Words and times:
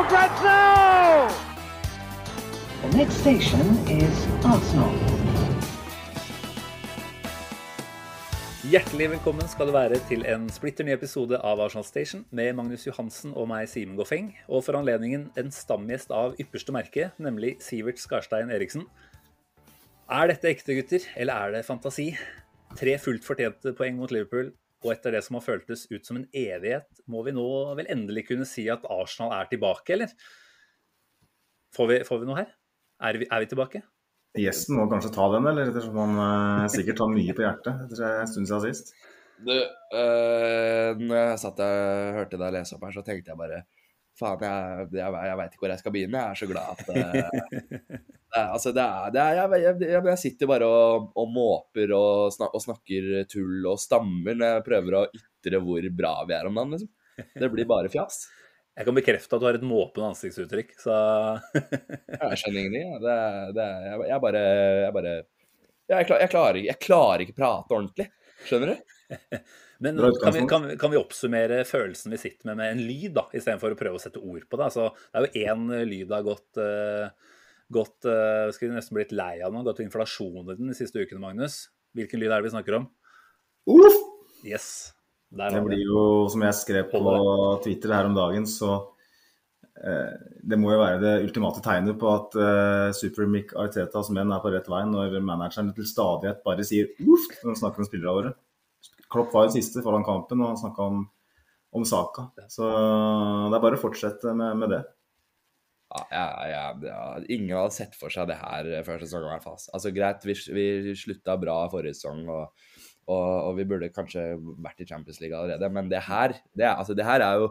for 0.00 0.08
grabs 0.08 0.42
now! 0.42 1.28
The 2.82 2.96
next 2.96 3.16
station 3.20 3.66
is 3.88 4.16
Arsenal. 4.44 4.94
Hjertelig 8.70 9.08
velkommen 9.10 9.48
skal 9.50 9.68
du 9.68 9.74
være 9.74 9.98
til 10.08 10.24
en 10.30 10.46
splitter 10.52 10.86
ny 10.86 10.94
episode 10.94 11.40
av 11.44 11.60
Arsenal 11.64 11.84
Station 11.84 12.22
med 12.30 12.54
Magnus 12.56 12.86
Johansen 12.86 13.34
og 13.34 13.48
meg, 13.50 13.66
Simen 13.68 13.98
Goffeng. 13.98 14.30
Og 14.48 14.64
for 14.64 14.78
anledningen 14.78 15.28
en 15.40 15.52
stamgjest 15.52 16.14
av 16.14 16.38
ypperste 16.40 16.72
merke, 16.76 17.10
nemlig 17.18 17.56
Sivert 17.64 18.00
Skarstein 18.00 18.52
Eriksen. 18.54 18.86
Er 20.08 20.30
dette 20.30 20.48
ekte, 20.48 20.78
gutter, 20.78 21.04
eller 21.16 21.34
er 21.34 21.58
det 21.58 21.66
fantasi? 21.68 22.12
Tre 22.78 22.96
fullt 23.02 23.26
fortjente 23.26 23.74
poeng 23.76 23.98
mot 24.00 24.12
Liverpool, 24.14 24.54
og 24.80 24.92
etter 24.94 25.14
det 25.16 25.22
som 25.26 25.36
har 25.36 25.44
føltes 25.44 25.86
ut 25.90 26.06
som 26.06 26.18
en 26.20 26.26
evighet, 26.32 26.88
må 27.10 27.22
vi 27.26 27.34
nå 27.36 27.46
vel 27.78 27.90
endelig 27.92 28.26
kunne 28.30 28.48
si 28.48 28.66
at 28.72 28.86
Arsenal 28.88 29.34
er 29.36 29.50
tilbake, 29.50 29.96
eller? 29.96 30.14
Får 31.76 31.90
vi, 31.90 31.98
får 32.08 32.22
vi 32.22 32.28
noe 32.30 32.38
her? 32.40 32.52
Er 33.10 33.18
vi, 33.20 33.28
er 33.28 33.44
vi 33.44 33.50
tilbake? 33.50 33.82
Gjesten 34.38 34.76
må 34.78 34.86
kanskje 34.90 35.12
ta 35.14 35.26
den, 35.34 35.48
eller? 35.50 35.70
Ettersom 35.72 35.98
han 36.00 36.20
eh, 36.24 36.68
sikkert 36.72 37.02
har 37.02 37.12
mye 37.12 37.34
på 37.36 37.44
hjertet 37.44 37.86
etter 37.86 38.06
en 38.22 38.30
stund 38.30 38.50
siden 38.50 38.66
sist. 38.68 38.92
Du, 39.40 39.54
øh, 39.56 41.00
når 41.00 41.16
jeg 41.16 41.38
satt 41.42 41.62
og 41.64 42.16
hørte 42.18 42.40
deg 42.40 42.54
lese 42.54 42.76
opp 42.76 42.84
her, 42.86 42.94
så 42.94 43.04
tenkte 43.04 43.32
jeg 43.32 43.40
bare 43.40 43.62
Faen, 44.20 44.42
jeg, 44.44 44.88
jeg, 44.98 45.14
jeg 45.30 45.38
veit 45.40 45.54
ikke 45.54 45.64
hvor 45.64 45.72
jeg 45.72 45.82
skal 45.82 45.94
begynne. 45.94 46.20
Jeg 46.20 46.34
er 46.34 46.40
så 46.40 46.48
glad 46.50 46.74
at 46.74 46.90
øh, 46.92 47.70
det, 48.34 48.42
Altså, 48.42 48.72
det 48.76 48.84
er, 48.84 49.14
det 49.14 49.22
er 49.22 49.38
jeg, 49.38 49.62
jeg, 49.64 50.02
jeg, 50.10 50.20
sitter 50.24 50.50
bare 50.50 50.68
og, 50.68 51.08
og 51.18 51.32
måper 51.34 51.94
og, 51.96 52.34
snak, 52.34 52.52
og 52.54 52.64
snakker 52.64 53.08
tull 53.30 53.70
og 53.72 53.80
stammer 53.82 54.36
når 54.36 54.54
jeg 54.54 54.66
prøver 54.68 54.98
å 55.00 55.06
ytre 55.08 55.62
hvor 55.64 55.88
bra 56.02 56.14
vi 56.28 56.36
er 56.36 56.50
om 56.50 56.60
dagen, 56.60 56.76
liksom. 56.76 56.92
Det 57.40 57.50
blir 57.52 57.68
bare 57.68 57.90
fjas. 57.92 58.22
Jeg 58.78 58.86
kan 58.86 58.96
bekrefte 58.96 59.36
at 59.36 59.42
du 59.42 59.48
har 59.48 59.58
et 59.58 59.66
måpende 59.66 60.12
ansiktsuttrykk, 60.12 60.70
så 60.80 60.94
Jeg 61.52 62.38
skjønner 62.40 62.60
ingenting. 62.62 62.86
jeg. 62.86 63.02
Det, 63.02 63.18
det, 63.58 63.66
jeg, 63.88 64.06
jeg 64.12 64.24
bare 64.24 64.44
Jeg 64.86 64.94
bare 64.96 65.14
jeg, 65.90 66.06
klar, 66.06 66.20
jeg, 66.22 66.30
klarer, 66.30 66.58
jeg 66.68 66.78
klarer 66.78 67.22
ikke 67.24 67.34
prate 67.40 67.74
ordentlig. 67.74 68.06
Skjønner 68.46 68.72
du? 68.72 68.98
Men 69.82 69.98
kan 70.20 70.34
vi, 70.36 70.44
kan, 70.50 70.66
kan 70.80 70.92
vi 70.92 71.00
oppsummere 71.00 71.62
følelsen 71.68 72.12
vi 72.12 72.20
sitter 72.20 72.50
med, 72.50 72.60
med 72.60 72.74
en 72.74 72.82
lyd, 72.84 73.14
da, 73.16 73.26
istedenfor 73.32 73.74
å 73.74 73.80
prøve 73.80 73.96
å 73.98 74.02
sette 74.02 74.20
ord 74.20 74.44
på 74.44 74.60
det? 74.60 74.68
Altså, 74.68 74.90
det 75.10 75.20
er 75.20 75.26
jo 75.26 75.44
én 75.48 75.66
lyd 75.88 76.10
det 76.10 76.18
har 76.18 76.26
gått, 76.26 76.60
uh, 76.60 77.36
gått 77.72 78.08
uh, 78.08 78.52
Skulle 78.54 78.76
nesten 78.76 78.98
blitt 78.98 79.16
lei 79.16 79.38
av 79.46 79.54
nå, 79.54 79.64
gått 79.66 79.82
inflasjon 79.84 80.44
i 80.44 80.56
den 80.58 80.72
de 80.72 80.76
siste 80.76 81.00
ukene, 81.00 81.22
Magnus. 81.24 81.62
Hvilken 81.96 82.22
lyd 82.22 82.30
er 82.30 82.38
det 82.38 82.50
vi 82.50 82.54
snakker 82.54 82.80
om? 82.82 82.88
Uff! 83.72 84.00
Yes. 84.46 84.70
Der 85.30 85.54
Det 85.54 85.62
blir 85.62 85.82
jo, 85.84 86.04
som 86.30 86.42
jeg 86.42 86.58
skrev 86.58 86.88
på 86.90 87.00
Twitter 87.64 87.94
her 87.94 88.08
om 88.08 88.16
dagen, 88.16 88.46
så 88.50 88.72
eh, 89.78 90.16
Det 90.42 90.58
må 90.58 90.72
jo 90.74 90.80
være 90.80 90.98
det 91.02 91.12
ultimate 91.22 91.62
tegnet 91.62 91.98
på 92.00 92.10
at 92.10 92.34
uh, 92.38 92.90
Super 92.96 93.30
Mick 93.30 93.54
Artetas 93.54 94.10
menn 94.14 94.32
er 94.34 94.42
på 94.42 94.50
rett 94.50 94.70
vei, 94.70 94.82
når 94.90 95.20
manageren 95.22 95.70
til 95.76 95.86
stadighet 95.86 96.42
bare 96.46 96.66
sier 96.66 96.90
uff 96.98 97.28
når 97.40 97.52
han 97.52 97.60
snakker 97.62 97.84
om 97.84 97.90
spillerne 97.90 98.16
våre. 98.16 98.34
Klopp 99.10 99.32
var 99.34 99.48
jo 99.48 99.54
siste 99.56 99.82
foran 99.84 100.04
kampen, 100.06 100.40
og 100.44 100.52
han 100.52 100.60
snakka 100.60 100.86
om, 100.86 101.04
om 101.74 101.84
saka. 101.88 102.28
Så 102.52 102.66
det 102.66 103.56
er 103.58 103.62
bare 103.64 103.78
å 103.78 103.82
fortsette 103.82 104.34
med, 104.38 104.58
med 104.62 104.74
det. 104.76 104.82
Ja, 105.90 106.04
ja, 106.14 106.26
ja, 106.46 106.64
ja, 106.86 106.98
ingen 107.34 107.56
hadde 107.56 107.74
sett 107.74 107.96
for 107.98 108.12
seg 108.14 108.28
det 108.30 108.36
her 108.38 108.68
før 108.86 109.00
sesongen 109.02 109.26
i 109.26 109.32
hvert 109.32 109.46
fall. 109.48 109.58
Altså 109.74 109.90
Greit, 109.94 110.22
vi, 110.28 110.36
vi 110.54 110.94
slutta 110.98 111.34
bra 111.42 111.56
forrige 111.72 111.96
sesong, 111.98 112.20
og, 112.30 112.68
og, 113.10 113.24
og 113.48 113.56
vi 113.58 113.66
burde 113.72 113.88
kanskje 113.90 114.28
vært 114.62 114.84
i 114.84 114.86
Champions 114.86 115.18
League 115.18 115.34
allerede, 115.34 115.72
men 115.74 115.90
det 115.90 116.04
her, 116.06 116.36
det 116.54 116.68
er, 116.68 116.76
altså, 116.76 116.94
det 116.94 117.08
her 117.08 117.24
er 117.26 117.42
jo 117.42 117.48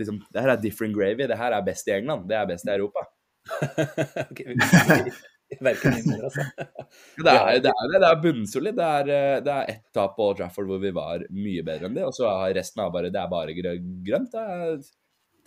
liksom, 0.00 0.22
det 0.32 0.40
her 0.40 0.54
er 0.54 0.62
different 0.62 0.96
gravy. 0.96 1.26
Det 1.28 1.36
her 1.36 1.52
er 1.52 1.66
best 1.66 1.88
i 1.90 1.92
England. 1.98 2.24
Det 2.30 2.38
er 2.38 2.48
best 2.48 2.64
i 2.64 2.72
Europa. 2.78 3.04
Ok, 4.30 4.40
vi- 4.46 5.12
Verken 5.66 5.96
inn 5.98 6.12
eller 6.14 6.28
altså. 6.30 6.44
Det 7.26 7.32
er, 7.32 7.58
det 7.64 7.70
er, 7.72 7.92
det 7.98 8.08
er 8.08 8.20
bunnsolid. 8.22 8.76
Det 8.78 8.86
er, 8.98 9.10
eh, 9.16 9.38
det 9.44 9.52
er 9.54 9.70
ett 9.72 9.84
tap 9.96 10.14
på 10.16 10.26
Old 10.30 10.38
Trafford 10.40 10.68
hvor 10.70 10.80
vi 10.82 10.92
var 10.96 11.24
mye 11.32 11.64
bedre 11.66 11.88
enn 11.88 11.96
det, 11.96 12.04
og 12.08 12.14
så 12.16 12.28
har 12.30 12.54
resten 12.56 12.82
av 12.84 12.92
bare, 12.94 13.10
det 13.12 13.20
er 13.20 13.30
bare 13.32 13.54
grønt. 13.56 14.34
Er, 14.38 14.78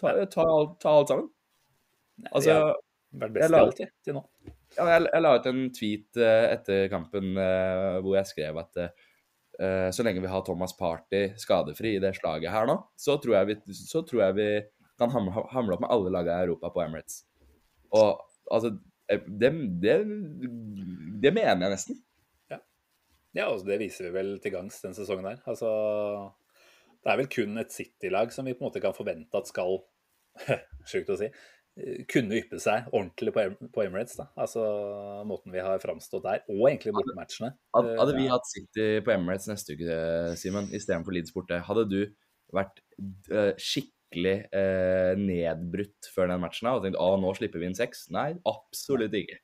ta, 0.01 0.13
ta, 0.31 0.45
ta 0.81 0.93
alt 0.99 1.13
sammen. 1.13 1.27
Altså, 2.31 2.49
Vi 2.49 2.55
har 2.55 3.25
vært 3.25 3.35
best 3.35 3.43
jeg 3.45 3.53
la- 3.55 3.63
alt, 3.65 3.81
til 4.05 4.17
nå. 4.17 4.23
Ja, 4.75 4.85
jeg, 4.91 5.05
jeg 5.13 5.23
la 5.23 5.33
ut 5.39 5.49
en 5.51 5.59
tweet 5.75 6.19
eh, 6.19 6.45
etter 6.55 6.87
kampen 6.91 7.35
eh, 7.39 7.97
hvor 8.03 8.17
jeg 8.19 8.31
skrev 8.33 8.63
at 8.63 8.87
så 9.95 10.03
lenge 10.03 10.19
vi 10.19 10.27
har 10.27 10.41
Thomas 10.43 10.73
Party 10.75 11.29
skadefri 11.39 11.93
i 11.95 11.99
det 12.03 12.09
slaget 12.17 12.51
her 12.51 12.65
nå, 12.67 12.73
så 12.99 13.13
tror 13.23 13.37
jeg 13.37 13.47
vi, 13.47 13.75
så 13.77 14.01
tror 14.03 14.25
jeg 14.25 14.35
vi 14.35 14.47
kan 14.99 15.13
hamle, 15.13 15.45
hamle 15.53 15.77
opp 15.77 15.85
med 15.85 15.93
alle 15.95 16.11
lagene 16.11 16.41
i 16.41 16.47
Europa 16.49 16.73
på 16.75 16.81
Emirates. 16.83 17.21
Og 17.95 18.19
altså 18.51 18.73
det, 19.09 19.51
det, 19.83 19.95
det 21.21 21.31
mener 21.35 21.67
jeg 21.67 21.75
nesten. 21.75 22.01
Ja, 23.35 23.49
altså 23.51 23.67
det 23.67 23.81
viser 23.81 24.07
vi 24.07 24.13
vel 24.15 24.29
til 24.39 24.53
gangs 24.53 24.77
den 24.79 24.93
sesongen 24.95 25.25
her. 25.27 25.41
Altså, 25.49 25.67
det 27.03 27.11
er 27.11 27.17
vel 27.19 27.27
kun 27.27 27.59
et 27.59 27.73
City-lag 27.75 28.31
som 28.31 28.47
vi 28.47 28.53
på 28.55 28.63
en 28.63 28.69
måte 28.69 28.79
kan 28.83 28.95
forvente 28.95 29.35
at 29.35 29.49
skal, 29.51 29.81
sjukt 30.91 31.11
å 31.11 31.17
si, 31.19 31.27
eh, 31.27 32.05
kunne 32.11 32.37
yppe 32.39 32.61
seg 32.63 32.87
ordentlig 32.93 33.33
på, 33.35 33.43
Em- 33.43 33.71
på 33.75 33.83
Emirates. 33.83 34.15
da. 34.21 34.29
Altså 34.39 34.63
måten 35.27 35.51
vi 35.51 35.59
har 35.65 35.83
framstått 35.83 36.23
der, 36.23 36.45
og 36.47 36.63
egentlig 36.69 36.95
bortematchene. 36.95 37.51
Hadde, 37.75 37.91
Eh, 37.91 37.99
hadde 37.99 38.15
vi 38.21 38.29
hatt 38.31 38.47
City 38.53 38.87
på 39.03 39.15
Emirates 39.17 39.51
neste 39.51 39.75
uke, 39.75 39.99
Simen, 40.39 40.71
istedenfor 40.71 41.17
Leeds 41.17 41.35
borte, 41.35 41.59
hadde 41.67 41.85
du 41.91 41.99
vært 42.55 42.79
uh, 43.33 43.51
skikkelig 43.59 43.94
eh, 44.13 45.13
nedbrutt 45.17 46.09
før 46.13 46.31
den 46.31 46.43
matchen 46.43 46.69
og 46.71 46.85
tenkt 46.85 46.99
å, 47.01 47.15
nå 47.19 47.33
slipper 47.37 47.61
vi 47.61 47.69
inn 47.69 47.77
seks? 47.77 48.07
Nei, 48.13 48.33
absolutt 48.47 49.15
ikke. 49.17 49.41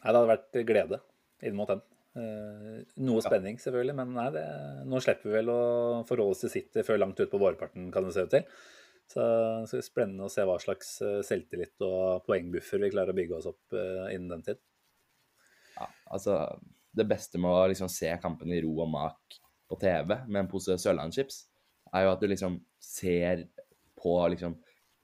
Nei, 0.00 0.08
det 0.08 0.16
hadde 0.16 0.30
vært 0.32 0.60
glede 0.68 1.00
inn 1.46 1.56
mot 1.58 1.70
den. 1.70 1.82
Eh, 2.18 2.80
noe 3.06 3.22
spenning, 3.22 3.60
selvfølgelig, 3.62 3.94
men 4.00 4.16
nei, 4.16 4.26
det, 4.34 4.44
nå 4.90 4.98
slipper 5.04 5.30
vi 5.30 5.36
vel 5.36 5.52
å 5.52 5.62
forholde 6.08 6.34
oss 6.34 6.44
til 6.44 6.52
City 6.56 6.84
før 6.86 6.98
langt 7.02 7.20
ut 7.20 7.30
på 7.30 7.40
vårparten, 7.40 7.90
kan 7.94 8.06
det 8.06 8.14
se 8.16 8.26
ut 8.26 8.34
til. 8.34 8.46
Så, 9.10 9.22
så 9.66 9.76
det 9.76 9.82
er 9.82 9.86
spennende 9.86 10.26
å 10.26 10.30
se 10.30 10.44
hva 10.46 10.56
slags 10.62 10.96
eh, 11.02 11.20
selvtillit 11.26 11.82
og 11.86 12.26
poengbuffer 12.26 12.82
vi 12.82 12.92
klarer 12.92 13.14
å 13.14 13.18
bygge 13.18 13.38
oss 13.38 13.48
opp 13.50 13.78
eh, 13.78 14.10
innen 14.14 14.30
den 14.36 14.44
tid. 14.46 14.60
Ja, 15.76 15.88
altså, 16.14 16.36
det 16.94 17.06
beste 17.10 17.40
med 17.42 17.50
å 17.50 17.64
liksom 17.70 17.90
se 17.90 18.10
kampen 18.22 18.52
i 18.54 18.60
ro 18.62 18.74
og 18.84 18.90
mak 18.92 19.40
på 19.70 19.78
TV 19.80 20.16
med 20.26 20.44
en 20.44 20.50
pose 20.50 20.76
Sørlandschips, 20.78 21.44
er 21.94 22.06
jo 22.06 22.12
at 22.12 22.22
du 22.22 22.30
liksom 22.30 22.58
ser 22.82 23.46
på 24.00 24.16
liksom 24.34 24.56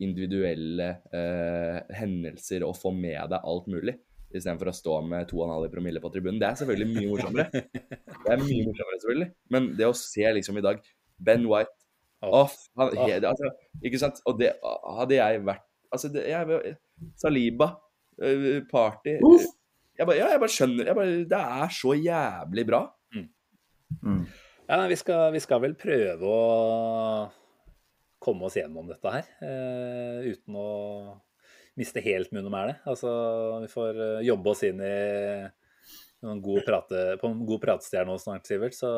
individuelle 0.05 0.89
eh, 1.15 1.79
hendelser 1.97 2.65
og 2.67 2.77
få 2.77 2.93
med 2.93 3.31
deg 3.33 3.49
alt 3.49 3.71
mulig, 3.73 3.97
istedenfor 4.29 4.71
å 4.71 4.77
stå 4.77 4.99
med 5.09 5.31
2,5 5.31 5.71
promille 5.73 6.03
på 6.03 6.11
tribunen. 6.13 6.41
Det 6.43 6.51
er 6.51 6.61
selvfølgelig 6.61 6.89
mye 6.93 7.11
morsommere. 7.13 7.65
Det 8.27 8.35
er 8.35 8.43
mye 8.43 8.67
morsommere, 8.67 9.01
selvfølgelig. 9.01 9.29
Men 9.55 9.69
det 9.79 9.89
å 9.89 9.97
se 9.97 10.33
liksom 10.39 10.61
i 10.61 10.65
dag 10.67 10.81
Ben 11.17 11.47
White 11.49 11.73
Off, 12.27 12.57
han, 12.81 12.95
he, 12.97 13.19
altså, 13.29 13.51
Ikke 13.85 14.01
sant? 14.01 14.19
Og 14.27 14.39
det 14.41 14.55
hadde 14.65 15.19
jeg 15.19 15.41
vært 15.45 15.65
Altså, 15.93 16.09
det, 16.11 16.25
jeg, 16.31 16.73
Saliba, 17.21 17.69
eh, 18.19 18.63
Party 18.71 19.15
jeg 19.17 20.09
bare, 20.09 20.17
Ja, 20.19 20.31
jeg 20.33 20.41
bare 20.43 20.53
skjønner 20.53 20.91
jeg 20.91 20.99
bare, 20.99 21.19
Det 21.29 21.41
er 21.61 21.75
så 21.77 21.95
jævlig 21.97 22.65
bra. 22.69 22.83
Mm. 23.15 24.25
Ja, 24.67 24.81
vi, 24.91 24.97
skal, 24.99 25.29
vi 25.33 25.41
skal 25.45 25.63
vel 25.63 25.77
prøve 25.79 26.27
å 26.27 26.41
komme 28.27 28.49
oss 28.49 28.59
gjennom 28.59 28.91
dette 28.91 29.13
her, 29.13 29.31
eh, 29.47 30.27
uten 30.35 30.59
å 30.59 30.69
miste 31.77 32.03
helt 32.05 32.33
munn 32.33 32.49
og 32.49 32.55
mæle. 32.55 32.79
Altså, 32.89 33.13
vi 33.63 33.71
får 33.71 34.03
eh, 34.03 34.27
jobbe 34.27 34.53
oss 34.53 34.65
inn 34.67 34.83
i 34.85 34.97
en 36.27 36.41
god 36.43 36.65
prate, 36.67 37.03
på 37.21 37.31
en 37.31 37.45
god 37.47 37.63
pratestjerne 37.63 38.11
nå 38.11 38.17
snart, 38.21 38.49
Sivert. 38.49 38.77
Så 38.77 38.91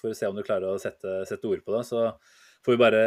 får 0.00 0.10
vi 0.10 0.18
se 0.18 0.28
om 0.28 0.36
du 0.36 0.42
klarer 0.46 0.72
å 0.72 0.80
sette, 0.82 1.22
sette 1.28 1.48
ord 1.48 1.62
på 1.64 1.76
det. 1.76 1.84
Så 1.88 2.04
får 2.66 2.76
vi 2.76 2.82
bare, 2.82 3.04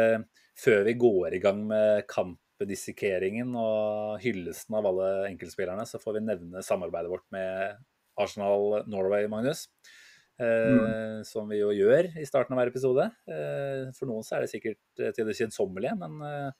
før 0.58 0.82
vi 0.88 0.96
går 0.98 1.36
i 1.36 1.42
gang 1.44 1.62
med 1.68 2.06
kampdissekeringen 2.10 3.52
og 3.60 4.16
hyllesten 4.24 4.78
av 4.78 4.88
alle 4.90 5.12
enkeltspillerne, 5.30 5.86
så 5.88 6.00
får 6.02 6.18
vi 6.18 6.26
nevne 6.30 6.64
samarbeidet 6.64 7.12
vårt 7.12 7.28
med 7.36 7.84
Arsenal 8.16 8.82
Norway, 8.88 9.28
Magnus. 9.30 9.66
Eh, 10.36 11.22
Som 11.24 11.48
vi 11.48 11.62
jo 11.62 11.72
gjør 11.72 12.10
i 12.20 12.26
starten 12.28 12.54
av 12.54 12.60
hver 12.60 12.70
episode. 12.72 13.08
Eh, 13.30 13.88
for 13.96 14.10
noen 14.10 14.26
så 14.26 14.36
er 14.36 14.44
det 14.44 14.52
sikkert 14.52 15.00
eh, 15.00 15.12
til 15.16 15.28
det 15.28 15.36
kjedsommelige, 15.38 15.96
men 16.00 16.52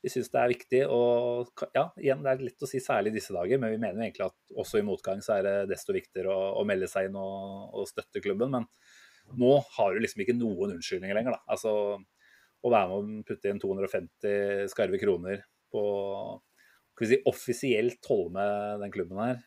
vi 0.00 0.08
syns 0.12 0.30
det 0.32 0.40
er 0.40 0.52
viktig. 0.54 0.80
Og 0.88 1.64
ja, 1.76 1.86
igjen, 2.00 2.24
det 2.24 2.32
er 2.32 2.46
lett 2.48 2.64
å 2.64 2.70
si 2.70 2.80
særlig 2.80 3.12
disse 3.16 3.36
dager, 3.36 3.60
men 3.60 3.74
vi 3.74 3.80
mener 3.80 4.00
jo 4.00 4.06
egentlig 4.06 4.28
at 4.30 4.56
også 4.64 4.80
i 4.80 4.86
motgang 4.86 5.20
så 5.24 5.36
er 5.36 5.46
det 5.46 5.56
desto 5.74 5.96
viktigere 5.96 6.32
å, 6.32 6.54
å 6.62 6.66
melde 6.68 6.88
seg 6.88 7.10
inn 7.10 7.18
og, 7.20 7.74
og 7.76 7.90
støtte 7.90 8.24
klubben. 8.24 8.56
Men 8.56 8.68
nå 9.40 9.58
har 9.76 9.92
du 9.92 10.00
liksom 10.00 10.24
ikke 10.24 10.38
noen 10.38 10.78
unnskyldninger 10.78 11.20
lenger, 11.20 11.36
da. 11.36 11.44
Altså 11.52 11.74
å 12.60 12.70
være 12.72 12.88
med 12.88 12.96
å 12.96 13.26
putte 13.28 13.52
inn 13.52 13.60
250 13.60 14.72
skarve 14.72 15.00
kroner 15.00 15.44
på 15.72 15.82
skal 17.00 17.06
vi 17.06 17.14
si, 17.14 17.18
offisielt 17.30 18.08
holde 18.10 18.34
med 18.34 18.82
den 18.82 18.90
klubben 18.92 19.20
her, 19.22 19.38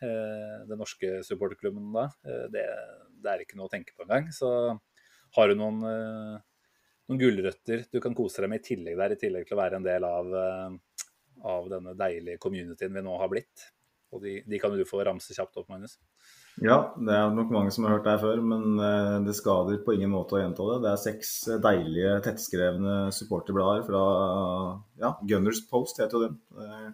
den 0.65 0.79
norske 0.79 1.19
supporterklubben 1.27 1.91
da, 1.93 2.07
det, 2.49 2.63
det 3.23 3.31
er 3.31 3.43
ikke 3.45 3.59
noe 3.59 3.69
å 3.69 3.73
tenke 3.73 3.95
på 3.95 4.05
engang. 4.05 4.29
Så 4.35 4.49
har 5.37 5.49
du 5.49 5.59
noen, 5.59 5.79
eh, 5.89 6.41
noen 7.09 7.21
gulrøtter 7.21 7.85
du 7.91 7.99
kan 8.03 8.15
kose 8.17 8.43
deg 8.43 8.51
med 8.51 8.63
i 8.63 8.67
tillegg 8.67 8.99
der, 8.99 9.15
i 9.15 9.21
tillegg 9.21 9.47
til 9.47 9.57
å 9.57 9.61
være 9.63 9.79
en 9.79 9.87
del 9.87 10.07
av, 10.07 10.33
eh, 10.41 11.07
av 11.53 11.69
denne 11.71 11.95
deilige 11.99 12.41
communityen 12.43 12.93
vi 12.93 13.05
nå 13.05 13.15
har 13.19 13.31
blitt. 13.31 13.69
Og 14.13 14.21
de, 14.21 14.35
de 14.45 14.59
kan 14.61 14.75
du 14.75 14.83
få 14.85 15.01
ramse 15.01 15.33
kjapt 15.33 15.57
opp, 15.57 15.71
Magnus. 15.71 15.97
Ja, 16.61 16.93
det 16.93 17.15
er 17.17 17.31
nok 17.33 17.49
mange 17.49 17.71
som 17.73 17.87
har 17.87 17.95
hørt 17.95 18.05
det 18.05 18.19
før, 18.21 18.43
men 18.45 18.77
eh, 18.77 19.15
det 19.25 19.33
skader 19.39 19.79
på 19.81 19.95
ingen 19.95 20.13
måte 20.13 20.37
å 20.37 20.43
gjenta 20.43 20.67
det. 20.69 20.75
Det 20.83 20.91
er 20.91 21.01
seks 21.01 21.31
deilige, 21.63 22.19
tettskrevne 22.27 22.97
supporterblader 23.15 23.87
fra 23.87 24.03
ja, 25.01 25.15
Gunners 25.25 25.63
Post, 25.71 26.03
heter 26.03 26.19
jo 26.19 26.27
den. 26.27 26.93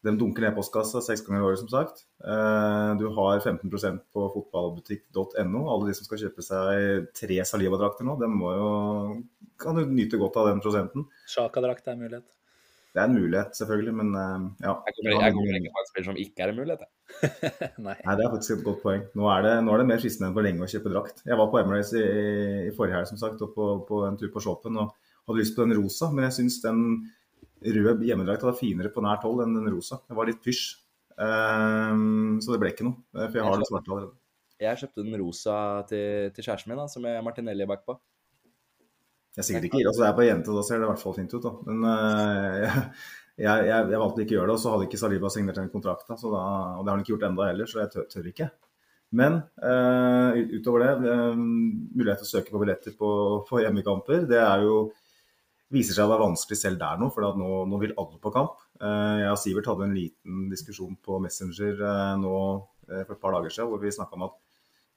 De 0.00 0.14
dunker 0.16 0.46
ned 0.46 0.54
postkassa 0.56 1.02
seks 1.04 1.20
ganger 1.26 1.42
i 1.42 1.46
året, 1.50 1.60
som 1.60 1.68
sagt. 1.68 2.04
Eh, 2.24 2.90
Du 3.00 3.06
har 3.18 3.40
15% 3.44 4.00
på 4.14 4.26
fotballbutikk.no. 4.32 5.62
Alle 5.68 5.90
de 5.90 5.94
som 5.98 6.06
skal 6.08 6.22
kjøpe 6.24 6.44
seg 6.46 7.10
tre 7.16 7.40
Saliva-drakter 7.44 8.06
nå, 8.08 8.14
de 8.20 8.28
må 8.32 8.52
jo, 8.56 8.70
kan 9.60 9.76
jo 9.76 9.84
nyte 9.90 10.16
godt 10.20 10.38
av 10.40 10.48
den 10.50 10.62
prosenten. 10.64 11.04
Sjaka-drakt 11.28 11.86
er 11.88 11.98
en 11.98 12.04
mulighet. 12.06 12.28
Det 12.90 12.98
er 12.98 13.06
en 13.06 13.14
mulighet, 13.14 13.52
selvfølgelig, 13.54 13.92
men 14.00 14.08
eh, 14.18 14.46
ja. 14.64 14.72
Jeg 14.88 14.96
kommer, 14.96 15.12
jeg 15.22 15.34
kommer 15.36 15.58
ikke 15.60 15.74
på 15.76 15.82
en 15.84 15.90
spiller 15.92 16.08
som 16.08 16.16
ikke 16.24 16.42
er 16.46 16.50
en 16.54 16.58
mulighet. 16.58 16.80
jeg. 16.80 16.90
Nei. 17.86 17.94
Nei, 18.06 18.16
Det 18.18 18.24
er 18.24 18.32
faktisk 18.32 18.56
et 18.56 18.64
godt 18.66 18.80
poeng. 18.82 19.04
Nå 19.20 19.28
er 19.36 19.44
det, 19.46 19.52
nå 19.66 19.74
er 19.76 19.82
det 19.84 19.88
mer 19.92 20.00
fristende 20.02 20.30
enn 20.32 20.34
på 20.40 20.42
lenge 20.48 20.64
å 20.66 20.70
kjøpe 20.72 20.90
drakt. 20.96 21.22
Jeg 21.28 21.38
var 21.38 21.52
på 21.52 21.60
Emirates 21.60 21.92
i, 22.00 22.02
i 22.66 22.74
forrige 22.74 22.96
helg 22.98 23.12
som 23.12 23.20
sagt, 23.20 23.44
og 23.46 23.52
på, 23.54 23.68
på 23.86 24.02
en 24.08 24.18
tur 24.18 24.32
på 24.34 24.42
shoppen 24.42 24.80
og 24.82 24.96
hadde 25.28 25.38
lyst 25.44 25.54
på 25.54 25.62
den 25.68 25.76
rosa, 25.78 26.08
men 26.10 26.26
jeg 26.26 26.38
syns 26.40 26.56
den 26.64 26.82
røde 27.60 28.06
hjemmedrakta 28.08 28.48
var 28.48 28.58
finere 28.58 28.92
på 28.92 29.02
nært 29.04 29.26
hold 29.26 29.44
enn 29.44 29.56
den 29.58 29.68
rosa. 29.72 30.00
Det 30.08 30.16
var 30.16 30.28
litt 30.30 30.40
pysj. 30.44 30.64
Um, 31.20 32.38
så 32.40 32.54
det 32.54 32.60
ble 32.62 32.70
ikke 32.72 32.86
noe, 32.86 32.96
eh, 33.12 33.26
for 33.26 33.36
jeg 33.36 33.44
har 33.44 33.58
den 33.58 33.68
svarte 33.68 33.92
allerede. 33.92 34.16
Jeg 34.60 34.80
kjøpte 34.80 35.04
den 35.04 35.16
rosa 35.20 35.56
til, 35.88 36.30
til 36.36 36.46
kjæresten 36.46 36.72
min, 36.72 36.80
da, 36.80 36.86
som 36.88 37.04
er 37.08 37.20
Martinelli 37.24 37.66
bakpå. 37.68 37.96
Jeg 39.36 39.42
er 39.42 39.46
sikkert 39.46 39.66
ikke 39.68 39.82
altså 39.84 40.02
det 40.02 40.08
er 40.08 40.16
på 40.16 40.24
jente, 40.26 40.54
da 40.56 40.62
ser 40.66 40.80
det 40.80 40.86
i 40.86 40.90
hvert 40.90 41.02
fall 41.02 41.16
fint 41.16 41.34
ut. 41.36 41.44
da. 41.44 41.52
Men 41.68 41.84
uh, 41.84 42.56
jeg, 42.64 42.86
jeg, 43.44 43.68
jeg, 43.68 43.90
jeg 43.92 44.02
valgte 44.04 44.24
ikke 44.24 44.34
å 44.34 44.38
gjøre 44.38 44.50
det, 44.50 44.56
og 44.56 44.64
så 44.64 44.72
hadde 44.74 44.88
ikke 44.88 45.02
Saliba 45.04 45.32
signert 45.34 45.60
den 45.60 45.70
kontrakten. 45.74 46.20
Så 46.20 46.32
da, 46.32 46.42
og 46.78 46.82
det 46.82 46.92
har 46.92 46.96
han 46.96 47.04
ikke 47.04 47.14
gjort 47.14 47.28
enda 47.28 47.52
heller, 47.52 47.70
så 47.70 47.82
jeg 47.84 47.92
tør, 47.94 48.08
tør 48.14 48.32
ikke. 48.32 48.50
Men 49.20 49.40
uh, 49.60 50.40
utover 50.54 50.86
det, 50.86 51.12
uh, 51.12 51.36
mulighet 51.36 52.22
til 52.22 52.28
å 52.28 52.32
søke 52.32 52.54
på 52.54 52.62
billetter 52.62 52.96
på, 52.96 53.12
på 53.48 53.62
hjemmekamper, 53.64 54.24
det 54.30 54.38
er 54.40 54.64
jo 54.64 54.84
viser 55.70 55.96
seg 55.96 56.06
å 56.06 56.10
være 56.12 56.26
vanskelig 56.26 56.58
selv 56.58 56.80
der 56.80 56.98
nå, 57.00 57.08
for 57.14 57.38
nå, 57.38 57.50
nå 57.70 57.80
vil 57.82 57.94
alle 58.00 58.18
på 58.22 58.32
kamp. 58.34 58.58
Eh, 58.80 59.20
jeg 59.22 59.30
og 59.30 59.40
Sivert 59.40 59.70
hadde 59.70 59.86
en 59.86 59.96
liten 59.96 60.48
diskusjon 60.50 60.96
på 61.04 61.20
Messenger 61.22 61.84
eh, 61.86 62.14
nå 62.20 62.34
eh, 62.90 63.04
for 63.04 63.14
et 63.14 63.22
par 63.22 63.36
dager 63.36 63.54
siden, 63.54 63.70
hvor 63.70 63.82
vi 63.82 63.94
snakka 63.94 64.18
om 64.18 64.26
at 64.26 64.36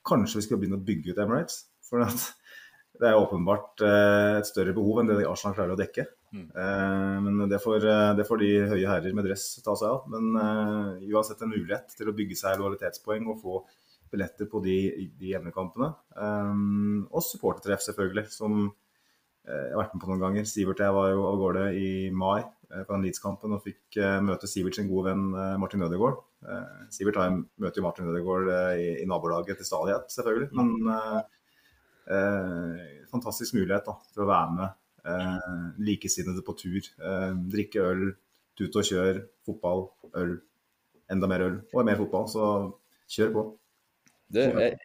kanskje 0.08 0.40
vi 0.40 0.48
skulle 0.48 0.64
begynne 0.64 0.82
å 0.82 0.88
bygge 0.88 1.14
ut 1.14 1.22
Emirates. 1.22 1.60
For 1.86 2.02
det 3.04 3.10
er 3.10 3.20
åpenbart 3.20 3.84
et 3.86 4.50
større 4.50 4.74
behov 4.76 5.02
enn 5.02 5.12
det 5.12 5.22
Arsenal 5.30 5.56
klarer 5.58 5.76
å 5.76 5.80
dekke. 5.80 6.08
Mm. 6.34 6.48
Men 7.24 7.50
det 7.50 7.60
får, 7.62 7.86
det 8.18 8.26
får 8.26 8.40
de 8.42 8.50
høye 8.72 8.90
herrer 8.90 9.14
med 9.14 9.26
dress 9.28 9.46
ta 9.66 9.76
seg 9.78 9.92
av. 9.92 10.08
Men 10.10 11.02
uansett 11.12 11.42
en 11.46 11.52
mulighet 11.54 11.94
til 11.98 12.10
å 12.10 12.16
bygge 12.18 12.38
seg 12.40 12.58
lojalitetspoeng 12.58 13.28
og 13.30 13.42
få 13.42 13.60
billetter 14.14 14.50
på 14.50 14.62
de, 14.66 14.78
de 15.20 15.32
hjemmekampene. 15.32 15.92
Og 17.10 17.26
supportertreff, 17.26 17.86
selvfølgelig, 17.86 18.28
som 18.34 18.66
jeg 19.44 19.74
har 19.74 19.82
vært 19.82 19.96
med 19.96 20.04
på 20.04 20.10
noen 20.12 20.22
ganger. 20.22 20.46
Sivert 20.48 20.80
og 20.80 20.88
jeg 20.88 20.96
var 20.96 21.10
jo 21.12 21.24
av 21.28 21.40
gårde 21.42 21.64
i 21.76 21.90
mai 22.16 22.40
eh, 22.40 22.84
på 22.84 22.94
den 22.94 23.04
Leeds-kampen 23.04 23.56
og 23.58 23.64
fikk 23.66 23.98
eh, 24.00 24.20
møte 24.24 24.48
Sivert 24.50 24.78
sin 24.78 24.88
gode 24.92 25.12
venn 25.12 25.26
eh, 25.36 25.56
Martin 25.60 25.84
Ødegaard. 25.84 26.22
Eh, 26.48 26.86
Sivert 26.96 27.20
har 27.20 27.34
møter 27.36 27.82
jo 27.82 27.86
Martin 27.86 28.12
Ødegaard 28.12 28.52
eh, 28.54 28.76
i, 28.80 28.86
i 29.04 29.10
nabolaget 29.10 29.60
til 29.60 29.68
stadighet, 29.68 30.08
selvfølgelig. 30.16 30.50
Men 30.56 30.94
eh, 30.96 31.20
eh, 32.16 32.86
fantastisk 33.12 33.58
mulighet 33.58 33.90
da, 33.90 33.98
til 34.14 34.24
å 34.24 34.30
være 34.32 34.56
med 34.60 34.70
eh, 35.12 35.68
likesinnede 35.92 36.46
på 36.48 36.56
tur. 36.64 36.80
Eh, 36.80 37.30
drikke 37.58 37.84
øl, 37.92 38.08
tut 38.60 38.80
og 38.80 38.88
kjør, 38.88 39.22
fotball, 39.48 39.86
øl, 40.22 40.38
enda 41.12 41.30
mer 41.30 41.46
øl 41.50 41.60
og 41.74 41.86
mer 41.88 42.00
fotball. 42.00 42.32
Så 42.32 42.48
kjør 43.12 43.36
på. 43.36 43.46
Det 44.34 44.48
er, 44.50 44.80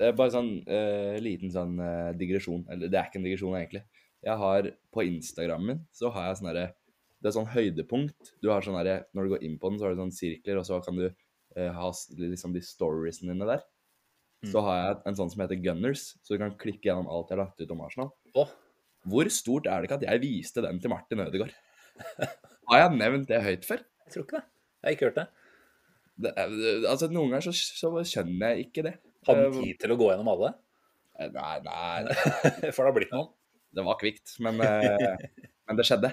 det 0.00 0.08
er 0.08 0.16
bare 0.16 0.32
sånn 0.32 0.50
uh, 0.64 1.16
liten 1.20 1.52
sånn 1.52 1.78
uh, 1.80 2.10
digresjon. 2.16 2.66
Eller 2.72 2.90
det 2.90 2.98
er 2.98 3.08
ikke 3.08 3.20
en 3.20 3.26
digresjon, 3.28 3.56
egentlig. 3.58 3.82
Jeg 4.26 4.36
har 4.36 4.66
på 4.92 5.04
Instagrammen 5.06 5.84
så 5.96 6.10
har 6.12 6.26
jeg 6.28 6.38
sånn 6.40 6.50
herre 6.50 6.66
Det 7.22 7.28
er 7.30 7.34
sånn 7.36 7.48
høydepunkt. 7.52 8.32
Du 8.42 8.50
har 8.52 8.60
sånn 8.64 8.76
herre 8.76 8.98
Når 9.16 9.24
du 9.26 9.32
går 9.34 9.42
inn 9.46 9.58
på 9.60 9.70
den, 9.70 9.78
så 9.80 9.86
har 9.88 9.94
du 9.94 10.00
sånn 10.02 10.12
sirkler, 10.14 10.60
og 10.60 10.66
så 10.68 10.78
kan 10.84 10.96
du 10.96 11.06
eh, 11.08 11.70
ha 11.76 11.90
liksom 12.20 12.52
de 12.56 12.60
storiesene 12.64 13.32
dine 13.34 13.48
der. 13.48 13.62
Så 14.48 14.62
har 14.64 14.76
jeg 14.80 15.00
en 15.10 15.16
sånn 15.18 15.28
som 15.32 15.42
heter 15.44 15.58
Gunners, 15.60 16.04
så 16.24 16.32
du 16.32 16.40
kan 16.40 16.54
klikke 16.56 16.88
gjennom 16.88 17.08
alt 17.12 17.28
jeg 17.28 17.36
har 17.36 17.42
lagt 17.44 17.60
ut 17.60 17.72
om 17.74 17.82
Arsenal. 17.84 18.08
Oh. 18.40 18.48
Hvor 19.04 19.28
stort 19.32 19.66
er 19.68 19.80
det 19.82 19.90
ikke 19.90 19.98
at 20.00 20.06
jeg 20.08 20.22
viste 20.22 20.62
den 20.64 20.80
til 20.80 20.92
Martin 20.92 21.20
Ødegaard? 21.26 21.52
Har 22.70 22.78
jeg 22.86 22.94
nevnt 22.96 23.28
det 23.28 23.42
høyt 23.44 23.66
før? 23.68 23.82
jeg 24.06 24.14
tror 24.14 24.24
ikke 24.24 24.38
det. 24.40 24.46
Jeg 24.80 24.86
har 24.88 24.96
ikke 24.96 25.08
hørt 25.10 25.18
det. 25.20 25.26
Det, 26.20 26.32
er- 26.40 26.86
altså, 26.88 27.08
noen 27.12 27.30
ganger 27.34 27.44
så, 27.50 27.52
så 27.56 27.90
skjønner 28.08 28.54
jeg 28.54 28.66
ikke 28.70 28.84
det. 28.88 28.94
Hadde 29.28 29.44
Eh, 29.44 29.52
han 29.52 29.64
tid 29.68 29.80
til 29.84 29.92
å 29.92 29.98
gå 30.00 30.08
gjennom 30.12 30.30
alle? 30.32 30.50
Nei, 31.20 31.54
nei, 31.66 32.16
For 32.72 32.80
det 32.80 32.88
har 32.88 32.96
blitt 32.96 33.12
noen. 33.12 33.28
Det 33.76 33.84
var 33.86 33.98
kvikt, 34.00 34.36
men, 34.44 34.60
eh, 34.66 35.26
men 35.68 35.78
det 35.78 35.86
skjedde. 35.88 36.12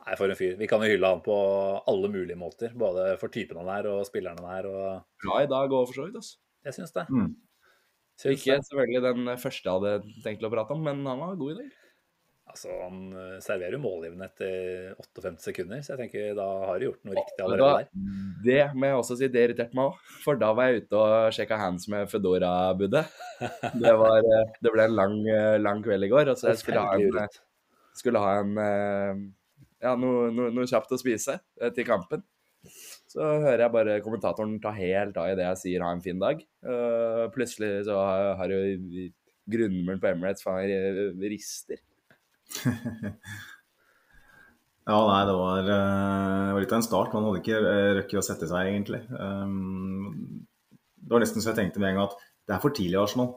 Nei, 0.00 0.16
for 0.16 0.32
en 0.32 0.38
fyr. 0.38 0.56
Vi 0.58 0.66
kan 0.70 0.82
jo 0.82 0.88
hylle 0.88 1.10
han 1.12 1.20
på 1.22 1.34
alle 1.90 2.08
mulige 2.10 2.38
måter. 2.40 2.72
Både 2.78 3.12
for 3.20 3.32
typen 3.32 3.60
han 3.60 3.68
er 3.74 3.88
og 3.90 4.06
spilleren 4.08 4.40
han 4.40 4.54
er. 4.58 4.68
og 4.70 5.26
Ja, 5.26 5.42
i 5.44 5.50
dag 5.50 5.70
òg, 5.76 5.90
for 5.90 5.98
så 5.98 6.06
vidt. 6.08 6.16
Altså. 6.22 6.38
Jeg 6.66 6.76
syns 6.78 6.94
det. 6.96 7.04
Mm. 7.12 7.28
Syns 8.20 8.40
Ikke 8.40 8.56
det. 8.56 8.64
selvfølgelig 8.68 9.02
den 9.04 9.30
første 9.40 9.68
jeg 9.68 9.76
hadde 9.76 10.14
tenkt 10.24 10.46
å 10.48 10.52
prate 10.52 10.76
om, 10.76 10.82
men 10.88 11.04
han 11.08 11.20
var 11.20 11.36
god 11.40 11.52
i 11.52 11.58
dag. 11.60 11.76
Altså, 12.50 12.70
Han 12.82 13.00
eh, 13.14 13.36
serverer 13.42 13.76
jo 13.76 13.82
målgivende 13.82 14.26
etter 14.26 14.94
58 14.98 15.44
sekunder, 15.44 15.82
så 15.84 15.94
jeg 15.94 16.00
tenker 16.04 16.38
da 16.38 16.46
har 16.66 16.80
du 16.80 16.86
gjort 16.88 17.04
noe 17.06 17.18
riktig 17.18 17.44
allerede 17.44 17.68
der. 17.76 17.90
det 18.46 18.62
må 18.74 18.88
jeg 18.88 18.98
også 19.02 19.18
si, 19.20 19.28
det 19.30 19.44
irriterte 19.46 19.78
meg 19.78 19.92
òg. 19.92 20.00
For 20.24 20.40
da 20.40 20.50
var 20.56 20.70
jeg 20.70 20.84
ute 20.84 21.02
og 21.02 21.36
sjekka 21.36 21.60
hands 21.60 21.86
med 21.92 22.10
Foodora-budet. 22.10 23.04
Det, 23.80 23.92
eh, 23.92 24.56
det 24.64 24.74
ble 24.74 24.88
en 24.88 24.96
lang, 24.96 25.14
eh, 25.30 25.60
lang 25.60 25.84
kveld 25.84 26.08
i 26.08 26.10
går. 26.10 26.32
Og 26.32 26.40
så 26.40 26.50
jeg 26.50 26.62
skulle 26.64 26.82
ha 26.84 26.96
en, 26.98 27.38
skulle 27.96 28.22
ha 28.22 28.34
en 28.42 28.58
ja, 29.80 29.94
noe, 29.96 30.28
noe, 30.34 30.50
noe 30.52 30.68
kjapt 30.68 30.92
å 30.92 31.00
spise 31.00 31.38
til 31.76 31.86
kampen. 31.88 32.24
Så 33.08 33.24
hører 33.24 33.64
jeg 33.64 33.72
bare 33.72 34.00
kommentatoren 34.04 34.58
ta 34.60 34.74
helt 34.76 35.16
av 35.18 35.30
i 35.30 35.36
det 35.38 35.46
jeg 35.46 35.60
sier 35.62 35.84
'ha 35.84 35.94
en 35.94 36.02
fin 36.04 36.20
dag'. 36.20 36.42
Plutselig 37.32 37.86
så 37.88 37.96
har 37.96 38.34
har 38.36 38.52
jo 38.52 39.08
grunnmuren 39.50 40.00
på 40.02 40.10
Emirates 40.10 40.44
faen 40.44 41.24
rister. 41.24 41.80
Ja, 44.90 44.96
nei, 45.06 45.20
det 45.28 45.34
var, 45.36 45.58
eh, 45.60 46.46
det 46.48 46.54
var 46.56 46.64
litt 46.64 46.72
av 46.72 46.80
en 46.80 46.86
start. 46.86 47.12
Man 47.14 47.26
hadde 47.28 47.42
ikke 47.42 47.58
rukket 47.60 47.96
røkket 47.98 48.20
å 48.20 48.24
sette 48.26 48.48
seg, 48.50 48.70
egentlig. 48.72 49.02
Um, 49.12 50.46
Det 51.00 51.14
var 51.14 51.22
nesten 51.22 51.42
så 51.42 51.50
jeg 51.52 51.58
tenkte 51.60 51.82
med 51.82 51.92
en 51.92 52.00
gang 52.00 52.08
at 52.08 52.16
det 52.48 52.54
er 52.56 52.62
for 52.62 52.74
tidlig, 52.74 52.98
Arsenal. 52.98 53.30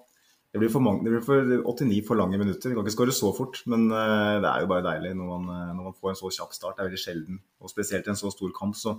Det 0.53 0.61
blir 0.61 0.69
for, 0.69 0.85
mange, 0.85 1.01
det 1.01 1.09
blir 1.13 1.23
for 1.25 1.53
89 1.73 2.03
for 2.05 2.19
lange 2.19 2.37
minutter. 2.37 2.69
Vi 2.69 2.75
kan 2.77 2.85
ikke 2.85 2.93
skåre 2.93 3.13
så 3.15 3.31
fort, 3.33 3.61
men 3.69 3.87
eh, 3.89 4.39
det 4.43 4.49
er 4.49 4.61
jo 4.63 4.69
bare 4.69 4.85
deilig 4.85 5.13
når 5.17 5.29
man, 5.31 5.47
eh, 5.49 5.71
når 5.73 5.87
man 5.89 5.95
får 5.97 6.11
en 6.11 6.19
så 6.19 6.29
kjapp 6.35 6.53
start. 6.53 6.75
Det 6.77 6.83
er 6.83 6.89
veldig 6.91 7.01
sjelden, 7.01 7.39
og 7.61 7.71
spesielt 7.73 8.07
i 8.07 8.13
en 8.13 8.19
så 8.19 8.29
stor 8.33 8.53
kamp. 8.57 8.77
Så 8.77 8.95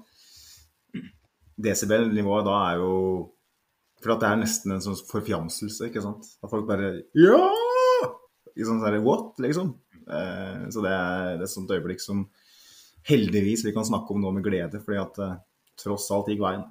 desibel-nivået 1.67 2.49
da 2.49 2.59
er 2.71 2.83
jo 2.83 2.95
For 4.03 4.19
det 4.21 4.29
er 4.29 4.41
nesten 4.43 4.75
en 4.75 4.83
sånn 4.85 4.99
forfjamselse, 5.09 5.89
ikke 5.89 6.03
sant. 6.05 6.27
At 6.43 6.51
folk 6.53 6.67
bare 6.69 6.97
Ja! 7.17 7.45
I 8.55 8.67
sånn 8.67 8.83
sånn 8.83 9.01
What? 9.07 9.39
Liksom. 9.43 9.73
Eh, 10.05 10.65
så 10.73 10.85
det 10.85 10.93
er, 10.93 11.43
et 11.43 11.51
sånt 11.53 11.73
øyeblikk 11.73 12.03
som 12.03 12.27
heldigvis 13.09 13.65
vi 13.67 13.75
kan 13.77 13.87
snakke 13.87 14.15
om 14.15 14.23
nå 14.23 14.33
med 14.37 14.45
glede, 14.47 14.81
fordi 14.85 15.01
at 15.01 15.21
eh, 15.25 15.37
tross 15.81 16.11
alt 16.15 16.31
gikk 16.33 16.45
veien. 16.45 16.65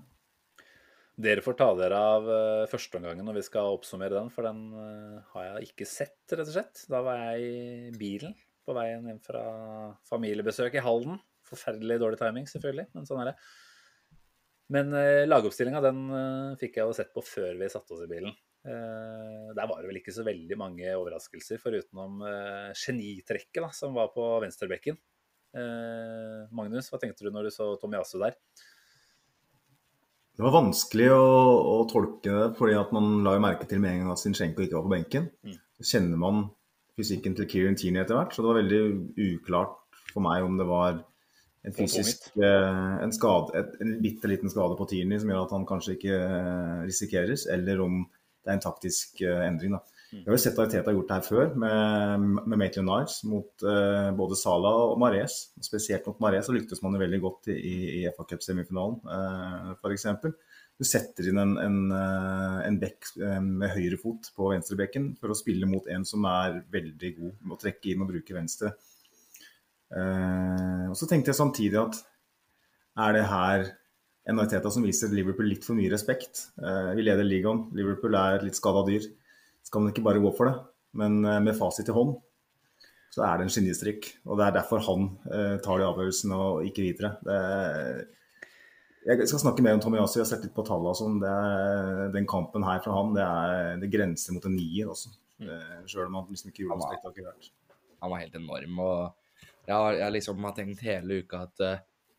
Dere 1.23 1.43
får 1.45 1.57
ta 1.59 1.67
dere 1.77 1.97
av 2.01 2.23
uh, 2.25 2.63
førsteomgangen 2.71 3.27
når 3.27 3.35
vi 3.37 3.43
skal 3.45 3.75
oppsummere 3.75 4.15
den, 4.15 4.31
for 4.33 4.47
den 4.47 4.63
eh, 4.81 5.19
har 5.35 5.43
jeg 5.45 5.67
ikke 5.67 5.85
sett, 5.85 6.17
rett 6.31 6.47
og 6.47 6.55
slett. 6.55 6.87
Da 6.89 7.03
var 7.05 7.19
jeg 7.21 7.43
i 7.91 7.91
bilen 7.99 8.33
på 8.65 8.73
veien 8.73 9.05
hjem 9.05 9.19
fra 9.21 9.43
familiebesøk 10.09 10.79
i 10.79 10.81
Halden. 10.81 11.19
Forferdelig 11.45 11.99
dårlig 12.01 12.17
timing, 12.17 12.47
selvfølgelig, 12.49 12.87
men 12.95 13.05
sånn 13.05 13.21
er 13.21 13.29
det. 13.29 13.35
Men 14.73 14.95
lagoppstillinga 15.29 15.83
den 15.85 16.01
eh, 16.17 16.57
fikk 16.57 16.79
jeg 16.79 16.89
jo 16.89 16.97
sett 16.97 17.13
på 17.13 17.21
før 17.27 17.61
vi 17.61 17.69
satte 17.69 17.93
oss 17.93 18.07
i 18.07 18.09
bilen. 18.09 18.33
Eh, 18.63 19.49
der 19.57 19.67
var 19.67 19.81
det 19.81 19.89
vel 19.89 19.99
ikke 19.99 20.13
så 20.15 20.23
veldig 20.23 20.55
mange 20.59 20.87
overraskelser, 20.95 21.59
forutenom 21.59 22.21
eh, 22.29 22.69
genitrekket 22.79 23.59
da, 23.59 23.69
som 23.75 23.95
var 23.97 24.13
på 24.15 24.23
venstrebekken. 24.43 24.99
Eh, 25.53 26.45
Magnus, 26.55 26.87
hva 26.91 27.01
tenkte 27.01 27.27
du 27.27 27.33
når 27.33 27.49
du 27.49 27.55
så 27.55 27.73
Tomiyasu 27.81 28.15
der? 28.21 28.37
Det 30.33 30.41
var 30.41 30.55
vanskelig 30.55 31.11
å, 31.13 31.27
å, 31.75 31.75
tolke 31.91 32.31
det, 32.31 32.47
fordi 32.57 32.77
at 32.79 32.93
man 32.95 33.19
la 33.25 33.35
jo 33.35 33.43
merke 33.43 33.67
til 33.69 33.83
med 33.83 33.91
en 33.91 34.05
gang 34.05 34.15
at 34.15 34.23
Zinchenko 34.23 34.63
ikke 34.63 34.79
var 34.79 34.87
på 34.87 34.93
benken. 34.95 35.27
Mm. 35.45 35.59
Så 35.77 35.89
kjenner 35.91 36.23
man 36.23 36.45
fysikken 36.97 37.35
til 37.37 37.49
Kieran 37.51 37.77
Tierney 37.77 38.01
etter 38.01 38.17
hvert, 38.17 38.33
så 38.33 38.41
det 38.41 38.49
var 38.49 38.61
veldig 38.63 38.81
uklart 39.27 40.01
for 40.13 40.23
meg 40.23 40.45
om 40.45 40.55
det 40.57 40.65
var 40.69 41.03
en 41.63 41.75
fysisk 41.75 42.25
en, 42.35 43.13
skade, 43.15 43.53
et, 43.55 43.77
en 43.81 43.93
bitte 44.03 44.27
liten 44.27 44.51
skade 44.51 44.75
på 44.77 44.87
Tierney 44.89 45.21
som 45.21 45.29
gjør 45.31 45.45
at 45.45 45.53
han 45.55 45.67
kanskje 45.67 45.95
ikke 45.95 46.17
risikeres, 46.89 47.45
eller 47.53 47.81
om 47.85 48.01
det 48.43 48.51
er 48.51 48.57
en 48.57 48.63
taktisk 48.63 49.23
uh, 49.25 49.41
endring. 49.47 49.75
da. 49.77 49.81
Mm. 50.13 50.19
Vi 50.19 50.25
har 50.27 50.37
jo 50.37 50.43
sett 50.43 50.59
Arteta 50.61 50.93
gjort 50.93 51.09
det 51.09 51.17
her 51.17 51.27
før, 51.27 51.53
med, 51.63 52.25
med 52.43 52.59
Maitland 52.61 52.89
Niles 52.89 53.19
mot 53.29 53.65
uh, 53.65 54.09
både 54.17 54.37
Salah 54.39 54.79
og 54.91 54.97
Mares. 55.01 55.37
Spesielt 55.63 56.07
mot 56.09 56.19
Mares 56.23 56.49
så 56.49 56.55
lyktes 56.55 56.83
man 56.83 56.97
jo 56.97 57.03
veldig 57.03 57.21
godt 57.23 57.53
i, 57.55 57.75
i 58.01 58.03
FA 58.13 58.27
Cup-semifinalen, 58.29 58.99
uh, 59.07 59.73
f.eks. 59.79 60.09
Du 60.73 60.87
setter 60.89 61.29
inn 61.29 61.37
en, 61.37 61.51
en, 61.61 61.75
en 61.93 62.77
bekk 62.81 63.11
med 63.45 63.75
høyre 63.75 63.99
fot 64.01 64.31
på 64.33 64.47
venstrebekken 64.49 65.11
for 65.21 65.29
å 65.29 65.37
spille 65.37 65.69
mot 65.69 65.85
en 65.93 66.01
som 66.09 66.25
er 66.25 66.63
veldig 66.73 67.11
god 67.19 67.35
med 67.43 67.53
å 67.53 67.59
trekke 67.61 67.91
inn 67.91 68.01
og 68.01 68.09
bruke 68.09 68.33
venstre. 68.33 68.71
Uh, 69.93 70.89
og 70.89 70.97
så 70.97 71.07
tenkte 71.09 71.29
jeg 71.29 71.37
samtidig 71.37 71.77
at 71.77 71.99
er 73.03 73.15
det 73.15 73.25
her 73.29 73.67
en 74.29 74.39
Arteta 74.39 74.71
som 74.71 74.85
viser 74.85 75.11
Liverpool 75.11 75.49
litt 75.51 75.65
for 75.67 75.77
mye 75.77 75.91
respekt? 75.91 76.47
Uh, 76.59 76.93
vi 76.97 77.05
leder 77.05 77.27
ligaen, 77.27 77.65
Liverpool 77.75 78.15
er 78.15 78.37
et 78.37 78.45
litt 78.47 78.59
skada 78.59 78.85
dyr. 78.87 79.07
Skal 79.63 79.83
man 79.83 79.93
ikke 79.93 80.05
bare 80.05 80.21
gå 80.23 80.31
for 80.37 80.49
det? 80.49 80.55
Men 80.99 81.19
uh, 81.25 81.39
med 81.43 81.57
fasit 81.57 81.91
i 81.91 81.95
hånd 81.95 82.15
så 83.13 83.25
er 83.27 83.37
det 83.37 83.45
en 83.45 83.53
genistrikk. 83.53 84.07
Og 84.25 84.39
det 84.39 84.47
er 84.47 84.55
derfor 84.55 84.81
han 84.87 85.11
tar 85.61 85.77
de 85.77 85.85
avgjørelsene 85.85 86.33
og 86.33 86.63
ikke 86.65 86.81
videre. 86.81 87.11
jeg 89.05 89.27
skal 89.29 89.43
snakke 89.43 89.61
mer 89.61 89.75
om 89.77 89.83
Tomiyasu, 89.83 90.15
jeg 90.17 90.23
har 90.23 90.29
sett 90.31 90.47
litt 90.47 90.55
på 90.55 90.65
tallene 90.65 90.95
sånn. 90.97 91.19
Den 92.15 92.25
kampen 92.25 92.65
her 92.65 92.81
fra 92.81 92.95
han, 92.97 93.13
det, 93.13 93.21
er, 93.21 93.77
det 93.83 93.91
grenser 93.93 94.33
mot 94.33 94.47
en 94.49 94.57
nier 94.57 94.89
også. 94.89 95.13
Mm. 95.45 95.85
Sjøl 95.85 96.07
om 96.07 96.17
han 96.23 96.33
liksom 96.33 96.49
ikke 96.49 96.65
gjorde 96.65 96.79
noe 96.79 96.89
spektakulært. 96.89 97.51
Han 98.01 98.15
var 98.15 98.23
helt 98.23 98.41
enorm. 98.41 98.81
og 98.81 98.97
jeg 99.69 99.75
har, 99.77 99.99
jeg 100.01 100.17
liksom 100.17 100.49
har 100.49 100.57
tenkt 100.57 100.81
hele 100.89 101.21
uka 101.21 101.45
at 101.45 101.65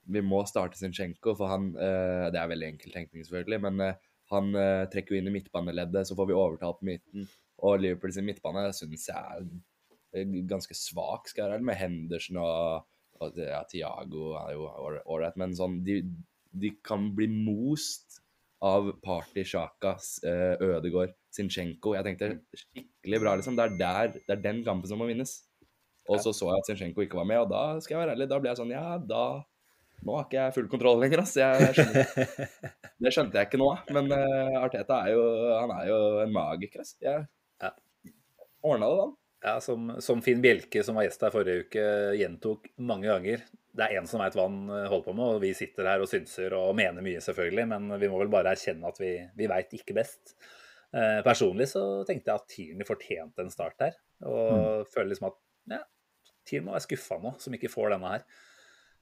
vi 0.06 0.22
må 0.24 0.42
starte 0.48 0.78
Zinchenko, 0.78 1.34
for 1.38 1.50
han 1.50 1.70
uh, 1.76 2.30
Det 2.32 2.40
er 2.40 2.50
veldig 2.50 2.72
enkel 2.74 2.94
tenkning, 2.94 3.24
selvfølgelig, 3.26 3.60
men 3.66 3.84
uh, 3.84 4.10
han 4.32 4.56
trekker 4.90 5.14
jo 5.14 5.20
inn 5.20 5.28
i 5.28 5.34
midtbaneleddet, 5.34 6.08
så 6.08 6.16
får 6.16 6.30
vi 6.30 6.36
overtalt 6.36 6.78
på 6.80 6.88
midten. 6.88 7.26
Og 7.62 7.82
Liverpool 7.82 8.12
sin 8.16 8.24
midtbane 8.26 8.64
syns 8.74 9.04
jeg 9.10 9.20
er 9.20 10.32
ganske 10.48 10.74
svak, 10.78 11.28
skal 11.28 11.44
jeg 11.44 11.52
være 11.52 11.66
med 11.68 11.76
Henderson 11.78 12.40
og, 12.40 12.88
og 13.20 13.38
ja, 13.38 13.60
Tiago 13.68 14.32
er 14.40 14.54
jo 14.56 14.64
ålreit, 15.04 15.36
men 15.38 15.52
sånn 15.58 15.76
de, 15.86 16.00
de, 16.56 16.72
kan 16.86 17.10
bli 17.14 17.28
most 17.28 18.22
av 18.64 18.88
Party, 19.04 19.44
Sjaka, 19.44 19.98
Ødegård, 20.24 21.12
Zinchenko. 21.34 21.92
Jeg 21.98 22.08
tenkte 22.08 22.30
skikkelig 22.56 23.20
bra, 23.20 23.34
liksom. 23.36 23.58
Det 23.58 23.66
er, 23.66 23.74
der, 23.80 24.14
det 24.16 24.38
er 24.38 24.44
den 24.44 24.62
kampen 24.66 24.88
som 24.88 25.02
må 25.02 25.10
vinnes. 25.10 25.42
Og 26.08 26.20
så 26.20 26.32
så 26.36 26.50
jeg 26.50 26.62
at 26.62 26.68
Zinchenko 26.68 27.04
ikke 27.04 27.18
var 27.18 27.28
med, 27.28 27.42
og 27.44 27.50
da 27.52 27.80
skal 27.80 27.96
jeg 27.96 28.02
være 28.02 28.14
ærlig, 28.16 28.28
da 28.30 28.38
ble 28.40 28.50
jeg 28.50 28.60
sånn 28.60 28.72
Ja, 28.74 28.86
da 29.00 29.24
Nå 30.04 30.16
har 30.18 30.26
ikke 30.26 30.38
jeg 30.40 30.54
full 30.58 30.70
kontroll 30.72 31.00
lenger, 31.00 31.24
ass. 31.24 31.34
Det 33.04 33.12
skjønte 33.12 33.40
jeg 33.40 33.48
ikke 33.48 33.60
nå. 33.60 33.70
Men 33.96 34.12
uh, 34.12 34.62
Arteta 34.62 35.00
er 35.04 35.14
jo 35.16 35.24
Han 35.58 35.72
er 35.78 35.90
jo 35.90 36.00
en 36.24 36.34
magiker, 36.34 36.84
ass. 36.84 36.94
Jeg 37.02 37.24
ja. 37.62 37.70
ordna 38.64 38.90
det, 38.90 38.98
da. 39.00 39.10
Ja, 39.44 39.58
som, 39.60 39.90
som, 40.00 40.22
Finn 40.24 40.40
Bjelke, 40.40 40.80
som 40.84 40.96
var 40.96 41.04
gjest 41.04 41.24
her 41.26 41.32
forrige 41.32 41.66
uke, 41.66 41.84
gjentok 42.16 42.70
mange 42.80 43.10
ganger. 43.10 43.42
Det 43.76 43.84
er 43.84 43.98
én 43.98 44.06
som 44.08 44.22
veit 44.22 44.36
hva 44.38 44.46
han 44.46 44.70
eh, 44.72 44.86
holder 44.88 45.04
på 45.04 45.14
med, 45.18 45.34
og 45.34 45.42
vi 45.42 45.50
sitter 45.56 45.90
her 45.90 46.00
og 46.00 46.08
synser 46.08 46.54
og 46.56 46.70
mener 46.78 47.04
mye, 47.04 47.20
selvfølgelig. 47.20 47.66
Men 47.74 47.96
vi 48.00 48.08
må 48.08 48.22
vel 48.22 48.32
bare 48.32 48.54
erkjenne 48.54 48.88
at 48.88 49.00
vi, 49.02 49.10
vi 49.36 49.48
veit 49.50 49.76
ikke 49.76 49.96
best. 49.98 50.32
Eh, 50.94 51.20
personlig 51.26 51.66
så 51.74 51.82
tenkte 52.08 52.30
jeg 52.30 52.40
at 52.40 52.48
Tierney 52.54 52.88
fortjente 52.88 53.44
en 53.44 53.52
start 53.52 53.84
her. 53.84 53.98
Og 54.24 54.48
mm. 54.54 54.90
føler 54.94 55.12
liksom 55.12 55.28
at 55.28 55.38
ja, 55.74 55.82
Tierney 56.48 56.70
må 56.70 56.76
være 56.78 56.86
skuffa 56.86 57.20
nå, 57.20 57.34
som 57.44 57.58
ikke 57.58 57.72
får 57.72 57.92
denne 57.96 58.16
her. 58.16 58.26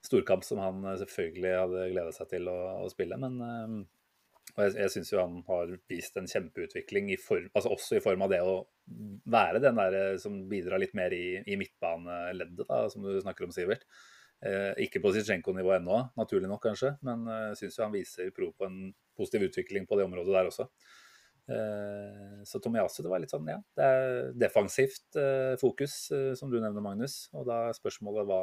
Storkamp 0.07 0.47
som 0.47 0.61
han 0.63 0.85
eh, 0.85 0.99
selvfølgelig 1.03 1.59
hadde 1.59 1.89
gleda 1.93 2.15
seg 2.15 2.31
til 2.33 2.49
å, 2.51 2.59
å, 2.83 2.89
spille. 2.93 3.19
Men 3.23 3.37
uh, 3.43 3.77
jeg, 4.59 4.75
jeg 4.77 4.95
syns 4.97 5.13
jo 5.13 5.21
han 5.23 5.43
har 5.49 5.77
vist 5.91 6.19
en 6.19 6.31
kjempeutvikling, 6.31 7.13
i 7.15 7.21
form, 7.21 7.51
altså 7.53 7.75
også 7.77 7.99
i 7.99 8.05
form 8.05 8.27
av 8.27 8.33
det 8.35 8.41
å 8.45 8.57
være 9.33 9.63
den 9.63 9.79
der 9.79 9.99
eh, 10.01 10.17
som 10.23 10.43
bidrar 10.51 10.83
litt 10.83 10.97
mer 10.99 11.15
i, 11.17 11.39
i 11.47 11.59
midtbaneleddet, 11.61 12.67
da, 12.67 12.85
som 12.93 13.07
du 13.07 13.15
snakker 13.21 13.49
om, 13.49 13.55
Sivert. 13.55 13.87
Uh, 14.43 14.73
ikke 14.83 14.99
på 14.99 15.13
Zitsjenko-nivå 15.15 15.77
ennå, 15.77 16.01
naturlig 16.19 16.51
nok 16.51 16.65
kanskje, 16.67 16.97
men 17.07 17.29
jeg 17.31 17.61
syns 17.61 17.79
jo 17.79 17.87
han 17.87 17.95
viser 17.95 18.35
pro 18.35 18.51
på 18.59 18.67
en 18.67 18.81
positiv 19.15 19.47
utvikling 19.47 19.87
på 19.87 19.99
det 19.99 20.09
området 20.09 20.35
der 20.35 20.51
også. 20.51 20.67
Eh, 21.51 22.45
så 22.45 22.61
Tomiyasu, 22.63 23.03
det 23.03 23.11
var 23.11 23.23
litt 23.23 23.33
sånn, 23.33 23.49
ja, 23.51 23.59
det 23.77 23.87
er 23.87 24.29
defensivt 24.39 25.19
eh, 25.19 25.55
fokus, 25.61 25.97
eh, 26.15 26.33
som 26.39 26.53
du 26.53 26.61
nevner, 26.61 26.83
Magnus. 26.85 27.27
Og 27.35 27.47
da 27.49 27.67
er 27.69 27.79
spørsmålet 27.79 28.29
hva, 28.29 28.43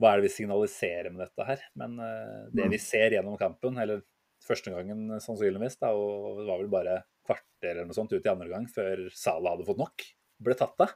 hva 0.00 0.14
er 0.14 0.20
det 0.20 0.30
vi 0.30 0.32
signaliserer 0.38 1.12
med 1.12 1.26
dette 1.26 1.44
her? 1.44 1.62
Men 1.78 1.98
det 2.00 2.70
vi 2.70 2.78
mm. 2.78 2.82
ser 2.82 3.16
gjennom 3.16 3.36
kampen, 3.40 3.76
eller 3.82 4.00
første 4.46 4.72
gangen 4.72 5.20
sannsynligvis, 5.20 5.76
da, 5.82 5.92
og 5.92 6.40
det 6.40 6.46
var 6.48 6.62
vel 6.62 6.72
bare 6.72 6.96
kvarter 7.28 7.74
eller 7.74 7.90
noe 7.90 7.96
sånt 7.98 8.14
ut 8.14 8.24
i 8.24 8.32
andre 8.32 8.48
gang 8.48 8.64
før 8.72 9.04
Salah 9.12 9.54
hadde 9.54 9.66
fått 9.68 9.82
nok, 9.82 10.06
ble 10.40 10.56
tatt 10.56 10.86
av. 10.86 10.94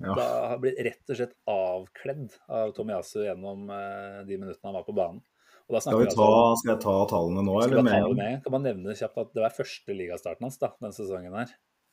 Ja. 0.00 0.14
Da 0.16 0.56
ble 0.62 0.72
rett 0.80 1.12
og 1.12 1.18
slett 1.18 1.36
avkledd 1.52 2.38
av 2.48 2.72
Tomiyasu 2.76 3.20
gjennom 3.26 3.68
de 3.68 4.38
minuttene 4.40 4.70
han 4.70 4.78
var 4.78 4.86
på 4.88 4.96
banen. 4.96 5.20
Skal, 5.70 5.92
ta, 5.94 5.98
altså, 6.02 6.28
skal, 6.58 6.72
jeg 6.72 6.82
ta 6.82 6.94
tallene 7.12 7.42
nå, 7.46 7.52
eller 7.62 7.84
med? 7.86 8.06
med? 8.18 8.38
Kan 8.42 8.54
man 8.56 8.64
nevne 8.66 8.94
kjapt 8.98 9.20
at 9.22 9.28
det 9.36 9.44
var 9.44 9.54
første 9.54 9.94
ligastarten 9.94 10.48
hans 10.48 10.58
da, 10.58 10.72
denne 10.82 10.96
sesongen 10.96 11.36
her. 11.36 11.52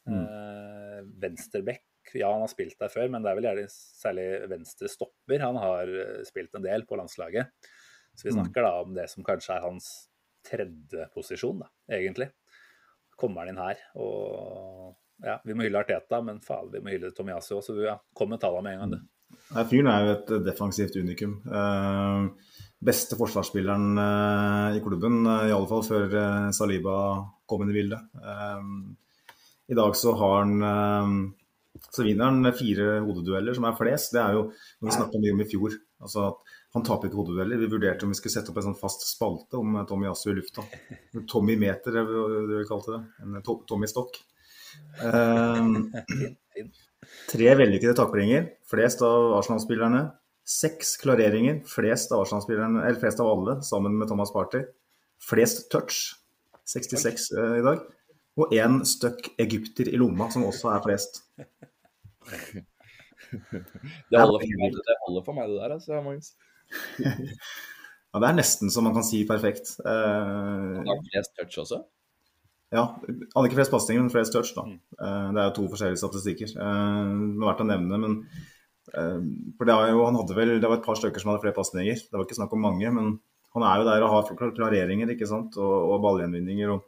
Mm. 0.09 0.23
Eh, 0.23 1.01
venstreback, 1.21 1.83
ja 2.19 2.29
han 2.33 2.43
har 2.43 2.51
spilt 2.51 2.77
der 2.81 2.91
før, 2.93 3.09
men 3.13 3.23
det 3.23 3.31
er 3.31 3.39
vel 3.39 3.47
gjerne 3.49 3.65
særlig 3.71 4.27
venstre 4.51 4.91
stopper 4.91 5.43
han 5.43 5.59
har 5.61 5.91
eh, 6.03 6.21
spilt 6.27 6.55
en 6.57 6.65
del 6.65 6.85
på 6.89 6.99
landslaget. 6.99 7.51
Så 8.17 8.27
vi 8.27 8.33
mm. 8.33 8.39
snakker 8.39 8.65
da 8.65 8.73
om 8.81 8.95
det 8.97 9.07
som 9.11 9.25
kanskje 9.25 9.55
er 9.55 9.65
hans 9.65 9.89
tredje 10.47 11.09
posisjon, 11.13 11.61
da, 11.61 11.69
egentlig. 11.97 12.31
Kommer 13.17 13.43
han 13.43 13.53
inn 13.53 13.61
her 13.61 13.79
og 13.97 14.95
ja, 15.25 15.39
Vi 15.41 15.55
må 15.57 15.65
hylle 15.65 15.79
Arteta, 15.81 16.19
men 16.21 16.37
faen, 16.45 16.69
vi 16.69 16.81
må 16.83 16.91
hylle 16.93 17.09
Tomiasi 17.15 17.55
òg. 17.55 17.63
Så 17.65 17.73
ja, 17.81 17.95
kom 18.13 18.29
med 18.29 18.41
tallene 18.41 18.67
med 18.67 18.75
en 18.75 18.83
gang, 18.83 18.91
du. 18.93 19.13
Fyren 19.67 19.89
er 19.91 20.03
jo 20.03 20.11
et 20.13 20.29
defensivt 20.45 20.97
unikum. 20.99 21.39
Uh, 21.49 22.29
beste 22.83 23.17
forsvarsspilleren 23.19 23.97
uh, 23.97 24.77
i 24.77 24.83
klubben, 24.83 25.23
uh, 25.25 25.47
i 25.47 25.55
alle 25.55 25.69
fall 25.69 25.83
før 25.87 26.15
Saliba 26.55 26.95
kom 27.49 27.63
inn 27.63 27.73
i 27.73 27.77
bildet. 27.79 28.05
I 29.67 29.75
dag 29.75 29.97
så 29.99 30.13
har 30.19 30.45
han 30.45 31.31
så 31.89 32.05
vinner 32.05 32.29
han 32.29 32.53
fire 32.55 32.99
hodedueller, 33.05 33.55
som 33.57 33.67
er 33.67 33.75
flest. 33.79 34.13
Det 34.15 34.21
er 34.21 34.37
jo 34.37 34.45
noe 34.47 34.89
vi 34.89 34.95
snakka 34.95 35.21
mye 35.21 35.35
om 35.35 35.43
i 35.43 35.49
fjor. 35.49 35.75
Altså 36.03 36.29
at 36.29 36.55
Han 36.75 36.83
taper 36.85 37.07
ikke 37.07 37.17
hodedueller. 37.17 37.57
Vi 37.57 37.69
vurderte 37.71 38.05
om 38.05 38.11
vi 38.11 38.17
skulle 38.19 38.35
sette 38.35 38.51
opp 38.51 38.57
en 38.59 38.67
sånn 38.67 38.77
fast 38.77 39.05
spalte 39.07 39.57
om 39.57 39.79
Tommy 39.89 40.05
Yasu 40.05 40.27
i 40.29 40.35
lufta. 40.37 40.65
Tommy 41.31 41.55
Meter, 41.57 41.95
det 41.95 42.03
vi 42.51 42.65
kalte 42.69 42.93
det. 42.93 42.99
En 43.23 43.39
Tommy 43.41 43.87
Stokk. 43.89 44.19
Um, 45.01 45.87
tre 47.31 47.49
vellykkede 47.57 47.95
taklinger. 47.97 48.49
Flest 48.69 49.01
av 49.05 49.39
Arsenal-spillerne. 49.39 50.03
Seks 50.47 50.93
klareringer, 51.01 51.63
flest 51.67 52.13
av, 52.15 52.23
flest 53.01 53.19
av 53.23 53.31
alle, 53.31 53.57
sammen 53.67 53.97
med 53.99 54.07
Thomas 54.11 54.31
Party. 54.31 54.61
Flest 55.23 55.65
touch, 55.73 55.97
66 56.71 57.31
uh, 57.35 57.57
i 57.57 57.65
dag. 57.65 57.81
Og 58.37 58.53
én 58.53 58.81
støkk 58.85 59.31
egypter 59.41 59.89
i 59.89 59.97
lomma, 59.97 60.29
som 60.33 60.45
også 60.45 60.69
er 60.75 60.83
flest. 60.85 61.23
Det 64.11 64.21
holder 64.21 64.43
for 64.43 64.59
meg, 64.61 64.75
det, 64.77 64.95
for 65.25 65.35
meg, 65.35 65.49
det 65.51 65.59
der, 65.59 65.73
altså, 65.75 66.01
Magnus. 66.05 66.33
ja, 68.11 68.19
det 68.21 68.27
er 68.29 68.37
nesten 68.37 68.71
som 68.73 68.85
man 68.87 68.95
kan 68.95 69.05
si 69.07 69.23
perfekt. 69.27 69.73
Uh, 69.83 70.79
han 70.79 70.91
har 70.91 71.01
flest 71.11 71.33
touch 71.39 71.61
også? 71.63 71.81
Ja, 72.75 72.83
han 72.99 73.23
hadde 73.33 73.49
ikke 73.49 73.61
flest 73.61 73.73
pasninger, 73.73 74.03
men 74.03 74.13
flest 74.13 74.35
touch. 74.35 74.53
da. 74.55 74.67
Uh, 74.99 75.29
det 75.33 75.41
er 75.41 75.49
jo 75.49 75.55
to 75.57 75.69
forskjellige 75.73 76.01
statistikker. 76.03 76.53
Uh, 76.55 77.15
det 77.35 77.41
er 77.41 77.49
verdt 77.49 77.65
å 77.65 77.69
nevne, 77.71 78.01
men 78.03 78.19
uh, 78.93 79.21
for 79.59 79.69
det, 79.69 79.79
jo, 79.91 80.05
vel, 80.37 80.57
det 80.61 80.69
var 80.69 80.79
et 80.79 80.87
par 80.87 80.99
stykker 80.99 81.23
som 81.23 81.33
hadde 81.33 81.43
flere 81.45 81.57
pasninger. 81.57 82.05
Det 82.07 82.15
var 82.15 82.27
ikke 82.27 82.39
snakk 82.39 82.55
om 82.55 82.63
mange, 82.69 82.93
men 82.93 83.17
han 83.57 83.65
er 83.65 83.81
jo 83.81 83.87
der 83.87 84.05
og 84.05 84.13
har 84.13 84.53
klareringer 84.55 85.15
ikke 85.15 85.29
sant? 85.29 85.57
og, 85.57 85.75
og 85.95 86.03
ballgjenvinninger. 86.05 86.75
og 86.75 86.85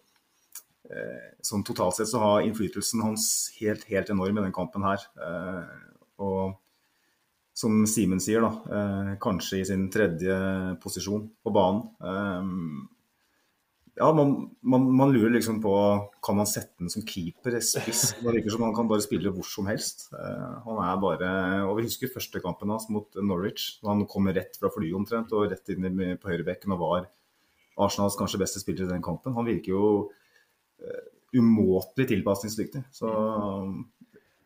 Sånn 1.45 1.63
totalt 1.67 1.99
sett 1.99 2.09
så 2.11 2.21
har 2.23 2.45
innflytelsen 2.45 3.03
hans 3.05 3.25
helt, 3.59 3.85
helt 3.91 4.09
enorm 4.09 4.39
i 4.39 4.47
den 4.47 4.55
kampen 4.55 4.85
her. 4.87 5.03
Eh, 5.21 5.67
og 6.25 6.57
som 7.59 7.81
Simen 7.89 8.21
sier, 8.23 8.43
da, 8.45 8.77
eh, 8.77 9.11
kanskje 9.21 9.59
i 9.59 9.67
sin 9.67 9.89
tredje 9.91 10.35
posisjon 10.83 11.27
på 11.43 11.53
banen. 11.53 11.83
Eh, 11.99 12.49
ja, 13.99 14.11
man, 14.15 14.33
man, 14.61 14.85
man, 14.95 15.11
lurer 15.11 15.33
liksom 15.33 15.57
på 15.59 15.73
kan 16.23 16.37
man 16.39 16.47
sette 16.47 16.79
den 16.79 16.91
som 16.91 17.03
keeper, 17.03 17.57
spiss. 17.59 18.13
Det 18.15 18.31
virker 18.31 18.53
som 18.53 18.63
han 18.63 18.75
kan 18.77 18.87
bare 18.87 19.03
spille 19.03 19.33
hvor 19.35 19.47
som 19.47 19.67
helst. 19.67 20.07
Han 20.15 20.79
er 20.85 21.01
bare 21.03 21.31
og 21.65 21.73
Vi 21.81 21.89
husker 21.89 22.13
første 22.13 22.39
kampen 22.39 22.71
hans 22.71 22.87
mot 22.93 23.19
Norwich. 23.19 23.81
Da 23.81 23.91
Han 23.91 24.05
kom 24.07 24.31
rett 24.31 24.55
fra 24.55 24.71
flyet 24.71 24.95
omtrent 24.95 25.35
og 25.35 25.49
rett 25.51 25.73
inn 25.75 26.15
på 26.15 26.31
høyrebekken 26.31 26.77
og 26.77 26.79
var 26.85 27.09
Arsenals 27.79 28.15
kanskje 28.19 28.39
beste 28.39 28.63
spiller 28.63 28.87
i 28.87 28.93
den 28.93 29.03
kampen. 29.03 29.35
Han 29.35 29.47
virker 29.47 29.75
jo 29.75 29.83
umåtelig 31.35 32.07
tilpasningsdyktig. 32.09 32.83
Så, 32.95 33.09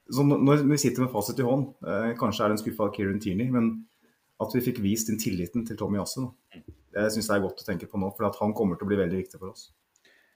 så, 0.10 0.25
når 0.25 0.66
vi 0.68 0.80
sitter 0.82 1.06
med 1.06 1.13
fasit 1.13 1.40
i 1.40 1.48
hånd, 1.48 1.70
uh, 1.86 2.12
kanskje 2.20 2.46
er 2.46 2.52
det 2.52 2.58
en 2.58 2.63
skuffa 2.63 2.90
Kieran 2.96 3.22
Tierney, 3.24 3.52
men 3.54 3.74
at 4.44 4.56
vi 4.56 4.63
fikk 4.66 4.82
vist 4.84 5.12
den 5.12 5.22
tilliten 5.22 5.63
til 5.68 5.80
Tommy 5.80 6.02
Yasse, 6.02 6.25
det 6.94 7.08
syns 7.13 7.30
jeg 7.30 7.40
er 7.40 7.46
godt 7.46 7.63
å 7.63 7.68
tenke 7.68 7.88
på 7.90 8.02
nå. 8.02 8.12
For 8.18 8.28
han 8.42 8.54
kommer 8.58 8.78
til 8.78 8.86
å 8.86 8.92
bli 8.92 9.00
veldig 9.00 9.24
viktig 9.24 9.40
for 9.40 9.54
oss. 9.54 9.70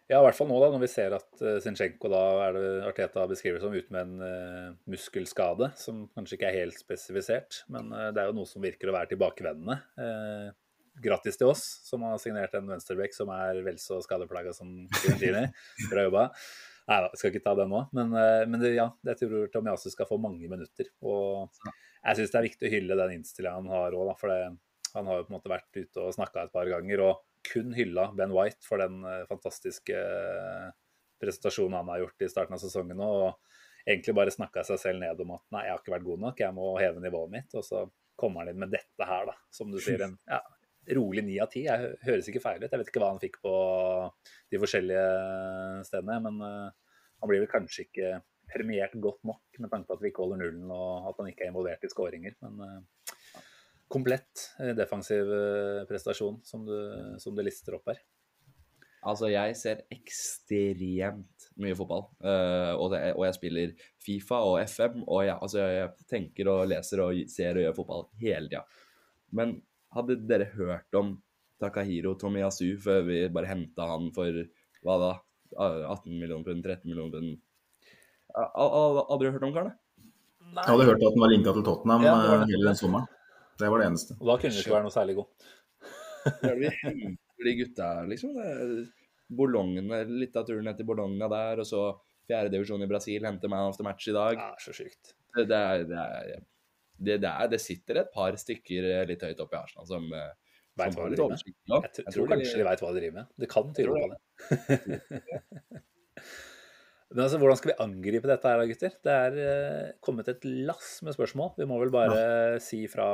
Ja, 0.07 0.21
i 0.21 0.23
hvert 0.23 0.37
fall 0.37 0.47
nå 0.47 0.57
da, 0.61 0.69
når 0.71 0.85
vi 0.85 0.87
ser 0.87 1.13
at 1.17 1.41
uh, 1.43 1.57
Zinchenko 1.63 2.09
da 2.11 2.21
er 2.45 2.53
det 2.55 2.67
Arteta 2.87 3.25
beskriver 3.27 3.59
som 3.59 3.75
ute 3.75 3.91
med 3.91 4.05
en 4.05 4.21
uh, 4.23 4.77
muskelskade, 4.87 5.73
som 5.75 6.05
kanskje 6.15 6.37
ikke 6.37 6.47
er 6.47 6.61
helt 6.61 6.79
spesifisert. 6.79 7.65
Men 7.73 7.91
uh, 7.91 8.07
det 8.15 8.23
er 8.23 8.31
jo 8.31 8.37
noe 8.37 8.47
som 8.47 8.63
virker 8.63 8.87
å 8.87 8.95
være 8.95 9.11
tilbakevendende. 9.11 9.81
Uh, 9.99 10.55
grattis 11.03 11.39
til 11.39 11.51
oss, 11.51 11.63
som 11.87 12.05
har 12.07 12.17
signert 12.21 12.55
en 12.57 12.69
venstreback 12.71 13.15
som 13.15 13.31
er 13.33 13.61
vel 13.65 13.77
så 13.81 13.99
skadeplaga 14.03 14.53
som 14.55 14.71
Fiorentini. 15.01 15.45
Bra 15.91 16.07
jobba. 16.07 16.25
Nei 16.87 17.01
da, 17.03 17.11
skal 17.19 17.33
ikke 17.33 17.43
ta 17.43 17.53
den 17.59 17.73
nå. 17.73 17.83
Men, 17.97 18.13
men 18.47 18.61
det, 18.61 18.77
ja, 18.77 18.87
jeg 19.09 19.19
tror 19.19 19.49
Tomiasu 19.51 19.89
skal 19.91 20.07
få 20.07 20.19
mange 20.23 20.47
minutter. 20.47 20.87
Og 21.03 21.49
jeg 21.65 22.19
syns 22.19 22.31
det 22.31 22.39
er 22.39 22.47
viktig 22.47 22.69
å 22.69 22.71
hylle 22.71 22.99
den 23.01 23.17
innstillinga 23.17 23.57
han 23.59 23.71
har 23.73 23.97
òg, 23.97 24.13
for 24.19 24.31
det, 24.31 24.53
han 24.93 25.09
har 25.09 25.19
jo 25.19 25.27
på 25.27 25.33
en 25.33 25.37
måte 25.37 25.51
vært 25.51 25.79
ute 25.79 26.03
og 26.03 26.15
snakka 26.15 26.45
et 26.45 26.53
par 26.55 26.69
ganger 26.71 27.03
og 27.05 27.23
kun 27.47 27.73
hylla 27.75 28.11
Ben 28.17 28.33
White 28.35 28.65
for 28.67 28.81
den 28.81 29.03
eh, 29.07 29.23
fantastiske 29.29 29.95
eh, 29.95 30.69
presentasjonen 31.21 31.77
han 31.79 31.91
har 31.93 32.03
gjort 32.03 32.25
i 32.25 32.29
starten 32.31 32.57
av 32.57 32.63
sesongen 32.63 32.99
nå. 32.99 33.07
Og 33.07 33.87
egentlig 33.87 34.15
bare 34.17 34.33
snakka 34.33 34.65
seg 34.67 34.81
selv 34.81 35.03
ned 35.03 35.23
om 35.23 35.35
at 35.37 35.45
nei, 35.55 35.65
jeg 35.67 35.75
har 35.75 35.83
ikke 35.83 35.95
vært 35.95 36.07
god 36.09 36.23
nok, 36.25 36.43
jeg 36.43 36.57
må 36.57 36.73
heve 36.81 37.03
nivået 37.03 37.33
mitt. 37.37 37.57
Og 37.57 37.65
så 37.65 37.85
kommer 38.19 38.43
han 38.43 38.53
inn 38.53 38.61
med 38.65 38.73
dette 38.73 39.09
her, 39.09 39.29
da. 39.29 39.37
Som 39.53 39.71
du 39.73 39.79
sier, 39.83 40.03
en 40.07 40.17
ja, 40.27 40.41
rolig 40.95 41.23
ni 41.25 41.37
av 41.43 41.49
ti. 41.51 41.65
Jeg 41.67 41.93
høres 42.05 42.29
ikke 42.31 42.43
feil 42.43 42.63
ut. 42.63 42.71
Jeg 42.71 42.79
vet 42.79 42.91
ikke 42.91 43.03
hva 43.03 43.11
han 43.11 43.21
fikk 43.21 43.39
på 43.43 43.53
de 44.53 44.61
forskjellige 44.61 45.05
stedene, 45.87 46.19
men 46.27 46.41
uh, 46.43 46.97
han 47.21 47.31
blir 47.31 47.43
vel 47.43 47.51
kanskje 47.51 47.87
ikke 47.87 48.17
premiert 48.47 48.93
godt 49.03 49.25
nok 49.27 49.59
med 49.59 49.71
tanke 49.73 49.89
på 49.89 49.97
at 49.97 50.03
vi 50.03 50.11
ikke 50.13 50.23
holder 50.23 50.39
nullen 50.39 50.69
og 50.71 51.09
at 51.09 51.17
han 51.19 51.31
ikke 51.31 51.43
er 51.45 51.51
involvert 51.51 51.83
i 51.83 51.91
skåringer. 51.91 52.37
Men 52.45 52.61
uh, 52.63 52.77
komplett 53.87 54.51
eh, 54.59 54.75
defensiv 54.75 55.31
eh, 55.33 55.85
prestasjon 55.87 56.39
som 56.43 56.65
du, 56.67 56.75
som 57.19 57.35
du, 57.35 57.43
lister 57.45 57.77
opp 57.77 57.87
her? 57.91 58.01
Altså, 59.07 59.29
jeg 59.31 59.55
ser 59.55 59.83
ekstremt 59.93 61.45
mye 61.61 61.75
fotball. 61.77 62.07
Uh, 62.19 62.73
og, 62.75 62.89
det, 62.91 62.99
og, 63.13 63.23
jeg 63.27 63.35
spiller 63.37 63.85
Fifa 64.03 64.41
og 64.43 64.57
FM. 64.65 64.97
Og 65.05 65.21
jeg, 65.23 65.35
altså, 65.37 65.61
jeg 65.63 66.07
tenker 66.09 66.49
og 66.51 66.65
leser 66.67 67.03
og 67.05 67.21
ser 67.31 67.55
og 67.55 67.63
gjør 67.63 67.77
fotball 67.77 68.03
hele 68.19 68.49
tida. 68.49 68.65
Men 69.37 69.55
hadde 69.95 70.19
dere 70.29 70.49
hørt 70.53 70.97
om 70.99 71.15
Takahiro 71.61 72.13
Tomiyasu 72.19 72.77
før 72.81 73.05
vi 73.07 73.21
bare 73.33 73.49
henta 73.49 73.87
han 73.89 74.11
for 74.15 74.43
hva 74.85 74.97
da? 75.01 75.11
18 75.57 76.11
millioner 76.11 76.43
pund, 76.43 76.63
13 76.65 76.89
millioner 76.89 77.13
pund? 77.13 77.37
Hadde 78.35 79.19
dere 79.23 79.35
hørt 79.35 79.47
om 79.47 79.53
karen? 79.55 79.75
Jeg 80.57 80.71
hadde 80.71 80.87
hørt 80.89 81.03
at 81.03 81.13
han 81.13 81.23
var 81.23 81.31
linka 81.31 81.53
til 81.55 81.65
Tottenham 81.65 82.05
ja, 82.05 82.15
hele 82.43 82.67
den 82.67 82.79
sommeren. 82.79 83.07
Det 83.57 83.69
var 83.71 83.81
det 83.81 83.87
eneste. 83.89 84.15
Og 84.19 84.29
da 84.29 84.35
kunne 84.41 84.53
du 84.53 84.61
ikke 84.61 84.75
være 84.75 84.85
noe 84.85 84.93
særlig 84.93 85.15
god. 85.17 85.47
vi 86.61 86.69
henter 86.81 87.47
de 87.47 87.53
gutta 87.61 87.89
liksom. 88.09 88.35
Bologna, 89.37 90.03
litt 90.07 90.37
av 90.39 90.45
turen 90.47 90.69
etter 90.71 90.87
Bologna 90.87 91.27
der, 91.31 91.63
og 91.63 91.67
så 91.67 91.81
fjerdedivisjon 92.29 92.83
i 92.83 92.89
Brasil 92.89 93.25
henter 93.27 93.51
man 93.51 93.71
of 93.71 93.79
the 93.79 93.85
match 93.87 94.07
i 94.07 94.15
dag. 94.15 94.39
Ja, 94.39 94.53
så 94.61 94.75
sykt. 94.75 95.15
Det, 95.35 95.47
det, 95.49 95.57
er, 95.57 95.83
det, 95.89 95.97
er, 95.97 96.45
det, 96.97 97.19
der, 97.23 97.47
det, 97.51 97.61
sitter 97.61 98.01
et 98.03 98.11
par 98.13 98.35
stykker 98.39 98.89
eh, 98.91 99.05
litt 99.09 99.23
høyt 99.25 99.41
oppe 99.43 99.57
i 99.57 99.61
Arsenal 99.61 99.87
som 99.89 100.11
som 100.77 100.93
Veit 100.93 100.93
hva 100.93 101.07
de 101.09 101.17
driver 101.17 101.33
med? 101.33 101.41
Jeg, 101.41 101.81
jeg, 101.81 101.91
tror, 101.97 102.11
tror 102.13 102.27
kanskje 102.29 102.51
de, 102.51 102.59
de 102.61 102.65
veit 102.67 102.81
hva 102.83 102.89
de 102.91 102.99
driver 103.01 103.15
med. 103.15 103.29
Det 103.41 103.47
kan 103.49 103.71
tyde 103.73 103.89
på 103.97 104.09
det. 104.11 104.17
Men 107.07 107.23
altså, 107.23 107.37
Hvordan 107.39 107.59
skal 107.59 107.71
vi 107.71 107.77
angripe 107.85 108.27
dette 108.27 108.51
her, 108.51 108.61
gutter? 108.67 108.95
Det 109.07 109.13
er 109.13 109.37
uh, 109.39 109.91
kommet 110.03 110.27
et 110.27 110.43
lass 110.67 110.97
med 111.07 111.15
spørsmål. 111.15 111.53
Vi 111.55 111.67
må 111.69 111.77
vel 111.79 111.93
bare 111.93 112.17
ja. 112.19 112.57
si 112.63 112.81
fra 112.91 113.07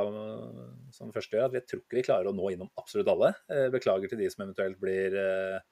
som 0.94 1.12
første 1.14 1.38
gjør, 1.38 1.46
at 1.46 1.54
vi 1.54 1.62
tror 1.62 1.84
ikke 1.84 2.00
vi 2.00 2.06
klarer 2.08 2.30
å 2.30 2.34
nå 2.34 2.50
innom 2.52 2.72
absolutt 2.80 3.12
alle. 3.12 3.30
Uh, 3.46 3.68
beklager 3.74 4.10
til 4.10 4.20
de 4.24 4.28
som 4.34 4.42
eventuelt 4.44 4.80
blir, 4.82 5.14
uh, 5.14 5.62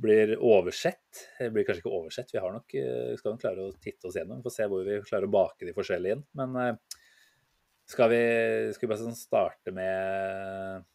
blir 0.00 0.34
oversett. 0.40 1.26
Det 1.36 1.50
blir 1.52 1.68
kanskje 1.68 1.84
ikke 1.84 1.98
oversett, 2.00 2.32
vi 2.32 2.40
har 2.40 2.54
nok, 2.54 2.78
skal 3.20 3.34
nok 3.34 3.44
klare 3.44 3.66
å 3.66 3.76
titte 3.76 4.08
oss 4.08 4.16
gjennom. 4.16 4.40
Vi 4.40 4.48
får 4.48 4.56
se 4.56 4.70
hvor 4.72 4.88
vi 4.88 5.02
klarer 5.04 5.28
å 5.28 5.36
bake 5.36 5.68
de 5.68 5.76
forskjellige 5.76 6.16
inn. 6.16 6.26
Men 6.38 6.78
skal 7.88 8.12
vi, 8.12 8.22
skal 8.74 8.86
vi 8.86 8.92
bare 8.92 9.02
sånn 9.02 9.18
starte 9.18 9.74
med 9.74 10.86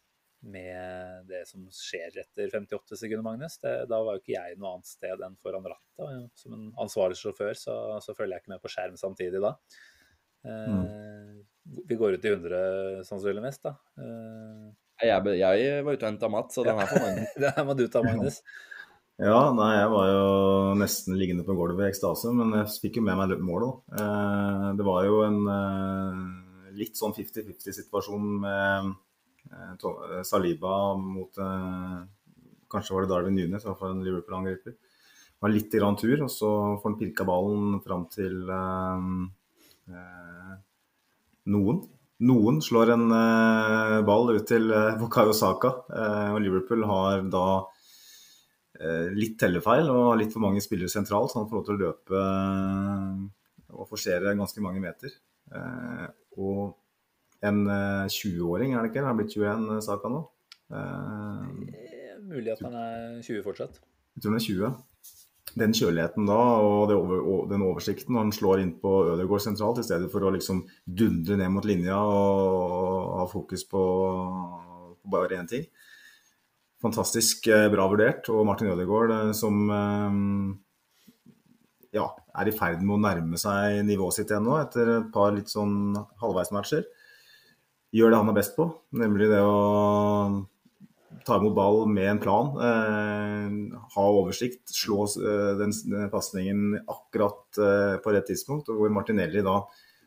med 0.44 1.24
det 1.28 1.42
som 1.48 1.64
skjer 1.72 2.18
etter 2.20 2.50
58 2.52 2.98
sekunder, 3.00 3.24
Magnus. 3.24 3.56
Det, 3.62 3.72
da 3.90 4.00
var 4.04 4.16
jo 4.16 4.22
ikke 4.22 4.34
jeg 4.36 4.58
noe 4.60 4.74
annet 4.74 4.90
sted 4.90 5.24
enn 5.24 5.38
foran 5.42 5.66
rattet. 5.70 6.28
Som 6.38 6.56
en 6.56 6.66
ansvarlig 6.84 7.18
sjåfør 7.20 7.56
så, 7.58 7.76
så 8.04 8.16
følger 8.16 8.36
jeg 8.36 8.44
ikke 8.44 8.54
med 8.54 8.64
på 8.64 8.72
skjerm 8.72 8.98
samtidig 9.00 9.42
da. 9.44 9.54
Eh, 10.44 10.76
mm. 10.76 11.40
Vi 11.88 11.98
går 12.00 12.18
ut 12.18 12.28
i 12.28 12.34
100 12.34 13.08
sannsynligvis, 13.08 13.60
da. 13.64 13.76
Eh, 13.96 14.68
jeg, 15.04 15.34
jeg, 15.40 15.82
var 15.84 15.96
ute 15.96 16.06
og 16.06 16.12
henta 16.12 16.32
mat, 16.32 16.52
så 16.54 16.64
den 16.66 16.78
er 16.78 16.92
for 16.92 17.08
Magnus. 17.08 17.34
den 17.46 17.68
må 17.68 17.76
du 17.78 17.84
ta, 17.88 18.04
Magnus. 18.04 18.40
Ja, 19.22 19.40
nei, 19.54 19.72
jeg 19.78 19.90
var 19.92 20.08
jo 20.10 20.22
nesten 20.80 21.16
liggende 21.16 21.44
på 21.46 21.54
gulvet 21.54 21.86
i 21.86 21.92
ekstase, 21.92 22.32
men 22.34 22.50
jeg 22.58 22.72
fikk 22.82 22.98
jo 22.98 23.04
med 23.06 23.20
meg 23.20 23.36
målet. 23.46 23.84
Eh, 23.96 24.70
det 24.78 24.86
var 24.86 25.06
jo 25.08 25.20
en 25.24 25.38
litt 26.78 26.98
sånn 26.98 27.14
50-50-situasjon 27.16 28.30
med 28.44 28.94
Eh, 29.52 29.72
eh, 29.72 30.22
Saliba 30.22 30.94
mot 30.96 31.38
eh, 31.38 32.02
Kanskje 32.70 32.94
var 32.94 33.04
det 33.04 33.12
Darwin 33.12 33.36
Nunes, 33.36 33.62
i 33.62 33.68
hvert 33.68 33.78
fall 33.78 33.92
en 33.94 34.02
Liverpool-angriper. 34.02 34.74
Var 35.44 35.52
litt 35.52 35.74
grann 35.76 35.98
tur, 36.00 36.16
og 36.24 36.30
så 36.32 36.48
får 36.80 36.88
han 36.88 36.96
pirka 36.98 37.26
ballen 37.28 37.76
fram 37.84 38.08
til 38.10 38.48
eh, 38.50 39.02
noen. 41.54 41.78
Noen 42.24 42.58
slår 42.64 42.94
en 42.96 43.06
eh, 43.14 44.00
ball 44.08 44.32
ut 44.34 44.48
til 44.48 44.72
eh, 44.74 44.96
Bukayo 44.98 45.36
Saka, 45.36 45.70
og 46.32 46.40
Liverpool 46.42 46.86
har 46.88 47.22
da 47.30 47.46
litt 49.14 49.36
tellefeil 49.38 49.86
og 49.86 50.16
litt 50.18 50.32
for 50.34 50.42
mange 50.42 50.58
spillere 50.58 50.90
sentralt, 50.90 51.30
så 51.30 51.38
han 51.38 51.46
får 51.46 51.60
lov 51.60 51.66
til 51.68 51.76
å 51.76 51.82
løpe 51.84 52.22
og 53.70 53.86
forsere 53.86 54.34
ganske 54.34 54.64
mange 54.64 54.82
meter. 54.82 55.14
Og 56.38 56.74
en 57.44 57.66
20-åring, 58.08 58.72
eh, 58.72 58.78
er 58.78 58.82
det 58.82 58.92
ikke? 58.92 59.04
Han 59.04 59.12
er 59.12 59.20
blitt 59.20 59.36
21, 59.36 59.68
eh, 59.76 59.84
Saka 59.84 60.10
nå? 60.12 60.22
Eh, 60.72 62.18
mulig 62.24 62.54
at 62.54 62.64
han 62.64 62.74
er 62.78 63.22
20 63.22 63.44
fortsatt. 63.44 63.80
Jeg 64.14 64.22
tror 64.22 64.32
han 64.32 64.40
er 64.40 64.46
20. 64.46 64.74
Den 65.54 65.74
kjøligheten 65.76 66.26
da, 66.26 66.40
og, 66.64 66.90
over, 66.90 67.20
og 67.20 67.50
den 67.50 67.62
oversikten 67.62 68.16
når 68.16 68.24
han 68.24 68.34
slår 68.34 68.62
inn 68.62 68.72
på 68.80 68.94
Ødegaard 69.12 69.44
sentralt, 69.44 69.78
i 69.78 69.86
stedet 69.86 70.10
for 70.10 70.24
å 70.24 70.32
liksom 70.34 70.64
dundre 70.82 71.36
ned 71.38 71.52
mot 71.54 71.66
linja 71.68 71.98
og, 72.00 73.12
ha 73.20 73.26
fokus 73.30 73.62
på, 73.70 73.82
på 75.02 75.12
bare 75.12 75.38
én 75.38 75.50
ting. 75.50 75.68
Fantastisk 76.82 77.46
eh, 77.52 77.68
bra 77.72 77.86
vurdert. 77.92 78.28
Og 78.32 78.46
Martin 78.48 78.72
Ødegaard 78.72 79.34
som 79.36 79.68
eh, 79.70 80.18
ja, 81.94 82.08
er 82.34 82.50
i 82.50 82.54
ferd 82.56 82.82
med 82.82 82.96
å 82.98 83.02
nærme 83.04 83.38
seg 83.40 83.80
nivået 83.86 84.18
sitt 84.18 84.32
igjen 84.32 84.46
nå, 84.48 84.58
etter 84.60 84.96
et 84.98 85.08
par 85.14 85.32
litt 85.36 85.52
sånn 85.52 85.94
halvveismatcher 86.22 86.84
gjør 87.94 88.10
det 88.10 88.20
han 88.20 88.32
er 88.32 88.36
best 88.36 88.56
på, 88.56 88.66
nemlig 88.98 89.30
det 89.30 89.40
å 89.44 89.54
ta 91.24 91.38
imot 91.38 91.54
ball 91.56 91.84
med 91.88 92.08
en 92.10 92.20
plan. 92.20 92.50
Eh, 92.68 93.78
ha 93.94 94.06
oversikt, 94.10 94.66
slå 94.74 95.06
eh, 95.06 95.52
den, 95.60 95.72
den 95.88 96.10
pasningen 96.12 96.80
akkurat 96.82 97.60
eh, 97.60 97.94
på 98.02 98.14
rett 98.14 98.26
tidspunkt. 98.28 98.68
Og 98.72 98.82
hvor 98.82 98.92
Martinelli 98.92 99.44
da, 99.46 99.60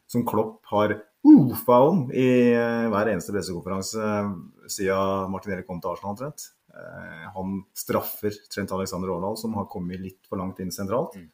som 0.09 0.25
Klopp 0.27 0.67
har 0.73 0.97
ufa 1.27 1.79
om 1.87 2.05
i 2.11 2.27
eh, 2.51 2.89
hver 2.91 3.13
eneste 3.13 3.33
pressekonferanse 3.35 4.03
eh, 4.03 4.35
siden 4.77 5.33
Martinelli 5.33 5.65
kom 5.67 5.81
til 5.81 5.95
Arsenal 5.95 6.13
omtrent. 6.13 6.49
Eh, 6.75 7.25
han 7.33 7.57
straffer 7.77 8.35
Trent 8.51 8.75
Alexander 8.75 9.15
Arendal, 9.15 9.39
som 9.39 9.55
har 9.57 9.71
kommet 9.71 10.03
litt 10.03 10.27
for 10.27 10.43
langt 10.43 10.59
inn 10.61 10.75
sentralt. 10.75 11.15
Mm. 11.17 11.31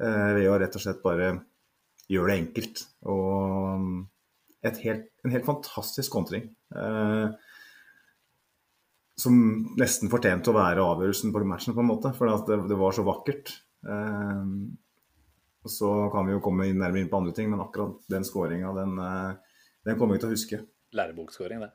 Ved 0.00 0.46
å 0.48 0.56
rett 0.56 0.76
og 0.78 0.82
slett 0.82 1.02
bare 1.04 1.32
gjøre 2.10 2.32
det 2.32 2.38
enkelt. 2.40 2.82
Og 3.10 4.06
helt, 4.82 5.08
en 5.24 5.34
helt 5.34 5.46
fantastisk 5.46 6.12
kontring. 6.12 6.50
Eh, 6.74 7.30
som 9.20 9.34
nesten 9.80 10.10
fortjente 10.12 10.52
å 10.52 10.56
være 10.56 10.84
avgjørelsen 10.84 11.32
på 11.32 11.42
matchen, 11.48 11.76
på 11.76 11.82
en 11.84 11.90
måte. 11.90 12.12
For 12.16 12.30
det, 12.30 12.62
det, 12.70 12.78
var 12.80 12.96
så 12.96 13.04
vakkert. 13.06 13.52
Eh, 13.84 14.46
så 15.68 15.92
kan 16.14 16.26
vi 16.26 16.36
jo 16.36 16.42
komme 16.44 16.70
inn 16.70 16.80
nærmere 16.80 17.04
inn 17.04 17.12
på 17.12 17.20
andre 17.20 17.36
ting, 17.36 17.50
men 17.52 17.62
akkurat 17.62 18.00
den 18.10 18.26
skåringa, 18.26 18.72
den, 18.78 18.96
eh, 19.04 19.62
den, 19.86 20.00
kommer 20.00 20.16
vi 20.16 20.24
til 20.24 20.30
å 20.30 20.34
huske. 20.36 20.62
Lærebokskåring, 20.96 21.62
det. 21.66 21.72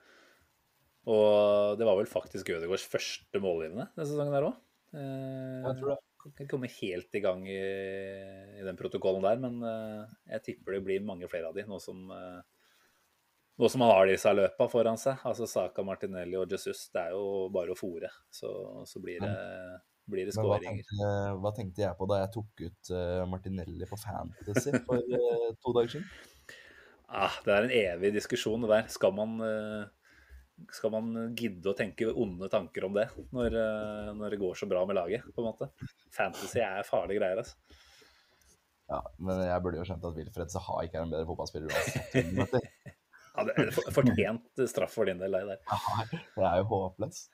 Og 1.06 1.78
det 1.78 1.86
var 1.86 2.00
vel 2.00 2.10
faktisk 2.10 2.50
Ødegaards 2.50 2.88
første 2.90 3.40
målgivende 3.40 3.92
denne 3.94 4.08
sesongen 4.10 4.34
der 4.34 4.48
òg. 4.48 4.62
Jeg 4.96 5.78
tror 5.78 5.92
det. 5.92 6.00
Kan 6.34 6.48
komme 6.50 6.70
helt 6.82 7.14
i 7.14 7.22
gang 7.22 7.44
i, 7.46 7.62
i 8.58 8.66
den 8.66 8.78
protokollen 8.80 9.26
der, 9.26 9.40
men 9.44 9.60
eh, 9.62 10.14
jeg 10.34 10.44
tipper 10.50 10.78
det 10.78 10.84
blir 10.88 11.06
mange 11.06 11.30
flere 11.30 11.52
av 11.52 11.58
de 11.58 11.66
nå 11.70 11.78
som, 11.84 12.00
eh, 12.16 12.40
nå 13.62 13.70
som 13.70 13.84
han 13.86 13.94
har 13.94 14.10
disse 14.10 14.34
løpa 14.34 14.68
foran 14.72 14.98
seg. 14.98 15.22
Altså 15.28 15.46
Saka, 15.50 15.86
Martinelli 15.86 16.40
og 16.40 16.50
Jesus. 16.50 16.88
Det 16.94 17.04
er 17.04 17.14
jo 17.14 17.46
bare 17.54 17.76
å 17.76 17.78
fòre, 17.78 18.10
så, 18.34 18.50
så 18.90 19.02
blir 19.04 19.22
det, 19.22 19.36
blir 20.10 20.26
det 20.26 20.34
skåringer. 20.38 20.90
hva 20.98 21.12
hva 21.44 21.54
tenkte 21.58 21.86
jeg 21.86 22.00
på 22.00 22.10
da 22.10 22.24
jeg 22.24 22.34
tok 22.40 22.66
ut 22.66 22.94
eh, 22.98 23.26
Martinelli 23.30 23.90
på 23.92 24.02
Fantasy 24.02 24.74
for 24.88 25.06
to 25.62 25.76
dager 25.78 25.98
siden? 25.98 26.10
Ah, 27.06 27.38
det 27.46 27.54
er 27.54 27.68
en 27.68 27.78
evig 27.78 28.16
diskusjon, 28.16 28.66
det 28.66 28.72
der. 28.72 28.88
Skal 28.90 29.14
man, 29.14 29.38
skal 30.72 30.92
man 30.94 31.10
gidde 31.36 31.68
å 31.72 31.76
tenke 31.78 32.08
onde 32.14 32.48
tanker 32.52 32.86
om 32.88 32.94
det 32.96 33.08
når, 33.36 33.56
eh, 33.60 34.12
når 34.16 34.30
det 34.36 34.40
går 34.40 34.56
så 34.56 34.68
bra 34.72 34.86
med 34.88 34.96
laget, 34.96 35.26
på 35.36 35.44
en 35.44 35.50
måte? 35.50 35.68
Fantasy 36.16 36.62
er 36.64 36.84
farlige 36.88 37.20
greier, 37.20 37.42
altså. 37.44 37.56
Ja, 38.90 39.00
men 39.18 39.40
jeg 39.48 39.62
burde 39.66 39.80
jo 39.82 39.86
skjønt 39.88 40.04
at 40.06 40.16
Wilfred 40.20 40.52
Saha 40.54 40.84
ikke 40.86 41.00
er 41.00 41.08
en 41.08 41.12
bedre 41.16 41.26
fotballspiller 41.32 41.74
uansett. 41.74 42.70
Ja, 43.36 43.44
det 43.44 43.52
er 43.60 43.72
for- 43.76 43.92
fortjent 43.92 44.62
straff 44.72 44.94
for 44.96 45.04
din 45.10 45.18
del, 45.20 45.34
det 45.36 45.58
der. 45.58 46.20
Det 46.38 46.46
er 46.48 46.62
jo 46.62 46.68
håpløst. 46.70 47.26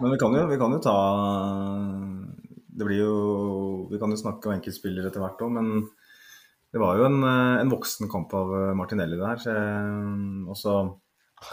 Men 0.00 0.12
vi 0.12 0.18
kan 0.20 0.34
jo, 0.36 0.42
vi 0.50 0.58
kan 0.60 0.74
jo 0.76 0.80
ta 0.84 0.96
Det 2.76 2.84
blir 2.84 3.00
jo 3.00 3.14
Vi 3.88 3.96
kan 4.02 4.12
jo 4.12 4.18
snakke 4.20 4.50
om 4.50 4.58
enkeltspillere 4.58 5.08
etter 5.08 5.24
hvert 5.24 5.40
òg, 5.46 5.54
men 5.56 5.70
det 6.70 6.78
var 6.84 7.00
jo 7.00 7.06
en, 7.08 7.16
eh, 7.24 7.60
en 7.64 7.72
voksen 7.72 8.06
kamp 8.12 8.30
av 8.36 8.52
Martinelli 8.78 9.16
her. 9.18 9.40
Så 9.42 9.54
også, 10.52 10.74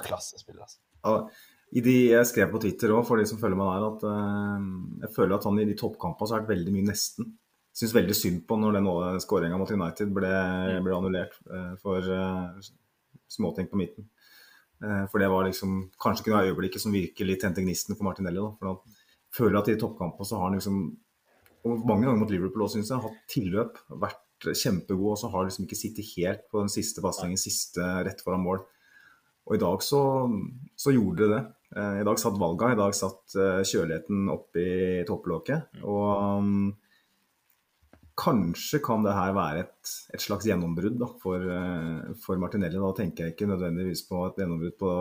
Klassespiller, 0.07 0.65
altså. 0.65 0.81
ja, 1.05 1.15
i 1.77 1.83
de, 1.83 1.95
jeg 2.13 2.27
skrev 2.29 2.51
på 2.53 2.61
Twitter 2.63 2.93
òg, 2.95 3.03
for 3.07 3.19
de 3.19 3.27
som 3.27 3.39
følger 3.41 3.59
meg 3.59 3.73
der, 3.73 3.87
at 3.87 4.05
uh, 4.07 4.67
jeg 5.03 5.13
føler 5.15 5.37
at 5.37 5.47
han 5.49 5.59
i 5.59 5.67
de 5.67 5.75
toppkampene 5.79 6.29
så 6.29 6.35
har 6.35 6.43
vært 6.43 6.53
veldig 6.55 6.75
mye 6.75 6.89
nesten. 6.89 7.31
Syns 7.77 7.93
veldig 7.93 8.15
synd 8.17 8.43
på 8.49 8.57
når 8.57 8.79
den 8.79 8.87
skåringa 9.21 9.57
mot 9.59 9.71
United 9.71 10.13
ble, 10.15 10.29
ble 10.85 10.95
annullert 10.95 11.35
uh, 11.51 11.73
for 11.81 12.07
uh, 12.07 12.69
småting 13.29 13.67
på 13.71 13.79
midten. 13.79 14.07
For 14.77 15.17
det 15.17 15.25
var 15.33 15.47
liksom 15.47 15.71
kanskje 15.97 16.27
kunne 16.27 16.37
ha 16.37 16.45
øyeblikket 16.45 16.83
som 16.83 16.93
virkelig 16.93 17.39
tente 17.41 17.63
gnisten 17.65 17.97
for 17.97 18.05
Martinelli. 18.05 18.37
Da. 18.37 18.51
For 18.59 18.69
han 18.69 18.99
føler 19.33 19.57
at 19.57 19.71
i 19.73 19.77
toppkampene 19.81 20.27
så 20.29 20.37
har 20.37 20.51
han 20.51 20.59
liksom 20.59 20.75
og 21.65 21.83
mange 21.87 22.05
ganger 22.05 22.21
mot 22.21 22.31
Liverpool 22.31 22.65
òg, 22.65 22.71
syns 22.73 22.91
jeg, 22.91 23.01
hatt 23.03 23.21
tilløp, 23.31 23.79
vært 24.03 24.47
kjempegod, 24.55 25.13
og 25.15 25.19
så 25.19 25.31
har 25.33 25.47
liksom 25.47 25.65
ikke 25.65 25.79
sittet 25.79 26.11
helt 26.13 26.45
på 26.51 26.61
den 26.61 26.71
siste 26.71 27.03
pasningen, 27.03 27.39
siste 27.41 27.85
rett 28.05 28.21
foran 28.23 28.43
mål. 28.45 28.61
Og 29.47 29.55
i 29.55 29.61
dag 29.61 29.83
så, 29.85 30.01
så 30.75 30.91
gjorde 30.91 31.23
det 31.23 31.29
det. 31.35 31.43
Eh, 31.75 32.01
I 32.01 32.07
dag 32.07 32.19
satt 32.19 32.39
valga, 32.39 32.73
i 32.73 32.79
dag 32.79 32.95
satt 32.95 33.35
eh, 33.39 33.63
kjøligheten 33.67 34.27
oppi 34.31 34.67
topplokket. 35.07 35.79
Og 35.87 36.43
um, 36.43 36.69
kanskje 38.17 38.81
kan 38.83 39.05
det 39.05 39.15
her 39.15 39.35
være 39.37 39.65
et, 39.65 39.91
et 40.15 40.23
slags 40.23 40.47
gjennombrudd 40.49 40.97
da, 40.99 41.09
for, 41.21 41.43
eh, 41.43 42.15
for 42.23 42.39
Martinelli. 42.41 42.79
Da 42.81 42.93
tenker 42.97 43.27
jeg 43.27 43.35
ikke 43.35 43.51
nødvendigvis 43.51 44.03
på 44.09 44.23
et 44.27 44.41
gjennombrudd 44.41 44.79
på, 44.79 44.95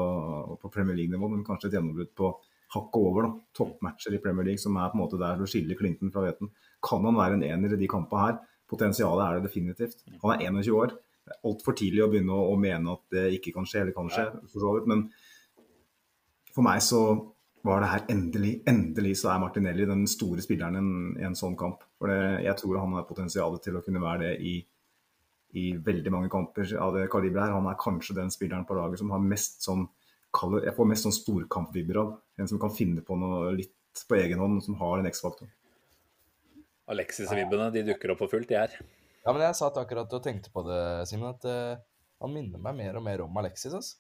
på 0.62 0.72
Premier 0.74 0.98
League-nivå, 0.98 1.32
men 1.32 1.46
kanskje 1.46 1.72
et 1.72 1.78
gjennombrudd 1.78 2.12
på 2.18 2.34
hakket 2.76 3.00
over. 3.02 3.26
da, 3.28 3.32
Toppmatcher 3.56 4.14
i 4.14 4.22
Premier 4.22 4.50
League, 4.50 4.62
som 4.62 4.78
er 4.78 4.92
på 4.92 4.98
en 4.98 5.04
måte 5.04 5.20
der 5.22 5.38
du 5.40 5.46
skiller 5.50 5.78
Clinton 5.78 6.14
fra 6.14 6.26
Veten. 6.26 6.52
Kan 6.86 7.06
han 7.08 7.18
være 7.18 7.38
en 7.38 7.46
ener 7.46 7.74
i 7.74 7.80
de 7.80 7.90
kampene 7.90 8.28
her? 8.28 8.38
Potensialet 8.66 9.22
er 9.22 9.36
det 9.36 9.46
definitivt. 9.46 10.02
Han 10.22 10.34
er 10.34 10.48
21 10.50 10.78
år. 10.78 10.96
Det 11.26 11.34
er 11.34 11.48
altfor 11.50 11.74
tidlig 11.74 12.04
å 12.04 12.10
begynne 12.10 12.34
å, 12.34 12.52
å 12.52 12.58
mene 12.60 12.92
at 12.94 13.02
det 13.14 13.24
ikke 13.36 13.52
kan 13.56 13.66
skje, 13.66 13.82
eller 13.82 13.96
kan 13.96 14.10
skje, 14.12 14.28
for 14.52 14.62
så 14.62 14.76
vidt. 14.76 14.86
Men 14.92 15.08
for 16.54 16.66
meg 16.66 16.84
så 16.86 17.00
var 17.66 17.82
det 17.82 17.90
her 17.90 18.04
endelig, 18.14 18.52
endelig 18.70 19.16
så 19.20 19.32
er 19.32 19.42
Martinelli 19.42 19.88
den 19.88 20.06
store 20.10 20.44
spilleren 20.44 20.78
i 20.78 20.80
en, 20.80 20.92
en 21.28 21.36
sånn 21.38 21.56
kamp. 21.58 21.82
For 21.98 22.12
det, 22.12 22.44
jeg 22.46 22.60
tror 22.60 22.78
han 22.78 22.94
har 22.94 23.08
potensial 23.08 23.58
til 23.64 23.78
å 23.78 23.82
kunne 23.84 24.02
være 24.02 24.22
det 24.22 24.32
i, 24.46 24.54
i 25.58 25.66
veldig 25.88 26.12
mange 26.14 26.30
kamper 26.32 26.76
av 26.78 26.94
det 26.94 27.08
kaliberet 27.12 27.48
her. 27.48 27.56
Han 27.58 27.66
er 27.70 27.80
kanskje 27.80 28.18
den 28.20 28.30
spilleren 28.34 28.66
på 28.68 28.78
laget 28.78 29.02
som 29.02 29.10
har 29.14 29.22
mest 29.22 29.66
sånn 29.66 29.88
Jeg 30.36 30.74
får 30.76 30.88
mest 30.90 31.06
sånn 31.06 31.16
storkampvibber 31.16 31.98
av. 32.02 32.14
En 32.36 32.48
som 32.50 32.60
kan 32.60 32.72
finne 32.74 33.02
på 33.02 33.16
noe 33.18 33.54
litt 33.56 33.72
på 34.06 34.18
egen 34.18 34.38
hånd, 34.42 34.60
som 34.64 34.76
har 34.76 35.00
en 35.00 35.08
X-faktor. 35.08 35.48
Alexis-vibbene 36.92 37.70
de 37.74 37.86
dukker 37.88 38.12
opp 38.12 38.20
for 38.20 38.30
fullt, 38.30 38.50
de 38.50 38.58
her. 38.58 38.74
Ja, 39.26 39.32
men 39.34 39.42
jeg 39.42 39.58
satt 39.58 39.78
akkurat 39.82 40.12
og 40.14 40.22
tenkte 40.22 40.52
på 40.54 40.62
det, 40.68 40.80
Simen, 41.10 41.34
at 41.34 41.44
uh, 41.50 41.76
han 42.22 42.32
minner 42.32 42.62
meg 42.62 42.78
mer 42.78 42.98
og 43.00 43.04
mer 43.04 43.24
om 43.26 43.40
Alexis. 43.42 43.74
Altså. 43.74 43.98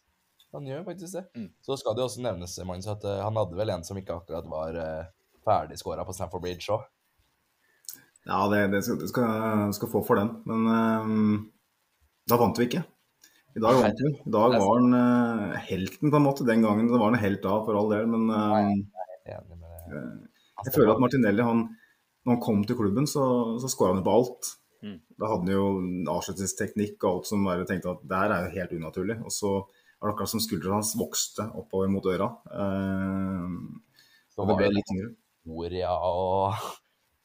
Han 0.54 0.68
gjør 0.70 0.86
faktisk 0.86 1.18
det. 1.18 1.24
Mm. 1.34 1.48
Så 1.66 1.76
skal 1.80 1.96
det 1.96 2.04
jo 2.04 2.08
også 2.08 2.22
nevnes, 2.22 2.58
Magnus, 2.62 2.86
at 2.94 3.04
uh, 3.04 3.18
han 3.24 3.40
hadde 3.42 3.58
vel 3.58 3.74
en 3.74 3.86
som 3.86 3.98
ikke 3.98 4.14
akkurat 4.20 4.46
var 4.48 4.78
uh, 4.78 5.08
ferdigskåra 5.46 6.06
på 6.06 6.14
Stamford 6.14 6.46
Bridge 6.46 6.70
òg. 6.74 6.86
Ja, 8.26 8.42
det, 8.50 8.66
det 8.74 8.82
skal, 8.82 8.98
du 8.98 9.74
skal, 9.76 9.90
få 9.90 10.02
for 10.06 10.18
den. 10.18 10.32
Men 10.50 10.66
eh, 10.74 11.10
da 12.30 12.38
vant 12.40 12.58
vi 12.58 12.66
ikke. 12.66 12.82
I 13.56 13.62
dag 13.62 13.78
vant 13.78 14.02
vi. 14.02 14.10
I 14.18 14.32
dag 14.34 14.56
var 14.58 14.80
han 14.80 14.96
uh, 14.96 15.54
helten, 15.68 16.10
på 16.10 16.18
en 16.18 16.26
måte. 16.26 16.46
Den 16.48 16.64
gangen 16.66 16.90
var 16.90 17.06
han 17.06 17.20
helt 17.22 17.44
da, 17.44 17.60
for 17.64 17.78
all 17.78 17.92
del. 17.94 18.10
Men 18.10 18.26
eh, 18.34 18.72
Enig 19.36 19.60
med 19.60 19.92
det. 19.92 20.02
jeg 20.66 20.74
føler 20.74 20.96
at 20.96 21.02
Martinelli, 21.02 21.46
han, 21.46 21.62
når 22.26 22.34
han 22.34 22.42
kom 22.42 22.66
til 22.66 22.78
klubben, 22.78 23.06
så, 23.10 23.24
så 23.62 23.70
skåra 23.70 23.94
han 23.94 24.02
jo 24.02 24.08
på 24.08 24.18
alt. 24.18 24.50
Mm. 24.86 24.96
Da 25.18 25.28
hadde 25.32 25.48
han 25.48 25.52
jo 25.56 25.66
avslutningsteknikk 26.12 27.02
og 27.02 27.10
alt 27.10 27.28
som 27.30 27.46
bare 27.46 27.66
tenkte 27.68 27.90
at 27.96 28.02
det 28.06 28.22
her 28.22 28.34
er 28.34 28.46
jo 28.46 28.54
helt 28.54 28.74
unaturlig. 28.78 29.18
Og 29.26 29.34
så 29.34 29.52
var 29.56 30.08
det 30.08 30.12
akkurat 30.14 30.32
som 30.32 30.42
skuldrene 30.44 30.78
hans 30.78 30.94
vokste 30.98 31.48
oppover 31.58 31.90
mot 31.90 32.06
øra. 32.12 32.30
Eh, 32.54 33.46
Så 34.34 34.46
det 34.46 34.58
ble 34.60 34.72
litt 34.74 34.88
tyngre. 34.90 35.14
Moria 35.46 35.94
og, 36.06 36.68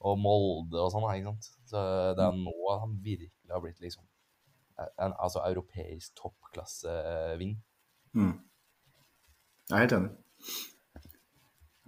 og 0.06 0.18
Molde 0.22 0.80
og 0.82 0.92
sånn, 0.94 1.08
ikke 1.12 1.34
sant. 1.34 1.52
Så 1.70 1.84
det 2.18 2.26
er 2.26 2.38
nå 2.38 2.56
han 2.72 2.98
virkelig 3.04 3.54
har 3.54 3.64
blitt 3.64 3.82
liksom 3.84 4.06
en 4.82 5.14
altså, 5.20 5.44
europeisk 5.46 6.16
toppklasseving. 6.18 7.56
Mm. 8.18 8.34
Jeg 9.70 9.78
er 9.78 9.84
helt 9.86 9.98
enig. 9.98 10.12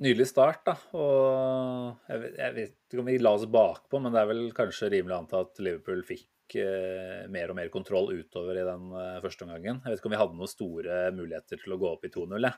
Nydelig 0.01 0.25
start, 0.31 0.63
da. 0.65 0.73
Og 0.97 2.09
jeg 2.09 2.21
vet, 2.23 2.37
jeg 2.41 2.53
vet 2.55 2.71
ikke 2.89 3.01
om 3.03 3.09
vi 3.11 3.17
la 3.21 3.33
oss 3.37 3.45
bakpå, 3.45 3.99
men 4.01 4.15
det 4.15 4.23
er 4.23 4.29
vel 4.31 4.41
kanskje 4.57 4.89
rimelig 4.89 5.13
å 5.13 5.19
anta 5.21 5.41
at 5.45 5.59
Liverpool 5.61 6.01
fikk 6.07 6.55
eh, 6.59 7.27
mer 7.31 7.53
og 7.53 7.59
mer 7.59 7.69
kontroll 7.73 8.09
utover 8.15 8.57
i 8.57 8.65
den 8.65 8.87
eh, 8.97 9.19
første 9.23 9.45
omgangen. 9.45 9.83
Jeg 9.83 9.93
vet 9.93 10.01
ikke 10.01 10.09
om 10.09 10.15
vi 10.15 10.21
hadde 10.23 10.37
noen 10.39 10.49
store 10.51 10.97
muligheter 11.13 11.61
til 11.61 11.75
å 11.75 11.79
gå 11.81 11.91
opp 11.93 12.07
i 12.09 12.11
2-0, 12.15 12.47
jeg. 12.49 12.57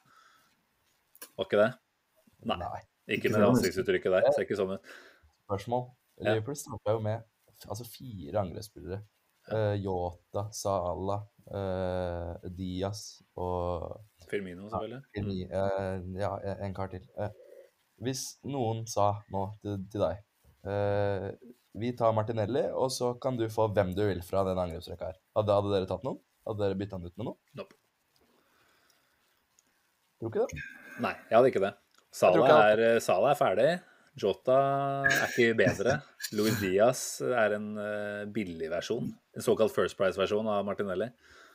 Var 1.36 1.50
ikke 1.50 1.60
det? 1.60 1.70
Nei. 2.48 2.58
Nei. 2.64 2.82
Ikke 3.06 3.18
Ikke 3.20 3.34
med 3.34 3.36
det 3.36 3.44
sånn. 3.46 3.58
ansiktsuttrykket 3.60 4.16
der. 4.16 4.32
Ser 4.34 4.48
ikke 4.48 4.58
sånn 4.62 4.74
ut. 4.78 4.94
Spørsmål. 5.46 5.84
Liverpool 6.26 6.58
starta 6.58 6.96
jo 6.96 7.04
med 7.04 7.68
altså 7.68 7.86
fire 7.88 8.42
angrepsspillere. 8.46 9.02
Eh, 9.52 9.76
Yota, 9.84 10.48
Sala, 10.56 11.20
eh, 11.20 11.35
Diaz 12.56 13.02
og 13.38 14.02
Firmino, 14.30 14.70
selvfølgelig. 14.70 15.02
Firmi, 15.16 15.42
eh, 15.44 16.22
ja, 16.22 16.32
en 16.66 16.74
kar 16.74 16.90
til. 16.92 17.04
Eh, 17.20 17.30
hvis 18.06 18.24
noen 18.44 18.86
sa 18.90 19.12
nå 19.32 19.46
til, 19.64 19.80
til 19.92 20.04
deg 20.04 20.18
eh, 20.68 21.30
Vi 21.80 21.94
tar 21.96 22.16
Martinelli, 22.18 22.66
og 22.76 22.92
så 22.92 23.14
kan 23.22 23.38
du 23.40 23.46
få 23.52 23.70
hvem 23.76 23.94
du 23.96 24.04
vil 24.08 24.22
fra 24.26 24.44
den 24.48 24.60
angrepsrekka 24.60 25.12
her. 25.12 25.20
Hadde, 25.38 25.58
hadde 25.60 25.74
dere 25.74 25.90
tatt 25.90 26.06
noen? 26.08 26.22
Hadde 26.48 26.64
dere 26.64 26.80
bytta 26.80 26.98
han 26.98 27.08
ut 27.08 27.18
med 27.18 27.30
noen? 27.30 27.40
Nope. 27.60 27.80
Tror 30.20 30.32
ikke 30.32 30.46
det? 30.46 30.64
Nei, 31.04 31.12
jeg 31.30 31.38
hadde 31.38 31.52
ikke 31.52 31.66
det. 31.66 31.74
Sala, 32.16 32.40
ikke 32.40 32.60
er, 32.72 33.00
Sala 33.04 33.34
er 33.34 33.40
ferdig. 33.40 33.70
Jota 34.20 34.56
er 35.10 35.26
ikke 35.28 35.56
bedre. 35.60 35.98
Luis 36.38 36.56
Diaz 36.62 37.02
er 37.26 37.58
en 37.58 37.68
eh, 37.82 38.24
billig 38.32 38.70
versjon. 38.72 39.10
En 39.36 39.44
såkalt 39.44 39.74
First 39.76 39.98
Price-versjon 40.00 40.48
av 40.48 40.64
Martinelli. 40.68 41.10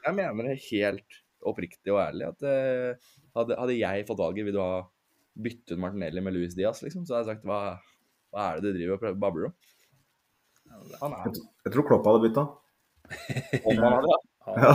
Jeg 0.05 0.16
mener 0.16 0.51
det 0.51 0.59
helt 0.68 1.20
oppriktig 1.49 1.92
og 1.94 2.03
ærlig 2.03 2.27
at 2.29 2.44
eh, 2.44 3.12
hadde, 3.37 3.57
hadde 3.57 3.79
jeg 3.79 4.07
fått 4.09 4.20
valget, 4.20 4.44
vil 4.49 4.59
du 4.59 4.61
ha 4.61 4.83
byttet 5.40 5.81
Martinelli 5.81 6.20
med 6.25 6.37
Luis 6.37 6.57
Diaz, 6.59 6.83
liksom, 6.85 7.07
så 7.09 7.16
hadde 7.16 7.25
jeg 7.25 7.38
sagt 7.38 7.49
hva, 7.49 7.61
hva 8.35 8.51
er 8.51 8.61
det 8.61 8.75
du 8.75 8.81
driver 8.81 9.12
og 9.14 9.20
babler 9.23 9.49
om? 9.51 9.57
Han 11.01 11.16
er 11.16 11.33
Jeg 11.64 11.73
tror 11.75 11.88
Klopp 11.88 12.07
hadde 12.07 12.25
bytta. 12.29 12.44
om 13.64 13.81
han 13.81 13.96
hadde, 13.96 14.18
Han, 14.46 14.64
Ja. 14.64 14.75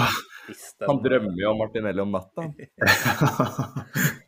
Han 0.85 0.99
drømmer 1.01 1.39
jo 1.41 1.51
om 1.53 1.57
Martinelli 1.57 2.01
om 2.03 2.11
natta. 2.13 2.43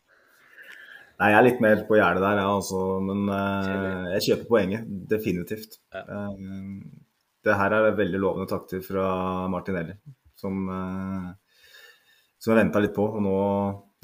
Nei, 1.18 1.32
jeg 1.34 1.38
er 1.40 1.46
litt 1.48 1.62
mer 1.66 1.80
på 1.88 1.98
gjerdet 1.98 2.22
der, 2.22 2.40
ja, 2.44 2.50
altså, 2.54 2.80
men 3.02 3.26
uh, 3.32 4.12
jeg 4.14 4.26
kjøper 4.28 4.50
poenget. 4.52 4.86
Definitivt. 5.10 5.80
Ja. 5.96 6.04
Uh, 6.06 6.78
det 7.48 7.56
her 7.58 7.74
er 7.74 7.96
veldig 7.98 8.20
lovende 8.22 8.46
takter 8.52 8.84
fra 8.86 9.08
Martinelli, 9.50 9.96
som, 10.38 10.68
uh, 10.70 11.32
som 12.38 12.54
jeg 12.54 12.60
venta 12.60 12.82
litt 12.84 12.94
på. 12.94 13.06
Og 13.18 13.24
nå, 13.26 13.38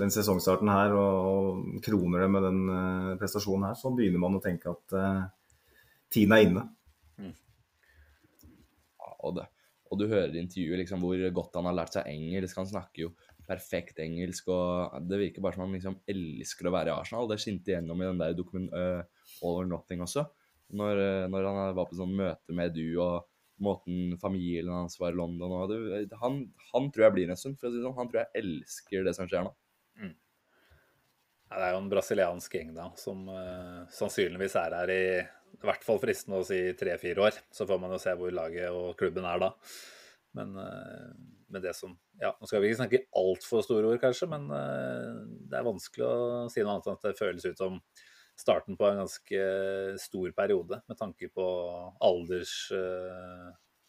den 0.02 0.13
sesongstarten 0.15 0.71
her, 0.73 0.95
og, 0.97 1.30
og 1.30 1.82
kroner 1.86 2.26
det 2.26 2.32
med 2.34 2.47
den 2.47 2.62
uh, 2.71 3.13
prestasjonen 3.21 3.69
her, 3.69 3.78
så 3.78 3.93
begynner 3.93 4.23
man 4.23 4.39
å 4.39 4.41
tenke 4.41 4.73
at 4.73 4.97
uh, 4.97 5.23
tiden 6.13 6.34
er 6.34 6.47
inne. 6.47 6.65
Ja, 9.04 9.13
og, 9.19 9.38
det, 9.38 9.45
og 9.91 10.02
du 10.02 10.08
hører 10.08 10.34
intervjuet 10.39 10.82
liksom 10.82 11.06
hvor 11.06 11.21
godt 11.38 11.62
han 11.62 11.69
har 11.69 11.78
lært 11.78 11.93
seg 11.99 12.10
engelsk. 12.10 12.58
Han 12.58 12.73
snakker 12.73 13.06
jo 13.06 13.13
perfekt 13.47 13.99
engelsk, 14.03 14.47
og 14.53 14.95
det 15.10 15.19
virker 15.19 15.43
bare 15.43 15.58
som 15.58 15.65
han 15.65 15.75
liksom 15.75 15.99
elsker 16.10 16.69
å 16.69 16.73
være 16.75 16.91
i 16.91 16.95
Arsenal. 16.95 17.27
Det 17.29 17.39
skinte 17.41 17.75
gjennom 17.75 18.01
i 18.01 18.08
den 18.08 18.21
der 18.21 18.38
dokument 18.38 18.71
uh, 18.71 19.03
All 19.43 19.62
or 19.62 19.69
Nothing 19.69 20.03
også, 20.06 20.25
når, 20.79 21.03
uh, 21.03 21.27
når, 21.32 21.49
han 21.49 21.77
var 21.77 21.89
på 21.89 21.99
sånn 21.99 22.15
møte 22.17 22.56
med 22.56 22.75
du 22.77 22.86
og 23.03 23.29
måten 23.63 24.17
familien 24.19 24.73
hans 24.73 24.97
var 24.99 25.13
i 25.13 25.15
London 25.15 25.53
og 25.56 25.69
det, 25.69 26.08
han, 26.19 26.39
han, 26.71 26.88
tror 26.91 27.06
jeg 27.06 27.15
blir 27.15 27.29
en 27.32 27.39
stund, 27.39 27.60
for 27.60 27.69
å 27.69 27.71
si 27.71 27.79
det 27.79 27.86
sånn. 27.86 27.99
Han 27.99 28.10
tror 28.12 28.23
jeg 28.23 28.43
elsker 28.43 29.08
det 29.08 29.15
som 29.17 29.29
skjer 29.29 29.47
nå. 29.47 29.53
Mm. 30.01 30.15
Ja, 31.43 31.60
det 31.60 31.63
er 31.67 31.75
jo 31.75 31.84
en 31.84 31.93
brasiliansk 31.93 32.58
gjeng 32.58 32.73
da, 32.75 32.89
som 32.99 33.27
uh, 33.29 33.86
sannsynligvis 33.93 34.60
er 34.63 34.77
her 34.82 34.93
i 34.93 35.06
i 35.53 35.67
hvert 35.69 35.84
fall 35.86 35.99
fristende 36.01 36.39
å 36.41 36.45
si 36.47 36.58
tre-fire 36.75 37.27
år. 37.27 37.36
Så 37.53 37.67
får 37.69 37.77
man 37.79 37.93
jo 37.93 37.99
se 38.01 38.12
hvor 38.17 38.34
laget 38.34 38.73
og 38.73 38.97
klubben 38.99 39.27
er 39.29 39.38
da. 39.39 39.51
Men 40.36 40.58
med 41.54 41.66
det 41.66 41.76
som 41.78 41.94
Ja, 42.22 42.34
nå 42.39 42.50
skal 42.50 42.63
vi 42.63 42.72
ikke 42.72 42.82
snakke 42.82 43.04
altfor 43.20 43.63
store 43.66 43.92
ord, 43.92 44.02
kanskje, 44.02 44.30
men 44.32 44.50
uh, 44.52 45.24
det 45.50 45.60
er 45.60 45.68
vanskelig 45.68 46.06
å 46.08 46.18
si 46.52 46.63
noe 46.63 46.76
annet 46.76 46.89
enn 46.89 47.00
at 47.00 47.08
det 47.08 47.20
føles 47.20 47.48
ut 47.48 47.62
som 47.62 47.80
starten 48.39 48.78
på 48.80 48.88
en 48.89 49.04
ganske 49.04 49.42
stor 50.02 50.32
periode, 50.34 50.80
med 50.89 50.98
tanke 50.98 51.30
på 51.30 51.48
alders 52.02 52.56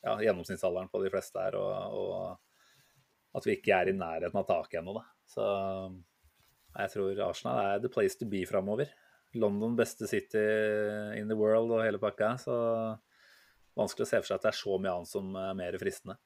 Ja, 0.05 0.19
gjennomsnittsalderen 0.21 0.91
på 0.93 1.01
de 1.01 1.09
fleste 1.09 1.41
her, 1.41 1.55
og, 1.57 1.95
og 1.97 3.39
at 3.39 3.47
vi 3.49 3.55
ikke 3.57 3.79
er 3.79 3.89
i 3.89 3.95
nærheten 3.97 4.37
av 4.37 4.45
taket 4.51 4.83
ennå, 4.83 4.99
da. 4.99 5.05
Så 5.25 5.47
jeg 6.75 6.93
tror 6.93 7.23
Arsenal 7.29 7.61
er 7.63 7.83
the 7.83 7.91
place 7.91 8.19
to 8.21 8.29
be 8.29 8.43
framover. 8.47 8.91
London 9.35 9.75
beste 9.79 10.07
city 10.07 10.43
in 11.19 11.31
the 11.31 11.39
world 11.39 11.73
og 11.75 11.83
hele 11.85 12.01
pakka. 12.03 12.35
Så 12.39 12.55
vanskelig 13.79 14.07
å 14.07 14.11
se 14.11 14.21
for 14.21 14.29
seg 14.31 14.39
at 14.39 14.47
det 14.47 14.53
er 14.53 14.61
så 14.61 14.79
mye 14.79 14.95
annet 14.95 15.11
som 15.11 15.35
er 15.39 15.59
mer 15.59 15.79
fristende. 15.83 16.19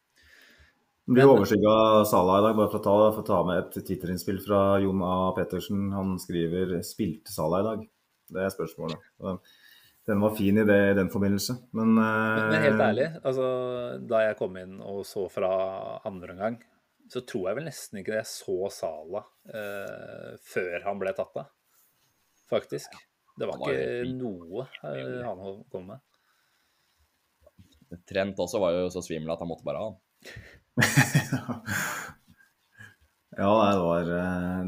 Det 1.09 1.15
blir 1.17 1.31
overskygga 1.33 1.71
av 1.73 2.03
Sala 2.05 2.35
i 2.37 2.43
dag, 2.45 2.57
bare 2.59 2.69
for 2.69 2.83
å 2.83 2.85
ta, 2.85 2.95
for 3.17 3.23
å 3.23 3.25
ta 3.25 3.37
med 3.49 3.63
et 3.63 3.77
Twitter-innspill 3.81 4.43
fra 4.45 4.59
Jon 4.83 5.01
A. 5.01 5.13
Pettersen. 5.39 5.87
Han 5.97 6.19
skriver 6.21 6.75
'spilte 6.85 7.33
Sala 7.33 7.63
i 7.63 7.65
dag'? 7.65 7.87
Det 8.29 8.43
er 8.45 8.53
spørsmålet. 8.53 9.07
Den 10.05 10.21
var 10.21 10.35
fin 10.37 10.61
i, 10.61 10.67
det, 10.69 10.77
i 10.91 10.99
den 10.99 11.09
forbindelse, 11.09 11.57
men, 11.73 11.95
men, 11.97 12.51
men 12.53 12.63
helt 12.67 12.85
ærlig, 12.85 13.07
altså, 13.25 13.47
da 14.09 14.21
jeg 14.27 14.37
kom 14.37 14.61
inn 14.61 14.79
og 14.85 15.01
så 15.09 15.25
fra 15.33 15.51
andre 16.09 16.37
omgang, 16.37 16.61
så 17.09 17.25
tror 17.25 17.49
jeg 17.49 17.59
vel 17.59 17.69
nesten 17.71 18.03
ikke 18.03 18.19
jeg 18.19 18.29
så 18.29 18.59
Sala 18.73 19.25
eh, 19.49 20.37
før 20.45 20.87
han 20.91 21.01
ble 21.01 21.17
tatt 21.17 21.41
av. 21.41 21.49
Faktisk. 22.53 23.01
Det 23.33 23.49
var, 23.49 23.57
var 23.65 23.73
ikke 23.73 24.13
noe 24.13 24.69
eh, 24.93 25.25
han 25.25 25.65
kom 25.73 25.89
med. 25.89 26.05
Trent 28.05 28.45
også 28.45 28.61
var 28.61 28.77
jo 28.77 28.89
så 28.93 29.01
svimmel 29.05 29.33
at 29.33 29.41
han 29.41 29.49
måtte 29.49 29.65
bare 29.65 29.81
ha 29.81 29.91
han. 29.93 30.01
ja, 33.39 33.51
det 33.75 33.83
var 33.83 34.11
uh, 34.11 34.65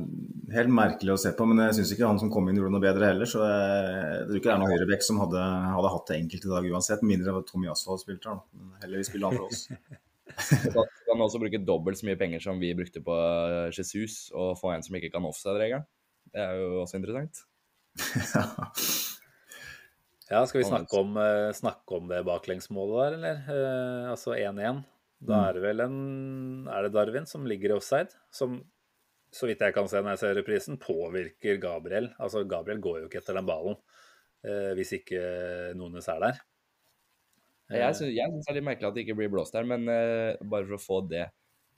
helt 0.54 0.72
merkelig 0.74 1.14
å 1.14 1.20
se 1.20 1.32
på, 1.36 1.46
men 1.48 1.62
jeg 1.66 1.78
syns 1.78 1.92
ikke 1.94 2.10
han 2.10 2.20
som 2.22 2.32
kom 2.32 2.48
inn 2.50 2.60
gjorde 2.60 2.74
noe 2.74 2.84
bedre 2.84 3.12
heller. 3.12 3.30
Så 3.30 3.42
jeg, 3.44 3.88
jeg 3.88 4.28
tror 4.28 4.40
ikke 4.40 4.50
det 4.50 4.54
er 4.54 4.62
noen 4.62 4.74
høyrebekk 4.74 5.06
som 5.06 5.22
hadde, 5.22 5.42
hadde, 5.76 5.94
hatt 5.96 6.10
det 6.10 6.20
enkelt 6.20 6.46
i 6.46 6.54
dag 6.54 6.70
uansett, 6.74 7.06
mindre 7.06 7.42
Tommy 7.48 7.70
Asfald 7.72 8.02
spilte 8.02 8.32
han. 8.32 8.44
Men 8.54 8.84
heller 8.84 9.02
vi 9.02 9.10
spiller 9.10 9.30
han 9.30 9.40
for 9.40 9.50
oss. 9.50 9.66
Så 10.38 10.84
kan 11.08 11.22
også 11.24 11.40
bruke 11.42 11.66
dobbelt 11.66 11.98
så 11.98 12.06
mye 12.06 12.18
penger 12.18 12.42
som 12.44 12.60
vi 12.62 12.76
brukte 12.78 13.02
på 13.04 13.14
eh, 13.18 13.70
Jesus, 13.74 14.28
og 14.30 14.58
få 14.60 14.70
en 14.74 14.84
som 14.86 14.96
ikke 14.96 15.12
kan 15.14 15.26
offside-regelen. 15.26 15.86
Det 16.30 16.44
er 16.44 16.60
jo 16.60 16.66
også 16.84 17.00
interessant. 17.00 17.40
ja, 20.30 20.44
skal 20.46 20.60
vi 20.60 20.68
snakke 20.68 21.00
om, 21.00 21.18
uh, 21.18 21.50
snakke 21.56 21.98
om 21.98 22.04
det 22.10 22.28
baklengsmålet 22.28 23.00
der, 23.00 23.10
eller? 23.18 23.36
Uh, 23.50 24.12
altså 24.12 24.36
1-1. 24.38 24.84
Da 25.20 25.40
er 25.48 25.56
det 25.56 25.64
vel 25.64 25.82
en 25.84 25.96
Er 26.72 26.86
det 26.86 26.94
Darwin 26.94 27.26
som 27.28 27.44
ligger 27.48 27.74
i 27.74 27.76
offside? 27.76 28.14
Som, 28.32 28.60
så 29.32 29.48
vidt 29.50 29.60
jeg 29.60 29.76
kan 29.76 29.88
se 29.90 30.00
når 30.00 30.14
jeg 30.14 30.22
ser 30.22 30.38
reprisen, 30.38 30.78
påvirker 30.80 31.60
Gabriel. 31.62 32.08
Altså, 32.18 32.46
Gabriel 32.48 32.80
går 32.82 33.02
jo 33.02 33.10
ikke 33.10 33.20
etter 33.20 33.36
den 33.36 33.48
ballen 33.48 33.76
eh, 34.46 34.72
hvis 34.78 34.94
ikke 35.00 35.20
Nones 35.78 36.08
er 36.08 36.24
der. 36.24 36.40
Jeg 37.70 37.94
syns 37.94 38.46
det 38.46 38.50
er 38.50 38.56
litt 38.58 38.66
merkelig 38.66 38.88
at 38.88 38.96
det 38.96 39.04
ikke 39.04 39.18
blir 39.20 39.30
blåst 39.30 39.54
der, 39.54 39.68
men 39.68 39.84
eh, 39.92 40.40
bare 40.42 40.66
for 40.66 40.74
å 40.74 40.82
få 40.82 40.96
det 41.06 41.28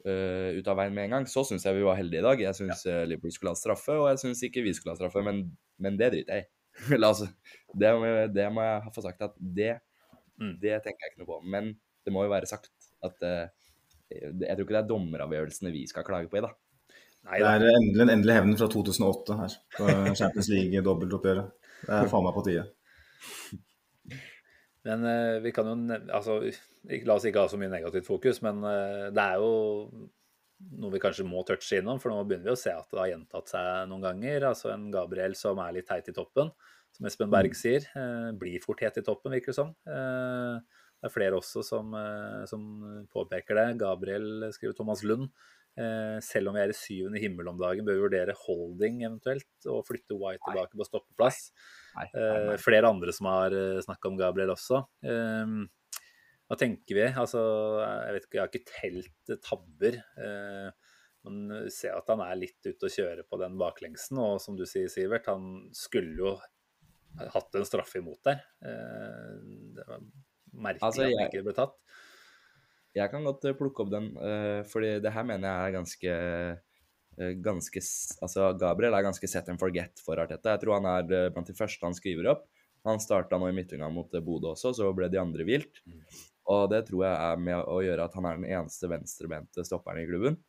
uh, 0.07 0.51
ut 0.57 0.69
av 0.71 0.79
veien 0.79 0.95
med 0.97 1.09
en 1.09 1.17
gang, 1.19 1.27
så 1.29 1.45
syns 1.47 1.67
jeg 1.67 1.77
vi 1.77 1.85
var 1.87 1.99
heldige 1.99 2.23
i 2.23 2.27
dag. 2.27 2.43
Jeg 2.47 2.59
syns 2.59 2.87
ja. 2.89 3.03
uh, 3.03 3.05
Liverpool 3.11 3.35
skulle 3.35 3.53
ha 3.53 3.61
straffe, 3.61 3.97
og 4.01 4.09
jeg 4.09 4.23
syns 4.23 4.43
ikke 4.49 4.65
vi 4.65 4.73
skulle 4.77 4.95
ha 4.95 5.01
straffe, 5.01 5.21
men, 5.27 5.45
men 5.83 5.99
det 6.01 6.13
driter 6.15 6.41
jeg 6.41 6.49
i. 6.49 6.97
altså, 6.97 7.29
det, 7.77 7.93
det, 8.33 8.47
må 8.55 8.65
jeg 8.65 8.95
få 8.95 9.05
sagt 9.05 9.27
at 9.27 9.37
det, 9.37 9.75
mm. 10.41 10.55
det 10.63 10.79
tenker 10.85 11.05
jeg 11.05 11.13
ikke 11.13 11.25
noe 11.25 11.33
på. 11.35 11.41
Men 11.55 11.75
det 12.07 12.15
må 12.15 12.25
jo 12.25 12.33
være 12.33 12.49
sagt 12.49 12.73
at 13.07 13.27
jeg 14.13 14.57
tror 14.57 14.65
ikke 14.65 14.75
det 14.75 14.83
er 14.83 14.91
dommeravgjørelsene 14.91 15.73
vi 15.75 15.87
skal 15.89 16.05
klage 16.07 16.29
på 16.31 16.39
i, 16.39 16.45
da. 16.45 16.53
Nei, 17.23 17.39
det 17.39 17.51
er 17.51 17.77
endelig 17.79 18.03
en 18.03 18.15
endelig 18.17 18.35
hevn 18.35 18.57
fra 18.59 18.69
2008 18.73 19.37
her 19.39 19.59
på 19.77 19.91
Champions 20.19 20.49
League-dobbeltoppgjøret. 20.51 21.53
Det 21.83 21.99
er 22.01 22.11
faen 22.11 22.27
meg 22.27 22.35
på 22.35 22.43
tide. 22.49 22.65
Men 24.89 25.07
uh, 25.07 25.37
vi 25.45 25.53
kan 25.55 25.69
jo 25.71 25.77
altså, 26.11 26.41
La 27.07 27.15
oss 27.15 27.29
ikke 27.29 27.45
ha 27.45 27.51
så 27.51 27.61
mye 27.61 27.71
negativt 27.71 28.09
fokus, 28.09 28.41
men 28.43 28.65
uh, 28.67 29.13
det 29.15 29.23
er 29.23 29.39
jo 29.39 29.53
noe 30.83 30.91
vi 30.91 30.99
kanskje 31.03 31.27
må 31.27 31.45
touche 31.47 31.79
innom, 31.79 32.01
for 32.03 32.11
nå 32.11 32.25
begynner 32.27 32.49
vi 32.51 32.57
å 32.57 32.59
se 32.59 32.73
at 32.75 32.91
det 32.91 32.99
har 32.99 33.13
gjentatt 33.13 33.53
seg 33.53 33.87
noen 33.91 34.03
ganger. 34.03 34.49
Altså 34.51 34.73
en 34.75 34.89
Gabriel 34.91 35.37
som 35.39 35.61
er 35.63 35.77
litt 35.77 35.87
teit 35.87 36.11
i 36.11 36.15
toppen, 36.17 36.51
som 36.99 37.07
Espen 37.07 37.31
Berg 37.31 37.55
mm. 37.55 37.59
sier. 37.59 37.87
Blir 38.39 38.63
fort 38.63 38.83
het 38.83 38.99
i 38.99 39.05
toppen, 39.07 39.35
virker 39.35 39.55
det 39.55 39.59
som. 39.61 39.71
Det 41.03 41.09
er 41.09 41.15
flere 41.17 41.35
også 41.35 41.65
som, 41.67 41.97
som, 42.47 42.63
påpeker 43.11 43.59
det. 43.59 43.67
Gabriel 43.83 44.47
skriver 44.55 44.77
Thomas 44.79 45.03
Lund. 45.03 45.27
selv 46.23 46.51
om 46.51 46.55
vi 46.55 46.61
er 46.63 46.71
i 46.71 46.77
syvende 46.77 47.19
himmel 47.19 47.49
om 47.51 47.59
dagen, 47.59 47.83
bør 47.83 47.97
vi 47.97 48.05
vurdere 48.05 48.37
holding 48.45 49.01
eventuelt, 49.03 49.51
og 49.67 49.83
flytte 49.89 50.15
White 50.15 50.45
tilbake 50.47 50.79
på 50.79 50.87
stoppeplass. 50.87 51.49
Nei, 51.97 52.07
nei, 52.15 52.23
nei. 52.23 52.55
Eh, 52.55 52.61
flere 52.61 52.91
andre 52.93 53.15
som 53.15 53.29
har 53.31 53.55
eh, 53.57 53.81
snakka 53.85 54.11
om 54.11 54.19
Gabriel 54.21 54.55
også. 54.55 54.83
Um, 55.05 55.67
hva 56.49 56.59
tenker 56.61 56.99
vi? 56.99 57.05
Altså, 57.09 57.43
jeg 57.83 58.17
vet 58.17 58.27
ikke, 58.27 58.39
jeg 58.39 58.43
har 58.43 58.53
ikke 58.53 58.73
telt 58.73 59.37
tabber. 59.45 59.99
Men 61.25 61.37
man 61.49 61.71
ser 61.73 61.95
at 61.97 62.11
han 62.13 62.21
er 62.25 62.41
litt 62.41 62.67
ute 62.67 62.89
å 62.89 62.93
kjøre 62.93 63.25
på 63.25 63.39
den 63.41 63.55
baklengsen, 63.61 64.19
og 64.21 64.41
som 64.43 64.59
du 64.59 64.67
sier, 64.69 64.91
Sivert, 64.93 65.31
han 65.33 65.71
skulle 65.77 66.19
jo 66.19 66.35
hatt 67.33 67.57
en 67.57 67.65
straffe 67.69 68.03
imot 68.03 68.21
der. 68.29 68.43
Det 68.61 69.87
var 69.89 70.05
merkelig 70.53 70.89
altså, 70.89 71.07
jeg, 71.09 71.17
at 71.17 71.25
han 71.25 71.33
ikke 71.33 71.47
ble 71.49 71.57
tatt. 71.57 71.79
Jeg 72.93 73.09
kan 73.09 73.25
godt 73.25 73.49
plukke 73.57 73.87
opp 73.87 73.93
den, 73.93 74.13
uh, 74.21 74.61
fordi 74.69 74.99
det 75.01 75.15
her 75.15 75.25
mener 75.25 75.49
jeg 75.49 75.71
er 75.71 75.77
ganske 75.79 76.17
Eh, 77.21 77.35
ganske 77.45 77.81
Altså, 78.25 78.53
Gabriel 78.59 78.95
er 78.97 79.05
ganske 79.05 79.29
set 79.29 79.49
and 79.53 79.61
forget 79.61 80.01
for 80.05 80.21
Arteta. 80.21 80.55
Jeg 80.55 80.63
tror 80.63 80.79
han 80.81 80.89
er 80.89 81.17
eh, 81.17 81.31
blant 81.33 81.49
de 81.49 81.57
første 81.57 81.85
han 81.85 81.97
skriver 81.97 82.31
opp. 82.33 82.47
Han 82.89 83.01
starta 83.03 83.39
nå 83.39 83.51
i 83.51 83.57
midtgangen 83.57 83.95
mot 83.95 84.15
eh, 84.15 84.25
Bodø 84.25 84.53
også, 84.55 84.73
så 84.79 84.89
ble 84.97 85.11
de 85.13 85.21
andre 85.21 85.47
vilt. 85.47 85.83
Mm. 85.87 86.01
Og 86.53 86.65
det 86.73 86.87
tror 86.89 87.05
jeg 87.07 87.19
er 87.29 87.45
med 87.51 87.69
å 87.71 87.83
gjøre 87.85 88.09
at 88.09 88.17
han 88.19 88.27
er 88.27 88.41
den 88.41 88.49
eneste 88.49 88.91
venstrebente 88.91 89.65
stopperen 89.67 90.03
i 90.03 90.09
klubben. 90.09 90.41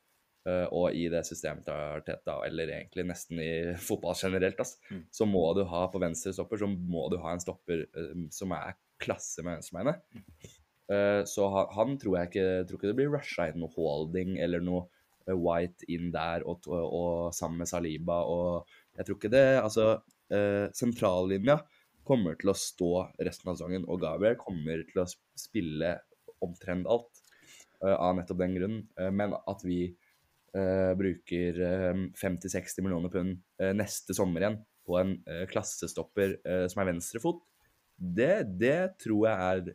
Og 0.76 0.92
i 0.92 1.06
det 1.08 1.22
systemet 1.24 1.64
til 1.64 1.72
Arteta, 1.72 2.34
eller 2.44 2.68
egentlig 2.68 3.06
nesten 3.08 3.38
i 3.40 3.52
fotball 3.80 4.18
generelt, 4.20 4.58
altså, 4.60 4.98
så 5.16 5.28
må 5.30 5.44
du 5.56 5.62
ha 5.70 5.86
på 5.88 6.02
venstre 6.04 6.34
stopper, 6.36 6.60
så 6.60 6.68
må 6.68 7.06
du 7.14 7.16
ha 7.24 7.32
en 7.32 7.40
stopper 7.40 7.86
som 8.36 8.52
er 8.58 8.74
klasse 9.04 9.46
med. 9.46 9.64
Mm. 9.70 10.26
Uh, 10.92 11.22
så 11.30 11.48
han, 11.54 11.70
han, 11.78 11.96
tror 12.02 12.20
jeg 12.20 12.32
ikke, 12.32 12.48
tror 12.68 12.80
ikke 12.80 12.92
det 12.92 12.98
blir 12.98 13.14
rusha 13.14 13.48
inn 13.52 13.62
noe 13.64 13.72
holding 13.76 14.38
eller 14.44 14.64
noe 14.64 14.88
Eh, 15.28 15.38
White 15.38 15.88
inn 15.92 16.12
der 16.14 16.44
og, 16.48 16.68
og, 16.68 17.32
sammen 17.36 17.64
med 17.64 17.72
Saliba 17.72 18.22
og 18.28 18.70
Jeg 18.98 19.08
tror 19.08 19.18
ikke 19.18 19.32
det 19.34 19.46
Altså, 19.62 19.88
uh, 20.34 20.66
sentrallinja 20.76 21.62
kommer 22.04 22.36
til 22.36 22.52
å 22.52 22.58
stå 22.58 22.92
resten 23.24 23.48
av 23.48 23.56
sesongen, 23.56 23.86
og 23.88 24.02
Gabriel 24.02 24.36
kommer 24.36 24.82
til 24.90 25.06
å 25.06 25.08
spille 25.40 25.94
omtrent 26.44 26.90
alt 26.92 27.22
uh, 27.80 27.96
av 27.96 28.18
nettopp 28.18 28.42
den 28.42 28.58
grunn. 28.58 28.82
Eh, 29.00 29.08
men 29.16 29.32
at 29.40 29.64
vi 29.64 29.86
eh, 29.88 30.92
bruker 31.00 31.62
50-60 32.20 32.60
eh, 32.60 32.84
millioner 32.84 33.14
pund 33.14 33.40
neste 33.80 34.12
sommer 34.18 34.44
igjen 34.44 34.60
på 34.84 35.00
en 35.00 35.16
klassestopper 35.48 36.34
som 36.68 36.82
er 36.84 36.90
venstrefot, 36.90 37.38
det, 37.98 38.36
det 38.60 38.78
tror 39.02 39.28
jeg 39.30 39.50
er 39.50 39.66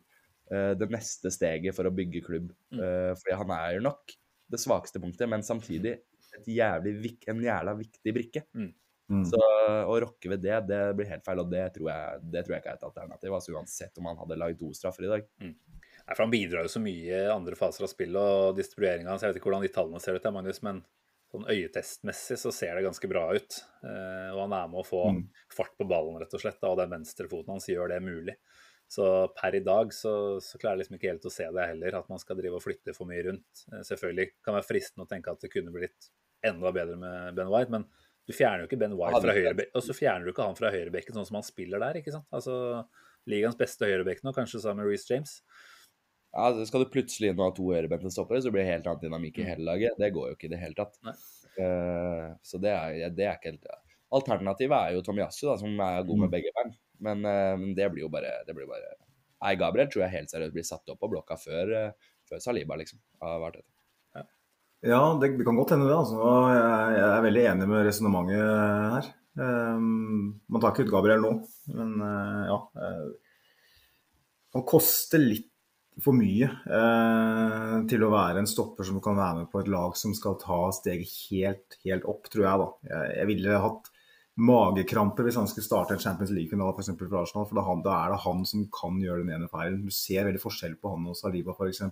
det 0.81 0.87
neste 0.89 1.29
steget 1.29 1.77
for 1.77 1.85
å 1.85 1.93
bygge 1.93 2.23
klubb. 2.25 2.53
Uh, 2.73 3.13
fordi 3.21 3.35
han 3.37 3.51
er 3.53 3.75
jo 3.77 3.83
nok 3.85 4.15
det 4.49 4.61
svakeste 4.63 5.01
punktet, 5.03 5.29
men 5.29 5.45
samtidig 5.45 5.99
jævlig, 6.49 7.19
en 7.29 7.43
jævla 7.45 7.75
viktig 7.77 8.15
brikke. 8.17 8.45
Mm. 8.57 8.71
Mm. 9.09 9.25
Så 9.25 9.41
å 9.41 9.95
rokke 10.05 10.29
ved 10.35 10.43
det, 10.45 10.57
det 10.69 10.81
blir 10.97 11.09
helt 11.09 11.25
feil, 11.25 11.41
og 11.41 11.49
det 11.53 11.65
tror 11.77 11.89
jeg, 11.91 12.21
det 12.33 12.43
tror 12.45 12.55
jeg 12.55 12.63
ikke 12.63 12.75
er 12.75 12.81
et 12.81 12.87
alternativ. 12.91 13.35
altså 13.39 13.55
Uansett 13.55 14.01
om 14.01 14.11
han 14.11 14.21
hadde 14.21 14.39
lagd 14.41 14.61
to 14.61 14.69
straffer 14.77 15.07
i 15.07 15.13
dag. 15.13 15.27
Mm. 15.41 15.55
Nei, 15.55 16.15
for 16.15 16.25
Han 16.25 16.33
bidrar 16.33 16.65
jo 16.67 16.73
så 16.73 16.83
mye 16.83 17.23
i 17.25 17.33
andre 17.33 17.57
faser 17.57 17.85
av 17.85 17.93
spillet 17.93 18.21
og 18.21 18.59
distribueringa. 18.59 19.17
Jeg 19.17 19.33
vet 19.33 19.41
ikke 19.41 19.51
hvordan 19.51 19.65
de 19.65 19.73
tallene 19.73 20.03
ser 20.05 20.17
ut, 20.17 20.29
Magnus, 20.33 20.61
men 20.65 20.83
sånn 21.33 21.49
øyetestmessig 21.53 22.39
så 22.41 22.53
ser 22.55 22.79
det 22.79 22.87
ganske 22.87 23.11
bra 23.11 23.27
ut. 23.37 23.59
Eh, 23.85 24.31
og 24.33 24.43
han 24.47 24.57
er 24.57 24.73
med 24.73 24.81
å 24.81 24.87
få 24.87 25.03
mm. 25.13 25.23
fart 25.53 25.75
på 25.77 25.87
ballen, 25.89 26.17
rett 26.23 26.35
og 26.35 26.43
slett. 26.43 26.63
Og 26.65 26.79
den 26.81 26.93
venstrefoten 26.95 27.55
hans 27.55 27.69
gjør 27.69 27.93
det 27.93 28.01
mulig. 28.05 28.37
Så 28.89 29.05
per 29.37 29.59
i 29.59 29.61
dag 29.61 29.93
så, 29.93 30.13
så, 30.41 30.57
klarer 30.57 30.79
jeg 30.79 30.87
liksom 30.87 30.97
ikke 30.97 31.11
helt 31.11 31.27
å 31.29 31.33
se 31.33 31.45
det 31.53 31.67
heller, 31.75 31.99
at 31.99 32.07
man 32.09 32.21
skal 32.23 32.39
drive 32.39 32.57
og 32.57 32.65
flytte 32.65 32.95
for 32.97 33.11
mye 33.11 33.27
rundt. 33.27 33.65
Eh, 33.73 33.85
selvfølgelig 33.85 34.31
kan 34.39 34.55
det 34.55 34.61
være 34.63 34.71
fristende 34.71 35.05
å 35.05 35.11
tenke 35.11 35.35
at 35.35 35.45
det 35.45 35.53
kunne 35.53 35.75
blitt 35.75 36.09
enda 36.49 36.73
bedre 36.73 36.97
med 37.01 37.37
Ben 37.37 37.51
White. 37.53 37.75
Men 37.75 37.85
du 38.29 38.33
fjerner 38.37 38.65
jo 38.65 38.71
ikke 38.71 38.81
Ben 38.81 38.97
White 38.97 39.21
fra 39.25 39.35
høyrebekken, 39.37 39.75
og 39.77 39.85
så 39.85 39.97
fjerner 39.97 40.25
du 40.25 40.33
ikke 40.33 40.49
han 40.49 40.57
fra 40.57 40.73
høyrebekken 40.73 41.17
sånn 41.17 41.29
som 41.29 41.39
han 41.41 41.47
spiller 41.47 41.85
der. 41.85 42.01
ikke 42.01 42.15
sant? 42.17 42.29
Altså, 42.33 42.57
Ligaens 43.29 43.59
beste 43.61 43.89
høyrebekk 43.89 44.25
nå, 44.25 44.33
kanskje 44.37 44.63
sammen 44.65 44.85
med 44.85 44.93
Reece 44.93 45.13
James. 45.13 45.39
Ja, 46.35 46.65
Skal 46.69 46.85
du 46.85 46.93
plutselig 46.93 47.33
inn 47.33 47.41
og 47.41 47.49
ha 47.49 47.57
to 47.57 47.71
ørebente 47.73 48.13
stoppere, 48.13 48.43
så 48.45 48.53
blir 48.53 48.65
det 48.65 48.73
helt 48.73 48.89
annet 48.91 49.07
dynamikk 49.07 49.41
i 49.41 49.47
hele 49.49 49.65
laget. 49.67 49.97
Det 50.01 50.13
går 50.15 50.31
jo 50.31 50.37
ikke 50.37 50.49
i 50.51 50.53
det 50.53 50.61
hele 50.61 50.77
tatt. 50.79 50.99
Eh, 51.59 52.27
så 52.45 52.61
det 52.63 52.75
er, 52.75 53.15
det 53.15 53.27
er 53.27 53.39
ikke 53.39 53.55
helt 53.55 53.71
Alternativet 54.15 54.77
er 54.79 54.95
jo 54.97 55.03
Tomiyasu, 55.05 55.43
da, 55.51 55.57
som 55.61 55.81
er 55.85 56.07
god 56.09 56.23
med 56.23 56.31
begge 56.33 56.53
bein. 56.57 56.71
Men, 57.05 57.27
uh, 57.29 57.65
det 57.77 57.91
blir 57.93 58.07
jo 58.07 58.09
bare, 58.11 58.31
det 58.47 58.55
blir 58.57 58.67
bare 58.67 58.95
Nei, 59.45 59.53
Gabriel 59.61 59.87
tror 59.93 60.03
jeg 60.03 60.15
helt 60.17 60.33
seriøst 60.33 60.55
blir 60.57 60.65
satt 60.67 60.89
opp 60.91 60.99
på 61.03 61.11
blokka 61.13 61.37
før, 61.39 61.75
uh, 61.77 62.15
før 62.27 62.41
Saliba, 62.43 62.79
liksom. 62.81 63.03
Har 63.21 63.37
vært 63.43 63.61
etter. 63.61 63.75
Ja, 64.87 65.01
det, 65.19 65.33
det 65.39 65.45
kan 65.47 65.59
godt 65.59 65.75
hende 65.75 65.89
det. 65.89 65.97
altså. 65.99 66.19
Jeg, 66.55 66.97
jeg 66.97 67.07
er 67.11 67.25
veldig 67.25 67.45
enig 67.53 67.69
med 67.71 67.87
resonnementet 67.89 68.43
her. 68.95 69.09
Um, 69.39 70.41
man 70.51 70.63
tar 70.63 70.73
ikke 70.73 70.87
ut 70.87 70.93
Gabriel 70.93 71.23
nå, 71.23 71.33
men 71.75 71.95
uh, 72.03 72.43
ja. 72.49 72.59
Uh, 72.79 73.09
han 74.57 74.65
koster 74.67 75.23
litt 75.23 75.51
for 76.03 76.15
mye 76.15 76.47
eh, 76.47 77.77
til 77.91 78.05
å 78.07 78.11
være 78.13 78.43
en 78.43 78.49
stopper 78.51 78.87
som 78.87 79.01
kan 79.03 79.19
være 79.19 79.43
med 79.43 79.53
på 79.53 79.63
et 79.63 79.71
lag 79.73 79.97
som 79.99 80.15
skal 80.17 80.37
ta 80.41 80.69
steget 80.75 81.11
helt, 81.29 81.79
helt 81.85 82.07
opp, 82.09 82.29
tror 82.31 82.45
jeg. 82.45 82.61
da. 82.63 82.69
Jeg, 82.93 83.15
jeg 83.19 83.31
ville 83.33 83.63
hatt 83.65 83.91
magekrampe 84.39 85.25
hvis 85.27 85.39
han 85.41 85.49
skulle 85.51 85.67
starte 85.67 85.97
en 85.97 86.03
Champions 86.03 86.31
League-finale 86.31 86.75
for, 86.77 86.99
for 87.01 87.21
Arsenal, 87.23 87.47
for 87.49 87.59
da, 87.59 87.65
han, 87.67 87.83
da 87.83 87.97
er 87.97 88.13
det 88.15 88.21
han 88.23 88.45
som 88.47 88.69
kan 88.75 89.01
gjøre 89.03 89.25
den 89.25 89.33
ene 89.35 89.51
feilen. 89.51 89.81
Du 89.83 89.95
ser 89.95 90.29
veldig 90.29 90.43
forskjell 90.43 90.77
på 90.79 90.93
han 90.95 91.09
og 91.11 91.19
Saliba, 91.19 91.57
f.eks. 91.57 91.83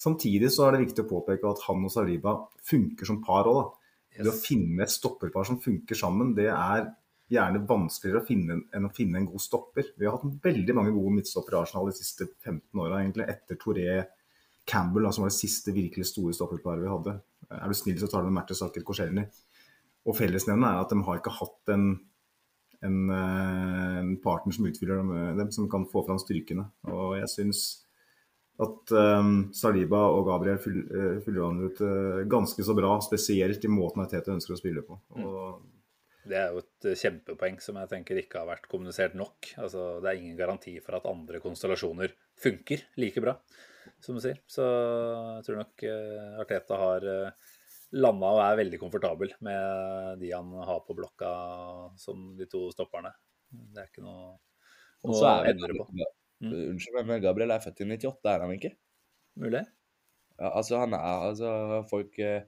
Samtidig 0.00 0.50
så 0.50 0.66
er 0.66 0.74
det 0.74 0.86
viktig 0.88 1.04
å 1.04 1.10
påpeke 1.10 1.52
at 1.52 1.62
han 1.68 1.86
og 1.86 1.92
Saliba 1.94 2.34
funker 2.66 3.06
som 3.06 3.20
par 3.22 3.50
òg. 3.50 3.76
Det 4.10 4.26
å 4.26 4.34
finne 4.34 4.82
et 4.82 4.90
stopperpar 4.90 5.46
som 5.46 5.60
funker 5.62 5.96
sammen, 5.96 6.34
det 6.34 6.48
er 6.50 6.88
gjerne 7.30 7.62
vanskeligere 7.66 8.22
å 8.22 8.26
finne 8.26 8.56
enn 8.74 8.86
å 8.88 8.92
finne 8.94 9.20
en 9.20 9.28
god 9.30 9.42
stopper. 9.42 9.92
Vi 9.98 10.06
har 10.06 10.16
hatt 10.16 10.40
veldig 10.44 10.74
mange 10.76 10.94
gode 10.94 11.14
midtstoppere 11.18 11.60
i 11.60 11.62
Arsenal 11.62 11.90
de 11.90 11.96
siste 11.98 12.26
15 12.42 12.82
åra, 12.82 13.00
egentlig. 13.00 13.28
Etter 13.30 13.58
Toré 13.60 14.00
Campbell, 14.66 15.06
da, 15.06 15.12
som 15.14 15.24
var 15.24 15.32
det 15.32 15.38
siste 15.38 15.74
virkelig 15.74 16.08
store 16.10 16.34
stopperparet 16.36 16.82
vi 16.82 16.90
hadde. 16.90 17.16
Er 17.54 17.70
du 17.70 17.78
snill, 17.78 17.98
så 18.00 18.10
tar 18.10 18.24
du 18.24 18.30
med 18.30 18.40
Mertesaker 18.40 18.84
Korselny. 18.86 19.24
Og 20.08 20.16
fellesnevnet 20.16 20.70
er 20.70 20.82
at 20.82 20.92
de 20.92 21.02
har 21.06 21.20
ikke 21.20 21.36
hatt 21.38 21.72
en, 21.74 21.86
en, 22.86 22.98
eh, 23.14 23.96
en 24.00 24.12
partner 24.24 24.56
som 24.56 24.66
utfyller 24.70 25.00
dem, 25.02 25.14
dem, 25.38 25.54
som 25.54 25.70
kan 25.70 25.86
få 25.90 26.02
fram 26.06 26.18
styrkene. 26.22 26.66
Og 26.90 27.18
jeg 27.20 27.30
syns 27.30 27.64
at 28.60 28.92
um, 28.92 29.34
Saliba 29.56 30.02
og 30.12 30.26
Gabriel 30.28 30.58
fyller, 30.60 31.44
an 31.46 31.62
ut 31.64 31.78
uh, 31.80 32.22
ganske 32.28 32.64
så 32.64 32.74
bra, 32.76 32.92
spesielt 33.04 33.64
i 33.64 33.70
måten 33.72 34.04
Tete 34.10 34.34
ønsker 34.34 34.56
å 34.56 34.60
spille 34.60 34.82
på. 34.84 34.98
Og, 35.16 35.62
Det 36.28 36.36
er 36.36 36.52
jo 36.52 36.60
et 36.60 36.88
kjempepoeng 37.00 37.56
som 37.64 37.78
jeg 37.80 37.90
tenker 37.90 38.18
ikke 38.20 38.42
har 38.42 38.50
vært 38.50 38.68
kommunisert 38.70 39.14
nok. 39.18 39.52
Altså, 39.62 39.86
det 40.02 40.10
er 40.10 40.20
ingen 40.20 40.36
garanti 40.38 40.74
for 40.84 40.98
at 40.98 41.08
andre 41.08 41.40
konstellasjoner 41.40 42.12
funker 42.40 42.84
like 43.00 43.22
bra, 43.24 43.36
som 44.04 44.18
du 44.18 44.22
sier. 44.24 44.42
Så 44.50 44.66
jeg 44.66 45.46
tror 45.46 45.62
nok 45.62 45.86
uh, 45.88 46.42
Arteta 46.42 46.78
har 46.80 47.08
uh, 47.08 47.48
landa 47.96 48.34
og 48.36 48.42
er 48.44 48.60
veldig 48.60 48.80
komfortabel 48.82 49.34
med 49.46 50.20
de 50.20 50.30
han 50.34 50.52
har 50.68 50.84
på 50.86 50.96
blokka 50.98 51.32
som 51.98 52.30
de 52.38 52.46
to 52.50 52.68
stopperne. 52.74 53.12
Det 53.50 53.82
er 53.82 53.90
ikke 53.90 54.04
noe, 54.04 54.36
noe 55.06 55.18
så 55.18 55.34
å 55.40 55.48
endre 55.48 55.74
på. 55.80 55.88
Mm. 56.40 56.54
Unnskyld, 56.70 57.02
men 57.08 57.20
Gabriel 57.24 57.52
er 57.52 57.64
født 57.64 57.82
i 57.82 57.88
98, 57.88 58.30
er 58.32 58.44
han 58.44 58.54
ikke? 58.54 58.72
Mulig? 59.40 59.64
Ja, 60.40 60.54
altså, 60.54 60.78
han 60.80 60.94
er 60.96 61.26
altså 61.28 61.50
folk 61.90 62.16
eh, 62.22 62.46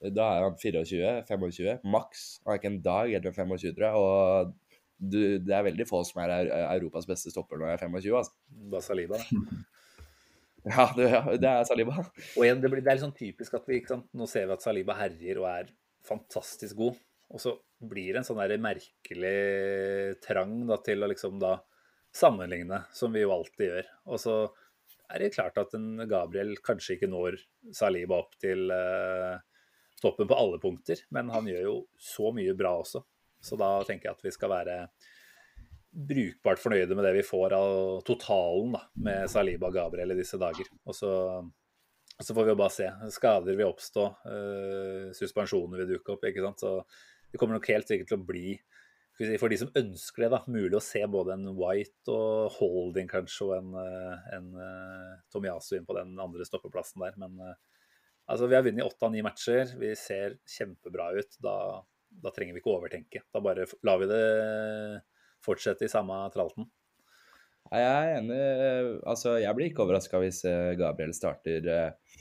Da 0.00 0.26
er 0.32 0.46
han 0.46 0.56
24, 0.56 1.08
25, 1.28 1.80
maks. 1.92 2.26
Han 2.46 2.54
er 2.54 2.60
ikke 2.60 2.70
en 2.70 2.82
dag 2.84 3.12
eldre 3.18 3.32
enn 3.32 3.36
25, 3.36 3.74
tror 3.76 3.86
jeg. 3.86 4.04
Og 4.04 4.54
du, 5.00 5.20
det 5.44 5.56
er 5.56 5.66
veldig 5.66 5.86
få 5.88 6.02
som 6.08 6.22
er 6.24 6.48
Europas 6.74 7.08
beste 7.08 7.32
stopper 7.32 7.60
når 7.60 7.72
jeg 7.72 7.78
er 7.78 7.84
25, 7.88 8.16
altså. 8.22 8.38
Bare 8.72 8.86
Saliba. 8.86 9.20
Ja, 10.60 10.90
det, 10.92 11.06
ja, 11.08 11.20
det 11.40 11.48
er 11.48 11.62
Saliba. 11.64 12.02
Og 12.36 12.42
igjen, 12.44 12.58
det, 12.60 12.68
blir, 12.68 12.82
det 12.84 12.90
er 12.92 12.98
litt 12.98 13.04
sånn 13.06 13.16
typisk 13.16 13.54
at 13.56 13.64
vi 13.64 13.78
sant? 13.88 14.10
Nå 14.12 14.26
ser 14.28 14.44
vi 14.44 14.52
at 14.52 14.64
Saliba 14.64 14.92
herjer 14.98 15.40
og 15.40 15.46
er 15.48 15.70
fantastisk 16.04 16.76
god. 16.76 16.98
Og 17.32 17.40
så 17.40 17.54
blir 17.80 18.12
det 18.12 18.20
en 18.20 18.26
sånn 18.28 18.42
der 18.42 18.60
merkelig 18.60 20.18
trang 20.20 20.52
da, 20.68 20.76
til 20.84 21.00
å 21.00 21.08
liksom 21.08 21.38
da 21.40 21.54
sammenligne, 22.12 22.82
som 22.92 23.14
vi 23.14 23.22
jo 23.22 23.32
alltid 23.32 23.70
gjør. 23.70 23.88
Og 24.10 24.20
så 24.20 24.34
er 25.10 25.24
det 25.24 25.32
klart 25.34 25.58
at 25.62 25.72
en 25.78 26.04
Gabriel 26.10 26.56
kanskje 26.66 26.98
ikke 26.98 27.10
når 27.10 27.38
Saliba 27.74 28.20
opp 28.20 28.36
til 28.42 28.68
eh, 28.74 29.40
toppen 30.02 30.28
på 30.28 30.36
alle 30.38 30.60
punkter, 30.62 31.02
men 31.14 31.30
han 31.32 31.48
gjør 31.48 31.64
jo 31.66 31.76
så 32.00 32.32
mye 32.36 32.54
bra 32.58 32.74
også. 32.80 33.02
Så 33.40 33.56
da 33.60 33.78
tenker 33.88 34.10
jeg 34.10 34.18
at 34.18 34.26
vi 34.26 34.34
skal 34.34 34.52
være 34.52 34.76
brukbart 35.90 36.60
fornøyde 36.62 36.94
med 36.94 37.06
det 37.08 37.16
vi 37.16 37.26
får 37.26 37.54
av 37.56 38.02
totalen 38.06 38.76
da, 38.76 38.84
med 39.06 39.30
Saliba 39.32 39.70
og 39.70 39.78
Gabriel 39.78 40.14
i 40.14 40.18
disse 40.20 40.38
dager. 40.40 40.68
Og 40.86 40.94
så, 40.96 41.12
så 42.20 42.36
får 42.36 42.46
vi 42.46 42.54
jo 42.54 42.60
bare 42.60 42.74
se. 42.74 42.90
Skader 43.16 43.56
vil 43.58 43.70
oppstå, 43.70 44.04
øh, 44.34 45.08
suspensjoner 45.16 45.82
vil 45.82 45.96
dukke 45.96 46.14
opp. 46.14 46.28
ikke 46.28 46.44
sant? 46.44 46.62
Så 46.62 46.76
det 47.32 47.40
kommer 47.40 47.58
nok 47.58 47.70
helt 47.72 47.90
sikkert 47.90 48.12
til 48.12 48.20
å 48.20 48.28
bli 48.28 48.60
for 49.36 49.52
de 49.52 49.58
som 49.60 49.72
ønsker 49.76 50.24
det, 50.24 50.28
da, 50.32 50.38
mulig 50.48 50.78
å 50.78 50.80
se 50.80 51.02
både 51.10 51.34
en 51.34 51.50
White 51.58 52.08
og 52.14 52.54
Holding 52.56 53.10
kanskje, 53.10 53.50
og 53.50 53.56
en, 53.58 53.74
eh, 53.76 54.30
en 54.38 54.46
Tomiasu 55.32 55.74
inn 55.76 55.84
på 55.84 55.96
den 55.98 56.14
andre 56.16 56.46
stoppeplassen 56.48 57.04
der. 57.04 57.18
Men 57.20 57.36
eh, 57.44 57.58
altså, 58.30 58.48
vi 58.50 58.56
har 58.58 58.66
vunnet 58.66 58.86
åtte 58.86 59.06
av 59.06 59.14
ni 59.14 59.22
matcher. 59.26 59.72
Vi 59.80 59.92
ser 59.98 60.38
kjempebra 60.48 61.10
ut. 61.18 61.38
Da, 61.42 61.54
da 62.24 62.32
trenger 62.34 62.56
vi 62.56 62.62
ikke 62.62 62.74
overtenke. 62.74 63.24
Da 63.32 63.42
bare 63.44 63.66
lar 63.86 64.00
vi 64.02 64.10
det 64.10 64.24
fortsette 65.44 65.86
i 65.86 65.92
samme 65.92 66.22
tralten. 66.34 66.68
Nei, 67.70 67.80
Jeg 67.82 67.94
er 67.94 68.16
enig. 68.18 68.40
Altså, 69.08 69.36
jeg 69.42 69.56
blir 69.56 69.70
ikke 69.70 69.84
overraska 69.86 70.20
hvis 70.22 70.42
eh, 70.48 70.74
Gabriel 70.80 71.14
starter 71.16 71.70
eh, 71.70 72.18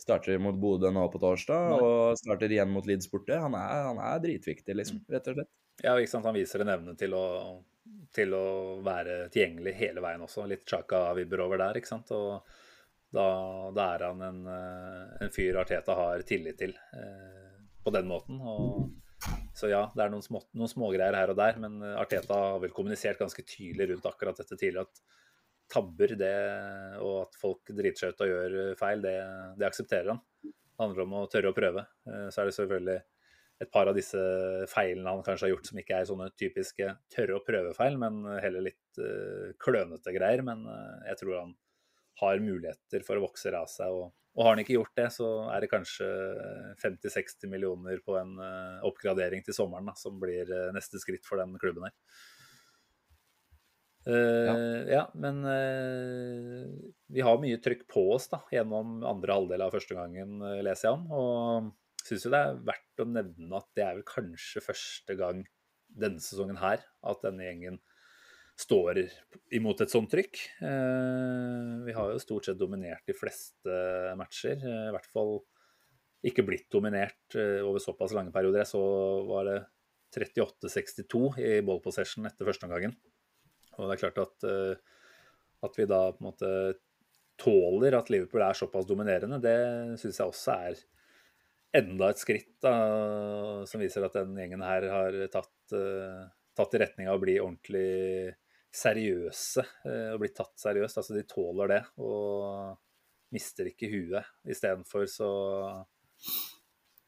Starter 0.00 0.38
mot 0.40 0.56
Bodø 0.56 0.88
nå 0.88 1.02
på 1.12 1.18
torsdag, 1.20 1.74
Nei. 1.74 1.80
og 1.84 2.16
starter 2.16 2.48
igjen 2.48 2.70
mot 2.72 2.86
Leeds 2.88 3.10
borte. 3.12 3.36
Han 3.36 3.52
er, 3.58 3.82
han 3.90 3.98
er 4.00 4.22
dritviktig, 4.22 4.72
liksom, 4.78 5.02
rett 5.12 5.28
og 5.28 5.36
slett. 5.36 5.50
Ja, 5.84 5.92
ikke 6.00 6.12
sant? 6.14 6.24
Han 6.24 6.38
viser 6.38 6.64
en 6.64 6.72
evne 6.72 6.94
til 6.96 7.12
å, 7.12 7.26
til 8.16 8.32
å 8.32 8.46
være 8.84 9.26
tilgjengelig 9.34 9.74
hele 9.76 10.00
veien 10.00 10.24
også. 10.24 10.46
Litt 10.48 10.64
Chaka-vibber 10.68 11.44
over 11.44 11.60
der, 11.60 11.76
ikke 11.82 11.92
sant. 11.92 12.08
Og 12.16 12.40
da, 13.14 13.26
da 13.74 13.86
er 13.94 14.06
han 14.06 14.24
en, 14.24 14.40
eh, 14.46 15.14
en 15.24 15.32
fyr 15.34 15.58
Arteta 15.60 15.96
har 15.98 16.22
tillit 16.28 16.58
til 16.60 16.74
eh, 16.96 17.54
på 17.84 17.92
den 17.94 18.08
måten. 18.10 18.40
Og, 18.40 18.90
så 19.56 19.68
ja, 19.68 19.84
det 19.94 20.04
er 20.04 20.12
noen, 20.12 20.24
små, 20.24 20.42
noen 20.56 20.70
smågreier 20.70 21.16
her 21.18 21.32
og 21.32 21.38
der, 21.40 21.58
men 21.60 21.80
Arteta 22.00 22.38
har 22.38 22.60
vel 22.62 22.72
kommunisert 22.76 23.20
ganske 23.20 23.44
tydelig 23.44 23.90
rundt 23.90 24.06
akkurat 24.08 24.38
dette 24.40 24.56
tidligere. 24.56 24.86
at 24.88 25.18
tabber 25.70 26.16
det, 26.18 26.34
og 26.98 27.28
at 27.28 27.36
folk 27.38 27.70
driter 27.70 28.00
seg 28.00 28.14
ut 28.14 28.24
og 28.24 28.30
gjør 28.32 28.56
feil, 28.80 29.04
det, 29.04 29.16
det 29.60 29.68
aksepterer 29.68 30.12
han. 30.12 30.20
Det 30.42 30.82
handler 30.82 31.04
om 31.04 31.16
å 31.20 31.26
tørre 31.30 31.52
å 31.52 31.56
prøve. 31.56 31.86
Eh, 32.08 32.28
Så 32.32 32.42
er 32.42 32.50
det 32.50 32.56
selvfølgelig 32.56 33.00
et 33.60 33.70
par 33.70 33.90
av 33.90 33.96
disse 33.96 34.20
feilene 34.72 35.12
han 35.12 35.24
kanskje 35.24 35.46
har 35.46 35.52
gjort 35.52 35.66
som 35.68 35.80
ikke 35.82 35.98
er 35.98 36.06
sånne 36.08 36.30
typiske 36.40 36.94
tørre 37.12 37.36
å 37.36 37.42
prøve-feil, 37.44 37.98
men 38.00 38.22
heller 38.40 38.70
litt 38.70 39.02
eh, 39.02 39.50
klønete 39.60 40.14
greier. 40.16 40.42
Men 40.46 40.64
jeg 41.10 41.20
tror 41.20 41.36
han 41.42 41.52
har 42.20 42.42
muligheter 42.42 43.04
for 43.06 43.18
å 43.18 43.24
vokse 43.26 43.52
av 43.56 43.68
seg. 43.70 43.92
Og, 43.92 44.10
og 44.36 44.44
har 44.46 44.54
han 44.54 44.62
ikke 44.62 44.76
gjort 44.76 44.96
det, 44.98 45.08
så 45.14 45.28
er 45.52 45.64
det 45.64 45.70
kanskje 45.72 46.08
50-60 46.82 47.50
millioner 47.52 48.02
på 48.04 48.16
en 48.20 48.36
uh, 48.40 48.82
oppgradering 48.88 49.44
til 49.46 49.56
sommeren 49.56 49.90
da, 49.90 49.96
som 49.98 50.20
blir 50.22 50.50
uh, 50.50 50.68
neste 50.76 51.00
skritt 51.02 51.26
for 51.28 51.40
den 51.42 51.56
klubben 51.62 51.88
her. 51.88 51.96
Uh, 54.00 54.88
ja. 54.88 55.02
men 55.12 55.42
eh, 55.44 56.62
vi 57.12 57.20
har 57.20 57.36
mye 57.42 57.58
trykk 57.60 57.82
på 57.92 58.06
oss 58.14 58.30
da, 58.32 58.38
gjennom 58.48 59.02
andre 59.04 59.36
halvdel 59.36 59.66
av 59.66 59.74
første 59.74 59.98
gangen, 59.98 60.38
leser 60.64 60.88
jeg 60.88 60.96
om. 60.96 61.04
Og 61.12 62.06
syns 62.06 62.24
jo 62.24 62.32
det 62.32 62.40
er 62.40 62.62
verdt 62.70 63.02
å 63.04 63.08
nevne 63.10 63.60
at 63.60 63.68
det 63.76 63.84
er 63.84 63.98
vel 63.98 64.06
kanskje 64.08 64.64
første 64.64 65.16
gang 65.20 65.44
denne 65.90 66.22
sesongen 66.22 66.60
her 66.60 66.80
at 66.80 67.24
denne 67.24 67.44
gjengen 67.44 67.80
står 68.60 69.00
imot 69.56 69.80
et 69.82 69.92
sånt 69.92 70.10
trykk. 70.12 70.40
Eh, 70.66 71.70
vi 71.86 71.94
har 71.96 72.12
jo 72.12 72.22
stort 72.22 72.46
sett 72.46 72.58
dominert 72.60 73.06
de 73.08 73.16
fleste 73.16 73.76
matcher. 74.18 74.60
eh, 74.60 74.88
I 74.90 74.94
hvert 74.94 75.08
fall 75.10 75.38
ikke 76.26 76.44
blitt 76.44 76.68
dominert 76.72 77.36
eh, 77.38 77.60
over 77.64 77.82
såpass 77.82 78.14
lange 78.16 78.32
perioder. 78.34 78.62
Jeg 78.62 78.72
så 78.74 78.82
var 79.28 79.48
det 79.48 79.58
38-62 80.16 81.38
i 81.40 81.56
ball 81.64 81.80
possession 81.82 82.26
etter 82.28 82.48
første 82.48 82.68
omgangen. 82.68 82.96
Og 83.78 83.86
det 83.86 83.96
er 83.96 84.02
klart 84.02 84.18
at, 84.20 84.44
at 85.64 85.76
vi 85.78 85.86
da 85.88 86.00
på 86.12 86.20
en 86.20 86.26
måte 86.26 86.48
tåler 87.40 87.94
at 87.96 88.10
Liverpool 88.12 88.42
er 88.44 88.58
såpass 88.58 88.84
dominerende, 88.84 89.38
det 89.40 89.54
syns 90.02 90.18
jeg 90.18 90.32
også 90.32 90.56
er 90.66 90.82
enda 91.78 92.10
et 92.10 92.20
skritt 92.20 92.50
da, 92.60 92.74
som 93.70 93.80
viser 93.80 94.04
at 94.04 94.18
den 94.18 94.34
gjengen 94.36 94.66
her 94.66 94.84
har 94.90 95.16
tatt, 95.32 95.72
tatt 96.58 96.76
i 96.76 96.82
retning 96.82 97.08
av 97.08 97.16
å 97.16 97.22
bli 97.22 97.38
ordentlig 97.40 98.34
seriøse 98.74 99.64
eh, 99.88 100.12
og 100.14 100.22
blitt 100.22 100.36
tatt 100.38 100.54
seriøst. 100.62 101.00
Altså 101.00 101.16
de 101.16 101.26
tåler 101.28 101.74
det 101.74 101.80
og 102.02 102.76
mister 103.34 103.70
ikke 103.70 103.90
huet. 103.90 104.30
Istedenfor 104.50 105.06
så 105.10 105.30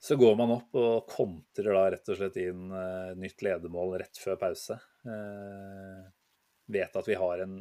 Så 0.03 0.17
går 0.19 0.35
man 0.39 0.51
opp 0.51 0.75
og 0.75 1.07
kontrer 1.07 1.77
da 1.77 1.85
rett 1.95 2.09
og 2.11 2.17
slett 2.19 2.39
inn 2.43 2.73
uh, 2.75 3.13
nytt 3.15 3.45
ledermål 3.47 4.01
rett 4.03 4.19
før 4.19 4.35
pause. 4.41 4.75
Uh, 5.07 6.03
vet 6.67 6.97
at 6.99 7.07
vi 7.07 7.15
har 7.21 7.45
en 7.45 7.61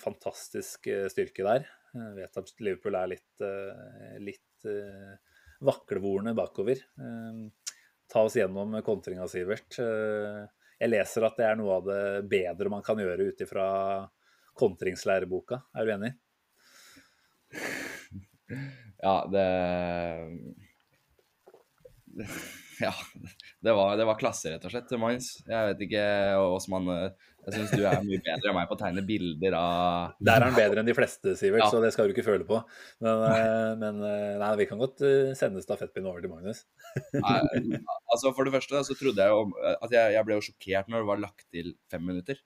fantastisk 0.00 0.88
uh, 0.88 1.04
styrke 1.12 1.44
der. 1.44 1.66
Eh, 1.94 2.10
vet 2.18 2.40
at 2.40 2.52
Liverpool 2.60 2.96
er 2.98 3.12
litt, 3.12 3.30
eh, 3.44 4.16
litt 4.22 4.66
eh, 4.66 5.14
vaklevorne 5.64 6.34
bakover. 6.34 6.80
Eh, 6.98 7.72
ta 8.10 8.24
oss 8.26 8.36
gjennom 8.38 8.74
kontringa, 8.86 9.28
Sivert. 9.30 9.78
Eh, 9.78 10.42
jeg 10.84 10.92
leser 10.92 11.24
at 11.24 11.38
det 11.40 11.46
er 11.48 11.56
noe 11.56 11.78
av 11.78 11.86
det 11.88 12.02
bedre 12.28 12.72
man 12.72 12.84
kan 12.84 12.98
gjøre 13.00 13.30
ut 13.30 13.40
ifra 13.40 13.66
kontringslærebboka. 14.60 15.62
Er 15.74 15.86
du 15.86 15.94
enig? 15.94 16.12
Ja, 19.00 19.16
det 19.32 19.46
Ja. 22.80 22.92
Det 23.60 23.72
var, 23.72 23.96
det 23.96 24.04
var 24.04 24.18
klasse, 24.20 24.50
rett 24.52 24.64
og 24.66 24.72
slett, 24.74 24.88
til 24.90 25.00
Mainz. 25.00 25.38
Jeg 25.48 25.70
vet 25.70 25.82
ikke 25.86 26.04
åssen 26.52 26.74
man 26.74 26.90
Jeg 27.44 27.54
syns 27.58 27.72
du 27.76 27.82
er 27.84 27.98
mye 28.06 28.20
bedre 28.24 28.50
enn 28.50 28.56
meg 28.56 28.68
på 28.70 28.76
å 28.76 28.80
tegne 28.80 29.02
bilder 29.04 29.56
av 29.58 30.14
Der 30.24 30.38
er 30.38 30.46
han 30.46 30.56
bedre 30.56 30.80
enn 30.80 30.88
de 30.88 30.94
fleste, 30.96 31.34
Sivert, 31.36 31.64
Ja. 31.64 31.70
så 31.72 31.80
det 31.82 31.90
skal 31.92 32.08
du 32.08 32.14
ikke 32.14 32.24
føle 32.24 32.46
på. 32.48 32.60
Men, 33.04 33.24
eh, 33.28 33.72
men 33.80 34.00
eh, 34.08 34.36
nei, 34.40 34.52
vi 34.62 34.66
kan 34.70 34.80
godt 34.80 35.02
eh, 35.04 35.34
sende 35.36 35.62
stafettpinnen 35.64 36.08
over 36.10 36.24
til 36.24 36.32
Magnus. 36.32 36.64
Nei, 37.12 37.36
altså 38.12 38.32
For 38.32 38.48
det 38.48 38.54
første 38.56 38.80
så 38.88 38.96
trodde 38.96 39.26
jeg 39.26 39.34
jo 39.34 39.74
at 39.74 39.92
jeg, 39.92 40.14
jeg 40.16 40.28
ble 40.28 40.38
jo 40.38 40.46
sjokkert 40.48 40.88
når 40.88 41.04
det 41.04 41.10
var 41.12 41.22
lagt 41.26 41.46
til 41.52 41.74
fem 41.92 42.06
minutter. 42.08 42.40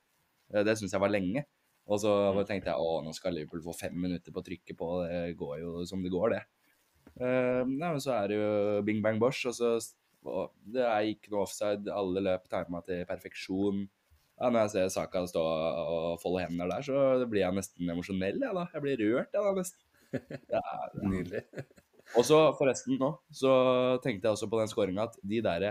Det 0.49 0.75
syns 0.81 0.97
jeg 0.97 1.05
var 1.05 1.13
lenge. 1.15 1.45
Og 1.89 2.03
så 2.03 2.13
tenkte 2.49 2.69
jeg 2.73 2.77
å, 2.83 2.99
nå 3.05 3.15
skal 3.17 3.33
Liverpool 3.37 3.63
få 3.65 3.77
fem 3.77 3.95
minutter 3.97 4.35
på 4.35 4.43
å 4.43 4.45
trykke 4.45 4.75
på. 4.77 4.89
Det 5.09 5.37
går 5.39 5.55
jo 5.63 5.87
som 5.89 6.03
det 6.05 6.13
går, 6.13 6.35
det. 6.35 6.43
Nei, 7.19 7.65
men 7.89 8.03
så 8.05 8.13
er 8.19 8.29
det 8.29 8.37
jo 8.37 8.51
bing 8.85 9.01
bang 9.05 9.17
bosh, 9.23 9.47
og 9.49 9.57
så 9.57 9.79
og 10.29 10.51
Det 10.67 10.83
er 10.83 11.07
ikke 11.13 11.33
noe 11.33 11.45
offside. 11.47 11.89
Alle 11.95 12.23
løp 12.25 12.49
tima 12.51 12.83
til 12.87 13.05
perfeksjon. 13.09 13.87
Ja, 14.39 14.49
når 14.53 14.65
jeg 14.65 14.73
ser 14.75 14.95
Saka 14.95 15.25
stå 15.27 15.43
og 15.43 16.21
folde 16.23 16.45
hender 16.47 16.71
der, 16.71 16.85
så 16.87 17.27
blir 17.27 17.43
jeg 17.43 17.57
nesten 17.57 17.91
emosjonell. 17.91 18.39
Jeg, 18.39 18.55
da. 18.55 18.65
jeg 18.75 18.85
blir 18.85 19.03
rørt, 19.03 19.35
jeg, 19.35 19.43
da, 19.43 19.53
nesten. 19.59 19.85
Ja, 20.55 20.63
ja. 20.63 20.87
Nydelig. 21.05 21.43
og 22.17 22.25
så 22.25 22.39
forresten 22.57 22.97
nå, 22.97 23.11
så 23.35 23.53
tenkte 24.01 24.25
jeg 24.25 24.39
også 24.39 24.49
på 24.49 24.61
den 24.63 24.71
skåringa 24.71 25.05
at 25.11 25.19
de 25.21 25.43
der 25.45 25.67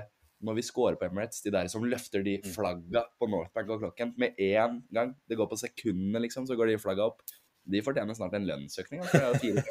når 0.46 0.60
vi 0.60 0.66
scorer 0.66 0.98
på 1.00 1.08
Emirates, 1.08 1.42
de 1.42 1.50
der 1.54 1.70
som 1.72 1.86
løfter 1.90 2.22
de 2.26 2.36
flagga 2.54 3.08
på 3.18 3.30
Northbank 3.32 3.72
og 3.74 3.82
klokken 3.86 4.14
med 4.22 4.38
én 4.38 4.82
gang, 4.94 5.16
det 5.26 5.38
går 5.40 5.50
på 5.50 5.58
sekundene, 5.58 6.22
liksom, 6.28 6.46
så 6.46 6.58
går 6.60 6.70
de 6.70 6.82
flagga 6.82 7.08
opp. 7.10 7.24
De 7.68 7.82
fortjener 7.84 8.16
snart 8.16 8.36
en 8.38 8.46
lønnsøkning. 8.48 9.02
Altså. 9.04 9.64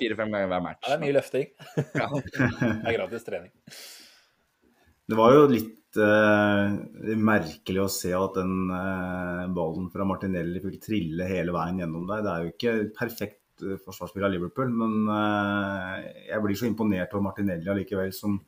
Fire-fem 0.00 0.32
ganger 0.32 0.48
hver 0.50 0.64
match. 0.64 0.80
Ja, 0.82 0.94
det 0.94 0.96
er 0.96 1.02
mye 1.04 1.14
løfting. 1.14 1.52
Ja. 1.94 2.08
Det 2.80 2.90
er 2.90 2.96
gratis 2.96 3.26
trening. 3.28 3.52
Det 5.06 5.18
var 5.20 5.36
jo 5.36 5.44
litt 5.52 5.68
eh, 6.02 7.16
merkelig 7.18 7.82
å 7.82 7.90
se 7.92 8.12
at 8.16 8.36
den 8.38 8.70
uh, 8.70 9.46
ballen 9.54 9.88
fra 9.92 10.06
Martinelli 10.08 10.62
fikk 10.62 10.78
trille 10.84 11.26
hele 11.28 11.54
veien 11.54 11.82
gjennom 11.82 12.06
der. 12.08 12.22
Det 12.24 12.32
er 12.32 12.44
jo 12.44 12.52
ikke 12.52 12.74
perfekt 12.96 13.64
uh, 13.64 13.74
forsvarsspill 13.82 14.26
av 14.28 14.34
Liverpool, 14.34 14.70
men 14.70 15.08
jeg 16.28 16.44
blir 16.44 16.58
så 16.58 16.68
imponert 16.68 17.14
over 17.14 17.26
Martinelli 17.28 17.72
allikevel, 17.72 18.12
som 18.14 18.38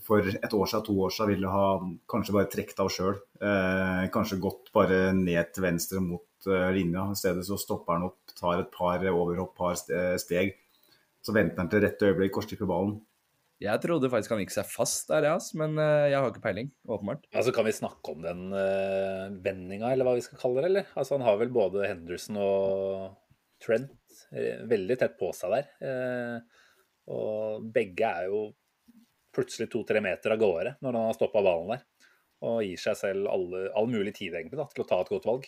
for 0.00 0.22
et 0.22 0.54
år 0.54 0.68
siden, 0.70 0.84
to 0.86 0.94
år 1.02 1.12
siden 1.12 1.32
ville 1.34 1.50
ha 1.50 1.64
kanskje 2.08 2.34
bare 2.36 2.48
trukket 2.48 2.78
av 2.80 2.88
sjøl. 2.94 3.16
Kanskje 4.14 4.38
gått 4.40 4.70
bare 4.72 5.10
ned 5.12 5.50
til 5.52 5.64
venstre 5.66 6.00
mot 6.00 6.48
linja. 6.72 7.08
I 7.10 7.18
stedet 7.18 7.42
så 7.44 7.58
stopper 7.60 7.98
han 7.98 8.06
opp, 8.06 8.32
tar 8.38 8.62
et 8.62 8.70
par 8.72 9.02
overhopp, 9.10 9.52
par 9.58 9.76
steg. 9.76 10.54
Så 11.20 11.34
venter 11.36 11.60
han 11.60 11.68
til 11.68 11.82
rette 11.84 12.06
øyeblikk 12.06 12.38
slipper 12.46 12.70
ballen. 12.70 13.00
Jeg 13.60 13.82
trodde 13.82 14.08
faktisk 14.08 14.32
han 14.32 14.40
gikk 14.40 14.54
seg 14.54 14.68
fast 14.70 15.10
der, 15.10 15.26
jeg, 15.28 15.42
men 15.60 15.74
eh, 15.82 16.06
jeg 16.12 16.16
har 16.16 16.30
ikke 16.32 16.44
peiling, 16.46 16.70
åpenbart. 16.88 17.26
Altså, 17.34 17.52
Kan 17.52 17.66
vi 17.68 17.74
snakke 17.76 18.14
om 18.14 18.22
den 18.24 18.46
uh, 18.54 19.26
vendinga, 19.44 19.90
eller 19.92 20.08
hva 20.08 20.14
vi 20.16 20.24
skal 20.24 20.40
kalle 20.40 20.62
det? 20.62 20.70
eller? 20.70 20.94
Altså, 20.94 21.18
Han 21.18 21.26
har 21.28 21.36
vel 21.42 21.52
både 21.52 21.84
Henderson 21.84 22.40
og 22.40 23.18
Trent 23.60 24.24
eh, 24.32 24.62
veldig 24.64 24.96
tett 25.02 25.18
på 25.20 25.28
seg 25.36 25.52
der. 25.58 25.68
Uh, 25.84 26.64
og 27.12 27.68
begge 27.74 28.08
er 28.08 28.30
jo 28.30 28.46
plutselig 29.34 29.68
to-tre 29.70 30.00
meter 30.02 30.34
av 30.34 30.40
gårde 30.40 30.74
når 30.80 30.96
han 30.96 31.08
har 31.10 31.16
stoppa 31.18 31.42
ballen 31.44 31.74
der. 31.74 31.84
Og 32.48 32.62
gir 32.64 32.80
seg 32.80 32.96
selv 32.96 33.28
alle, 33.28 33.66
all 33.76 33.90
mulig 33.90 34.14
tid 34.16 34.32
egentlig 34.32 34.56
da, 34.62 34.66
til 34.72 34.86
å 34.86 34.88
ta 34.88 35.02
et 35.04 35.12
godt 35.12 35.28
valg. 35.28 35.44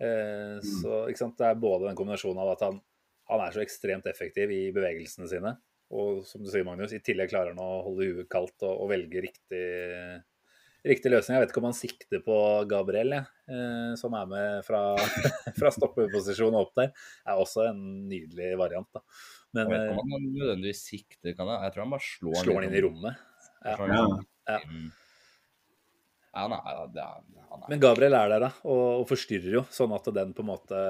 Eh, 0.00 0.56
Så 0.64 1.04
ikke 1.10 1.20
sant, 1.20 1.36
Det 1.38 1.46
er 1.46 1.60
både 1.60 1.90
den 1.90 1.98
kombinasjonen 1.98 2.40
av 2.40 2.54
at 2.54 2.64
han, 2.64 2.80
han 3.30 3.42
er 3.44 3.52
så 3.54 3.62
ekstremt 3.62 4.08
effektiv 4.10 4.50
i 4.50 4.62
bevegelsene 4.74 5.28
sine, 5.30 5.52
og 5.94 6.22
som 6.28 6.42
du 6.44 6.50
sier, 6.50 6.66
Magnus, 6.66 6.94
i 6.96 7.02
tillegg 7.04 7.30
klarer 7.32 7.54
han 7.54 7.62
å 7.62 7.82
holde 7.86 8.08
huet 8.10 8.30
kaldt 8.32 8.64
og, 8.66 8.72
og 8.84 8.90
velge 8.90 9.22
riktig, 9.24 9.62
riktig 10.84 11.12
løsning. 11.12 11.36
Jeg 11.36 11.44
vet 11.44 11.54
ikke 11.54 11.62
om 11.62 11.68
han 11.70 11.78
sikter 11.78 12.24
på 12.26 12.38
Gabriel, 12.70 13.18
eh, 13.20 13.92
som 14.00 14.16
er 14.18 14.26
med 14.30 14.66
fra, 14.66 14.82
fra 15.60 15.72
stoppeposisjon 15.74 16.54
og 16.54 16.66
opp 16.66 16.74
der. 16.82 16.92
er 17.24 17.44
også 17.46 17.68
en 17.70 17.80
nydelig 18.10 18.52
variant. 18.60 18.90
da. 18.96 19.04
Men 19.54 19.68
Jeg 19.68 19.72
vet 19.72 19.86
ikke 19.86 19.94
eh, 19.94 20.02
om 20.02 20.16
han 20.16 20.28
nødvendigvis 20.34 20.84
sikter, 20.90 21.38
kan 21.38 21.54
jeg. 21.54 21.62
Jeg 21.68 21.76
tror 21.76 21.86
han 21.86 21.96
bare 21.96 22.08
slår, 22.10 22.38
slår 22.42 22.60
han 22.60 22.68
inn 22.68 22.78
i 22.78 22.84
rommet. 22.88 23.24
Jeg 23.64 23.80
Ja. 23.80 23.88
liksom 23.94 24.30
Ja. 24.44 24.60
Ja, 26.34 26.48
nei, 26.50 26.58
det 26.90 26.98
er, 26.98 27.18
han 27.46 27.60
er 27.62 27.68
Men 27.70 27.82
Gabriel 27.82 28.16
er 28.18 28.32
der 28.32 28.42
da, 28.48 28.50
og, 28.66 28.80
og 29.00 29.04
forstyrrer 29.06 29.52
jo, 29.54 29.60
sånn 29.70 29.92
at 29.94 30.08
den 30.16 30.32
på 30.34 30.42
en 30.42 30.48
måte 30.50 30.80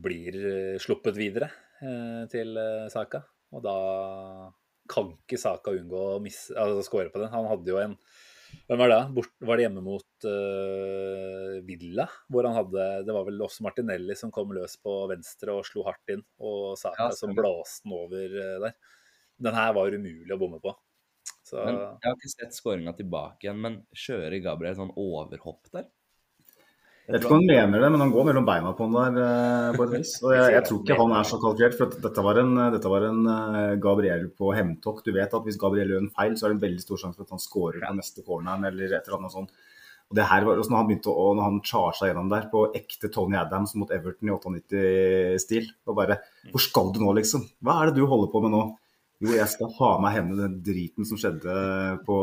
blir 0.00 0.38
eh, 0.38 0.78
sluppet 0.80 1.18
videre 1.18 1.50
eh, 1.84 2.22
til 2.32 2.56
eh, 2.56 2.86
Saka. 2.92 3.20
Og 3.54 3.62
da 3.64 3.76
kan 4.88 5.12
ikke 5.12 5.38
Saka 5.40 5.74
unngå 5.76 6.00
å 6.14 6.22
misse, 6.24 6.54
altså, 6.56 6.82
score 6.86 7.12
på 7.12 7.20
den. 7.22 7.30
Han 7.34 7.48
hadde 7.50 7.72
jo 7.74 7.80
en 7.82 7.98
Hvem 8.64 8.80
var 8.80 8.88
det? 8.88 9.00
Bort, 9.12 9.32
var 9.44 9.58
det 9.58 9.64
hjemme 9.66 9.82
mot 9.84 10.24
uh, 10.24 11.58
Villa? 11.68 12.06
Hvor 12.32 12.46
han 12.48 12.56
hadde 12.56 12.86
Det 13.04 13.12
var 13.12 13.26
vel 13.26 13.42
også 13.44 13.64
Martinelli 13.66 14.16
som 14.16 14.32
kom 14.32 14.54
løs 14.56 14.78
på 14.80 14.94
venstre 15.10 15.52
og 15.52 15.66
slo 15.68 15.84
hardt 15.84 16.14
inn, 16.14 16.24
og 16.40 16.78
Saka 16.80 17.10
Ja, 17.10 17.16
som 17.16 17.34
blåste 17.36 17.84
den 17.84 17.96
over 17.98 18.38
eh, 18.40 18.54
der. 18.64 18.76
Den 19.48 19.58
her 19.58 19.74
var 19.76 19.92
umulig 19.92 20.32
å 20.32 20.40
bomme 20.40 20.62
på. 20.64 20.72
Så 21.44 21.60
Men 21.60 21.76
jeg 21.76 22.08
har 22.08 22.16
ikke 22.16 22.32
sett 22.32 22.56
skåringa 22.56 22.96
tilbake 22.96 23.46
igjen, 23.46 23.60
men 23.64 23.78
kjører 23.96 24.40
Gabriel 24.44 24.80
sånn 24.80 24.96
overhopp 24.96 25.68
der? 25.76 25.86
Jeg 27.08 27.14
vet 27.14 27.22
ikke 27.24 27.32
om 27.32 27.38
han 27.40 27.48
mener 27.48 27.80
det, 27.80 27.88
men 27.94 28.02
han 28.04 28.10
går 28.12 28.26
mellom 28.28 28.44
beina 28.44 28.70
på 28.76 28.84
han 28.84 28.96
der 28.98 29.22
eh, 29.24 29.76
på 29.78 29.84
et 29.86 29.94
vis. 29.94 30.10
Og 30.20 30.34
jeg, 30.34 30.50
jeg 30.52 30.64
tror 30.66 30.82
ikke 30.82 30.98
han 30.98 31.14
er 31.16 31.30
så 31.30 31.38
kalkulert, 31.40 31.76
for 31.78 31.94
dette 32.04 32.24
var 32.26 32.40
en, 32.42 32.50
dette 32.74 32.90
var 32.92 33.06
en 33.08 33.22
eh, 33.32 33.76
Gabriel 33.80 34.26
på 34.36 34.50
hevntokt. 34.52 35.08
Du 35.08 35.16
vet 35.16 35.32
at 35.38 35.46
hvis 35.48 35.56
Gabriel 35.62 35.94
gjør 35.94 36.02
en 36.04 36.12
feil, 36.18 36.36
så 36.36 36.44
er 36.44 36.52
det 36.52 36.58
en 36.58 36.66
veldig 36.66 36.84
stor 36.84 37.00
sjanse 37.00 37.16
for 37.16 37.24
at 37.24 37.32
han 37.32 37.40
scorer 37.40 37.80
på 37.80 37.94
neste 37.96 38.26
corneren 38.26 38.68
eller 38.68 38.92
et 38.92 39.08
eller 39.08 39.22
annet 39.22 39.36
sånt. 39.38 39.56
Og 40.08 40.16
det 40.16 40.26
her 40.28 40.44
var 40.44 40.60
også 40.60 40.72
når 40.72 40.80
han 40.82 40.90
begynte 40.90 41.12
å, 41.12 41.24
når 41.36 41.46
han 41.46 41.56
charga 41.68 42.10
gjennom 42.10 42.28
der 42.32 42.46
på 42.52 42.66
ekte 42.76 43.10
Tony 43.12 43.40
Adams 43.40 43.72
mot 43.76 43.90
Everton 43.92 44.28
i 44.28 44.36
98-stil. 44.36 45.72
Og 45.88 45.96
bare 45.96 46.20
Hvor 46.52 46.64
skal 46.64 46.92
du 46.92 47.00
nå, 47.04 47.16
liksom? 47.16 47.48
Hva 47.64 47.80
er 47.80 47.90
det 47.90 48.00
du 48.00 48.08
holder 48.08 48.30
på 48.32 48.44
med 48.44 48.52
nå? 48.52 48.62
Jo, 49.18 49.32
jeg 49.34 49.50
skal 49.50 49.72
ha 49.80 49.88
meg 50.02 50.14
henne 50.14 50.36
den 50.38 50.58
driten 50.62 51.06
som 51.08 51.18
skjedde 51.18 51.54
på, 52.06 52.18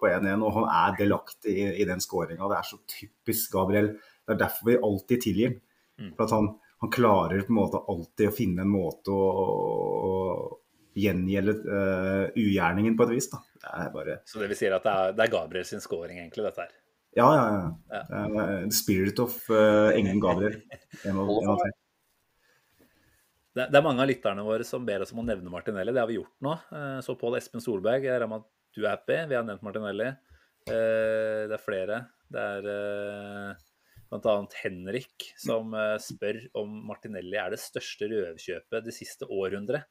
på 0.00 0.08
1-1. 0.08 0.44
Og 0.46 0.54
han 0.56 0.68
er 0.72 0.94
delaktig 1.02 1.52
i, 1.52 1.66
i 1.82 1.88
den 1.88 2.00
skåringa. 2.00 2.48
Det 2.48 2.56
er 2.56 2.68
så 2.70 2.78
typisk 2.88 3.52
Gabriel. 3.52 3.90
Det 4.24 4.36
er 4.36 4.40
derfor 4.46 4.70
vi 4.70 4.78
alltid 4.88 5.24
tilgir 5.26 5.52
ham. 5.52 6.14
For 6.14 6.24
at 6.24 6.32
han, 6.36 6.48
han 6.84 6.94
klarer 6.94 7.44
på 7.44 7.52
en 7.52 7.58
måte 7.58 7.82
alltid 7.90 8.30
å 8.30 8.34
finne 8.36 8.64
en 8.64 8.72
måte 8.72 9.12
å, 9.12 9.44
å 10.08 10.14
gjengjelde 10.98 11.54
uh, 11.68 12.24
ugjerningen 12.38 12.96
på 12.96 13.06
et 13.06 13.14
vis. 13.16 13.30
Da. 13.32 13.42
Det 13.58 13.72
er 13.74 13.90
bare 13.94 14.18
Så 14.28 14.40
det 14.42 14.50
vil 14.52 14.60
si 14.60 14.70
at 14.70 14.86
det 14.86 14.94
er, 14.94 15.16
det 15.16 15.26
er 15.26 15.34
Gabriel 15.34 15.66
sin 15.68 15.82
scoring, 15.84 16.20
egentlig, 16.20 16.46
dette 16.48 16.64
her. 16.64 16.76
Ja, 17.16 17.28
ja, 17.34 17.44
ja. 17.50 18.00
Er, 18.14 18.34
eh, 18.42 18.64
spirit 18.74 19.18
of 19.22 19.36
uh, 19.50 19.90
Engen 19.96 20.20
Gabriel. 20.22 20.58
En 21.04 21.18
av, 21.18 21.30
en 21.32 21.52
av 21.54 21.62
tre. 21.62 21.70
Det, 23.58 23.64
det 23.74 23.78
er 23.80 23.84
mange 23.86 24.04
av 24.04 24.08
lytterne 24.10 24.44
våre 24.46 24.64
som 24.66 24.84
ber 24.86 25.02
oss 25.02 25.10
om 25.14 25.22
å 25.22 25.26
nevne 25.26 25.50
Martinelli. 25.50 25.90
Det 25.94 26.02
har 26.04 26.10
vi 26.10 26.18
gjort 26.20 26.34
nå. 26.46 26.52
Eh, 26.78 26.98
Så 27.02 27.16
Pål 27.18 27.38
Espen 27.40 27.62
Solberg, 27.64 28.04
jeg 28.06 28.14
regner 28.20 28.30
med 28.30 28.44
at 28.44 28.50
du 28.78 28.84
er 28.84 28.92
happy. 28.94 29.16
Vi 29.32 29.38
har 29.38 29.46
nevnt 29.48 29.64
Martinelli. 29.66 30.12
Eh, 30.68 31.42
Det 31.50 31.56
er 31.56 31.64
flere. 31.64 31.98
Det 32.30 32.44
er 32.44 32.68
eh, 32.74 33.64
bl.a. 34.12 34.36
Henrik 34.62 35.26
som 35.40 35.74
spør 36.00 36.38
om 36.60 36.70
Martinelli 36.88 37.36
er 37.40 37.50
det 37.56 37.60
største 37.60 38.08
røvkjøpet 38.12 38.86
det 38.86 38.94
siste 38.96 39.26
århundret. 39.28 39.84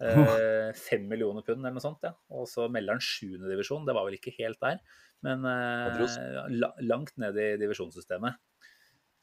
Fem 0.80 1.02
millioner 1.10 1.44
pund 1.44 1.60
eller 1.60 1.74
noe 1.76 1.82
sånt, 1.84 2.00
ja. 2.06 2.14
Og 2.32 2.46
så 2.48 2.70
melder 2.72 2.96
han 2.96 3.02
sjuendedivisjon. 3.04 3.84
Det 3.84 3.92
var 3.92 4.06
vel 4.08 4.16
ikke 4.16 4.32
helt 4.38 4.56
der, 4.64 4.78
men 5.26 5.44
langt 6.88 7.12
ned 7.20 7.36
i 7.36 7.50
divisjonssystemet. 7.60 8.38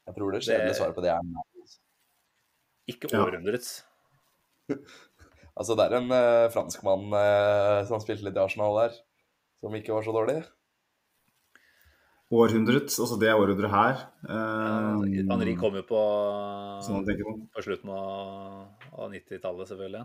Jeg 0.06 0.16
tror 0.20 0.32
det 0.36 0.44
Det- 0.44 0.52
kjedelige 0.52 0.78
svaret 0.78 0.96
på 1.00 1.02
det 1.02 1.10
er 1.16 1.24
nei. 1.26 1.44
Ikke 2.88 3.12
Ja. 3.12 3.26
Altså, 5.58 5.74
det 5.74 5.88
er 5.88 5.96
en 5.98 6.12
uh, 6.14 6.52
franskmann 6.54 7.08
uh, 7.10 7.82
som 7.90 7.98
spilte 8.04 8.28
litt 8.28 8.36
i 8.38 8.42
Arsenal 8.44 8.76
der, 8.78 9.00
som 9.58 9.74
ikke 9.74 9.96
var 9.96 10.04
så 10.06 10.14
dårlig. 10.14 10.36
Århundrets, 12.28 13.00
altså 13.00 13.16
det 13.22 13.32
århundret 13.32 13.72
her. 13.72 14.02
eh, 15.08 15.24
Henri 15.32 15.54
kom 15.56 15.78
jo 15.80 15.84
på, 15.88 16.02
sånn 16.84 17.08
på. 17.08 17.36
på 17.56 17.64
slutten 17.64 17.94
av, 17.96 18.66
av 18.92 19.14
90-tallet, 19.14 19.70
selvfølgelig. 19.72 20.04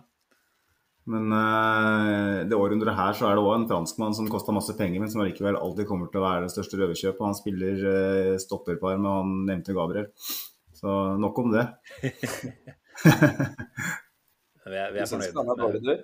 Men 1.10 1.34
uh, 1.34 2.46
det 2.46 2.54
århundret 2.54 2.94
her 2.94 3.18
så 3.18 3.26
er 3.26 3.34
det 3.34 3.42
òg 3.42 3.56
en 3.56 3.66
franskmann 3.66 4.14
som 4.14 4.30
kosta 4.30 4.54
masse 4.54 4.76
penger, 4.78 5.02
men 5.02 5.10
som 5.10 5.24
allikevel 5.24 5.58
alltid 5.58 5.88
kommer 5.90 6.12
til 6.12 6.22
å 6.22 6.28
være 6.28 6.46
det 6.46 6.54
største 6.54 6.78
røverkjøpet. 6.78 7.26
Han 7.26 7.36
spiller 7.36 7.82
uh, 7.82 8.38
stopperpar 8.40 9.02
med 9.02 9.10
han 9.10 9.34
nevnte 9.50 9.74
Gabriel. 9.74 10.08
Så 10.82 10.94
nok 11.22 11.38
om 11.38 11.52
det. 11.54 11.66
Vi 14.62 14.78
er, 14.78 14.92
vi 14.94 15.00
er 15.02 15.08
fornøyde. 15.10 15.90
er? 15.90 16.02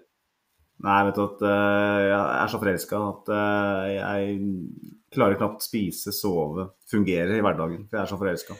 Nei, 0.82 0.96
vet 1.06 1.16
du 1.18 1.22
at 1.24 1.42
eh, 1.46 2.00
jeg 2.08 2.18
er 2.18 2.50
så 2.50 2.58
forelska 2.58 2.98
at 3.04 3.30
eh, 3.34 3.84
jeg 3.94 4.38
klarer 5.14 5.38
knapt 5.38 5.62
spise, 5.62 6.10
sove, 6.14 6.68
fungere 6.90 7.36
i 7.38 7.42
hverdagen. 7.42 7.84
For 7.86 7.98
jeg 7.98 8.02
er 8.02 8.10
så 8.10 8.18
forelska. 8.18 8.56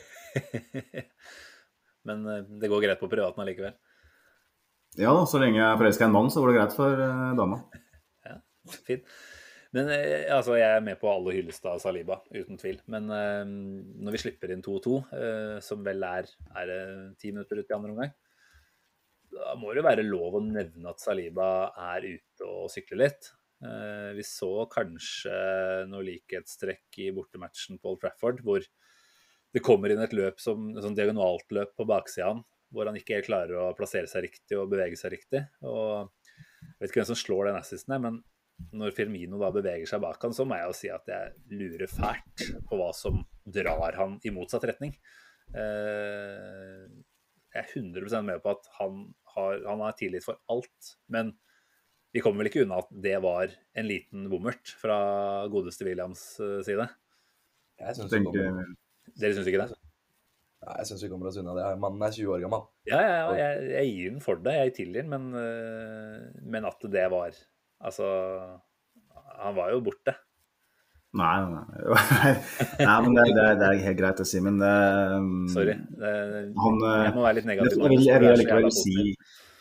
Men 2.10 2.22
eh, 2.30 2.44
det 2.62 2.70
går 2.70 2.84
greit 2.86 3.02
på 3.02 3.10
privaten 3.10 3.42
allikevel. 3.42 3.74
Ja 4.98 5.10
da, 5.14 5.26
så 5.30 5.42
lenge 5.42 5.58
jeg 5.58 5.66
er 5.66 5.82
forelska 5.82 6.06
i 6.06 6.08
en 6.08 6.14
mann, 6.14 6.30
så 6.30 6.42
går 6.42 6.52
det 6.52 6.58
greit 6.60 6.78
for 6.78 7.02
dama. 7.42 7.60
Fint. 8.86 9.18
Men 9.76 9.90
eh, 9.92 10.28
altså, 10.32 10.56
jeg 10.56 10.78
er 10.78 10.84
med 10.84 10.96
på 11.00 11.10
alle 11.12 11.34
hyllestad 11.36 11.82
Saliba, 11.82 12.20
uten 12.32 12.60
tvil. 12.60 12.80
Men 12.88 13.10
uh, 13.12 13.44
når 13.44 14.16
vi 14.16 14.22
slipper 14.22 14.54
inn 14.54 14.64
2-2, 14.64 14.94
uh, 15.12 15.58
som 15.64 15.84
vel 15.84 16.06
er 16.08 16.30
ti 17.20 17.32
minutter 17.34 17.60
ut 17.60 17.68
i 17.68 17.76
andre 17.76 17.92
omgang, 17.92 18.14
da 19.28 19.52
må 19.60 19.70
det 19.70 19.82
jo 19.82 19.88
være 19.90 20.06
lov 20.06 20.38
å 20.38 20.44
nevne 20.44 20.88
at 20.88 21.02
Saliba 21.04 21.68
er 21.92 22.08
ute 22.14 22.48
og 22.48 22.72
sykler 22.72 23.04
litt. 23.04 23.32
Uh, 23.60 24.14
vi 24.16 24.24
så 24.24 24.52
kanskje 24.72 25.36
noe 25.90 26.06
likhetstrekk 26.06 27.02
i 27.04 27.10
bortematchen 27.12 27.80
på 27.82 27.92
Old 27.92 28.00
Trafford, 28.04 28.40
hvor 28.46 28.64
det 29.52 29.64
kommer 29.64 29.92
inn 29.92 30.00
et 30.04 30.16
løp 30.16 30.40
som 30.40 30.70
et 30.74 30.84
sånn 30.84 30.96
diagonalt 30.96 31.52
løp 31.56 31.76
på 31.76 31.88
baksida 31.88 32.32
av 32.32 32.44
hvor 32.74 32.88
han 32.88 32.98
ikke 32.98 33.16
helt 33.16 33.28
klarer 33.28 33.60
å 33.60 33.74
plassere 33.76 34.08
seg 34.10 34.26
riktig 34.26 34.58
og 34.58 34.68
bevege 34.72 34.98
seg 35.00 35.14
riktig. 35.14 35.40
Og 35.64 36.10
jeg 36.60 36.74
vet 36.80 36.90
ikke 36.90 37.00
hvem 37.00 37.10
som 37.10 37.18
slår 37.18 37.48
den 37.48 37.60
assisten, 37.60 37.94
men 38.04 38.18
når 38.78 38.92
Firmino 38.96 39.38
da 39.40 39.50
beveger 39.54 39.88
seg 39.88 40.02
bak 40.02 40.22
han, 40.22 40.34
så 40.36 40.44
må 40.48 40.58
jeg 40.58 40.68
jo 40.68 40.76
si 40.76 40.90
at 40.92 41.08
jeg 41.10 41.58
lurer 41.58 41.90
fælt 41.90 42.44
på 42.68 42.78
hva 42.80 42.90
som 42.96 43.22
drar 43.48 43.96
han 43.98 44.18
i 44.26 44.32
motsatt 44.34 44.66
retning. 44.68 44.94
Eh, 45.56 46.86
jeg 47.54 47.62
er 47.64 47.70
100% 47.72 48.26
med 48.28 48.42
på 48.44 48.52
at 48.52 48.68
han 48.78 49.04
har, 49.34 49.62
han 49.64 49.84
har 49.86 49.96
tillit 49.98 50.26
for 50.26 50.40
alt, 50.52 50.94
men 51.12 51.32
vi 52.12 52.22
kommer 52.24 52.42
vel 52.42 52.50
ikke 52.50 52.64
unna 52.64 52.80
at 52.82 52.92
det 53.04 53.16
var 53.24 53.50
en 53.78 53.88
liten 53.88 54.28
bommert 54.32 54.70
fra 54.80 54.98
godeste 55.52 55.86
Williams 55.88 56.22
eh, 56.44 56.60
side. 56.66 56.88
Jeg 57.78 57.98
syns 57.98 58.12
Tenker, 58.12 58.32
kommer- 58.32 58.74
Dere 59.18 59.36
syns 59.36 59.48
ikke 59.50 59.64
det? 59.64 59.76
Nei, 60.58 60.74
jeg 60.80 60.88
synes 60.90 61.02
vi 61.04 61.08
kommer 61.12 61.28
oss 61.30 61.36
unna 61.38 61.52
det. 61.54 61.66
Mannen 61.80 62.02
er 62.02 62.14
20 62.16 62.32
år 62.34 62.40
gammel. 62.42 62.64
Ja, 62.90 62.98
ja, 62.98 63.12
ja 63.14 63.36
jeg, 63.38 63.68
jeg 63.76 63.92
gir 63.94 64.10
den 64.16 64.24
for 64.24 64.40
det. 64.42 64.54
Jeg 64.58 64.72
tilgir 64.80 65.04
den, 65.06 65.12
men, 65.12 65.28
eh, 65.38 66.24
men 66.42 66.66
at 66.68 66.82
det 66.90 67.04
var 67.12 67.36
Altså, 67.84 68.06
han 69.38 69.54
var 69.58 69.70
jo 69.74 69.80
borte. 69.86 70.14
nei, 71.18 71.34
nei, 71.40 71.60
nei. 71.62 72.32
nei, 72.88 72.96
men 73.04 73.14
det, 73.16 73.26
det, 73.36 73.44
det 73.60 73.68
er 73.68 73.84
helt 73.86 73.98
greit, 74.00 74.22
å 74.22 74.26
si, 74.28 74.40
men 74.44 74.58
Det- 74.60 75.52
Sorry. 75.54 75.76
Det, 76.00 76.10
Han, 76.64 76.80
eh, 76.84 77.04
jeg 77.06 77.14
må 77.16 77.22
være 77.26 77.38
litt 77.38 77.48
negativ. 77.48 77.78
jeg, 77.78 77.92
vil, 77.94 78.02
jeg, 78.08 78.20
vil 78.24 78.42
likevel 78.42 78.68
si. 78.76 78.96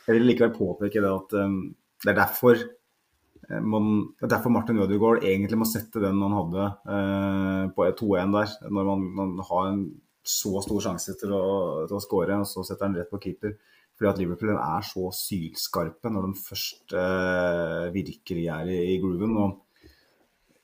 Jeg 0.07 0.17
vil 0.17 0.27
likevel 0.31 0.51
påpeke 0.57 1.03
det 1.03 1.11
at 1.13 1.37
um, 1.43 1.55
det 2.03 2.11
er 2.13 2.17
derfor 2.19 2.57
eh, 2.57 3.61
man, 3.63 3.87
det 4.19 4.27
er 4.27 4.33
derfor 4.35 4.53
Martin 4.53 4.81
Ødegaard 4.83 5.23
egentlig 5.27 5.61
må 5.61 5.67
sette 5.69 6.01
den 6.03 6.19
han 6.25 6.35
hadde 6.35 6.67
eh, 6.97 7.63
på 7.77 7.87
2-1 8.03 8.35
der, 8.35 8.53
når 8.73 8.91
man, 8.91 9.07
man 9.21 9.33
har 9.49 9.71
en 9.71 9.81
så 10.27 10.59
stor 10.65 10.81
sjanse 10.83 11.13
til 11.21 11.31
å, 11.31 11.43
til 11.87 11.95
å 11.95 12.03
skåre, 12.03 12.41
og 12.43 12.47
så 12.49 12.65
setter 12.67 12.89
han 12.89 12.97
rett 12.99 13.07
på 13.13 13.21
keeper. 13.23 13.53
Fordi 13.97 14.11
at 14.11 14.19
Liverpool 14.21 14.53
er 14.53 14.85
så 14.85 15.07
sylskarpe 15.15 16.11
når 16.13 16.27
de 16.27 16.43
først 16.43 16.93
eh, 16.93 17.87
virkelig 17.95 18.45
er 18.53 18.69
i, 18.69 18.77
i 18.93 18.99
grooven. 19.01 19.33
Og 19.41 19.89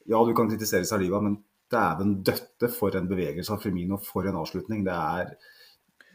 ja, 0.06 0.20
du 0.22 0.36
kan 0.38 0.52
kritisere 0.52 0.86
Saliba, 0.86 1.22
men 1.24 1.40
dæven 1.74 2.20
døtte 2.26 2.70
for 2.70 2.94
en 2.98 3.10
bevegelse 3.10 3.56
av 3.56 3.64
Firmino, 3.64 3.98
for 3.98 4.30
en 4.30 4.38
avslutning. 4.44 4.86
Det 4.86 4.94
er 4.94 5.34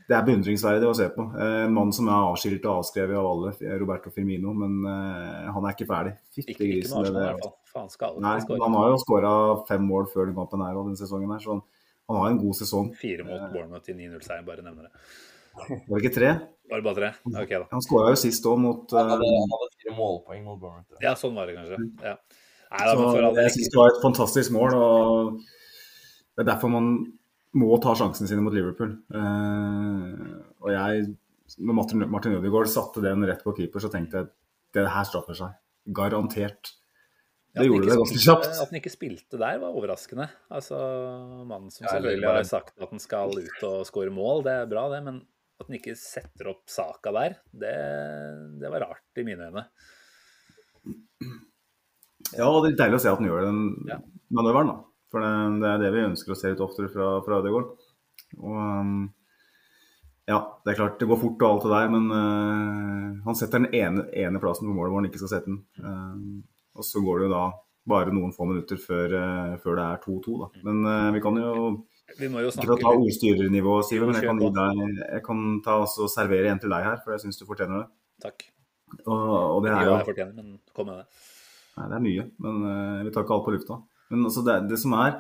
det 0.09 0.17
er 0.17 0.25
beundringsverdig 0.25 0.87
å 0.89 0.95
se 0.97 1.11
på. 1.13 1.25
Eh, 1.37 1.67
mann 1.69 1.91
som 1.93 2.07
er 2.09 2.31
avskilt 2.31 2.65
og 2.65 2.79
avskrevet 2.81 3.19
av 3.21 3.27
alle, 3.29 3.51
Roberto 3.83 4.13
Firmino, 4.15 4.55
men 4.57 4.79
eh, 4.89 5.49
han 5.53 5.67
er 5.69 5.75
ikke 5.75 5.89
ferdig. 5.91 6.15
Fytti 6.33 6.55
Ikke, 6.55 6.69
ikke 6.79 7.03
med 7.05 7.19
det-. 7.19 7.51
Faen, 7.69 7.91
Nei, 8.25 8.39
han 8.49 8.77
har 8.79 8.87
jo 8.95 9.01
skåra 9.03 9.33
fem 9.69 9.85
mål 9.85 10.09
før 10.09 10.31
den 10.31 10.39
kampen 10.39 10.65
her 10.65 10.79
og 10.79 10.89
denne 10.89 11.01
sesongen 11.01 11.35
her, 11.35 11.43
så 11.45 11.59
han, 11.59 11.61
han 12.09 12.21
har 12.23 12.31
en 12.33 12.41
god 12.41 12.57
sesong. 12.57 12.89
Fire 12.97 13.27
mot 13.29 13.51
Bournemouth 13.53 13.93
i 13.93 13.99
9-0-seier, 13.99 14.47
bare 14.47 14.65
nevner 14.65 14.89
det. 14.89 15.05
Var 15.59 15.93
det 15.93 16.01
ikke 16.01 16.15
tre? 16.17 16.33
Var 16.69 16.81
det 16.81 16.85
bare 16.85 16.99
tre? 16.99 17.11
Ok, 17.33 17.53
da. 17.55 17.67
Han 17.73 17.85
skåra 17.85 18.13
jo 18.13 18.19
sist 18.21 18.45
òg 18.49 18.59
mot 18.61 18.93
eh, 18.93 18.99
han 18.99 19.15
hadde 19.15 19.69
fire 19.79 19.95
målpoeng 19.97 20.43
mot 20.45 20.59
Bournemouth. 20.61 21.01
Ja, 21.05 21.15
sånn 21.17 21.37
var 21.39 21.49
det 21.49 21.57
kanskje. 21.57 21.79
Ja. 22.05 22.17
Nei, 22.69 22.83
da, 22.85 22.97
Så 22.97 23.23
all 23.25 23.39
jeg 23.41 23.55
syns 23.55 23.71
det 23.73 23.79
var 23.79 23.93
et 23.95 24.03
fantastisk 24.03 24.53
mål. 24.53 24.77
og 24.77 25.39
Det 26.37 26.45
er 26.45 26.51
derfor 26.51 26.73
man 26.73 26.91
må 27.59 27.79
ta 27.83 27.95
sjansene 27.97 28.29
sine 28.29 28.45
mot 28.45 28.55
Liverpool. 28.55 28.93
Uh, 29.09 30.43
og 30.61 30.75
jeg, 30.75 31.07
når 31.57 31.79
Martin, 31.81 32.05
Martin 32.13 32.37
Ødegaard 32.37 32.69
satte 32.73 33.03
den 33.05 33.25
rett 33.29 33.41
på 33.45 33.57
keeper, 33.57 33.83
så 33.83 33.91
tenkte 33.93 34.21
jeg 34.21 34.31
det 34.77 34.85
her 34.93 35.09
straffer 35.09 35.39
seg. 35.39 35.57
Garantert. 35.97 36.75
Det 37.57 37.65
gjorde 37.65 37.89
det 37.89 37.97
ganske 37.97 38.21
kjapt. 38.21 38.51
At 38.53 38.69
han 38.69 38.79
ikke 38.79 38.93
spilte 38.93 39.41
der, 39.41 39.57
var 39.63 39.73
overraskende. 39.73 40.29
Altså, 40.53 40.77
Mannen 41.49 41.73
som 41.73 41.89
selvfølgelig 41.89 42.29
har 42.29 42.45
sagt 42.47 42.77
at 42.77 42.93
han 42.93 43.03
skal 43.03 43.33
ut 43.33 43.65
og 43.67 43.81
skåre 43.89 44.13
mål, 44.15 44.45
det 44.47 44.55
er 44.61 44.71
bra, 44.71 44.85
det. 44.93 45.01
Men 45.09 45.23
at 45.59 45.67
han 45.69 45.79
ikke 45.79 45.95
setter 45.99 46.53
opp 46.53 46.71
saka 46.71 47.13
der, 47.15 47.39
det, 47.51 47.75
det 48.61 48.71
var 48.71 48.85
rart 48.87 49.21
i 49.21 49.25
mine 49.27 49.49
øyne. 49.51 49.65
Ja, 52.37 52.49
det 52.63 52.73
er 52.75 52.79
deilig 52.83 52.99
å 52.99 53.03
se 53.03 53.11
at 53.11 53.21
han 53.21 53.29
gjør 53.29 53.47
den 53.49 53.61
Ja. 53.89 53.99
manøveren, 54.35 54.71
da. 54.73 54.77
For 55.09 55.25
det, 55.25 55.61
det 55.63 55.69
er 55.71 55.79
det 55.85 55.93
vi 55.95 56.07
ønsker 56.11 56.35
å 56.35 56.37
se 56.39 56.51
litt 56.53 56.61
oftere 56.65 56.91
fra, 56.93 57.07
fra 57.25 57.39
Ødegaard. 57.41 57.71
Og 58.39 58.57
um, 58.59 58.99
ja, 60.29 60.43
det 60.65 60.75
er 60.75 60.79
klart 60.83 60.99
det 61.01 61.09
går 61.09 61.21
fort 61.23 61.41
og 61.41 61.49
alt 61.49 61.65
det 61.65 61.73
der, 61.73 61.93
men 61.95 62.11
uh, 62.13 63.23
han 63.25 63.39
setter 63.39 63.65
den 63.65 63.73
ene, 63.79 64.05
ene 64.13 64.43
plassen 64.43 64.69
på 64.69 64.75
målet 64.77 64.93
hvor 64.93 65.01
han 65.01 65.09
ikke 65.09 65.23
skal 65.23 65.33
sette 65.33 65.49
den. 65.49 65.63
Uh, 65.81 66.45
og 66.79 66.85
så 66.87 67.01
går 67.03 67.23
det 67.23 67.31
jo 67.31 67.35
da 67.35 67.45
bare 67.89 68.13
noen 68.13 68.35
få 68.37 68.45
minutter 68.51 68.77
før, 68.83 69.15
uh, 69.17 69.55
før 69.63 69.79
det 69.81 69.87
er 69.87 70.03
2-2, 70.05 70.37
da. 70.43 70.51
Men 70.69 70.83
uh, 70.85 71.09
vi 71.17 71.25
kan 71.25 71.41
jo 71.41 71.55
Vi 72.17 72.29
må 72.33 72.41
jo 72.41 72.53
snakke 72.55 72.65
ikke 72.65 72.73
for 72.73 72.81
å 72.81 72.85
ta 72.85 72.93
litt 72.97 73.09
ordstyrernivå, 73.11 73.73
Siven, 73.85 74.11
men 74.11 74.17
jeg 74.17 74.29
kan, 74.31 74.39
Jo, 74.41 74.53
deg, 74.57 75.01
jeg 75.03 75.25
kan 75.27 75.43
ta 75.65 75.75
og 75.85 76.13
servere 76.13 76.53
en 76.53 76.63
til 76.63 76.73
deg 76.73 76.87
her, 76.87 77.01
for 77.05 77.15
jeg 77.15 77.27
syns 77.27 77.41
du 77.41 77.45
fortjener 77.49 77.83
det. 77.83 77.89
Takk. 78.25 78.47
Og, 79.05 79.13
og 79.13 79.59
det 79.67 79.75
er 79.75 79.91
jo 79.91 79.99
kom 80.73 80.89
med 80.89 81.03
det. 81.03 81.27
Nei, 81.79 81.89
det 81.91 81.99
er 81.99 82.05
mye, 82.07 82.25
men 82.43 82.63
eh, 82.71 83.03
vi 83.07 83.13
tar 83.15 83.27
ikke 83.27 83.37
alt 83.37 83.45
på 83.47 83.55
lufta. 83.55 83.77
Men 84.09 84.25
altså, 84.31 84.43
det, 84.47 84.57
det 84.71 84.79
som 84.81 84.97
er, 84.99 85.19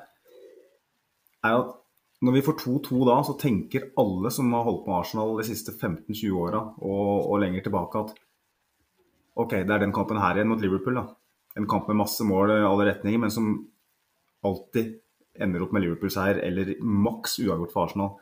er 1.45 1.59
at 1.61 1.76
når 2.24 2.34
vi 2.34 2.45
får 2.49 2.57
2-2 2.64 3.03
da, 3.07 3.18
så 3.22 3.36
tenker 3.39 3.91
alle 4.01 4.32
som 4.34 4.49
har 4.57 4.64
holdt 4.66 4.82
på 4.86 4.91
med 4.91 4.99
Arsenal 4.99 5.36
de 5.39 5.47
siste 5.47 5.74
15-20 5.76 6.41
åra 6.41 6.64
og, 6.82 7.28
og 7.28 7.36
lenger 7.45 7.68
tilbake, 7.68 8.03
at 8.03 8.16
OK, 9.39 9.53
det 9.61 9.70
er 9.70 9.84
den 9.84 9.95
kampen 9.95 10.18
her 10.18 10.34
igjen 10.34 10.51
mot 10.51 10.62
Liverpool. 10.62 10.99
da. 10.99 11.05
En 11.59 11.68
kamp 11.70 11.86
med 11.91 12.01
masse 12.01 12.24
mål 12.26 12.57
i 12.57 12.64
alle 12.66 12.89
retninger, 12.89 13.22
men 13.22 13.30
som 13.30 13.53
alltid 14.47 14.97
ender 15.41 15.62
opp 15.64 15.72
med 15.76 15.84
Liverpool-seier 15.86 16.41
eller 16.45 16.74
maks 16.82 17.39
uavgjort 17.45 17.72
for 17.74 17.86
Arsenal. 17.89 18.14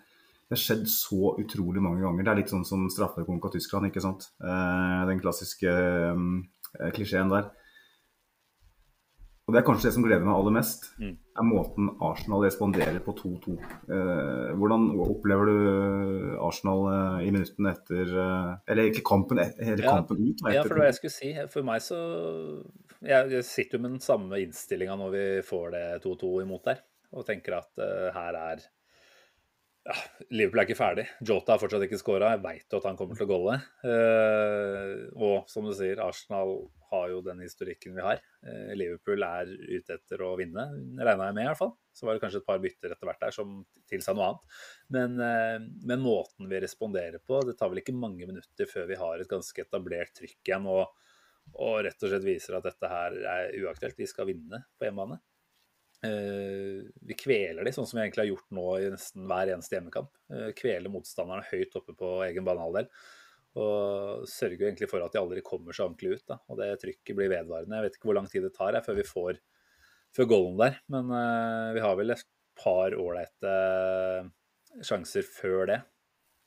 Det 0.46 0.54
har 0.54 0.62
skjedd 0.62 0.86
så 0.86 1.32
utrolig 1.42 1.82
mange 1.82 2.04
ganger. 2.04 2.22
Det 2.22 2.30
er 2.32 2.40
litt 2.42 2.52
sånn 2.54 2.66
som 2.68 2.84
straffekonk 2.92 3.44
av 3.48 3.54
Tyskland, 3.56 3.88
ikke 3.90 4.02
sant. 4.04 4.28
Eh, 4.40 5.00
den 5.08 5.18
klassiske 5.22 5.72
eh, 5.72 6.90
klisjeen 6.94 7.32
der. 7.32 7.48
Og 9.46 9.54
det 9.54 9.60
er 9.60 9.66
kanskje 9.68 9.86
det 9.86 9.94
som 9.94 10.02
gleder 10.02 10.24
meg 10.26 10.34
aller 10.34 10.54
mest, 10.56 10.88
Mm. 10.98 11.12
er 11.38 11.44
måten 11.46 11.90
Arsenal 12.02 12.42
responderer 12.42 12.98
på 13.04 13.12
2-2. 13.14 13.52
Eh, 13.94 14.54
hvordan 14.58 14.88
opplever 15.04 15.46
du 15.46 16.38
Arsenal 16.42 16.80
eh, 16.90 17.28
i 17.28 17.30
minuttene 17.30 17.70
etter 17.76 18.10
eh, 18.10 18.56
Eller 18.66 18.82
egentlig 18.88 19.04
kampen, 19.06 19.38
hele 19.38 19.82
Ja, 19.84 19.92
kampen 20.00 20.18
ut? 20.32 20.42
Ja, 20.50 20.62
for 20.62 20.74
det 20.74 20.78
var 20.82 20.90
jeg 20.90 20.98
skulle 20.98 21.14
si. 21.14 21.30
For 21.52 21.62
meg 21.62 21.78
så 21.80 22.00
Jeg, 23.06 23.30
jeg 23.30 23.44
sitter 23.44 23.78
jo 23.78 23.82
med 23.82 23.90
den 23.94 24.00
samme 24.02 24.40
innstillinga 24.42 24.96
når 24.98 25.10
vi 25.14 25.24
får 25.46 25.70
det 25.76 25.84
2-2 26.02 26.42
imot 26.42 26.64
der, 26.64 26.80
og 27.16 27.26
tenker 27.28 27.58
at 27.58 27.72
uh, 27.80 28.10
her 28.14 28.40
er 28.40 28.66
ja, 29.86 29.94
Liverpool 30.34 30.60
er 30.60 30.66
ikke 30.66 30.78
ferdig. 30.78 31.04
Jota 31.22 31.54
har 31.54 31.60
fortsatt 31.62 31.84
ikke 31.86 31.98
skåra. 32.00 32.32
Jeg 32.34 32.42
veit 32.42 32.74
at 32.74 32.86
han 32.88 32.96
kommer 32.98 33.18
til 33.18 33.26
å 33.26 33.30
golle. 33.30 33.54
Uh, 33.86 35.06
og 35.14 35.46
som 35.50 35.68
du 35.68 35.72
sier, 35.78 36.02
Arsenal 36.02 36.56
har 36.90 37.10
jo 37.12 37.20
den 37.22 37.44
historikken 37.44 37.94
vi 37.94 38.02
har. 38.02 38.22
Uh, 38.42 38.72
Liverpool 38.74 39.22
er 39.26 39.52
ute 39.52 39.98
etter 39.98 40.24
å 40.26 40.32
vinne, 40.40 40.66
regna 40.98 41.30
jeg 41.30 41.38
med 41.38 41.44
i 41.44 41.48
hvert 41.52 41.60
fall. 41.60 41.74
Så 41.94 42.08
var 42.08 42.16
det 42.16 42.24
kanskje 42.24 42.42
et 42.42 42.48
par 42.48 42.60
bytter 42.62 42.96
etter 42.96 43.10
hvert 43.10 43.22
der 43.22 43.36
som 43.36 43.60
tilsa 43.86 44.16
noe 44.16 44.32
annet. 44.32 44.60
Men, 44.98 45.16
uh, 45.22 45.70
men 45.92 46.02
måten 46.02 46.50
vi 46.50 46.62
responderer 46.66 47.22
på, 47.22 47.44
det 47.46 47.54
tar 47.60 47.70
vel 47.70 47.84
ikke 47.84 47.94
mange 47.94 48.26
minutter 48.26 48.70
før 48.70 48.90
vi 48.90 48.98
har 48.98 49.22
et 49.22 49.30
ganske 49.30 49.66
etablert 49.68 50.16
trykk 50.18 50.40
igjen. 50.42 50.70
og 50.72 50.88
og 51.54 51.76
rett 51.86 52.00
og 52.02 52.10
slett 52.10 52.24
viser 52.26 52.56
at 52.58 52.64
dette 52.66 52.88
her 52.90 53.16
er 53.30 53.52
uaktuelt. 53.62 53.94
De 53.94 54.08
skal 54.10 54.26
vinne 54.26 54.64
på 54.74 54.88
hjemmebane. 54.88 55.20
Eh, 56.04 56.84
vi 57.08 57.16
kveler 57.18 57.64
de, 57.64 57.72
sånn 57.72 57.86
som 57.88 57.98
vi 57.98 58.04
egentlig 58.04 58.24
har 58.26 58.32
gjort 58.32 58.56
nå 58.58 58.66
i 58.78 58.90
nesten 58.92 59.28
hver 59.30 59.52
eneste 59.54 59.78
hjemmekamp. 59.78 60.12
Eh, 60.32 60.50
kveler 60.58 60.92
motstanderne 60.92 61.46
høyt 61.48 61.78
oppe 61.78 61.96
på 61.96 62.12
egen 62.28 62.46
banehalvdel. 62.46 62.90
Og 63.56 64.26
sørger 64.28 64.60
jo 64.60 64.68
egentlig 64.68 64.90
for 64.90 65.00
at 65.00 65.14
de 65.14 65.20
aldri 65.22 65.42
kommer 65.44 65.76
så 65.76 65.86
ordentlig 65.86 66.18
ut. 66.18 66.26
Da. 66.28 66.40
Og 66.52 66.60
det 66.60 66.70
trykket 66.82 67.16
blir 67.16 67.32
vedvarende. 67.32 67.78
Jeg 67.78 67.86
vet 67.86 67.98
ikke 67.98 68.10
hvor 68.10 68.18
lang 68.18 68.28
tid 68.32 68.44
det 68.44 68.52
tar 68.56 68.76
jeg, 68.76 68.84
før 68.84 68.98
vi 68.98 69.06
får 69.08 69.38
før 70.16 70.28
goalen 70.28 70.58
der. 70.60 70.80
Men 70.92 71.12
uh, 71.12 71.72
vi 71.76 71.84
har 71.84 71.96
vel 71.96 72.12
et 72.12 72.26
par 72.56 72.92
ålreite 72.96 73.54
sjanser 74.84 75.24
før 75.24 75.70
det. 75.72 75.78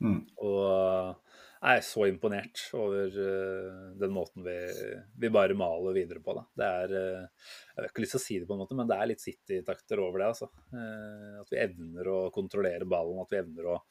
Mm. 0.06 0.22
Og 0.46 1.29
er 1.60 1.82
så 1.84 2.06
imponert 2.08 2.62
over 2.78 3.16
uh, 3.20 3.96
den 4.00 4.14
måten 4.16 4.44
vi, 4.46 4.56
vi, 5.20 5.32
bare 5.34 5.58
maler 5.60 5.98
videre 5.98 6.22
på. 6.24 6.36
Da. 6.38 6.46
Det 6.56 6.68
er 6.84 6.94
uh, 6.94 7.48
Jeg 7.76 7.82
har 7.82 7.90
ikke 7.90 8.04
lyst 8.06 8.16
til 8.16 8.22
å 8.22 8.24
si 8.24 8.38
det 8.40 8.48
på 8.48 8.56
en 8.56 8.62
måte, 8.64 8.78
men 8.80 8.90
det 8.90 8.96
er 8.96 9.10
litt 9.12 9.24
City-takter 9.24 10.04
over 10.04 10.24
det. 10.24 10.30
Altså. 10.32 10.50
Uh, 10.72 11.42
at 11.42 11.52
vi 11.52 11.60
evner 11.66 12.12
å 12.14 12.20
kontrollere 12.36 12.88
ballen, 12.90 13.20
at 13.24 13.36
vi 13.36 13.42
evner 13.42 13.74
å 13.74 13.82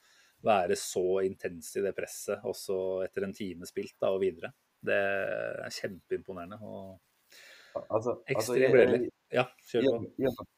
være 0.49 0.79
så 0.79 1.21
intense 1.27 1.81
i 1.81 1.85
det 1.85 1.93
presset 1.97 2.47
også 2.47 3.03
etter 3.05 3.27
en 3.27 3.37
time 3.37 3.69
spilt 3.69 3.97
da, 3.99 4.14
og 4.14 4.23
videre. 4.23 4.53
Det 4.79 4.97
er 4.97 5.75
kjempeimponerende 5.75 6.61
og 6.62 7.81
altså, 7.91 8.21
ekstremt 8.31 8.77
gledelig. 8.77 9.09
Ja. 9.35 9.43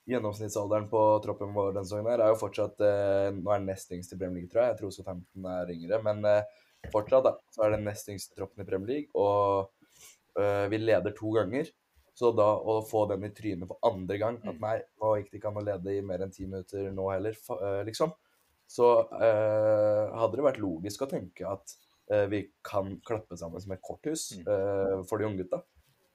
Gjennomsnittsalderen 0.06 0.84
på 0.92 1.00
troppen 1.24 1.56
vår 1.56 1.72
denne 1.72 1.88
sesongen 1.88 2.12
er 2.12 2.28
jo 2.28 2.36
fortsatt 2.38 2.76
Nå 2.78 3.40
er 3.50 3.56
den 3.56 3.66
nest 3.66 3.90
yngst 3.96 4.12
i 4.14 4.18
Premier 4.20 4.44
League, 4.44 4.52
tror 4.52 4.62
jeg. 4.62 4.74
Jeg 4.74 4.78
tror 4.82 4.92
Southampton 4.94 5.48
er 5.56 5.72
yngre. 5.72 5.98
Men 6.04 6.28
fortsatt 6.92 7.26
da, 7.26 7.34
så 7.52 7.66
er 7.66 7.74
det 7.76 7.82
nest 7.84 8.08
yngste 8.08 8.38
troppen 8.38 8.64
i 8.64 8.68
Premier 8.68 8.88
League. 8.94 9.10
Og 9.14 9.70
eh, 10.40 10.66
vi 10.72 10.80
leder 10.80 11.12
to 11.16 11.34
ganger. 11.36 11.68
Så 12.14 12.32
da 12.36 12.48
å 12.58 12.80
få 12.84 13.04
den 13.08 13.24
i 13.24 13.30
trynet 13.32 13.68
for 13.70 13.78
andre 13.86 14.16
gang 14.20 14.34
At 14.44 14.58
nei, 14.60 14.74
nå 15.00 15.12
gikk 15.16 15.30
det 15.30 15.38
ikke 15.38 15.52
an 15.52 15.60
å 15.60 15.62
lede 15.64 15.92
i 15.94 16.02
mer 16.04 16.20
enn 16.24 16.32
ti 16.34 16.42
minutter 16.44 16.90
nå 16.92 17.06
heller, 17.12 17.36
liksom 17.86 18.10
så 18.70 18.86
eh, 19.18 20.12
hadde 20.14 20.36
det 20.38 20.44
vært 20.46 20.60
logisk 20.62 21.02
å 21.02 21.08
tenke 21.10 21.42
at 21.48 21.72
eh, 22.12 22.26
vi 22.30 22.42
kan 22.62 22.92
klappe 23.06 23.34
sammen 23.40 23.58
som 23.62 23.72
et 23.74 23.80
korthus 23.82 24.28
Mm. 24.36 24.44
eh, 24.46 25.00
for 25.10 25.18
de 25.18 25.26
unggutta. 25.26 25.58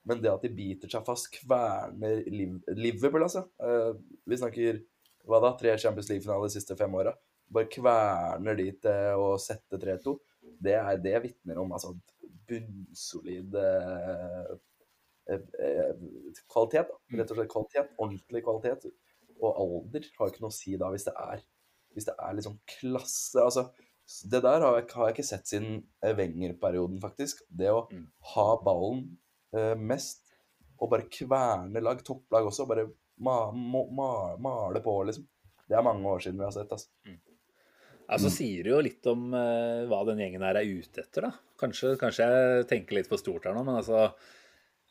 Men 0.07 0.21
det 0.23 0.31
at 0.31 0.45
de 0.45 0.53
biter 0.55 0.87
seg 0.91 1.03
fast, 1.03 1.27
kverner 1.33 2.21
Liv 2.31 2.61
Liverpool, 2.77 3.25
altså. 3.25 3.43
Eh, 3.59 3.97
vi 4.23 4.37
snakker 4.39 4.79
hva 5.27 5.41
da, 5.43 5.51
tre 5.59 5.73
Champions 5.81 6.07
League-finaler 6.13 6.47
de 6.47 6.55
siste 6.55 6.77
fem 6.79 6.95
åra. 6.95 7.11
Bare 7.51 7.67
kverner 7.67 8.55
de 8.61 8.69
til 8.85 9.19
å 9.19 9.33
sette 9.41 9.79
3-2. 9.81 10.15
Det, 10.63 10.75
er, 10.77 10.97
det 11.03 11.15
vitner 11.23 11.59
om 11.61 11.73
altså, 11.75 11.93
bunnsolid 12.49 13.55
eh, 13.59 14.53
eh, 15.31 15.41
eh, 15.65 16.05
kvalitet. 16.51 16.91
Da. 16.91 17.19
Rett 17.19 17.33
og 17.33 17.39
slett 17.39 17.51
kvalitet. 17.51 17.91
Ordentlig 17.97 18.43
kvalitet. 18.45 18.87
Og 19.41 19.49
alder 19.65 20.07
har 20.19 20.31
ikke 20.31 20.43
noe 20.45 20.53
å 20.53 20.55
si 20.55 20.77
da, 20.79 20.91
hvis 20.93 21.07
det 21.09 21.15
er 21.19 21.43
hvis 21.95 22.09
det 22.09 22.13
er 22.19 22.33
liksom 22.35 22.57
klasse 22.67 23.39
altså, 23.39 23.69
Det 24.27 24.41
der 24.43 24.59
har 24.59 24.73
jeg, 24.75 24.87
har 24.91 25.07
jeg 25.07 25.13
ikke 25.15 25.23
sett 25.29 25.47
siden 25.47 25.77
Wenger-perioden, 26.03 26.97
faktisk. 27.01 27.39
Det 27.49 27.69
å 27.71 27.85
Mm. 27.89 28.01
ha 28.35 28.47
ballen 28.61 29.05
eh, 29.55 29.75
mest 29.79 30.21
og 30.77 30.89
bare 30.91 31.07
kverne 31.07 31.79
lag, 31.81 32.03
topplag 32.03 32.45
også, 32.49 32.67
bare 32.67 32.83
ma, 33.23 33.49
ma, 33.55 33.85
ma, 33.95 34.09
male 34.43 34.81
på, 34.83 34.97
liksom. 35.07 35.23
Det 35.69 35.77
er 35.77 35.87
mange 35.87 36.03
år 36.11 36.19
siden 36.19 36.37
vi 36.41 36.43
har 36.43 36.51
sett, 36.51 36.69
altså. 36.75 36.91
Ja, 37.07 37.15
så 38.21 38.29
sier 38.33 38.65
det 38.65 38.71
jo 38.73 38.81
litt 38.85 39.07
om 39.09 39.27
uh, 39.33 39.85
hva 39.89 40.01
den 40.09 40.21
gjengen 40.21 40.43
her 40.45 40.59
er 40.59 40.67
ute 40.67 41.01
etter, 41.01 41.27
da. 41.27 41.31
Kanskje, 41.61 41.95
kanskje 42.01 42.25
jeg 42.29 42.65
tenker 42.69 42.99
litt 42.99 43.09
for 43.09 43.21
stort 43.21 43.47
her 43.47 43.55
nå, 43.55 43.63
men 43.65 43.79
altså 43.79 44.09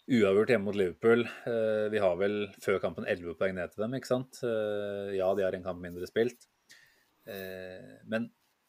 Uavgjort 0.05 0.51
hjemme 0.53 0.69
mot 0.69 0.77
Liverpool. 0.77 1.23
Uh, 1.47 1.87
vi 1.93 2.01
har 2.03 2.17
vel 2.21 2.35
før 2.61 2.81
kampen 2.83 3.07
11 3.09 3.39
poeng 3.41 3.55
ned 3.57 3.73
til 3.73 3.87
dem, 3.87 3.95
ikke 3.97 4.11
sant? 4.11 4.41
Uh, 4.45 5.15
ja, 5.17 5.31
de 5.33 5.47
har 5.47 5.57
en 5.57 5.65
kamp 5.65 5.81
mindre 5.81 6.09
spilt. 6.11 6.49
Men 7.25 8.27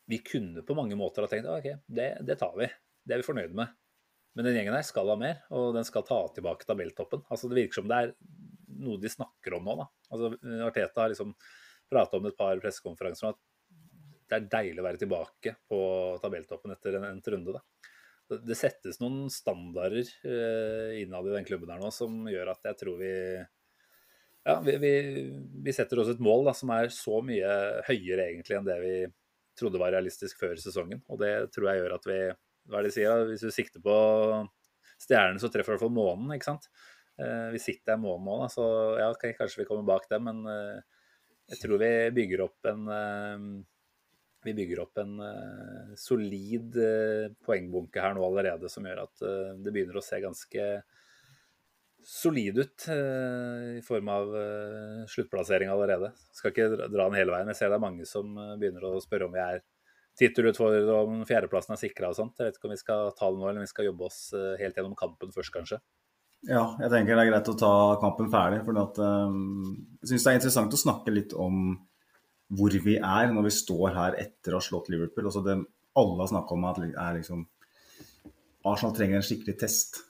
vi 0.07 0.21
kunne 0.23 0.61
på 0.63 0.75
mange 0.77 0.95
måter 0.95 1.25
ha 1.25 1.27
tenkt 1.27 1.49
ok, 1.51 1.65
det, 1.91 2.05
det 2.23 2.37
tar 2.39 2.53
vi. 2.55 2.69
Det 3.03 3.17
er 3.17 3.19
vi 3.19 3.27
fornøyd 3.27 3.51
med. 3.57 3.73
Men 4.35 4.47
den 4.47 4.55
gjengen 4.55 4.77
her 4.77 4.85
skal 4.87 5.11
ha 5.11 5.17
mer, 5.19 5.41
og 5.51 5.73
den 5.75 5.83
skal 5.87 6.05
ta 6.07 6.21
tilbake 6.31 6.67
tabelltoppen. 6.67 7.25
Altså, 7.27 7.49
det 7.51 7.57
virker 7.59 7.81
som 7.81 7.89
det 7.91 7.97
er 7.99 8.13
noe 8.85 9.01
de 9.01 9.11
snakker 9.11 9.57
om 9.57 9.67
nå. 9.67 9.75
da. 9.81 9.89
Altså, 10.11 10.31
Arteta 10.69 11.03
har 11.03 11.11
liksom 11.11 11.35
prata 11.91 12.15
om 12.15 12.29
et 12.29 12.37
par 12.37 12.59
pressekonferanser 12.63 13.27
om 13.27 13.35
at 13.35 13.43
det 14.29 14.37
er 14.37 14.47
deilig 14.51 14.81
å 14.81 14.85
være 14.87 15.01
tilbake 15.01 15.55
på 15.69 15.79
tabelltoppen 16.23 16.73
etter 16.73 16.97
en, 16.99 17.09
endt 17.11 17.27
runde. 17.33 17.57
da. 17.57 17.61
Det, 18.41 18.57
settes 18.57 18.97
noen 19.01 19.27
standarder 19.29 20.01
eh, 20.01 21.01
innad 21.03 21.27
i 21.29 21.35
den 21.35 21.45
klubben 21.45 21.69
her 21.69 21.81
nå 21.81 21.91
som 21.93 22.23
gjør 22.25 22.55
at 22.55 22.71
jeg 22.71 22.79
tror 22.79 22.97
vi 22.97 23.11
ja, 24.45 24.55
vi, 24.65 24.75
vi, 24.81 24.93
vi 25.65 25.73
setter 25.73 26.01
oss 26.01 26.09
et 26.13 26.21
mål 26.21 26.47
da, 26.47 26.53
som 26.57 26.73
er 26.73 26.89
så 26.93 27.21
mye 27.25 27.51
høyere 27.87 28.27
egentlig 28.31 28.57
enn 28.57 28.67
det 28.67 28.79
vi 28.81 28.95
trodde 29.57 29.81
var 29.81 29.93
realistisk 29.95 30.41
før 30.41 30.57
sesongen. 30.61 31.01
Og 31.09 31.21
det 31.21 31.31
tror 31.53 31.69
jeg 31.71 31.81
gjør 31.81 31.95
at 31.97 32.09
vi 32.09 32.19
Hva 32.65 32.79
er 32.79 32.85
det 32.85 32.91
de 32.91 32.95
sier? 32.97 33.23
Hvis 33.29 33.45
du 33.45 33.53
sikter 33.53 33.81
på 33.81 33.95
stjernen, 35.01 35.39
så 35.41 35.49
treffer 35.53 35.73
i 35.73 35.75
hvert 35.75 35.85
fall 35.85 35.95
månen, 35.95 36.33
ikke 36.35 36.49
sant? 36.49 36.67
Eh, 37.21 37.47
vi 37.53 37.61
sitter 37.61 37.95
i 37.95 38.01
månen 38.01 38.25
nå, 38.27 38.49
så 38.51 38.65
ja, 38.99 39.09
okay, 39.13 39.35
kanskje 39.37 39.61
vi 39.61 39.67
kommer 39.69 39.87
bak 39.87 40.09
dem, 40.11 40.25
men 40.27 40.41
eh, 40.51 40.79
jeg 41.53 41.61
tror 41.61 41.79
vi 41.79 41.91
bygger 42.15 42.43
opp 42.47 42.69
en 42.71 42.89
eh, 42.91 43.45
vi 44.45 44.53
bygger 44.53 44.81
opp 44.83 44.99
en 45.01 45.17
eh, 45.25 45.95
solid 45.97 46.77
eh, 46.77 47.31
poengbunke 47.45 48.01
her 48.01 48.13
nå 48.15 48.23
allerede, 48.25 48.69
som 48.71 48.85
gjør 48.85 49.05
at 49.07 49.25
eh, 49.25 49.55
det 49.65 49.73
begynner 49.73 49.97
å 49.97 50.05
se 50.05 50.21
ganske 50.23 50.67
solid 52.05 52.59
ut 52.61 52.83
i 52.85 53.79
form 53.81 54.09
av 54.13 54.27
sluttplassering 55.09 55.71
allerede. 55.73 56.11
Skal 56.37 56.51
ikke 56.51 56.67
dra 56.83 57.07
den 57.07 57.15
hele 57.17 57.33
veien. 57.33 57.49
Jeg 57.49 57.57
ser 57.57 57.71
det 57.73 57.79
er 57.79 57.81
mange 57.81 58.05
som 58.05 58.35
begynner 58.61 58.85
å 58.85 58.99
spørre 59.01 59.25
om 59.25 59.33
vi 59.33 59.41
er 59.41 59.63
tittelutfordrere, 60.19 60.99
om 60.99 61.23
fjerdeplassen 61.25 61.73
er 61.73 61.81
sikra 61.81 62.11
og 62.11 62.19
sånt. 62.19 62.37
Jeg 62.37 62.51
vet 62.51 62.59
ikke 62.59 62.69
om 62.69 62.75
vi 62.75 62.77
skal 62.83 63.09
ta 63.17 63.31
det 63.31 63.39
nå, 63.41 63.47
eller 63.47 63.63
om 63.63 63.65
vi 63.65 63.71
skal 63.71 63.89
jobbe 63.89 64.05
oss 64.05 64.19
helt 64.61 64.77
gjennom 64.77 64.93
kampen 64.99 65.33
først, 65.33 65.55
kanskje. 65.55 65.81
Ja, 66.45 66.67
jeg 66.77 66.93
tenker 66.93 67.17
det 67.17 67.25
er 67.25 67.31
greit 67.31 67.49
å 67.49 67.57
ta 67.57 67.73
kampen 68.03 68.29
ferdig. 68.29 68.61
For 68.67 69.01
um, 69.01 69.73
jeg 70.03 70.13
syns 70.13 70.27
det 70.27 70.35
er 70.35 70.39
interessant 70.43 70.77
å 70.77 70.83
snakke 70.83 71.15
litt 71.15 71.33
om 71.33 71.71
hvor 72.53 72.75
vi 72.85 72.97
er 72.99 73.31
når 73.33 73.47
vi 73.47 73.53
står 73.55 73.93
her 73.95 74.17
etter 74.21 74.53
å 74.53 74.59
ha 74.59 74.65
slått 74.65 74.91
Liverpool. 74.93 75.27
Altså 75.29 75.41
det 75.45 75.57
alle 75.95 76.19
har 76.21 76.29
snakka 76.29 76.57
om, 76.57 76.67
at 76.69 76.81
er 76.83 77.17
liksom 77.17 77.45
Arsenal 78.65 78.93
trenger 78.97 79.19
en 79.19 79.25
skikkelig 79.25 79.55
test. 79.61 80.01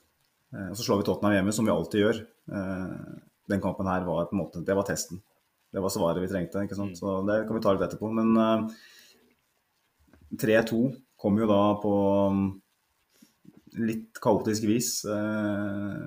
Eh, 0.52 0.68
og 0.70 0.76
så 0.76 0.84
slår 0.84 1.00
vi 1.00 1.08
Tottenham 1.08 1.36
hjemme, 1.36 1.54
som 1.54 1.68
vi 1.68 1.74
alltid 1.74 2.02
gjør. 2.02 2.20
Eh, 2.56 2.98
den 3.52 3.62
kampen 3.62 3.88
her 3.88 4.04
var 4.06 4.26
på 4.26 4.36
en 4.36 4.42
måte, 4.42 4.64
det 4.66 4.76
var 4.76 4.86
testen. 4.88 5.20
Det 5.72 5.82
var 5.82 5.92
svaret 5.92 6.22
vi 6.22 6.30
trengte. 6.30 6.62
ikke 6.64 6.78
sant? 6.78 6.98
Så 6.98 7.20
det 7.28 7.42
kan 7.46 7.58
vi 7.58 7.62
ta 7.64 7.74
litt 7.74 7.84
etterpå. 7.86 8.10
Men 8.16 8.36
eh, 8.40 8.60
3-2 10.34 10.80
kom 11.20 11.38
jo 11.40 11.48
da 11.48 11.60
på 11.82 11.92
um, 12.32 12.46
litt 13.80 14.20
kaotisk 14.22 14.66
vis. 14.68 14.90
Eh, 15.08 16.06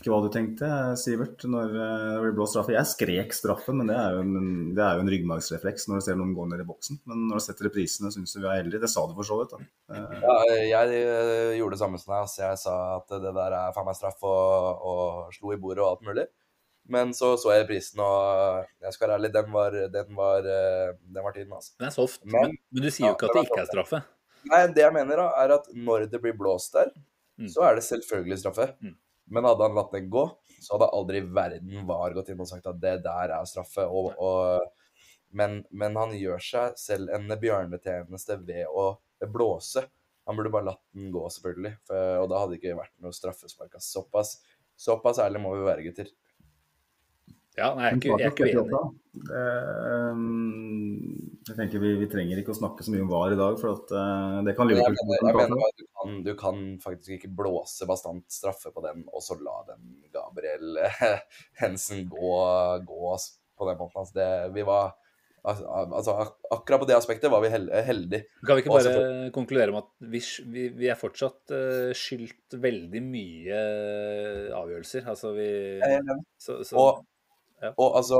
vet 0.00 0.06
ikke 0.06 0.12
hva 0.14 0.20
du 0.24 0.30
tenkte, 0.32 0.68
Sivert, 0.98 1.44
når 1.44 1.74
eh, 1.76 2.06
det 2.16 2.20
ble 2.24 2.32
blåst 2.38 2.54
straffe. 2.56 2.72
Jeg 2.74 2.88
skrek 2.88 3.34
straffen, 3.36 3.76
men 3.80 3.90
det 3.92 3.96
er 4.00 4.16
jo 4.16 4.22
en, 4.24 4.72
det 4.74 4.82
er 4.82 4.96
jo 4.96 5.04
en 5.04 5.10
ryggmargsrefleks 5.12 5.86
når 5.90 6.00
du 6.00 6.04
ser 6.08 6.16
noen 6.18 6.32
gå 6.34 6.46
ned 6.50 6.62
i 6.64 6.66
boksen. 6.68 6.98
Men 7.10 7.26
når 7.28 7.38
du 7.40 7.44
setter 7.44 7.68
reprisene, 7.68 8.10
syns 8.14 8.32
du 8.34 8.40
vi 8.40 8.48
er 8.48 8.62
heldige. 8.62 8.80
Det 8.82 8.90
sa 8.90 9.04
du 9.06 9.14
for 9.18 9.28
så 9.28 9.38
vidt. 9.42 9.52
da. 9.54 9.68
Eh, 9.94 10.20
Ja, 10.24 10.36
jeg 10.88 11.02
eh, 11.04 11.56
gjorde 11.60 11.76
det 11.76 11.82
samme 11.84 12.00
som 12.00 12.14
deg. 12.14 12.20
Altså. 12.24 12.42
Jeg 12.48 12.60
sa 12.64 12.76
at 12.96 13.14
det 13.26 13.34
der 13.38 13.56
er 13.60 13.74
faen 13.76 13.86
meg 13.90 13.98
straff, 14.00 14.22
og, 14.24 14.86
og 14.92 15.34
slo 15.36 15.52
i 15.54 15.60
bordet 15.60 15.84
og 15.84 15.90
alt 15.92 16.06
mulig. 16.08 16.26
Men 16.90 17.12
så 17.14 17.34
så 17.38 17.52
jeg 17.54 17.68
prisen, 17.68 18.00
og 18.02 18.64
jeg 18.82 18.92
skal 18.96 19.06
være 19.08 19.18
ærlig, 19.20 19.28
den 19.36 19.52
var, 19.54 19.76
den 19.94 20.16
var, 20.16 20.40
den 20.48 21.22
var 21.22 21.36
tiden, 21.36 21.52
altså. 21.54 21.76
Den 21.78 21.86
er 21.90 21.94
soft, 21.94 22.24
Men- 22.24 22.40
men, 22.48 22.56
men 22.72 22.82
du 22.82 22.90
sier 22.90 23.06
jo 23.06 23.12
Ja, 23.12 23.14
ikke 23.14 23.28
at 23.28 23.36
det 23.36 23.42
det 23.44 23.50
ikke 23.52 23.60
er 23.62 23.68
straffe. 23.70 24.00
Nei, 24.50 24.60
det 24.74 24.82
jeg 24.82 24.94
mener 24.96 25.20
da, 25.20 25.28
er 25.44 25.52
at 25.60 25.68
når 25.76 26.08
det 26.10 26.20
blir 26.24 26.34
blåst 26.40 26.72
der, 26.74 26.90
Mm. 27.40 27.46
så 27.48 27.62
er 27.64 27.74
det 27.78 27.84
selvfølgelig 27.86 28.36
straffe. 28.42 28.66
Mm. 28.84 28.96
Men 29.30 29.46
hadde 29.46 29.66
han 29.66 29.78
latt 29.78 29.92
den 29.94 30.10
gå, 30.10 30.24
så 30.60 30.74
hadde 30.74 30.90
aldri 30.96 31.22
verden 31.30 31.86
VAR 31.86 32.14
gått 32.16 32.32
inn 32.32 32.42
og 32.42 32.48
sagt 32.50 32.66
at 32.66 32.80
det 32.82 32.96
der 33.04 33.32
er 33.36 33.46
straffe. 33.48 33.86
Og, 33.86 34.12
og, 34.18 34.64
men, 35.38 35.60
men 35.70 35.98
han 35.98 36.14
gjør 36.18 36.42
seg 36.42 36.80
selv 36.80 37.14
en 37.14 37.30
bjørnetjeneste 37.40 38.40
ved 38.42 38.66
å 38.66 38.90
blåse. 39.30 39.84
Han 40.26 40.38
burde 40.38 40.52
bare 40.54 40.68
latt 40.72 40.82
den 40.96 41.12
gå, 41.14 41.22
selvfølgelig. 41.36 41.76
For, 41.86 42.16
og 42.24 42.26
da 42.30 42.40
hadde 42.42 42.56
det 42.56 42.60
ikke 42.60 42.80
vært 42.80 42.96
noe 43.02 43.14
straffespark. 43.14 43.78
Såpass, 43.82 44.36
såpass 44.78 45.22
ærlig 45.22 45.42
må 45.42 45.54
vi 45.56 45.64
være, 45.68 45.86
gutter. 45.86 46.10
Ja, 47.58 47.72
nei, 47.74 47.90
jeg 47.90 47.98
ikke, 47.98 48.16
jeg 48.20 48.28
er 48.28 48.34
ikke 48.34 48.46
uenig. 48.46 48.80
Eh, 49.34 50.20
Jeg 51.50 51.56
tenker 51.58 51.82
vi, 51.82 51.90
vi 51.98 52.06
trenger 52.10 52.38
ikke 52.38 52.52
å 52.54 52.58
snakke 52.60 52.84
så 52.86 52.92
mye 52.94 53.02
om 53.02 53.10
VAR 53.10 53.34
i 53.34 53.40
dag, 53.40 53.56
for 53.58 53.74
at, 53.74 53.90
uh, 53.90 54.38
det 54.46 54.54
kan 54.54 54.70
Men 54.70 54.78
jeg 54.78 54.94
jeg 54.94 55.34
mener 55.34 55.74
du 55.80 55.86
kan, 55.98 56.14
du 56.28 56.30
kan 56.38 56.62
faktisk 56.82 57.16
ikke 57.16 57.32
blåse 57.40 57.88
bastant 57.90 58.26
straffe 58.30 58.70
på 58.70 58.84
den, 58.86 59.02
og 59.10 59.24
så 59.24 59.34
la 59.42 59.56
den 59.72 59.96
Gabriel 60.14 60.78
Hensen 61.60 62.06
gå, 62.12 62.32
gå 62.86 63.14
på 63.58 63.70
den 63.70 63.80
måten. 63.80 63.98
Altså 63.98 64.20
det, 64.20 64.30
vi 64.54 64.64
var, 64.68 64.94
altså, 65.42 65.66
altså, 65.90 66.16
akkurat 66.54 66.84
på 66.84 66.90
det 66.92 66.98
aspektet 67.00 67.34
var 67.34 67.42
vi 67.42 67.50
heldige. 67.50 68.24
Kan 68.46 68.60
vi 68.60 68.62
ikke 68.62 68.76
bare 68.78 68.94
for... 68.94 69.20
konkludere 69.40 69.74
med 69.74 69.82
at 69.82 70.10
vi, 70.14 70.22
vi, 70.54 70.70
vi 70.84 70.92
er 70.92 71.02
fortsatt 71.02 71.50
uh, 71.50 71.90
skyldt 71.98 72.60
veldig 72.62 73.02
mye 73.10 73.62
avgjørelser? 74.54 75.10
Altså 75.10 75.34
vi 75.34 75.50
så, 76.38 76.62
så, 76.62 76.76
Og 76.78 77.08
Ja. 77.60 77.72
Og 77.76 77.96
altså, 77.98 78.18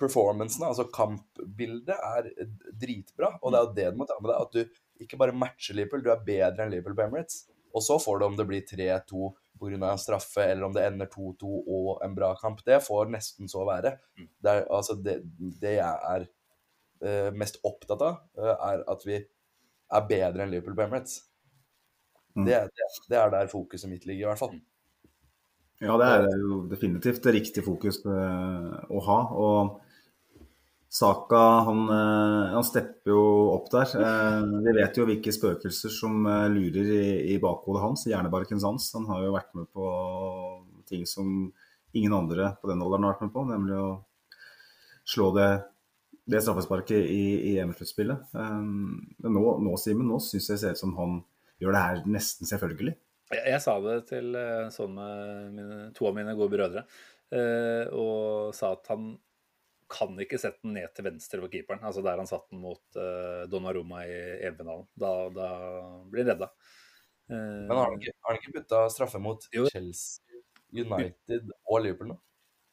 performancen, 0.00 0.64
altså 0.66 0.88
kampbildet, 0.90 1.94
er 1.94 2.30
dritbra. 2.74 3.36
Og 3.40 3.52
det 3.52 3.60
er 3.60 3.66
jo 3.66 3.74
det 3.76 3.88
du 3.92 4.00
må 4.00 4.08
ta 4.08 4.18
med 4.18 4.32
deg. 4.32 4.40
At 4.42 4.56
du 4.56 5.04
ikke 5.04 5.20
bare 5.20 5.36
matcher 5.36 5.78
Liverpool, 5.78 6.02
du 6.04 6.10
er 6.12 6.24
bedre 6.26 6.64
enn 6.64 6.74
Liverpool 6.74 6.98
på 6.98 7.06
Emirates. 7.06 7.44
Og 7.70 7.84
så 7.86 8.00
får 8.02 8.18
du 8.18 8.26
om 8.26 8.36
det 8.38 8.48
blir 8.48 8.66
3-2 8.66 9.30
pga. 9.60 9.78
en 9.92 9.98
straffe, 9.98 10.42
eller 10.42 10.66
om 10.66 10.74
det 10.74 10.86
ender 10.86 11.06
2-2 11.06 11.50
og 11.70 12.04
en 12.04 12.14
bra 12.16 12.32
kamp. 12.40 12.64
Det 12.66 12.80
får 12.82 13.12
nesten 13.12 13.48
så 13.48 13.64
være. 13.68 13.94
Det, 14.16 14.50
er, 14.50 14.64
altså, 14.66 14.96
det, 14.98 15.20
det 15.62 15.76
jeg 15.76 16.14
er 16.14 16.26
eh, 17.04 17.30
mest 17.36 17.60
opptatt 17.66 18.02
av, 18.02 18.22
eh, 18.38 18.54
er 18.72 18.86
at 18.90 19.06
vi 19.06 19.20
er 19.20 20.08
bedre 20.08 20.44
enn 20.44 20.50
Liverpool 20.54 20.78
på 20.78 20.86
Emirates. 20.88 21.20
Mm. 22.34 22.46
Det, 22.46 22.58
det, 22.74 22.90
det 23.10 23.18
er 23.18 23.32
der 23.34 23.50
fokuset 23.52 23.90
mitt 23.90 24.06
ligger, 24.06 24.26
i 24.26 24.30
hvert 24.32 24.42
fall. 24.42 24.58
Ja, 25.80 25.94
det 25.96 26.08
er 26.12 26.26
jo 26.42 26.58
definitivt 26.68 27.22
det 27.24 27.32
riktige 27.38 27.64
fokus 27.64 28.02
eh, 28.04 28.74
å 28.92 29.00
ha. 29.06 29.18
Og 29.46 29.78
Saka 30.90 31.40
han, 31.68 31.84
eh, 31.94 32.50
han 32.56 32.66
stepper 32.66 33.12
jo 33.12 33.22
opp 33.54 33.68
der. 33.72 33.92
Eh, 33.94 34.40
vi 34.66 34.74
vet 34.80 34.98
jo 34.98 35.06
hvilke 35.08 35.32
spøkelser 35.32 35.92
som 35.94 36.26
eh, 36.26 36.48
lurer 36.52 36.90
i, 36.96 37.04
i 37.34 37.38
bakhodet 37.42 37.84
hans, 37.84 38.04
hjernebarkens 38.10 38.66
hans. 38.66 38.88
Han 38.98 39.06
har 39.08 39.22
jo 39.24 39.36
vært 39.36 39.54
med 39.56 39.70
på 39.72 39.86
ting 40.90 41.06
som 41.06 41.30
ingen 41.94 42.14
andre 42.14 42.52
på 42.60 42.70
den 42.70 42.82
alderen 42.82 43.06
har 43.06 43.14
vært 43.14 43.24
med 43.28 43.34
på, 43.36 43.46
nemlig 43.48 43.78
å 43.78 43.88
slå 45.08 45.30
det, 45.38 45.48
det 46.30 46.42
straffesparket 46.44 47.06
i, 47.06 47.22
i 47.52 47.56
EM-sluttspillet. 47.62 48.34
Eh, 48.34 48.58
Men 49.22 49.36
nå, 49.38 49.44
nå 49.64 49.76
Simen, 49.80 50.10
nå 50.10 50.20
syns 50.26 50.50
jeg 50.52 50.62
ser 50.62 50.74
ut 50.76 50.82
som 50.82 50.96
han 50.98 51.20
gjør 51.62 51.76
det 51.76 51.86
her 51.86 52.02
nesten 52.10 52.50
selvfølgelig. 52.50 52.96
Jeg, 53.30 53.42
jeg 53.54 53.62
sa 53.62 53.76
det 53.84 53.96
til 54.10 54.36
eh, 54.38 54.68
sånn 54.74 54.94
med 54.96 55.56
mine, 55.56 55.80
to 55.96 56.08
av 56.10 56.16
mine 56.16 56.34
gode 56.38 56.54
brødre, 56.56 56.84
eh, 57.34 57.90
og 57.94 58.54
sa 58.56 58.72
at 58.74 58.90
han 58.90 59.12
kan 59.90 60.14
ikke 60.22 60.38
sette 60.38 60.62
den 60.62 60.76
ned 60.78 60.92
til 60.94 61.06
venstre 61.08 61.40
for 61.42 61.52
keeperen, 61.52 61.82
altså 61.86 62.02
der 62.06 62.20
han 62.20 62.28
satt 62.30 62.46
den 62.52 62.62
mot 62.62 62.82
uh, 62.94 63.42
Donnarumma 63.50 64.04
i 64.06 64.18
EM-finalen. 64.46 64.86
Da, 64.94 65.10
da 65.34 65.48
blir 66.06 66.22
han 66.22 66.30
redda. 66.30 66.50
Eh, 67.30 67.62
Men 67.66 67.74
har 67.74 67.88
han 67.88 67.96
ikke, 67.98 68.14
har 68.22 68.34
han 68.34 68.40
ikke 68.40 68.54
putta 68.58 68.82
straffe 68.94 69.20
mot 69.22 69.46
Jo. 69.54 69.66
Chelsea, 69.70 70.42
United 70.70 71.50
og 71.66 71.82
Liverpool 71.82 72.12
nå? 72.12 72.18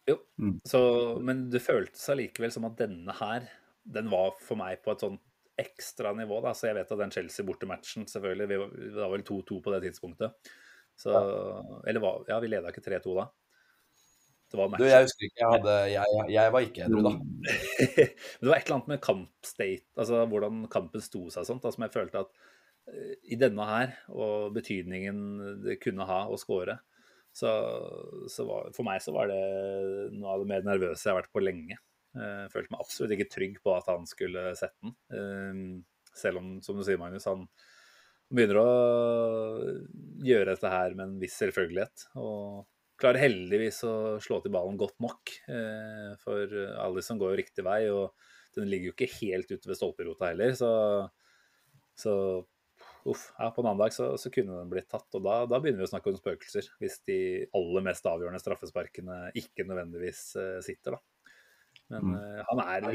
Jo, 0.07 0.21
så, 0.63 0.79
men 1.19 1.47
det 1.51 1.59
føltes 1.65 2.05
allikevel 2.13 2.53
som 2.53 2.63
at 2.69 2.77
denne 2.79 3.11
her, 3.17 3.49
den 3.83 4.07
var 4.13 4.37
for 4.39 4.55
meg 4.59 4.79
på 4.85 4.93
et 4.93 5.01
sånn 5.03 5.17
ekstra 5.61 6.13
nivå. 6.17 6.39
Da. 6.45 6.53
Så 6.57 6.69
jeg 6.69 6.77
vet 6.77 6.93
at 6.93 7.01
den 7.01 7.13
Chelsea 7.13 7.45
bortematchen, 7.47 8.07
selvfølgelig, 8.09 8.47
vi 8.51 8.61
var, 8.61 8.71
vi 8.77 8.93
var 8.97 9.11
vel 9.13 9.25
2-2 9.27 9.59
på 9.65 9.73
det 9.75 9.81
tidspunktet. 9.87 10.53
Så, 10.97 11.13
Eller 11.85 12.01
hva, 12.01 12.15
ja, 12.29 12.39
vi 12.41 12.49
leda 12.49 12.71
ikke 12.73 12.85
3-2 12.85 13.13
da. 13.19 13.27
Det 14.47 14.55
var 14.57 14.69
Du, 14.69 14.71
matchen. 14.71 14.87
jeg 14.89 15.07
husker 15.07 15.27
ikke. 15.27 15.39
Jeg, 15.41 15.49
hadde, 15.53 15.73
jeg, 15.91 16.27
jeg 16.31 16.51
var 16.55 16.65
ikke 16.65 16.85
edru 16.85 17.01
da. 17.03 17.11
Det 18.39 18.47
var 18.47 18.55
et 18.55 18.67
eller 18.69 18.77
annet 18.77 18.91
med 18.93 19.01
kampstate, 19.03 19.87
altså 19.99 20.21
hvordan 20.31 20.61
kampen 20.71 21.03
sto 21.03 21.25
seg 21.27 21.43
og 21.43 21.49
sånt, 21.49 21.65
da, 21.65 21.73
som 21.75 21.83
jeg 21.83 21.93
følte 21.93 22.21
at 22.23 22.31
eh, 22.93 23.17
i 23.35 23.39
denne 23.39 23.65
her, 23.67 23.91
og 24.13 24.55
betydningen 24.55 25.19
det 25.65 25.81
kunne 25.83 26.07
ha 26.07 26.21
å 26.31 26.39
score, 26.39 26.77
så, 27.35 27.51
så 28.31 28.47
var, 28.47 28.71
for 28.73 28.87
meg 28.87 29.03
så 29.03 29.13
var 29.13 29.29
det 29.29 29.41
noe 30.15 30.31
av 30.33 30.41
det 30.41 30.49
mer 30.49 30.63
nervøse 30.65 31.03
jeg 31.03 31.11
har 31.11 31.19
vært 31.19 31.33
på 31.35 31.43
lenge. 31.43 31.77
Eh, 32.17 32.43
Jeg 32.45 32.53
følte 32.55 32.73
meg 32.73 32.83
absolutt 32.83 33.13
ikke 33.15 33.29
trygg 33.33 33.59
på 33.63 33.75
at 33.77 33.89
han 33.91 34.07
skulle 34.09 34.49
sette 34.59 34.77
den. 34.83 34.95
Eh, 35.13 35.61
Selv 36.17 36.39
om, 36.41 36.55
som 36.65 36.77
du 36.79 36.81
sier, 36.85 36.97
Magnus, 36.97 37.27
han 37.29 37.43
begynner 38.33 38.57
å 38.59 38.71
gjøre 40.25 40.49
dette 40.55 40.71
her 40.71 40.95
med 40.97 41.05
en 41.05 41.19
viss 41.21 41.37
selvfølgelighet. 41.39 42.07
Og 42.17 42.65
klarer 42.97 43.21
heldigvis 43.21 43.83
å 43.85 43.93
slå 44.23 44.39
til 44.41 44.51
ballen 44.55 44.79
godt 44.81 44.97
nok. 45.03 45.35
eh, 45.53 46.15
For 46.23 46.57
Alison 46.81 47.21
går 47.21 47.35
jo 47.35 47.39
riktig 47.43 47.65
vei, 47.67 47.83
og 47.93 48.13
den 48.57 48.69
ligger 48.71 48.89
jo 48.89 48.95
ikke 48.97 49.11
helt 49.21 49.51
ute 49.53 49.69
ved 49.69 49.77
stolperota 49.77 50.31
heller. 50.31 50.55
Så, 50.57 50.69
så 51.97 52.13
uff, 53.07 53.27
ja, 53.37 53.51
på 53.53 53.61
en 53.61 53.69
annen 53.69 53.83
dag 53.83 53.93
så, 53.93 54.09
så 54.17 54.31
kunne 54.33 54.57
den 54.57 54.71
blitt 54.71 54.89
tatt. 54.89 55.07
Og 55.13 55.21
da, 55.25 55.43
da 55.49 55.59
begynner 55.61 55.83
vi 55.83 55.87
å 55.87 55.91
snakke 55.93 56.11
om 56.11 56.17
spøkelser. 56.17 56.71
Hvis 56.81 56.97
de 57.07 57.19
aller 57.57 57.85
mest 57.85 58.09
avgjørende 58.09 58.41
straffesparkene 58.41 59.19
ikke 59.37 59.67
nødvendigvis 59.69 60.23
eh, 60.41 60.57
sitter, 60.65 60.97
da. 60.97 61.03
Men 61.93 62.15
uh, 62.17 62.39
han, 62.49 62.61
er, 62.65 62.85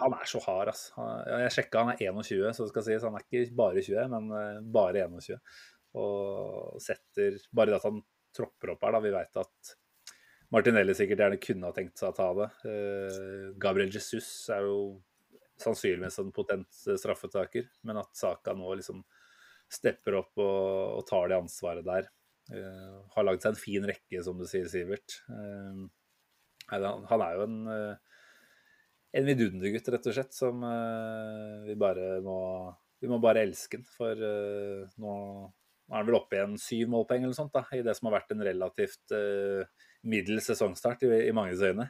han 0.00 0.14
er 0.18 0.28
så 0.28 0.40
hard, 0.44 0.70
ass. 0.72 0.88
Han, 0.98 1.22
jeg 1.44 1.52
sjekka, 1.56 1.84
han 1.86 1.94
er 1.94 2.02
21, 2.12 2.50
så 2.52 2.66
det 2.66 2.72
skal 2.72 2.84
sies. 2.88 3.06
Han 3.06 3.16
er 3.16 3.24
ikke 3.24 3.56
bare 3.56 3.84
20, 3.84 4.10
men 4.12 4.28
uh, 4.34 4.58
bare 4.74 5.06
21. 5.06 5.38
Og 6.00 6.80
setter 6.80 7.38
Bare 7.52 7.72
det 7.72 7.78
at 7.80 7.88
han 7.88 8.02
tropper 8.36 8.74
opp 8.74 8.84
her, 8.84 8.96
da. 8.96 9.00
Vi 9.04 9.14
veit 9.14 9.40
at 9.40 9.72
Martinelli 10.52 10.96
sikkert 10.96 11.24
gjerne 11.24 11.40
kunne 11.40 11.68
ha 11.68 11.76
tenkt 11.76 12.00
seg 12.00 12.12
å 12.12 12.18
ta 12.18 12.28
det. 12.36 12.50
Uh, 12.66 13.48
Gabriel 13.60 13.92
Jesus 13.92 14.28
er 14.52 14.68
jo 14.68 14.76
sannsynligvis 15.62 16.20
en 16.20 16.32
potent 16.34 16.84
straffetaker, 16.84 17.68
men 17.88 18.00
at 18.02 18.12
Saka 18.18 18.52
nå 18.56 18.72
liksom 18.76 19.00
stepper 19.72 20.18
opp 20.18 20.40
og, 20.42 20.98
og 20.98 21.04
tar 21.08 21.30
det 21.30 21.38
ansvaret 21.38 21.86
der. 21.86 22.08
Har 23.14 23.24
lagd 23.24 23.44
seg 23.44 23.54
en 23.54 23.60
fin 23.60 23.84
rekke, 23.86 24.18
som 24.26 24.36
du 24.36 24.42
sier, 24.50 24.66
Sivert. 24.68 25.14
Han, 25.28 27.22
er 27.22 27.36
jo 27.38 27.44
en 27.46 27.60
en 29.12 29.26
vidundergutt, 29.28 29.90
rett 29.92 30.06
og 30.08 30.16
slett, 30.16 30.36
som 30.36 30.62
uh, 30.64 31.62
vi 31.66 31.76
bare 31.78 32.20
må 32.24 32.38
Vi 33.02 33.10
må 33.10 33.18
bare 33.18 33.42
elske 33.42 33.80
den, 33.80 33.88
for 33.96 34.14
uh, 34.14 34.86
nå 35.02 35.16
nå 35.82 35.96
er 35.96 35.98
han 35.98 36.06
vel 36.08 36.16
oppe 36.16 36.36
i 36.38 36.40
en 36.40 36.54
syv 36.62 36.88
målpoeng 36.88 37.24
eller 37.26 37.34
sånt, 37.36 37.52
da, 37.52 37.66
i 37.74 37.82
det 37.84 37.92
som 37.98 38.06
har 38.08 38.14
vært 38.14 38.30
en 38.32 38.44
relativt 38.46 39.12
uh, 39.12 39.66
middels 40.08 40.46
sesongstart 40.48 41.02
i, 41.04 41.10
i 41.26 41.34
manges 41.36 41.60
øyne. 41.60 41.88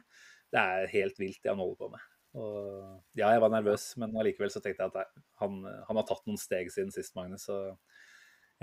Det 0.51 0.59
er 0.59 0.89
helt 0.91 1.21
vilt 1.21 1.39
det 1.45 1.53
han 1.53 1.61
holder 1.61 1.77
på 1.79 1.89
med. 1.93 2.07
Og, 2.33 2.57
ja, 3.13 3.29
jeg 3.29 3.43
var 3.45 3.53
nervøs, 3.53 3.85
men 4.01 4.17
allikevel 4.17 4.51
så 4.51 4.59
tenkte 4.65 4.83
jeg 4.83 4.91
at 4.91 4.97
nei, 4.97 5.23
han, 5.39 5.61
han 5.87 5.99
har 6.01 6.07
tatt 6.09 6.25
noen 6.27 6.41
steg 6.41 6.73
siden 6.73 6.91
sist, 6.91 7.13
Magnus. 7.15 7.45
Så 7.47 7.59
jeg, 7.61 7.77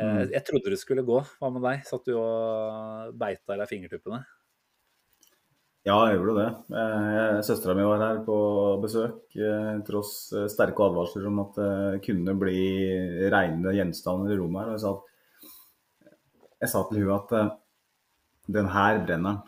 Mm. 0.00 0.30
jeg 0.32 0.44
trodde 0.48 0.70
det 0.72 0.78
skulle 0.80 1.02
gå. 1.04 1.18
Hva 1.40 1.50
med 1.52 1.64
deg? 1.66 1.82
Satt 1.84 2.06
du 2.08 2.14
og 2.16 3.16
beita 3.20 3.56
deg 3.60 3.68
fingertuppene? 3.68 4.22
Ja, 5.88 5.94
jeg 6.10 6.18
gjorde 6.18 6.34
det. 6.36 6.48
Eh, 6.76 7.38
Søstera 7.46 7.72
mi 7.76 7.84
var 7.88 8.02
her 8.04 8.18
på 8.26 8.36
besøk, 8.82 9.22
eh, 9.32 9.78
tross 9.86 10.12
eh, 10.36 10.48
sterke 10.52 10.84
advarsler 10.84 11.28
om 11.30 11.38
at 11.40 11.56
det 11.56 12.02
kunne 12.04 12.34
bli 12.36 12.58
reine 13.32 13.72
gjenstander 13.72 14.34
i 14.34 14.36
rommet 14.36 14.60
her. 14.60 14.68
Og 14.68 14.76
jeg 14.76 14.82
sa, 14.82 14.90
at, 14.92 16.18
jeg 16.60 16.72
sa 16.74 16.82
til 16.90 17.00
hun 17.00 17.14
at 17.16 17.32
den 18.60 18.68
her 18.74 19.00
brenner. 19.06 19.40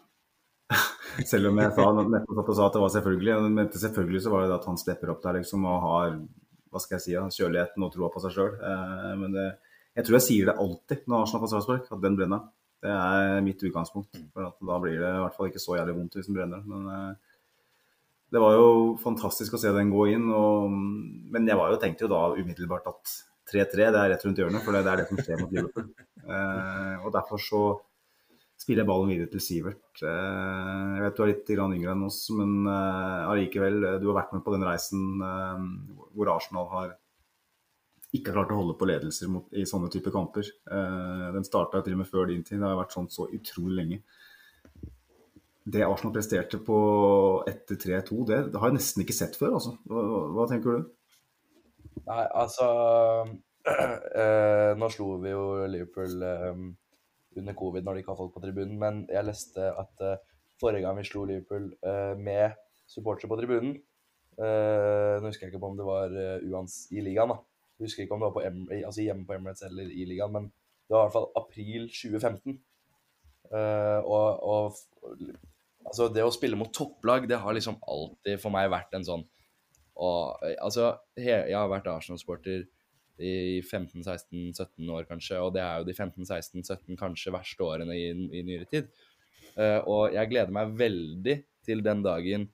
Selv 1.28 1.50
om 1.50 1.60
jeg 1.60 1.74
sa, 1.76 1.90
nettopp 2.00 2.54
sa 2.56 2.70
at 2.70 2.78
det 2.78 2.84
var 2.86 2.94
selvfølgelig. 2.96 3.52
Men 3.58 3.68
selvfølgelig 3.68 4.24
så 4.24 4.32
var 4.32 4.46
det 4.46 4.56
at 4.56 4.70
han 4.70 4.80
stepper 4.80 5.12
opp 5.12 5.20
der 5.26 5.36
liksom, 5.42 5.68
og 5.68 5.84
har 5.84 6.16
hva 6.72 6.80
skal 6.80 6.96
jeg 6.96 7.04
si, 7.04 7.42
kjøligheten 7.42 7.84
og 7.84 7.92
troa 7.92 8.08
på 8.08 8.22
seg 8.24 8.32
sjøl. 8.32 8.54
Men 9.20 9.36
det, 9.36 9.50
jeg 9.92 10.06
tror 10.06 10.16
jeg 10.16 10.24
sier 10.24 10.48
det 10.48 10.56
alltid 10.64 11.04
når 11.04 11.26
Arsenal 11.26 11.42
får 11.42 11.52
straffespark, 11.52 11.92
at 11.92 12.04
den 12.06 12.16
brenner. 12.16 12.46
Det 12.82 12.92
er 12.92 13.44
mitt 13.46 13.62
utgangspunkt. 13.62 14.16
For 14.34 14.48
at 14.48 14.56
da 14.72 14.78
blir 14.82 14.96
det 14.98 15.10
i 15.10 15.20
hvert 15.24 15.36
fall 15.36 15.50
ikke 15.50 15.62
så 15.62 15.76
jævlig 15.78 15.98
vondt 15.98 16.18
hvis 16.18 16.30
den 16.30 16.38
brenner. 16.38 16.64
Men 16.66 16.88
eh, 16.92 17.12
det 18.32 18.40
var 18.42 18.56
jo 18.56 18.66
fantastisk 19.02 19.54
å 19.54 19.60
se 19.62 19.74
den 19.74 19.92
gå 19.92 20.08
inn. 20.14 20.26
Og, 20.34 20.72
men 21.34 21.46
jeg 21.48 21.60
var 21.60 21.72
jo 21.72 21.80
tenkte 21.82 22.08
jo 22.08 22.12
da 22.14 22.24
umiddelbart 22.34 22.90
at 22.90 23.14
3-3 23.52 23.90
det 23.92 24.00
er 24.00 24.12
rett 24.14 24.26
rundt 24.26 24.40
hjørnet, 24.40 24.64
for 24.64 24.74
det 24.74 24.82
er 24.86 25.02
det 25.02 25.08
som 25.10 25.20
skjer 25.20 25.44
mot 25.44 25.54
Liverpool. 25.54 25.92
Eh, 26.22 27.00
og 27.02 27.08
derfor 27.10 27.40
så 27.42 27.60
spiller 28.62 28.84
jeg 28.84 28.88
ballen 28.88 29.10
videre 29.10 29.30
til 29.32 29.42
Sivert. 29.42 30.02
Eh, 30.06 30.90
jeg 30.96 31.04
vet 31.04 31.16
du 31.16 31.22
er 31.24 31.30
litt 31.32 31.52
yngre 31.52 31.94
enn 31.94 32.06
oss, 32.06 32.20
men 32.36 32.68
eh, 32.70 33.30
allikevel, 33.32 33.78
eh, 33.88 33.96
du 34.02 34.08
har 34.10 34.20
vært 34.20 34.36
med 34.36 34.44
på 34.46 34.54
den 34.54 34.66
reisen 34.66 35.02
hvor 36.14 36.30
Arsenal 36.36 36.68
har 36.70 36.92
ikke 38.12 38.30
har 38.30 38.40
klart 38.40 38.52
å 38.52 38.58
holde 38.60 38.76
på 38.78 38.88
ledelser 38.88 39.30
mot, 39.32 39.46
i 39.56 39.64
sånne 39.68 39.88
typer 39.92 40.12
kamper. 40.14 40.48
Eh, 40.68 41.28
den 41.36 41.46
starta 41.48 41.80
til 41.84 41.96
og 41.96 42.02
med 42.02 42.10
før 42.10 42.28
din 42.28 42.44
tid. 42.44 42.60
Det 42.60 42.68
har 42.68 42.80
vært 42.80 42.96
sånn 42.96 43.08
så 43.12 43.28
utrolig 43.32 43.76
lenge. 43.78 44.00
Det 45.62 45.84
Arsenal 45.86 46.14
presterte 46.16 46.58
på 46.66 46.76
etter 47.48 47.78
3-2, 47.78 48.18
det, 48.28 48.40
det 48.50 48.60
har 48.60 48.72
jeg 48.72 48.80
nesten 48.80 49.04
ikke 49.04 49.16
sett 49.16 49.38
før. 49.38 49.56
Altså. 49.60 49.76
Hva, 49.88 50.02
hva, 50.34 50.46
tenker 50.50 50.76
du? 50.76 50.90
Nei, 52.08 52.24
altså 52.26 52.66
øh, 53.28 54.72
Nå 54.80 54.88
slo 54.90 55.12
vi 55.22 55.30
jo 55.30 55.44
Liverpool 55.70 56.24
øh, 56.26 56.64
under 57.38 57.56
covid 57.56 57.86
når 57.86 57.94
de 57.94 58.02
ikke 58.02 58.12
har 58.12 58.18
folk 58.18 58.34
på 58.34 58.42
tribunen, 58.42 58.74
men 58.80 59.04
jeg 59.12 59.28
leste 59.28 59.70
at 59.70 60.04
øh, 60.08 60.18
forrige 60.60 60.82
gang 60.84 60.98
vi 60.98 61.06
slo 61.06 61.24
Liverpool 61.30 61.70
med 62.18 62.58
supportere 62.90 63.30
på 63.30 63.38
tribunen 63.40 63.76
eh, 64.38 65.16
Nå 65.20 65.28
husker 65.28 65.46
jeg 65.46 65.52
ikke 65.52 65.62
på 65.62 65.72
om 65.72 65.78
det 65.78 65.88
var 65.88 66.14
eh, 66.16 66.44
uans 66.50 66.86
i 66.92 67.02
ligaen, 67.04 67.34
da. 67.34 67.40
Husker 67.82 68.04
ikke 68.04 68.16
om 68.16 68.22
det 68.22 68.30
var 68.30 68.36
på 68.36 68.44
em 68.46 68.60
altså 68.82 69.04
hjemme 69.04 69.26
på 69.28 69.36
Emirates 69.36 69.66
eller 69.68 69.90
i 69.90 70.06
ligaen, 70.08 70.32
men 70.34 70.50
det 70.50 70.94
var 70.94 71.02
i 71.02 71.08
hvert 71.08 71.16
fall 71.16 71.30
april 71.40 71.88
2015. 71.90 72.58
Eh, 73.52 74.00
og, 74.06 74.28
og 74.42 75.16
altså 75.84 76.08
det 76.12 76.24
å 76.24 76.32
spille 76.34 76.58
mot 76.58 76.72
topplag, 76.74 77.28
det 77.28 77.40
har 77.42 77.56
liksom 77.56 77.80
alltid 77.90 78.40
for 78.42 78.54
meg 78.54 78.70
vært 78.72 78.94
en 78.98 79.06
sånn 79.06 79.26
og 80.00 80.40
altså, 80.62 80.94
he, 81.20 81.28
jeg 81.30 81.56
har 81.56 81.68
vært 81.70 81.90
Arsenal-sporter 81.92 82.64
i 83.22 83.60
15-16-17 83.60 84.88
år, 84.90 85.04
kanskje, 85.06 85.38
og 85.38 85.52
det 85.54 85.62
er 85.62 85.80
jo 85.80 85.86
de 85.86 85.94
15-16-17 85.94 86.98
kanskje 86.98 87.34
verste 87.34 87.66
årene 87.66 87.96
i, 87.98 88.08
i 88.10 88.42
nyere 88.46 88.66
tid. 88.70 88.88
Eh, 89.52 89.78
og 89.84 90.14
jeg 90.14 90.30
gleder 90.30 90.54
meg 90.54 90.72
veldig 90.80 91.36
til 91.66 91.84
den 91.84 92.00
dagen 92.02 92.48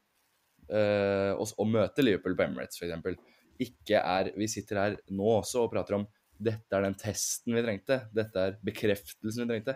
eh, 0.67 1.31
å, 1.31 1.47
å 1.47 1.69
møte 1.69 2.05
Liverpool 2.05 2.37
på 2.37 2.49
Emirates, 2.49 2.83
f.eks., 2.83 3.23
ikke 3.63 4.01
er 4.01 4.33
Vi 4.39 4.49
sitter 4.51 4.81
her 4.83 4.97
nå 5.11 5.29
også 5.41 5.65
og 5.65 5.73
prater 5.73 5.99
om 5.99 6.07
dette 6.39 6.77
er 6.77 6.85
den 6.87 6.97
testen 6.99 7.57
vi 7.57 7.63
trengte, 7.65 8.03
dette 8.15 8.43
er 8.43 8.59
bekreftelsen 8.63 9.43
vi 9.43 9.49
trengte. 9.51 9.75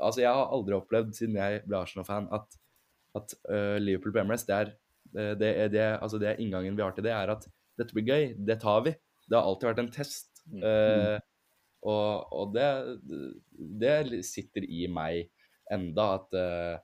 Altså, 0.00 0.22
jeg 0.22 0.32
har 0.32 0.52
aldri 0.56 0.76
opplevd, 0.78 1.12
siden 1.16 1.36
jeg 1.36 1.60
ble 1.66 1.82
Arsenal-fan, 1.82 2.30
at, 2.32 2.56
at 3.18 3.34
uh, 3.50 3.76
Liverpool 3.76 4.14
på 4.14 4.22
Emirates, 4.22 4.46
det 4.48 4.56
er, 4.56 4.70
eh, 5.12 5.34
det, 5.36 5.50
er, 5.50 5.68
det, 5.74 5.82
altså 5.98 6.20
det 6.22 6.30
er 6.30 6.40
inngangen 6.40 6.78
vi 6.78 6.84
har 6.84 6.96
til 6.96 7.04
det, 7.04 7.12
er 7.12 7.34
at 7.34 7.44
dette 7.76 7.92
blir 7.92 8.08
gøy, 8.08 8.24
det 8.40 8.56
tar 8.62 8.86
vi. 8.86 8.94
Det 9.28 9.36
har 9.36 9.48
alltid 9.48 9.68
vært 9.68 9.82
en 9.84 9.92
test. 9.92 10.32
Eh, 10.56 11.18
og, 11.82 12.32
og 12.32 12.56
det, 12.56 12.68
det 13.82 14.24
sitter 14.26 14.64
i 14.64 14.86
meg 14.90 15.28
enda 15.72 16.08
at 16.16 16.36
eh, 16.38 16.80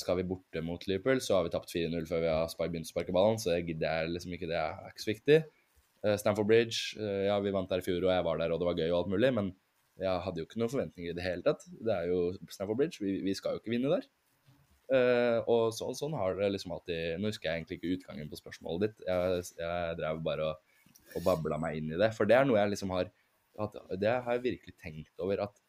skal 0.00 0.16
vi 0.16 0.24
borte 0.24 0.62
mot 0.64 0.80
Liverpool, 0.88 1.18
så 1.20 1.34
har 1.36 1.44
vi 1.44 1.50
tapt 1.52 1.72
4-0 1.74 2.06
før 2.08 2.22
vi 2.22 2.30
har 2.32 2.54
begynt 2.62 2.88
å 2.88 2.92
sparke 2.94 3.12
ballen, 3.12 3.36
så 3.40 3.52
jeg 3.52 3.66
gidder 3.68 4.08
liksom 4.08 4.32
ikke 4.36 4.48
det 4.48 4.56
er 4.56 4.88
ikke 4.88 5.04
så 5.04 5.10
viktig. 5.10 5.38
Eh, 6.04 6.16
Stamford 6.20 6.46
Bridge, 6.46 7.00
eh, 7.00 7.26
ja, 7.28 7.38
vi 7.40 7.52
vant 7.54 7.70
der 7.70 7.80
i 7.80 7.84
fjor, 7.84 8.02
og 8.04 8.12
jeg 8.12 8.24
var 8.26 8.40
der, 8.40 8.52
og 8.52 8.60
det 8.60 8.68
var 8.68 8.76
gøy 8.76 8.90
og 8.90 8.98
alt 8.98 9.14
mulig, 9.14 9.30
men 9.32 9.54
jeg 10.00 10.20
hadde 10.26 10.42
jo 10.42 10.44
ikke 10.48 10.60
noen 10.60 10.72
forventninger 10.72 11.14
i 11.14 11.16
det 11.16 11.24
hele 11.24 11.46
tatt. 11.46 11.64
Det 11.64 11.94
er 11.94 12.10
jo 12.10 12.18
Stamford 12.52 12.80
Bridge, 12.80 13.00
vi, 13.00 13.16
vi 13.24 13.34
skal 13.38 13.56
jo 13.56 13.62
ikke 13.62 13.72
vinne 13.72 13.92
der. 13.92 14.06
Uh, 14.84 15.38
og 15.48 15.70
så, 15.72 15.86
sånn 15.96 16.12
har 16.12 16.34
det 16.36 16.50
liksom 16.52 16.74
alltid 16.74 17.14
Nå 17.16 17.30
husker 17.30 17.48
jeg 17.48 17.62
egentlig 17.62 17.78
ikke 17.78 17.92
utgangen 17.94 18.28
på 18.28 18.36
spørsmålet 18.36 18.82
ditt. 18.82 19.06
Jeg, 19.08 19.46
jeg 19.56 19.94
drev 19.96 20.18
bare 20.26 20.48
og, 20.50 20.74
og 21.16 21.24
babla 21.24 21.56
meg 21.62 21.78
inn 21.78 21.94
i 21.94 22.00
det. 22.02 22.10
For 22.12 22.28
det 22.28 22.36
er 22.36 22.44
noe 22.44 22.58
jeg 22.60 22.74
liksom 22.74 22.92
har 22.92 23.08
at, 23.64 23.78
Det 24.02 24.12
har 24.26 24.36
jeg 24.36 24.44
virkelig 24.44 24.74
tenkt 24.82 25.24
over. 25.24 25.46
At 25.46 25.63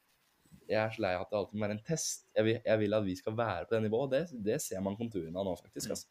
jeg 0.68 0.82
er 0.82 0.92
så 0.96 1.02
lei 1.06 1.14
av 1.16 1.22
at 1.26 1.30
det 1.32 1.38
alltid 1.40 1.58
må 1.60 1.66
være 1.68 1.76
en 1.78 1.86
test. 1.88 2.26
Jeg 2.36 2.46
vil, 2.48 2.60
jeg 2.66 2.80
vil 2.80 2.94
at 2.98 3.04
vi 3.06 3.16
skal 3.16 3.36
være 3.38 3.66
på 3.66 3.76
det 3.76 3.82
nivået. 3.86 4.12
Det, 4.12 4.44
det 4.46 4.62
ser 4.62 4.82
man 4.86 4.96
konturene 5.00 5.38
av 5.40 5.46
nå, 5.46 5.56
faktisk. 5.62 5.90
Altså. 5.96 6.08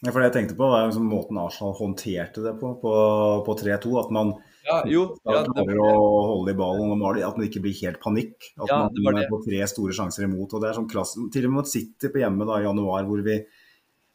Ja, 0.00 0.08
for 0.14 0.22
det 0.22 0.30
jeg 0.30 0.36
tenkte 0.38 0.56
på, 0.56 0.64
var 0.72 0.86
liksom 0.88 1.08
måten 1.12 1.36
Arsenal 1.36 1.74
håndterte 1.76 2.40
det 2.40 2.54
på 2.56 2.70
på, 2.80 2.92
på 3.44 3.56
3-2. 3.60 3.90
At 4.00 4.10
man 4.16 4.30
Ja, 4.64 4.78
jo, 4.88 5.02
ja, 5.28 5.42
klarer 5.44 5.80
å 5.84 5.90
holde 6.30 6.54
i 6.54 6.56
ballen 6.56 6.94
og 6.96 7.18
at 7.20 7.36
det 7.36 7.50
ikke 7.50 7.62
blir 7.66 7.76
helt 7.82 8.00
panikk. 8.00 8.48
At 8.60 8.68
Ja, 8.72 8.78
man 9.04 9.20
får 9.28 9.44
tre 9.44 9.60
store 9.68 9.92
sjanser 9.92 10.24
imot. 10.24 10.54
og 10.54 10.62
det 10.62 10.70
er 10.70 10.78
sånn 10.78 10.88
klassen, 10.88 11.28
Til 11.32 11.44
og 11.44 11.52
med 11.52 11.58
mot 11.60 11.68
City 11.68 12.08
på 12.08 12.22
hjemme 12.22 12.46
da, 12.48 12.60
i 12.60 12.64
januar, 12.64 13.04
hvor 13.04 13.20
vi 13.24 13.42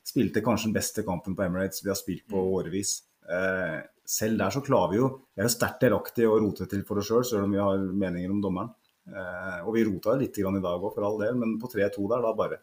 spilte 0.06 0.42
kanskje 0.46 0.70
den 0.72 0.78
beste 0.78 1.04
kampen 1.06 1.36
på 1.38 1.46
Emirates 1.46 1.84
vi 1.86 1.90
har 1.90 1.98
spilt 2.02 2.26
på 2.30 2.38
Mm. 2.42 2.50
årevis. 2.58 3.02
Eh, 3.30 3.82
selv 4.06 4.38
der 4.38 4.50
så 4.54 4.62
klarer 4.66 4.90
vi 4.92 4.98
jo 4.98 5.08
Vi 5.36 5.42
er 5.42 5.48
jo 5.50 5.54
sterkt 5.54 5.82
delaktige 5.82 6.30
og 6.30 6.42
roter 6.42 6.66
til 6.70 6.84
for 6.84 6.98
oss 6.98 7.08
sjøl, 7.10 7.24
selv 7.26 7.44
om 7.46 7.52
vi 7.52 7.58
har 7.62 7.78
meninger 7.78 8.30
om 8.32 8.42
dommeren. 8.42 8.74
Eh, 9.06 9.60
og 9.62 9.76
vi 9.76 9.84
rota 9.86 10.16
litt 10.18 10.38
grann 10.40 10.58
i 10.58 10.64
dag 10.64 10.82
òg, 10.82 10.94
for 10.96 11.06
all 11.06 11.20
del, 11.22 11.38
men 11.42 11.58
på 11.62 11.70
3-2 11.72 12.08
der, 12.12 12.24
da 12.26 12.34
bare 12.38 12.62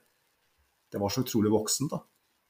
Det 0.92 1.00
var 1.00 1.12
så 1.12 1.22
utrolig 1.24 1.52
voksent, 1.52 1.92
da. 1.94 2.02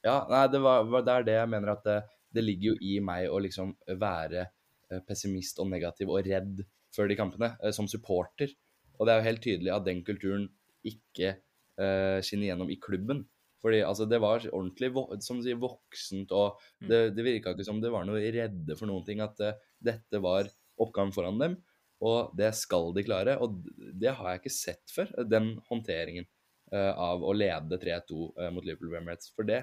Ja, 0.03 0.17
nei, 0.31 0.47
det, 0.51 0.59
var, 0.65 0.83
var, 0.91 1.05
det 1.07 1.15
er 1.15 1.27
det 1.29 1.37
jeg 1.37 1.51
mener 1.53 1.77
at 1.77 1.85
det, 1.87 1.99
det 2.35 2.43
ligger 2.43 2.73
jo 2.73 2.79
i 2.83 2.97
meg 3.05 3.29
å 3.31 3.39
liksom 3.43 3.77
være 4.01 4.43
eh, 4.43 5.03
pessimist 5.07 5.61
og 5.63 5.71
negativ 5.71 6.11
og 6.11 6.25
redd 6.27 6.65
før 6.93 7.11
de 7.11 7.19
kampene, 7.19 7.53
eh, 7.63 7.75
som 7.77 7.87
supporter. 7.91 8.51
Og 8.99 9.07
det 9.07 9.15
er 9.15 9.21
jo 9.21 9.29
helt 9.29 9.45
tydelig 9.45 9.75
at 9.75 9.87
den 9.87 10.03
kulturen 10.07 10.49
ikke 10.83 11.37
eh, 11.37 12.19
skinner 12.25 12.51
gjennom 12.51 12.73
i 12.73 12.81
klubben. 12.83 13.23
Fordi 13.63 13.79
altså, 13.87 14.09
det 14.11 14.19
var 14.23 14.43
ordentlig 14.51 14.91
som 15.23 15.39
du 15.39 15.47
sier, 15.47 15.61
voksent, 15.63 16.33
og 16.35 16.59
det, 16.83 17.13
det 17.15 17.23
virka 17.23 17.53
ikke 17.55 17.67
som 17.67 17.79
det 17.83 17.93
var 17.95 18.09
noe 18.09 18.19
redde 18.35 18.75
for 18.75 18.91
noen 18.91 19.05
ting. 19.07 19.23
At 19.23 19.39
uh, 19.39 19.55
dette 19.79 20.19
var 20.19 20.51
oppgaven 20.83 21.15
foran 21.15 21.39
dem, 21.39 21.55
og 22.03 22.33
det 22.39 22.51
skal 22.59 22.91
de 22.97 23.05
klare. 23.07 23.37
Og 23.43 23.61
det 23.77 24.15
har 24.19 24.33
jeg 24.33 24.43
ikke 24.43 24.55
sett 24.55 24.95
før, 24.95 25.13
den 25.29 25.55
håndteringen 25.69 26.27
eh, 26.75 26.91
av 26.91 27.23
å 27.23 27.35
lede 27.37 27.79
3-2 27.79 28.27
eh, 28.41 28.51
mot 28.55 28.67
Liverpool 28.67 28.97
Emirates. 28.99 29.31
For 29.37 29.47
det, 29.49 29.63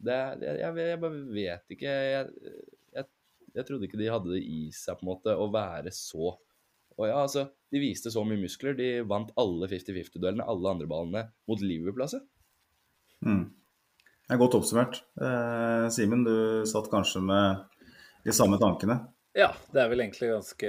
det 0.00 0.18
jeg, 0.42 0.74
jeg 0.82 1.00
bare 1.02 1.22
vet 1.30 1.76
ikke 1.76 1.94
jeg, 1.94 2.50
jeg, 2.96 3.08
jeg 3.54 3.68
trodde 3.68 3.86
ikke 3.86 4.00
de 4.00 4.10
hadde 4.10 4.34
det 4.34 4.42
i 4.42 4.64
seg 4.74 4.98
på 4.98 5.06
en 5.06 5.12
måte 5.12 5.36
å 5.36 5.50
være 5.52 5.92
så 5.94 6.32
Og 6.96 7.06
ja, 7.06 7.20
altså, 7.22 7.46
de 7.72 7.82
viste 7.82 8.12
så 8.12 8.24
mye 8.26 8.42
muskler. 8.42 8.74
De 8.76 8.90
vant 9.08 9.30
alle 9.40 9.70
50-50-duellene, 9.70 10.44
alle 10.44 10.74
andre 10.74 10.90
ballene, 10.90 11.24
mot 11.48 11.62
Liverpool, 11.62 12.04
altså. 12.08 12.20
Mm. 13.24 13.46
Det 14.26 14.34
er 14.34 14.42
godt 14.42 14.58
oppsummert. 14.58 15.00
Eh, 15.22 15.86
Simen, 15.94 16.26
du 16.26 16.66
satt 16.68 16.90
kanskje 16.92 17.22
med 17.24 17.62
de 18.26 18.34
samme 18.36 18.58
tankene? 18.60 18.98
Ja, 19.36 19.52
det 19.70 19.78
er 19.78 19.90
vel 19.92 20.02
egentlig 20.02 20.32
ganske, 20.32 20.68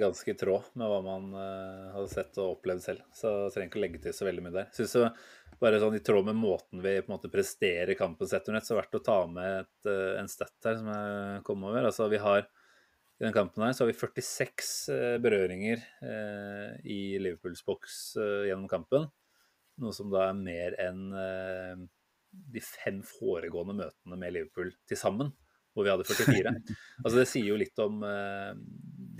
ganske 0.00 0.32
i 0.32 0.36
tråd 0.40 0.70
med 0.80 0.88
hva 0.88 1.00
man 1.04 1.26
uh, 1.36 1.90
hadde 1.92 2.08
sett 2.08 2.38
og 2.40 2.54
opplevd 2.54 2.84
selv. 2.84 3.02
Så 3.12 3.28
jeg 3.28 3.52
trenger 3.52 3.68
ikke 3.68 3.80
å 3.80 3.82
legge 3.84 4.00
til 4.06 4.14
så 4.16 4.24
veldig 4.24 4.44
mye 4.46 4.54
der. 4.54 4.70
Synes 4.76 4.94
det 4.96 5.10
bare 5.60 5.80
sånn 5.82 5.98
I 5.98 6.00
tråd 6.04 6.30
med 6.30 6.38
måten 6.40 6.80
vi 6.80 6.94
på 7.02 7.10
en 7.10 7.16
måte 7.18 7.28
presterer 7.32 7.92
kampen 7.98 8.30
sett 8.30 8.46
så 8.48 8.54
er 8.54 8.56
det 8.56 8.78
verdt 8.78 8.96
å 8.96 9.02
ta 9.04 9.18
med 9.28 9.58
et, 9.58 9.90
uh, 9.90 10.16
en 10.22 10.32
stat 10.32 10.70
her 10.70 10.80
som 10.80 10.88
jeg 10.94 11.44
kom 11.50 11.68
over. 11.68 11.90
Altså 11.90 12.08
vi 12.08 12.22
har 12.24 12.46
I 12.46 13.26
den 13.26 13.36
kampen 13.36 13.66
her 13.66 13.76
så 13.76 13.84
har 13.84 13.92
vi 13.92 13.98
46 14.00 14.72
uh, 14.94 15.16
berøringer 15.20 15.84
eh, 16.00 16.80
i 16.88 17.00
Liverpools 17.20 17.60
boks 17.66 18.00
eh, 18.16 18.46
gjennom 18.48 18.70
kampen. 18.70 19.10
Noe 19.80 19.92
som 19.92 20.08
da 20.12 20.24
er 20.30 20.40
mer 20.40 20.76
enn 20.80 21.02
eh, 21.20 21.84
de 22.30 22.62
fem 22.64 23.02
foregående 23.04 23.76
møtene 23.76 24.16
med 24.16 24.34
Liverpool 24.38 24.72
til 24.88 24.98
sammen, 24.98 25.34
hvor 25.80 25.88
vi 25.88 25.92
hadde 25.94 26.06
44. 26.06 26.54
altså 27.02 27.16
Det 27.16 27.26
sier 27.30 27.48
jo 27.48 27.58
litt 27.60 27.82
om 27.82 28.04
uh, 28.04 28.52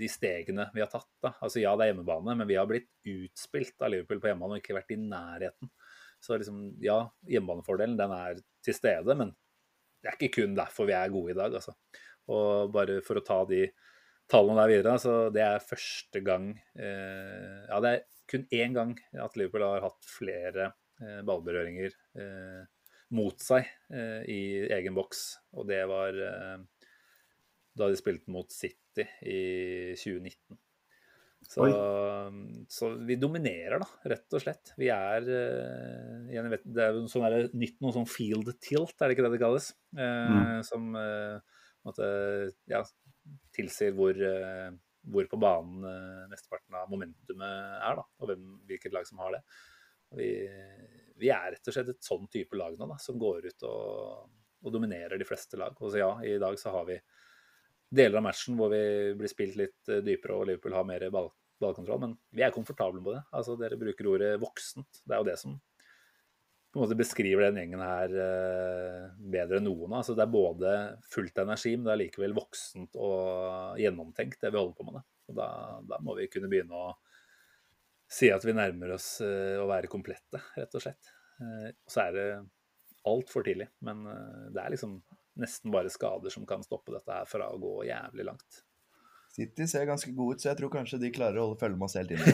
de 0.01 0.09
stegene 0.09 0.67
vi 0.75 0.83
har 0.83 0.91
tatt. 0.91 1.09
da. 1.23 1.33
Altså 1.41 1.63
Ja, 1.63 1.73
det 1.75 1.87
er 1.87 1.93
hjemmebane, 1.93 2.37
men 2.37 2.49
vi 2.49 2.57
har 2.59 2.69
blitt 2.69 2.91
utspilt 3.01 3.81
av 3.81 3.93
Liverpool 3.93 4.21
på 4.21 4.31
hjemmebane 4.31 4.57
og 4.57 4.63
ikke 4.63 4.77
vært 4.77 4.95
i 4.95 4.99
nærheten. 5.01 5.71
Så 6.21 6.37
liksom, 6.37 6.63
ja, 6.85 7.01
hjemmebanefordelen 7.25 7.97
den 7.97 8.13
er 8.13 8.41
til 8.61 8.77
stede, 8.77 9.17
men 9.17 9.33
det 10.01 10.11
er 10.11 10.17
ikke 10.17 10.41
kun 10.41 10.57
derfor 10.57 10.89
vi 10.89 10.97
er 10.97 11.13
gode 11.13 11.33
i 11.33 11.37
dag. 11.37 11.57
altså. 11.57 11.73
Og 12.31 12.73
bare 12.73 12.99
for 13.05 13.17
å 13.17 13.25
ta 13.25 13.41
de 13.49 13.65
tallene 14.31 14.61
der 14.61 14.71
videre, 14.71 14.99
så 15.01 15.15
det 15.33 15.43
er 15.43 15.65
første 15.65 16.21
gang 16.23 16.53
uh, 16.77 17.65
Ja, 17.67 17.81
det 17.83 17.91
er 17.91 18.05
kun 18.31 18.45
én 18.53 18.77
gang 18.77 18.93
at 19.19 19.35
Liverpool 19.35 19.65
har 19.65 19.83
hatt 19.83 20.07
flere 20.07 20.71
uh, 21.01 21.19
ballberøringer 21.27 21.91
eh, 21.91 22.61
mot 23.15 23.43
seg 23.43 23.67
eh, 23.93 24.21
i 24.31 24.41
egen 24.71 24.95
boks, 24.97 25.23
og 25.57 25.67
det 25.69 25.81
var 25.89 26.15
eh, 26.15 26.57
da 27.77 27.87
de 27.87 27.99
spilte 27.99 28.31
mot 28.33 28.51
City 28.51 29.07
i 29.27 29.41
2019. 29.99 30.59
Så, 31.41 31.65
så 32.69 32.87
vi 33.01 33.17
dominerer, 33.17 33.81
da, 33.81 33.87
rett 34.11 34.35
og 34.37 34.43
slett. 34.43 34.73
Vi 34.79 34.91
er 34.93 35.25
eh, 35.25 36.27
igjen, 36.29 36.45
jeg 36.45 36.53
vet, 36.53 36.67
Det 36.69 36.83
er 36.85 36.95
jo 36.95 37.07
sånn 37.11 37.25
der, 37.25 37.47
nytt 37.57 37.79
noe 37.81 37.95
sånn 37.95 38.07
field 38.07 38.51
tilt, 38.61 38.93
er 38.99 39.09
det 39.09 39.17
ikke 39.17 39.25
det 39.25 39.33
det 39.33 39.41
kalles? 39.41 39.71
Mm. 39.97 40.61
Som 40.67 40.93
eh, 40.99 41.63
på 41.81 41.95
ja, 42.69 42.83
tilsier 43.57 43.95
hvor, 43.97 44.15
eh, 44.15 44.69
hvor 45.11 45.27
på 45.31 45.39
banen 45.41 45.87
eh, 45.87 46.23
mesteparten 46.31 46.77
av 46.77 46.89
momentumet 46.91 47.49
er, 47.49 47.99
da, 47.99 48.05
og 48.21 48.31
hvem, 48.31 48.47
hvilket 48.69 48.95
lag 48.95 49.07
som 49.09 49.21
har 49.23 49.37
det. 49.37 49.41
Vi, 50.19 50.29
vi 51.21 51.29
er 51.33 51.55
rett 51.55 51.69
og 51.69 51.75
slett 51.75 51.91
et 51.93 52.05
sånn 52.05 52.27
type 52.31 52.57
lag 52.57 52.77
nå, 52.77 52.87
da, 52.89 52.97
som 53.01 53.19
går 53.21 53.51
ut 53.51 53.67
og, 53.69 54.29
og 54.65 54.73
dominerer 54.73 55.21
de 55.21 55.27
fleste 55.27 55.59
lag. 55.59 55.75
Og 55.77 55.93
så 55.93 56.01
ja, 56.01 56.11
i 56.25 56.37
dag 56.41 56.57
så 56.59 56.73
har 56.73 56.87
vi 56.89 56.97
deler 57.91 58.21
av 58.21 58.25
matchen 58.29 58.57
hvor 58.57 58.71
vi 58.71 58.83
blir 59.19 59.31
spilt 59.31 59.57
litt 59.59 59.91
eh, 59.91 60.03
dypere 60.05 60.37
og 60.37 60.47
Liverpool 60.49 60.77
har 60.77 60.87
mer 60.87 61.05
ball, 61.13 61.29
ballkontroll, 61.61 61.99
men 62.05 62.15
vi 62.33 62.45
er 62.45 62.55
komfortable 62.55 63.03
på 63.03 63.13
det. 63.17 63.25
Altså, 63.35 63.57
dere 63.59 63.79
bruker 63.79 64.09
ordet 64.13 64.31
voksent. 64.41 65.03
Det 65.03 65.15
er 65.15 65.21
jo 65.21 65.29
det 65.29 65.37
som 65.41 65.59
på 66.71 66.79
en 66.79 66.85
måte 66.85 66.95
beskriver 66.95 67.49
den 67.49 67.57
gjengen 67.59 67.81
her 67.83 68.13
eh, 68.25 69.07
bedre 69.33 69.59
enn 69.59 69.67
noen. 69.67 69.97
Altså, 69.97 70.15
det 70.15 70.23
er 70.23 70.31
både 70.31 70.75
fullt 71.11 71.41
av 71.41 71.49
energi, 71.49 71.75
men 71.75 71.89
det 71.89 71.93
er 71.93 72.03
likevel 72.05 72.35
voksent 72.37 72.95
og 72.95 73.79
gjennomtenkt, 73.81 74.39
det 74.39 74.53
vi 74.53 74.61
holder 74.61 74.77
på 74.77 74.87
med. 74.87 75.01
Det. 75.01 75.03
Og 75.27 75.39
da, 75.41 75.49
da 75.91 75.99
må 76.05 76.15
vi 76.15 76.29
kunne 76.31 76.49
begynne 76.51 76.79
å 76.79 76.93
si 78.11 78.27
at 78.31 78.43
vi 78.45 78.53
nærmer 78.55 78.91
oss 78.97 79.21
eh, 79.23 79.55
å 79.61 79.67
være 79.69 79.87
komplette, 79.91 80.41
rett 80.57 80.75
og 80.75 80.81
slett. 80.83 81.03
Eh, 81.39 81.69
og 81.71 81.91
så 81.93 81.99
er 82.07 82.11
det 82.17 82.25
altfor 83.07 83.41
tidlig, 83.47 83.67
men 83.87 83.97
eh, 84.11 84.49
det 84.51 84.61
er 84.63 84.71
liksom 84.75 84.91
nesten 85.41 85.71
bare 85.73 85.89
skader 85.93 86.29
som 86.33 86.45
kan 86.47 86.63
stoppe 86.65 86.91
dette 86.93 87.11
her 87.15 87.25
fra 87.29 87.45
å 87.53 87.61
gå 87.61 87.73
jævlig 87.87 88.25
langt. 88.27 88.51
City 89.31 89.63
ser 89.69 89.87
ganske 89.87 90.11
god 90.11 90.33
ut, 90.35 90.41
så 90.43 90.49
jeg 90.49 90.57
tror 90.59 90.71
kanskje 90.73 90.99
de 90.99 91.15
klarer 91.15 91.39
å 91.39 91.45
holde 91.45 91.61
følge 91.61 91.77
med 91.79 91.87
oss 91.87 91.95
helt 91.95 92.11
inn. 92.11 92.19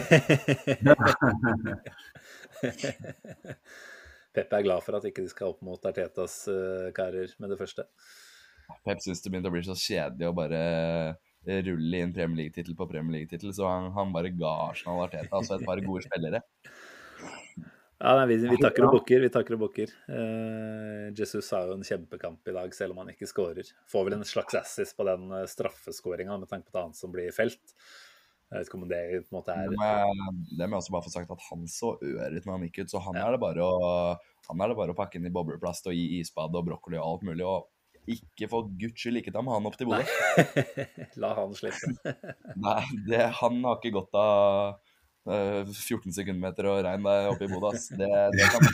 Pep 4.33 4.49
er 4.53 4.65
glad 4.65 4.81
for 4.85 4.97
at 4.97 5.05
ikke 5.05 5.21
de 5.21 5.29
skal 5.29 5.53
opp 5.53 5.61
mot 5.65 5.85
Artetas 5.85 6.49
karer 6.97 7.29
med 7.37 7.53
det 7.53 7.59
første. 7.61 7.85
Pep 8.81 8.99
syns 9.05 9.21
det 9.21 9.29
begynte 9.29 9.49
å 9.51 9.53
bli 9.53 9.61
så 9.69 9.77
kjedelig 9.77 10.25
å 10.25 10.37
bare 10.41 10.61
rulle 11.47 12.03
inn 12.03 12.13
Premier 12.15 12.43
League-tittel 12.43 12.75
på 12.77 12.87
Premier 12.89 13.19
League-tittel, 13.19 13.53
så 13.55 13.67
han, 13.69 13.91
han 13.95 14.13
bare 14.15 14.33
ga 14.35 14.53
Arsenal 14.69 15.05
Arteta, 15.05 15.31
altså 15.39 15.57
et 15.57 15.67
par 15.67 15.81
gode 15.85 16.05
spillere. 16.05 16.43
Ja, 17.97 18.11
nei, 18.13 18.27
vi, 18.29 18.35
vi 18.45 18.57
takker 18.61 18.85
og 18.85 18.99
bukker. 18.99 19.23
Vi 19.23 19.29
takker 19.33 19.55
og 19.55 19.63
bukker. 19.63 19.93
Uh, 20.05 21.07
Jesus 21.17 21.47
har 21.55 21.65
jo 21.65 21.77
en 21.79 21.85
kjempekamp 21.87 22.45
i 22.45 22.53
dag, 22.53 22.75
selv 22.77 22.93
om 22.93 23.01
han 23.01 23.09
ikke 23.13 23.29
skårer. 23.29 23.71
Får 23.89 24.05
vel 24.05 24.19
en 24.19 24.27
slags 24.27 24.57
assis 24.59 24.93
på 24.93 25.07
den 25.07 25.31
uh, 25.33 25.45
straffeskåringa 25.49 26.37
med 26.37 26.51
tanke 26.51 26.69
på 26.69 26.77
det 26.77 26.83
annet 26.83 26.99
som 26.99 27.13
blir 27.15 27.33
felt. 27.33 27.73
Jeg 28.47 28.61
vet 28.61 28.69
ikke 28.69 28.77
om 28.77 28.83
det 28.87 28.99
på 29.25 29.33
en 29.33 29.35
måte 29.35 29.55
Det 29.57 29.63
er 29.65 29.73
må 29.75 29.87
jeg, 29.87 30.35
det 30.55 30.67
må 30.67 30.77
jeg 30.77 30.83
også 30.83 30.93
bare 30.93 31.05
få 31.07 31.11
sagt 31.11 31.31
at 31.33 31.41
han 31.49 31.65
så 31.67 31.89
ør 31.97 32.37
ut 32.37 32.45
når 32.45 32.53
han 32.53 32.67
gikk 32.69 32.77
ut, 32.83 32.91
så 32.93 33.01
han, 33.03 33.17
Ja. 33.17 33.25
er 33.25 33.35
det 33.35 33.41
bare 33.43 33.65
å, 33.65 33.89
han 34.47 34.61
er 34.63 34.71
det 34.71 34.77
bare 34.77 34.93
å 34.93 34.99
pakke 34.99 35.19
inn 35.19 35.27
i 35.27 35.33
bobleplast 35.35 35.89
og 35.89 35.97
gi 35.97 36.21
isbad 36.21 36.55
og 36.55 36.69
brokkoli 36.69 36.95
og 37.01 37.09
alt 37.09 37.25
mulig, 37.27 37.43
og 37.43 37.67
ikke 38.07 38.49
for 38.51 38.67
guds 38.79 39.01
skyld 39.01 39.21
ikke 39.21 39.33
ta 39.35 39.43
med 39.43 39.55
han 39.57 39.69
opp 39.69 39.77
til 39.79 39.89
Bodø. 39.89 40.03
La 41.21 41.33
han 41.37 41.55
slippe. 41.57 42.13
Nei, 42.65 42.83
det, 43.07 43.23
han 43.41 43.59
har 43.65 43.79
ikke 43.79 43.95
godt 43.97 44.19
av 44.19 45.31
eh, 45.31 45.73
14 45.73 46.15
sekundmeter 46.15 46.69
og 46.71 46.83
regn 46.87 47.07
der 47.07 47.31
oppe 47.31 47.47
i 47.47 47.51
Bodø. 47.51 47.73
Det, 47.99 48.11
det 48.35 48.51
kan, 48.53 48.69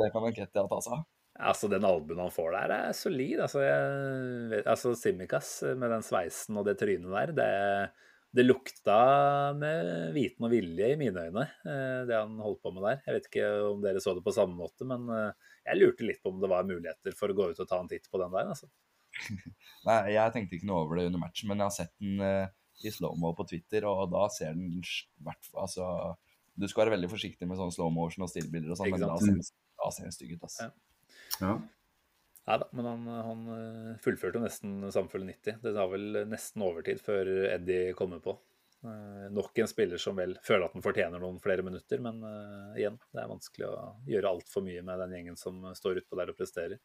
det 0.00 0.12
kan 0.14 0.28
Nketia 0.30 0.64
ta 0.70 0.80
seg 0.84 0.96
av. 0.98 1.04
Altså, 1.34 1.68
Den 1.68 1.84
albuen 1.86 2.22
han 2.22 2.32
får 2.32 2.52
der, 2.54 2.72
er 2.76 2.96
solid. 2.96 3.42
Altså, 3.42 3.64
jeg 3.66 4.62
altså 4.62 4.94
Simikaz 4.98 5.56
med 5.74 5.90
den 5.90 6.04
sveisen 6.06 6.60
og 6.60 6.68
det 6.68 6.76
trynet 6.78 7.10
der, 7.10 7.32
det, 7.34 7.48
det 8.38 8.44
lukta 8.46 8.98
med 9.58 10.14
viten 10.14 10.46
og 10.46 10.54
vilje 10.54 10.92
i 10.92 11.00
mine 11.00 11.26
øyne, 11.26 11.48
eh, 11.66 12.00
det 12.06 12.16
han 12.16 12.38
holdt 12.42 12.62
på 12.62 12.72
med 12.74 12.86
der. 12.86 13.02
Jeg 13.06 13.18
vet 13.18 13.28
ikke 13.30 13.50
om 13.72 13.82
dere 13.82 14.02
så 14.02 14.14
det 14.14 14.24
på 14.26 14.34
samme 14.34 14.56
måte, 14.58 14.86
men 14.86 15.10
eh, 15.10 15.52
jeg 15.64 15.80
lurte 15.80 16.06
litt 16.06 16.20
på 16.22 16.32
om 16.32 16.40
det 16.42 16.50
var 16.50 16.66
muligheter 16.68 17.16
for 17.16 17.32
å 17.32 17.36
gå 17.36 17.50
ut 17.52 17.62
og 17.62 17.68
ta 17.70 17.78
en 17.80 17.90
titt 17.90 18.08
på 18.10 18.20
den 18.20 18.34
der. 18.34 18.50
altså. 18.52 18.68
Nei, 19.88 19.98
jeg 20.14 20.34
tenkte 20.34 20.58
ikke 20.58 20.68
noe 20.68 20.84
over 20.84 21.00
det 21.00 21.08
under 21.10 21.22
matchen, 21.22 21.50
men 21.50 21.62
jeg 21.62 21.70
har 21.70 21.76
sett 21.76 21.94
den 22.02 22.22
eh, 22.24 22.52
i 22.84 22.92
slow-mo 22.92 23.32
på 23.38 23.46
Twitter, 23.50 23.86
og 23.88 24.08
da 24.12 24.26
ser 24.34 24.56
den 24.56 24.82
hvert 25.24 25.52
Altså, 25.54 25.86
du 26.54 26.66
skal 26.70 26.84
være 26.84 26.96
veldig 26.96 27.10
forsiktig 27.12 27.48
med 27.48 27.60
sånn 27.60 27.72
slow 27.74 27.92
motion 27.94 28.26
og 28.26 28.32
stillbilder 28.32 28.74
og 28.74 28.80
sånn, 28.80 28.92
men 28.94 29.06
da 29.06 29.16
ser, 29.22 29.40
da 29.80 29.92
ser 29.94 30.08
den 30.08 30.16
stygg 30.16 30.36
ut, 30.36 30.44
altså. 30.48 30.68
Ja. 30.68 30.74
Ja. 31.40 31.54
Nei 32.44 32.56
da, 32.60 32.66
men 32.76 32.86
han, 32.90 33.06
han 33.24 33.44
eh, 33.54 33.92
fullførte 34.04 34.42
nesten 34.42 34.82
samfunnet 34.92 35.38
90. 35.40 35.62
Det 35.64 35.72
tar 35.72 35.88
vel 35.88 36.24
nesten 36.28 36.64
overtid 36.66 37.00
før 37.00 37.30
Eddie 37.54 37.94
kommer 37.96 38.20
på. 38.24 38.36
Eh, 38.84 39.32
nok 39.32 39.58
en 39.58 39.68
spiller 39.68 40.00
som 40.00 40.16
vel 40.18 40.36
føler 40.44 40.66
at 40.66 40.76
han 40.76 40.84
fortjener 40.84 41.22
noen 41.22 41.40
flere 41.42 41.64
minutter, 41.64 42.00
men 42.04 42.20
uh, 42.20 42.74
igjen, 42.76 42.98
det 43.14 43.22
er 43.22 43.30
vanskelig 43.30 43.68
å 43.70 43.84
gjøre 44.10 44.32
altfor 44.34 44.64
mye 44.66 44.82
med 44.84 45.00
den 45.00 45.14
gjengen 45.16 45.38
som 45.40 45.62
står 45.76 46.02
utpå 46.02 46.18
der 46.20 46.32
og 46.34 46.38
presterer. 46.40 46.80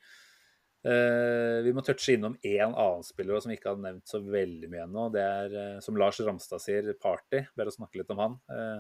Uh, 0.80 1.60
vi 1.66 1.74
må 1.76 1.84
touche 1.84 2.16
innom 2.16 2.38
én 2.40 2.72
annen 2.72 3.04
spiller 3.04 3.42
som 3.44 3.52
vi 3.52 3.58
ikke 3.60 3.74
har 3.74 3.82
nevnt 3.84 4.08
så 4.08 4.22
veldig 4.24 4.72
mye 4.72 4.86
ennå. 4.86 5.10
Det 5.12 5.26
er, 5.26 5.58
uh, 5.58 5.84
som 5.84 6.00
Lars 6.00 6.22
Ramstad 6.24 6.64
sier, 6.64 6.88
Party. 7.04 7.44
Bare 7.60 7.74
å 7.74 7.76
snakke 7.76 8.00
litt 8.00 8.16
om 8.16 8.24
han. 8.24 8.40
Uh, 8.48 8.80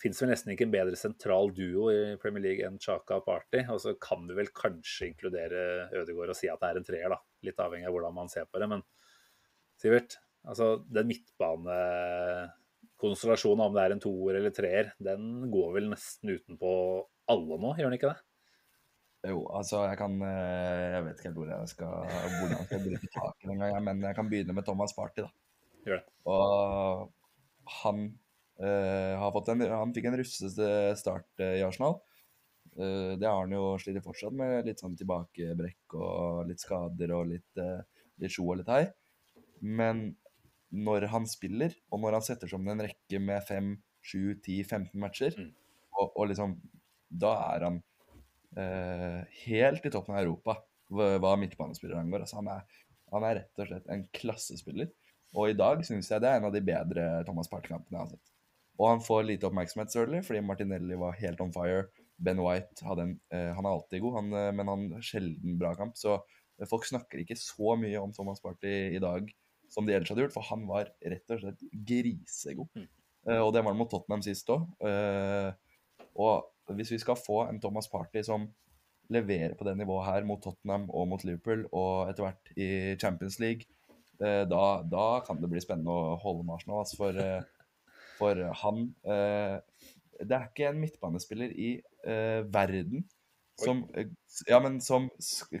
Fins 0.00 0.16
vel 0.22 0.30
nesten 0.32 0.54
ikke 0.54 0.64
en 0.64 0.72
bedre 0.72 0.96
sentral 0.96 1.50
duo 1.52 1.90
i 1.92 2.14
Premier 2.20 2.40
League 2.40 2.64
enn 2.64 2.78
Chaka 2.80 3.18
og 3.18 3.26
Party. 3.26 3.66
Og 3.68 3.82
så 3.82 3.92
kan 4.00 4.24
vi 4.28 4.36
vel 4.38 4.48
kanskje 4.56 5.10
inkludere 5.10 5.90
Ødegaard 5.92 6.32
og 6.32 6.38
si 6.38 6.48
at 6.48 6.60
det 6.62 6.70
er 6.70 6.80
en 6.80 6.86
treer, 6.86 7.12
da. 7.12 7.18
Litt 7.44 7.60
avhengig 7.60 7.88
av 7.88 7.92
hvordan 7.92 8.16
man 8.16 8.32
ser 8.32 8.48
på 8.48 8.62
det. 8.62 8.68
Men 8.72 8.84
Sivert, 9.80 10.16
altså 10.48 10.66
den 10.88 11.06
midtbanekonstellasjonen, 11.10 13.66
om 13.66 13.74
det 13.76 13.82
er 13.84 13.92
en 13.94 14.02
toer 14.02 14.34
eller 14.40 14.52
treer, 14.54 14.86
den 15.02 15.22
går 15.52 15.68
vel 15.76 15.86
nesten 15.92 16.26
utenpå 16.32 16.70
alle 17.30 17.54
nå, 17.60 17.70
gjør 17.78 17.88
den 17.90 17.98
ikke 18.00 18.12
det? 18.12 18.20
Jo, 19.28 19.38
altså, 19.52 19.82
jeg 19.84 19.98
kan 20.00 20.14
eh, 20.24 20.94
Jeg 20.94 21.04
vet 21.04 21.18
ikke 21.20 21.34
hvor 21.36 21.48
jeg 21.50 21.68
skal 21.68 22.06
hvordan 22.08 22.56
jeg 22.56 22.68
skal 22.70 22.86
bruke 22.86 23.08
taket 23.12 23.44
i 23.44 23.46
det 23.50 23.52
engang, 23.52 23.84
men 23.84 24.00
jeg 24.06 24.16
kan 24.16 24.28
begynne 24.30 24.54
med 24.56 24.64
Thomas 24.64 24.96
Party, 24.96 25.20
da. 25.26 25.30
Gjør 25.84 26.00
det. 26.00 26.06
Og 26.32 27.12
han 27.80 27.98
eh, 28.60 29.14
har 29.20 29.34
fått 29.34 29.50
en 29.52 29.64
Han 29.68 29.92
fikk 29.96 30.06
en 30.08 30.18
rufsete 30.20 30.70
start 31.00 31.44
eh, 31.44 31.58
i 31.60 31.66
Arsenal. 31.66 32.00
Det 32.80 33.26
har 33.26 33.42
han 33.42 33.52
jo 33.52 33.74
slitt 33.82 33.98
fortsatt 34.04 34.32
med, 34.36 34.64
litt 34.64 34.80
sånn 34.80 34.94
tilbakebrekk 34.96 35.94
og 35.98 36.46
litt 36.48 36.62
skader 36.62 37.12
og 37.16 37.26
litt, 37.32 37.58
uh, 37.58 37.82
litt 38.22 38.32
sjo 38.32 38.44
og 38.46 38.60
litt 38.60 38.70
hei. 38.70 38.84
Men 39.60 40.04
når 40.70 41.08
han 41.10 41.26
spiller, 41.26 41.74
og 41.90 42.02
når 42.02 42.18
han 42.18 42.26
setter 42.26 42.50
sammen 42.50 42.74
en 42.74 42.86
rekke 42.86 43.20
med 43.22 43.42
5, 43.48 43.72
7, 44.06 44.18
10, 44.44 44.58
15 44.64 45.00
matcher, 45.02 45.34
Mm. 45.36 45.50
og, 45.98 46.12
og 46.16 46.28
liksom 46.30 46.60
Da 47.10 47.32
er 47.56 47.64
han 47.66 47.80
eh, 48.56 49.22
helt 49.44 49.86
i 49.86 49.90
toppen 49.90 50.14
av 50.14 50.22
Europa 50.22 50.60
hva, 50.90 51.36
midtbanespiller 51.38 51.98
angår. 51.98 52.22
Altså, 52.24 52.38
han, 52.40 52.50
er, 52.54 52.84
han 53.10 53.26
er 53.26 53.34
rett 53.40 53.62
og 53.62 53.66
slett 53.66 53.88
en 53.90 54.04
klassespiller. 54.14 54.90
Og 55.34 55.50
i 55.50 55.56
dag 55.58 55.82
syns 55.86 56.10
jeg 56.10 56.22
det 56.22 56.30
er 56.30 56.38
en 56.40 56.48
av 56.48 56.54
de 56.54 56.62
bedre 56.66 57.24
Thomas 57.26 57.50
Party-kampene 57.50 57.98
jeg 57.98 58.02
har 58.04 58.12
sett. 58.14 58.32
Og 58.80 58.88
han 58.88 59.02
får 59.04 59.26
lite 59.26 59.46
oppmerksomhet, 59.50 59.92
selvfølgelig, 59.92 60.24
fordi 60.26 60.40
Martinelli 60.46 60.96
var 60.98 61.18
helt 61.20 61.42
on 61.44 61.52
fire. 61.54 61.84
Ben 62.20 62.40
White 62.42 62.84
hadde 62.84 63.04
en 63.06 63.12
eh, 63.32 63.50
Han 63.56 63.66
er 63.66 63.74
alltid 63.74 64.02
god, 64.04 64.16
han, 64.18 64.32
eh, 64.38 64.50
men 64.56 64.70
han 64.72 64.86
sjelden 65.04 65.58
bra 65.60 65.74
kamp. 65.78 65.98
Så 65.98 66.16
eh, 66.16 66.66
folk 66.70 66.86
snakker 66.88 67.22
ikke 67.22 67.38
så 67.38 67.76
mye 67.80 68.00
om 68.00 68.14
Thomas 68.16 68.42
Party 68.44 68.72
i 68.96 69.02
dag 69.02 69.30
som 69.70 69.86
de 69.86 69.94
ellers 69.94 70.10
hadde 70.10 70.26
gjort, 70.26 70.34
for 70.34 70.48
han 70.50 70.64
var 70.68 70.90
rett 71.00 71.34
og 71.34 71.42
slett 71.42 71.66
grisegod. 71.88 72.70
Mm. 72.74 72.88
Uh, 73.28 73.40
og 73.44 73.52
det 73.54 73.62
var 73.62 73.72
han 73.72 73.80
mot 73.80 73.90
Tottenham 73.90 74.24
sist 74.24 74.48
òg. 74.50 74.64
og 76.20 76.74
hvis 76.74 76.90
vi 76.94 76.98
skal 77.02 77.18
få 77.18 77.44
en 77.48 77.60
Thomas 77.62 77.88
Party 77.90 78.22
som 78.26 78.48
leverer 79.10 79.56
på 79.58 79.66
det 79.66 79.76
nivået 79.78 80.06
her 80.06 80.26
mot 80.26 80.42
Tottenham 80.42 80.88
og 80.90 81.08
mot 81.10 81.24
Liverpool, 81.24 81.66
og 81.72 82.10
etter 82.10 82.26
hvert 82.26 82.52
i 82.56 82.68
Champions 83.00 83.40
League, 83.42 83.66
uh, 84.22 84.44
da, 84.50 84.64
da 84.86 85.06
kan 85.26 85.40
det 85.42 85.50
bli 85.50 85.62
spennende 85.62 85.94
å 85.94 86.18
holde 86.22 86.46
med 86.46 86.58
Arsenal. 86.58 86.84
Altså 86.84 87.00
for, 87.00 87.18
eh, 87.18 87.42
for 88.20 88.44
han 88.62 88.84
eh, 89.08 89.56
Det 90.20 90.36
er 90.36 90.48
ikke 90.50 90.68
en 90.68 90.80
midtbanespiller 90.82 91.52
i 91.56 91.70
eh, 92.04 92.40
verden 92.52 93.06
som, 93.60 93.82
eh, 93.96 94.10
ja, 94.48 94.60
men 94.60 94.80
som 94.84 95.08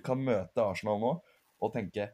kan 0.04 0.20
møte 0.24 0.64
Arsenal 0.64 1.00
nå 1.00 1.14
og 1.60 1.72
tenke 1.74 2.10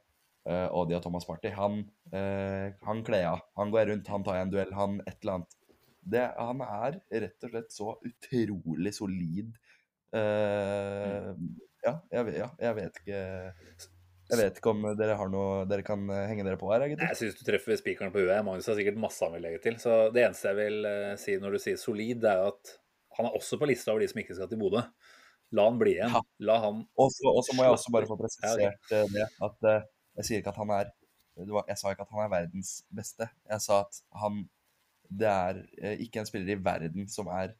Å, 0.46 0.84
de 0.86 0.94
og 0.94 1.02
Thomas 1.02 1.26
Party. 1.26 1.50
Han, 1.56 1.80
uh, 2.14 2.70
han 2.86 3.04
kler 3.06 3.32
av. 3.32 3.44
Han 3.58 3.72
går 3.74 3.90
rundt, 3.90 4.10
han 4.12 4.26
tar 4.26 4.40
en 4.40 4.52
duell, 4.52 4.72
han 4.76 5.00
et 5.06 5.16
eller 5.18 5.40
annet. 5.40 5.56
Det, 6.06 6.22
han 6.38 6.62
er 6.62 7.00
rett 7.24 7.46
og 7.48 7.50
slett 7.50 7.72
så 7.74 7.96
utrolig 8.06 8.92
solid. 8.94 9.56
Eh, 10.14 11.30
ja, 11.82 11.92
jeg, 12.14 12.34
ja, 12.38 12.46
jeg 12.62 12.76
vet 12.76 13.00
ikke 13.00 13.16
Jeg 14.30 14.38
vet 14.38 14.60
ikke 14.60 14.70
om 14.70 14.84
dere 14.96 15.16
har 15.18 15.28
noe 15.28 15.64
dere 15.68 15.82
kan 15.84 16.04
henge 16.30 16.46
dere 16.46 16.60
på 16.60 16.70
her, 16.70 16.84
Egentlig. 16.86 17.08
Jeg 17.10 17.18
syns 17.18 17.40
du 17.40 17.42
treffer 17.48 17.80
spikeren 17.80 18.14
på 18.14 18.22
huet. 18.22 18.38
Magnus 18.46 18.70
har 18.70 18.78
sikkert 18.78 19.02
masse 19.02 19.26
han 19.26 19.34
vil 19.34 19.44
legge 19.48 19.60
til. 19.66 19.80
Så 19.82 19.98
det 20.14 20.28
eneste 20.28 20.52
jeg 20.52 20.60
vil 20.60 20.88
si 21.22 21.36
når 21.42 21.58
du 21.58 21.62
sier 21.66 21.82
solid, 21.82 22.22
det 22.22 22.30
er 22.32 22.44
jo 22.44 22.54
at 22.54 22.72
han 23.18 23.28
er 23.28 23.38
også 23.38 23.58
på 23.58 23.68
lista 23.70 23.90
over 23.90 24.04
de 24.04 24.10
som 24.12 24.22
ikke 24.22 24.38
skal 24.38 24.50
til 24.50 24.62
Bodø. 24.62 24.82
La 25.58 25.66
han 25.66 25.78
bli 25.78 25.96
igjen. 25.96 26.14
La 26.46 26.60
han 26.62 26.82
Og 27.02 27.12
så 27.14 27.54
må 27.54 27.66
jeg 27.66 27.76
også 27.76 27.94
bare 27.94 28.08
få 28.10 28.18
presisert 28.18 28.94
det 29.10 29.26
at 29.46 29.70
jeg 30.16 30.28
sier 30.28 30.42
ikke 30.42 30.54
at 30.54 30.60
han 30.62 30.72
er 30.74 30.92
Jeg 31.36 31.76
sa 31.76 31.92
ikke 31.92 32.06
at 32.06 32.12
han 32.14 32.24
er 32.24 32.32
verdens 32.32 32.70
beste. 32.88 33.28
Jeg 33.50 33.60
sa 33.60 33.82
at 33.84 33.98
han 34.22 34.46
Det 35.06 35.28
er 35.28 35.62
eh, 35.82 36.00
ikke 36.02 36.22
en 36.22 36.28
spiller 36.28 36.54
i 36.54 36.64
verden 36.64 37.08
som 37.12 37.28
er 37.28 37.54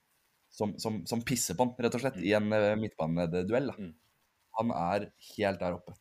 som, 0.56 0.72
som, 0.80 1.02
som 1.06 1.20
pisser 1.26 1.56
på 1.56 1.66
han, 1.66 1.74
rett 1.84 1.96
og 1.98 2.00
slett, 2.00 2.16
i 2.24 2.32
en 2.32 2.46
uh, 2.48 2.72
midtbaneduell. 2.80 3.72
Mm. 3.76 3.90
Han 4.56 4.70
er 4.72 5.10
helt 5.34 5.60
der 5.60 5.76
oppe. 5.76 5.92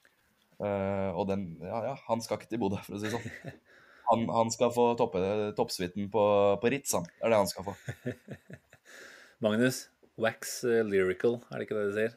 Uh, 0.55 1.11
og 1.11 1.27
den 1.27 1.57
Ja, 1.59 1.81
ja, 1.89 1.95
han 2.07 2.23
skal 2.23 2.39
ikke 2.39 2.47
til 2.53 2.61
Bodø, 2.61 2.79
for 2.85 2.95
å 2.95 3.01
si 3.01 3.09
det 3.09 3.17
sånn. 3.17 3.55
Han, 4.05 4.27
han 4.29 4.51
skal 4.53 4.69
få 4.69 4.91
toppe 4.99 5.17
toppsuiten 5.57 6.11
på, 6.13 6.23
på 6.61 6.69
Ritz, 6.69 6.91
han. 6.93 7.07
Det 7.09 7.25
er 7.25 7.31
det 7.33 7.39
han 7.39 7.47
skal 7.49 7.65
få. 7.65 7.73
Magnus, 9.45 9.79
wax 10.21 10.59
eh, 10.69 10.83
lyrical, 10.85 11.39
er 11.49 11.57
det 11.57 11.65
ikke 11.65 11.79
det 11.79 11.87
du 11.87 11.95
sier? 11.95 12.13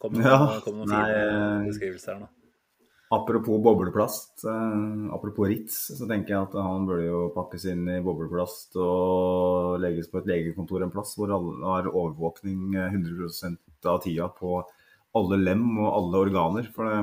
Kom 0.00 0.16
med 0.16 0.24
Ja, 0.24 0.38
noen, 0.40 0.62
kom 0.64 0.78
med 0.78 0.88
noen 0.88 0.94
fine 0.94 1.18
eh, 1.26 1.66
beskrivelser 1.68 2.14
her 2.14 2.22
nå. 2.22 2.30
Apropos 3.10 3.56
bobleplast, 3.64 4.44
eh, 4.44 5.14
apropos 5.16 5.48
Ritz, 5.48 5.76
så 5.96 6.04
tenker 6.10 6.34
jeg 6.34 6.42
at 6.44 6.56
han 6.60 6.84
burde 6.84 7.06
jo 7.06 7.20
pakkes 7.32 7.64
inn 7.72 7.86
i 7.88 8.02
bobleplast 8.04 8.76
og 8.84 9.78
legges 9.80 10.10
på 10.12 10.20
et 10.20 10.28
legekontor 10.28 10.84
en 10.84 10.92
plass 10.92 11.14
hvor 11.16 11.32
alle 11.32 11.54
har 11.64 11.88
overvåkning 11.88 12.74
eh, 12.76 12.90
100% 12.92 13.88
av 13.88 14.02
tida 14.04 14.28
på 14.36 14.58
alle 15.16 15.38
lem 15.40 15.64
og 15.80 15.88
alle 15.88 16.20
organer. 16.26 16.68
For 16.74 16.84
det, 16.84 16.98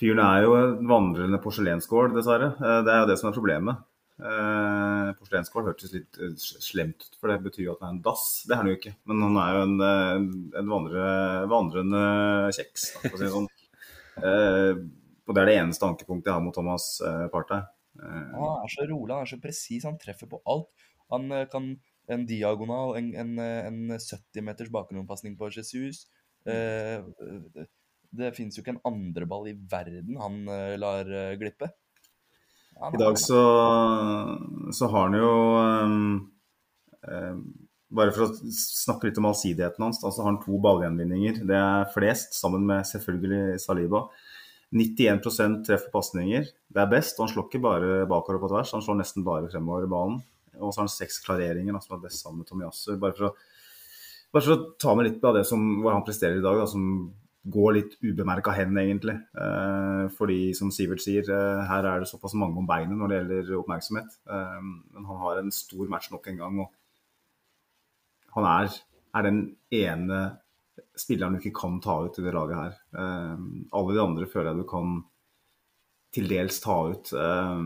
fyren 0.00 0.22
er 0.24 0.46
jo 0.46 0.54
en 0.58 0.88
vandrende 0.88 1.40
porselenskål, 1.44 2.14
dessverre. 2.16 2.54
Eh, 2.56 2.80
Det 2.86 2.94
er 2.94 3.02
jo 3.04 3.10
det 3.12 3.18
som 3.20 3.28
er 3.28 3.36
problemet. 3.36 3.84
Eh, 4.24 5.08
porselenskål 5.18 5.68
hørtes 5.68 5.92
litt 5.92 6.16
eh, 6.22 6.32
slemt 6.38 7.04
ut, 7.10 7.16
for 7.20 7.28
det 7.32 7.42
betyr 7.44 7.66
jo 7.66 7.74
at 7.76 7.82
det 7.82 7.90
er 7.90 7.94
en 7.98 8.02
dass. 8.08 8.24
Det 8.48 8.56
er 8.56 8.62
han 8.62 8.72
jo 8.72 8.78
ikke. 8.78 8.94
Men 9.10 9.20
han 9.26 9.36
er 9.44 9.52
jo 9.58 9.66
en, 9.68 9.76
eh, 9.90 10.58
en 10.62 10.72
vandre, 10.78 11.04
vandrende 11.52 12.04
kjeks, 12.56 12.88
da, 12.94 13.04
for 13.10 13.18
å 13.18 13.22
si 13.26 13.32
sånn. 13.36 13.50
Eh, 14.20 14.82
og 15.24 15.34
det 15.34 15.42
er 15.42 15.50
det 15.50 15.56
eneste 15.62 15.88
ankepunktet 15.88 16.30
jeg 16.30 16.36
har 16.36 16.44
mot 16.44 16.54
Thomas 16.56 16.88
eh, 17.04 17.26
Partey. 17.32 17.64
Eh, 18.00 18.34
Han 18.34 18.64
er 18.64 18.72
så 18.72 18.88
rolig, 18.90 19.14
han 19.14 19.24
er 19.24 19.32
så 19.32 19.40
presis, 19.42 19.86
han 19.88 20.00
treffer 20.00 20.30
på 20.30 20.42
alt. 20.50 20.68
Han 21.12 21.28
kan 21.52 21.70
en 22.14 22.26
diagonal, 22.28 22.96
en, 22.98 23.12
en, 23.20 23.38
en 23.38 23.96
70 23.96 24.44
meters 24.44 24.72
bakgrunnspasning 24.72 25.38
på 25.40 25.52
Jesus. 25.54 26.06
Det 26.44 27.02
det 28.14 28.28
fins 28.36 28.54
jo 28.54 28.62
ikke 28.62 28.76
en 28.76 28.84
andreball 28.86 29.48
i 29.50 29.56
verden 29.58 30.20
han 30.22 30.44
lar 30.78 31.08
glippe. 31.34 31.66
Han 32.80 32.94
I 32.94 33.00
dag 33.00 33.18
så, 33.18 33.40
så 34.70 34.88
har 34.90 35.08
han 35.08 35.16
jo 35.18 35.30
um, 35.58 36.32
eh, 37.06 37.36
Bare 37.94 38.10
for 38.14 38.26
å 38.26 38.50
snakke 38.50 39.06
litt 39.08 39.18
om 39.20 39.28
allsidigheten 39.30 39.84
hans, 39.84 40.00
altså 40.02 40.24
har 40.24 40.32
han 40.32 40.40
to 40.42 40.58
ballgjenvinninger. 40.62 41.42
Det 41.46 41.54
er 41.58 41.90
flest, 41.94 42.34
sammen 42.34 42.64
med 42.66 42.86
selvfølgelig 42.88 43.60
Saliba. 43.62 44.08
91 44.74 45.62
treffer 45.66 45.90
pasninger. 45.92 46.48
Det 46.74 46.82
er 46.82 46.90
best. 46.90 47.18
og 47.18 47.28
Han 47.28 47.34
slår 47.34 47.46
ikke 47.48 47.62
bare 47.62 48.06
bakover 48.10 48.40
og 48.40 48.46
på 48.46 48.50
tvers, 48.50 48.72
han 48.74 48.82
slår 48.82 48.98
nesten 48.98 49.26
bare 49.26 49.50
fremover 49.52 49.86
i 49.86 49.92
banen. 49.92 50.22
Og 50.58 50.72
så 50.72 50.80
har 50.80 50.88
han 50.88 50.94
seks 50.94 51.20
klareringer, 51.22 51.78
som 51.82 51.96
er 51.96 52.02
best 52.08 52.22
sammen 52.22 52.42
med 52.42 52.48
Tomiyasu. 52.50 52.96
Bare, 52.98 53.14
for 53.14 53.28
å- 53.28 53.34
bare 54.32 54.42
for 54.42 54.56
å 54.56 54.78
ta 54.78 54.94
med 54.94 55.06
litt 55.06 55.24
av 55.24 55.34
det 55.34 55.46
som, 55.46 55.60
hvor 55.82 55.92
han 55.92 56.02
presterer 56.02 56.38
i 56.38 56.42
dag, 56.42 56.58
da, 56.58 56.66
som 56.66 57.12
går 57.46 57.74
litt 57.74 57.96
ubemerka 58.02 58.54
hen, 58.54 58.74
egentlig. 58.74 59.16
Eh, 59.36 60.08
fordi, 60.16 60.54
som 60.56 60.70
Sivert 60.70 61.00
sier, 61.00 61.22
eh, 61.28 61.66
her 61.66 61.84
er 61.84 62.00
det 62.00 62.08
såpass 62.08 62.34
mange 62.34 62.56
om 62.56 62.66
beinet 62.66 62.96
når 62.96 63.08
det 63.08 63.18
gjelder 63.20 63.62
oppmerksomhet. 63.62 64.16
Eh, 64.26 64.60
men 64.94 65.04
han 65.04 65.18
har 65.18 65.38
en 65.38 65.50
stor 65.50 65.86
match 65.88 66.10
nok 66.10 66.26
en 66.28 66.36
gang. 66.38 66.58
og 66.60 66.70
han 68.34 68.48
er, 68.50 68.78
er 69.14 69.26
den 69.26 69.44
ene 69.74 70.22
spilleren 70.98 71.34
du 71.34 71.42
ikke 71.42 71.56
kan 71.58 71.80
ta 71.82 71.98
ut 72.06 72.18
i 72.18 72.24
det 72.24 72.34
laget 72.34 72.58
her. 72.58 72.76
Eh, 72.98 73.42
alle 73.78 73.96
de 73.96 74.02
andre 74.02 74.28
føler 74.30 74.52
jeg 74.52 74.62
du 74.62 74.68
kan 74.70 75.00
til 76.14 76.28
dels 76.30 76.60
ta 76.62 76.76
ut 76.92 77.10
eh, 77.18 77.64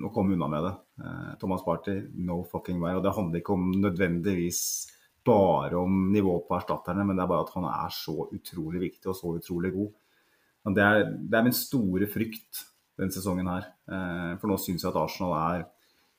og 0.00 0.12
komme 0.14 0.36
unna 0.36 0.48
med 0.48 0.64
det. 0.66 0.76
Uh, 1.00 1.28
Thomas 1.40 1.62
Party, 1.64 1.94
no 2.20 2.42
fucking 2.48 2.80
way. 2.80 2.96
Og 2.96 3.04
det 3.04 3.14
handler 3.16 3.40
ikke 3.40 3.54
om 3.56 3.70
nødvendigvis 3.80 4.62
bare 5.24 5.76
om 5.80 6.10
nivået 6.12 6.46
på 6.48 6.56
erstatterne, 6.56 7.04
men 7.08 7.16
det 7.16 7.24
er 7.24 7.30
bare 7.30 7.44
at 7.46 7.54
han 7.54 7.66
er 7.68 7.92
så 7.92 8.26
utrolig 8.28 8.82
viktig 8.82 9.08
og 9.08 9.16
så 9.16 9.32
utrolig 9.36 9.72
god. 9.72 9.90
Det 10.76 10.84
er, 10.84 11.06
det 11.08 11.38
er 11.38 11.46
min 11.46 11.56
store 11.56 12.08
frykt 12.12 12.64
denne 13.00 13.12
sesongen 13.12 13.48
her. 13.48 13.68
Uh, 13.88 14.36
for 14.40 14.52
nå 14.52 14.60
syns 14.60 14.84
jeg 14.84 14.92
at 14.92 15.00
Arsenal 15.00 15.36
er 15.38 15.66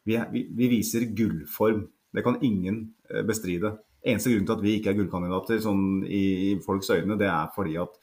vi, 0.05 0.17
vi, 0.33 0.45
vi 0.57 0.69
viser 0.77 1.05
gullform. 1.17 1.85
Det 2.09 2.25
kan 2.25 2.41
ingen 2.41 2.87
bestride. 3.29 3.75
Eneste 4.01 4.31
grunn 4.33 4.47
til 4.47 4.55
at 4.55 4.63
vi 4.65 4.71
ikke 4.77 4.89
er 4.91 4.97
gullkandidater 4.97 5.59
sånn 5.61 5.83
i, 6.07 6.21
i 6.47 6.53
folks 6.65 6.89
øyne, 6.89 7.19
det 7.21 7.27
er 7.29 7.51
fordi 7.53 7.75
at 7.81 7.99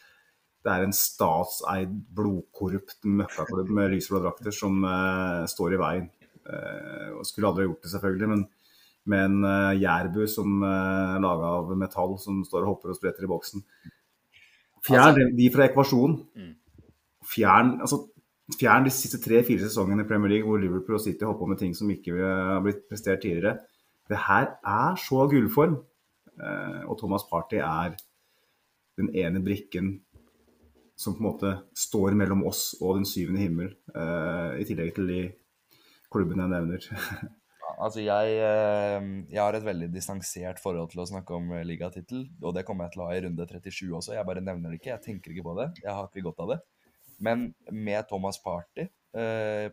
det 0.67 0.75
er 0.75 0.85
en 0.85 0.95
statseid, 0.95 1.91
blodkorrupt 2.15 3.07
møkkaklubb 3.07 3.71
med 3.75 3.93
lyseblå 3.95 4.21
drakter 4.25 4.55
som 4.55 4.83
uh, 4.85 5.47
står 5.49 5.75
i 5.75 5.81
veien. 5.81 6.09
Uh, 6.49 7.19
og 7.19 7.27
skulle 7.27 7.49
aldri 7.51 7.65
ha 7.65 7.69
gjort 7.71 7.87
det, 7.87 7.93
selvfølgelig, 7.93 8.29
men 8.35 8.45
med 9.09 9.25
en 9.25 9.39
uh, 9.47 9.79
jærbu 9.79 10.21
som 10.31 10.59
uh, 10.63 11.17
laga 11.23 11.53
av 11.61 11.73
metall 11.79 12.15
som 12.21 12.43
står 12.47 12.67
og 12.67 12.73
hopper 12.75 12.93
og 12.93 12.99
spretter 12.99 13.25
i 13.27 13.31
boksen. 13.31 13.65
Fjern 14.87 15.17
de- 15.19 15.31
de 15.39 15.49
fra 15.55 15.67
ekvasjonen. 15.67 16.19
Fjern, 17.29 17.75
altså, 17.85 18.03
fjern 18.59 18.87
de 18.87 18.93
siste 18.95 19.19
tre-fire 19.23 19.67
sesongene 19.67 20.05
i 20.05 20.09
Premier 20.09 20.35
League 20.37 20.49
hvor 20.49 20.61
Liverpool 20.63 20.99
og 20.99 21.03
City 21.05 21.27
holdt 21.27 21.41
på 21.41 21.49
med 21.51 21.59
ting 21.61 21.75
som 21.77 21.91
ikke 21.93 22.15
har 22.19 22.63
blitt 22.65 22.87
prestert 22.91 23.21
tidligere. 23.25 23.59
Det 24.09 24.19
her 24.29 24.55
er 24.65 24.99
så 25.01 25.27
gullform. 25.31 25.79
Eh, 26.39 26.83
og 26.87 26.99
Thomas 27.01 27.27
Party 27.31 27.59
er 27.61 27.97
den 28.99 29.11
ene 29.15 29.43
brikken 29.45 29.99
som 30.99 31.15
på 31.15 31.23
en 31.23 31.29
måte 31.29 31.51
står 31.79 32.17
mellom 32.19 32.43
oss 32.49 32.73
og 32.81 32.99
den 32.99 33.07
syvende 33.07 33.43
himmel, 33.45 33.69
eh, 33.95 34.59
i 34.59 34.67
tillegg 34.67 34.97
til 34.97 35.11
de 35.11 35.21
klubbene 36.11 36.47
jeg 36.47 36.55
nevner. 36.57 36.89
Altså, 37.79 38.01
jeg, 38.03 38.33
eh, 38.43 39.05
jeg 39.31 39.39
har 39.39 39.55
et 39.55 39.63
veldig 39.63 39.87
distansert 39.93 40.59
forhold 40.59 40.89
til 40.91 41.03
å 41.03 41.05
snakke 41.07 41.37
om 41.37 41.53
ligatittel, 41.69 42.25
og 42.43 42.57
det 42.57 42.65
kommer 42.67 42.89
jeg 42.89 42.97
til 42.97 43.03
å 43.05 43.07
ha 43.07 43.15
i 43.15 43.21
runde 43.23 43.47
37 43.47 43.93
også. 43.95 44.17
Jeg 44.17 44.27
bare 44.27 44.43
nevner 44.43 44.73
det 44.73 44.81
ikke, 44.81 44.97
jeg 44.97 45.05
tenker 45.05 45.31
ikke 45.31 45.45
på 45.47 45.55
det. 45.61 45.69
Jeg 45.85 45.95
har 45.95 46.09
ikke 46.09 46.25
godt 46.27 46.43
av 46.43 46.51
det. 46.55 46.57
Men 47.23 47.45
med 47.71 48.09
Thomas 48.11 48.41
Party 48.43 48.89
eh, 49.15 49.69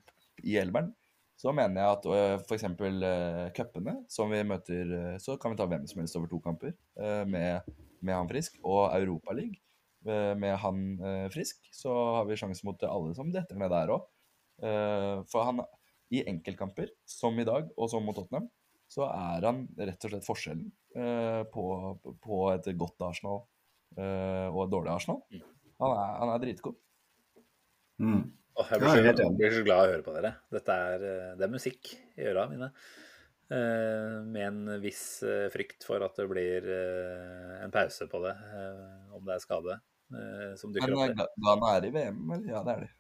i 0.46 0.58
elveren, 0.62 0.92
så 1.40 1.52
mener 1.56 1.82
jeg 1.82 1.98
at 1.98 2.08
uh, 2.08 2.36
f.eks. 2.40 2.66
Uh, 2.80 3.46
cupene, 3.56 3.98
som 4.12 4.32
vi 4.32 4.40
møter, 4.48 4.92
eh, 4.98 5.16
så 5.22 5.36
kan 5.42 5.52
vi 5.52 5.60
ta 5.60 5.68
hvem 5.68 5.84
som 5.90 6.00
helst 6.02 6.16
over 6.20 6.32
to 6.32 6.40
kamper 6.44 6.72
eh, 6.72 7.24
med, 7.28 7.68
med 8.00 8.16
han 8.16 8.30
frisk. 8.32 8.60
Og 8.64 8.88
Europaligaen 8.96 9.60
med 10.38 10.54
han 10.62 10.82
eh, 11.02 11.24
frisk, 11.34 11.64
så 11.74 11.92
har 12.20 12.28
vi 12.30 12.38
sjanse 12.38 12.62
mot 12.68 12.84
alle 12.86 13.16
som 13.18 13.32
detter 13.34 13.58
ned 13.58 13.74
der 13.74 13.90
òg. 13.96 14.04
for 15.32 15.44
han 15.44 15.64
i 16.14 16.22
enkeltkamper, 16.30 16.92
som 17.10 17.40
i 17.40 17.46
dag, 17.48 17.68
og 17.76 17.90
som 17.90 18.06
mot 18.06 18.16
Tottenham, 18.16 18.48
så 18.92 19.08
er 19.10 19.46
han 19.48 19.66
rett 19.80 20.06
og 20.06 20.14
slett 20.14 20.28
forskjellen 20.28 20.70
eh, 20.96 21.42
på, 21.52 21.66
på 22.22 22.42
et 22.54 22.70
godt 22.78 23.06
Arsenal 23.08 23.42
eh, 23.98 24.48
og 24.52 24.66
et 24.66 24.74
dårlig 24.74 24.94
Arsenal. 24.94 25.24
Han 25.82 25.96
er, 25.96 26.12
han 26.22 26.32
er 26.32 26.44
dritgod. 26.44 26.78
Mm. 28.00 28.22
Åh, 28.56 28.68
jeg 28.72 28.80
blir, 28.80 28.90
så, 28.90 29.02
jeg, 29.04 29.32
blir 29.36 29.52
så 29.58 29.64
glad 29.66 29.80
av 29.82 29.86
å 29.88 29.92
høre 29.92 30.04
på 30.06 30.14
dere. 30.16 30.30
Dette 30.56 30.76
er, 30.90 31.02
eh, 31.04 31.32
det 31.36 31.44
er 31.48 31.52
musikk 31.52 31.90
i 32.16 32.28
øra 32.32 32.46
mine. 32.52 32.70
Eh, 33.52 34.14
med 34.26 34.46
en 34.48 34.82
viss 34.82 35.02
eh, 35.28 35.50
frykt 35.54 35.84
for 35.86 36.02
at 36.06 36.16
det 36.18 36.26
blir 36.32 36.70
en 37.66 37.74
pause 37.76 38.08
på 38.10 38.22
det, 38.24 38.32
om 39.14 39.22
det 39.28 39.36
er 39.36 39.44
skade 39.44 39.76
eh, 39.76 40.54
som 40.58 40.72
dukker 40.74 40.96
opp. 40.96 41.12
Men 41.20 41.28
Ghana 41.46 41.74
er 41.76 41.90
i 41.90 41.92
VM, 41.98 42.24
eller? 42.32 42.48
Ja, 42.56 42.64
det 42.66 42.76
er 42.78 42.86
de. 42.86 42.92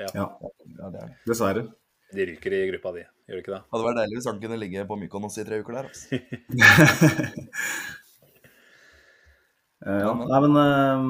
Ja. 0.00 0.08
Ja, 0.14 0.26
Ja, 0.78 0.88
det 0.94 1.02
er 1.02 1.10
de. 1.10 1.18
dessverre. 1.26 1.66
De 2.14 2.24
ryker 2.26 2.54
i 2.56 2.62
gruppa 2.70 2.90
di, 2.96 3.02
gjør 3.30 3.36
de 3.38 3.42
ikke 3.44 3.52
det? 3.54 3.62
Hadde 3.70 3.86
vært 3.86 3.98
deilig 4.00 4.16
hvis 4.18 4.26
han 4.30 4.38
kunne 4.42 4.56
ligge 4.58 4.86
på 4.88 4.96
Mykonos 4.98 5.36
i 5.38 5.44
tre 5.46 5.58
uker 5.62 5.76
der. 5.80 5.90
Altså. 5.90 6.20
Eh, 9.80 10.00
ja. 10.04 10.10
Men- 10.12 10.28
Nei, 10.28 10.40
men 10.44 10.56
øh, 10.60 11.04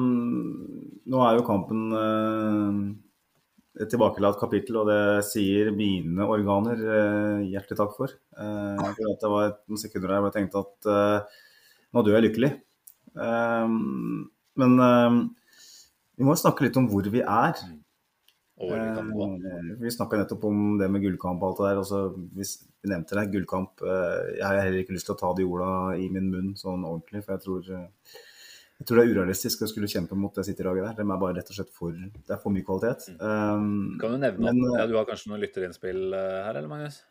nå 1.11 1.23
er 1.27 1.35
jo 1.35 1.41
kampen 1.43 1.79
eh, 1.91 2.77
et 3.79 3.87
tilbakelatt 3.87 4.35
kapittel, 4.41 4.81
og 4.81 4.89
det 4.89 5.23
sier 5.29 5.69
mine 5.71 6.25
organer 6.27 6.75
eh, 6.81 7.43
hjertelig 7.53 7.77
takk 7.79 7.93
for. 7.95 8.11
Eh, 8.35 8.81
for 8.97 9.11
at 9.13 9.21
det 9.23 9.29
var 9.31 9.45
et- 9.47 9.61
noen 9.71 9.79
sekunder 9.79 10.11
der 10.11 10.19
hvor 10.19 10.31
jeg 10.31 10.37
tenkte 10.41 10.63
at 10.65 10.89
eh, 10.91 11.37
nå 11.95 12.03
dør 12.03 12.17
jeg 12.19 12.25
lykkelig. 12.29 12.51
Men 14.61 14.73
vi 16.17 16.23
må 16.27 16.35
snakke 16.39 16.63
litt 16.67 16.77
om 16.79 16.87
hvor 16.91 17.07
vi 17.11 17.21
er. 17.23 17.55
Vi 19.81 19.89
snakka 19.95 20.19
nettopp 20.21 20.43
om 20.47 20.77
det 20.79 20.87
med 20.91 21.01
gullkamp 21.03 21.41
og 21.41 21.47
alt 21.49 21.59
det 21.61 21.69
der. 21.71 21.81
Også, 21.81 22.01
hvis 22.37 22.51
vi 22.83 22.91
nevnte 22.91 23.17
det, 23.17 23.25
gullkamp. 23.33 23.81
Jeg 23.83 24.43
har 24.45 24.59
heller 24.61 24.83
ikke 24.83 24.95
lyst 24.95 25.07
til 25.09 25.15
å 25.15 25.19
ta 25.19 25.31
de 25.35 25.47
orda 25.47 25.71
i 25.99 26.07
min 26.13 26.29
munn 26.31 26.51
sånn 26.59 26.85
ordentlig, 26.87 27.23
for 27.25 27.35
jeg 27.35 27.43
tror, 27.47 27.71
jeg 28.81 28.87
tror 28.89 28.97
det 28.97 29.03
er 29.03 29.11
urealistisk 29.13 29.61
å 29.61 29.67
skulle 29.69 29.89
kjempe 29.91 30.15
mot 30.17 30.33
det 30.33 30.47
City-laget 30.47 30.87
der. 30.87 30.95
De 30.97 31.03
er 31.05 31.21
bare 31.21 31.35
rett 31.37 31.49
og 31.53 31.57
slett 31.59 31.69
for 31.75 31.93
Det 31.93 32.33
er 32.33 32.39
for 32.41 32.53
mye 32.55 32.65
kvalitet. 32.65 33.11
Um, 33.21 33.93
Kan 34.01 34.15
du 34.15 34.17
nevne 34.23 34.49
men, 34.49 34.61
eh, 34.71 34.79
ja, 34.79 34.87
du 34.89 34.95
har 34.97 35.05
kanskje 35.05 35.29
noen 35.29 35.43
lytterinnspill 35.43 36.15
eh, 36.17 36.37
her, 36.47 36.57
eller 36.57 36.71
Magnus? 36.71 37.03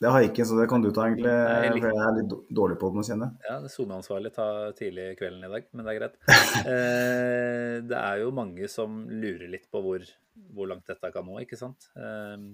det 0.00 0.08
har 0.08 0.22
jeg 0.22 0.30
ikke, 0.30 0.44
så 0.48 0.56
det 0.56 0.64
kan 0.70 0.80
du 0.80 0.86
ta, 0.96 1.10
egentlig. 1.10 1.28
Nei, 1.28 1.72
For 1.74 1.90
jeg 1.90 2.04
er 2.06 2.14
litt 2.16 2.34
dårlig 2.56 2.76
på 2.80 2.88
det 2.88 2.96
nå, 2.96 3.02
kjenne. 3.04 3.26
Ja, 3.44 3.58
det 3.60 3.68
SoMe-ansvarlig 3.74 4.30
tar 4.32 4.70
tidlig 4.78 5.10
kvelden 5.18 5.44
i 5.44 5.50
dag, 5.52 5.66
men 5.74 5.84
det 5.84 5.92
er 5.92 5.98
greit. 5.98 6.14
Eh, 6.70 7.74
det 7.84 7.98
er 7.98 8.22
jo 8.22 8.30
mange 8.36 8.70
som 8.72 9.02
lurer 9.10 9.50
litt 9.52 9.66
på 9.72 9.82
hvor, 9.84 10.06
hvor 10.54 10.70
langt 10.70 10.88
dette 10.88 11.10
kan 11.12 11.26
nå, 11.26 11.36
ikke 11.44 11.58
sant. 11.60 11.90
Eh, 12.00 12.46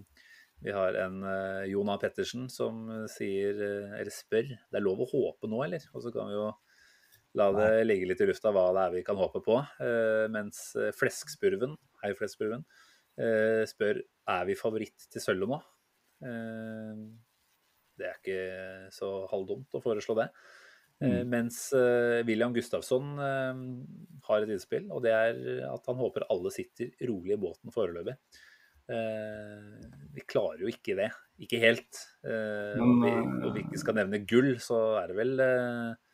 vi 0.67 0.75
har 0.75 0.99
en 1.05 1.23
eh, 1.23 1.69
Jonah 1.71 2.01
Pettersen 2.03 2.49
som 2.51 2.89
sier, 3.12 3.62
eh, 3.62 3.95
eller 4.01 4.14
spør, 4.14 4.51
det 4.51 4.81
er 4.81 4.87
lov 4.89 5.05
å 5.05 5.11
håpe 5.12 5.53
nå, 5.53 5.62
eller? 5.69 5.87
Og 5.95 6.03
så 6.03 6.11
kan 6.14 6.33
vi 6.33 6.39
jo 6.41 6.49
la 7.37 7.47
det 7.55 7.70
ligge 7.87 8.09
litt 8.09 8.22
i 8.24 8.28
lufta 8.30 8.53
hva 8.55 8.66
det 8.74 8.82
er 8.82 8.95
vi 8.97 9.05
kan 9.07 9.18
håpe 9.20 9.43
på. 9.45 9.61
Eh, 9.82 10.26
mens 10.32 10.70
eh, 10.78 10.93
Fleskspurven, 10.97 11.76
hei 12.03 12.12
Fleskspurven, 12.16 12.64
eh, 13.20 13.62
spør 13.68 14.01
er 14.01 14.49
vi 14.49 14.59
favoritt 14.59 15.09
til 15.12 15.22
sølvet 15.22 15.53
nå. 15.53 15.61
Det 17.97 18.07
er 18.09 18.16
ikke 18.16 18.41
så 18.93 19.11
halvdumt 19.30 19.76
å 19.76 19.82
foreslå 19.84 20.16
det. 20.16 20.30
Mm. 21.05 21.28
Mens 21.28 21.59
William 22.24 22.55
Gustafsson 22.57 23.18
har 23.20 24.45
et 24.47 24.53
innspill, 24.55 24.87
og 24.89 25.05
det 25.05 25.12
er 25.12 25.41
at 25.68 25.91
han 25.91 26.00
håper 26.00 26.25
alle 26.33 26.53
sitter 26.54 26.88
rolig 27.04 27.37
i 27.37 27.41
båten 27.41 27.75
foreløpig. 27.75 28.17
Eh, 28.87 29.87
vi 30.14 30.22
klarer 30.30 30.63
jo 30.63 30.71
ikke 30.71 30.95
det. 30.99 31.11
Ikke 31.42 31.61
helt. 31.63 32.03
Eh, 32.25 32.79
Men, 32.79 32.87
og 32.87 33.03
vi, 33.03 33.14
og 33.49 33.54
vi 33.57 33.64
ikke 33.67 33.83
skal 33.83 33.99
nevne 33.99 34.22
gull, 34.29 34.53
så 34.63 34.80
er 35.03 35.11
det 35.11 35.18
vel 35.18 35.42
eh, 35.42 36.05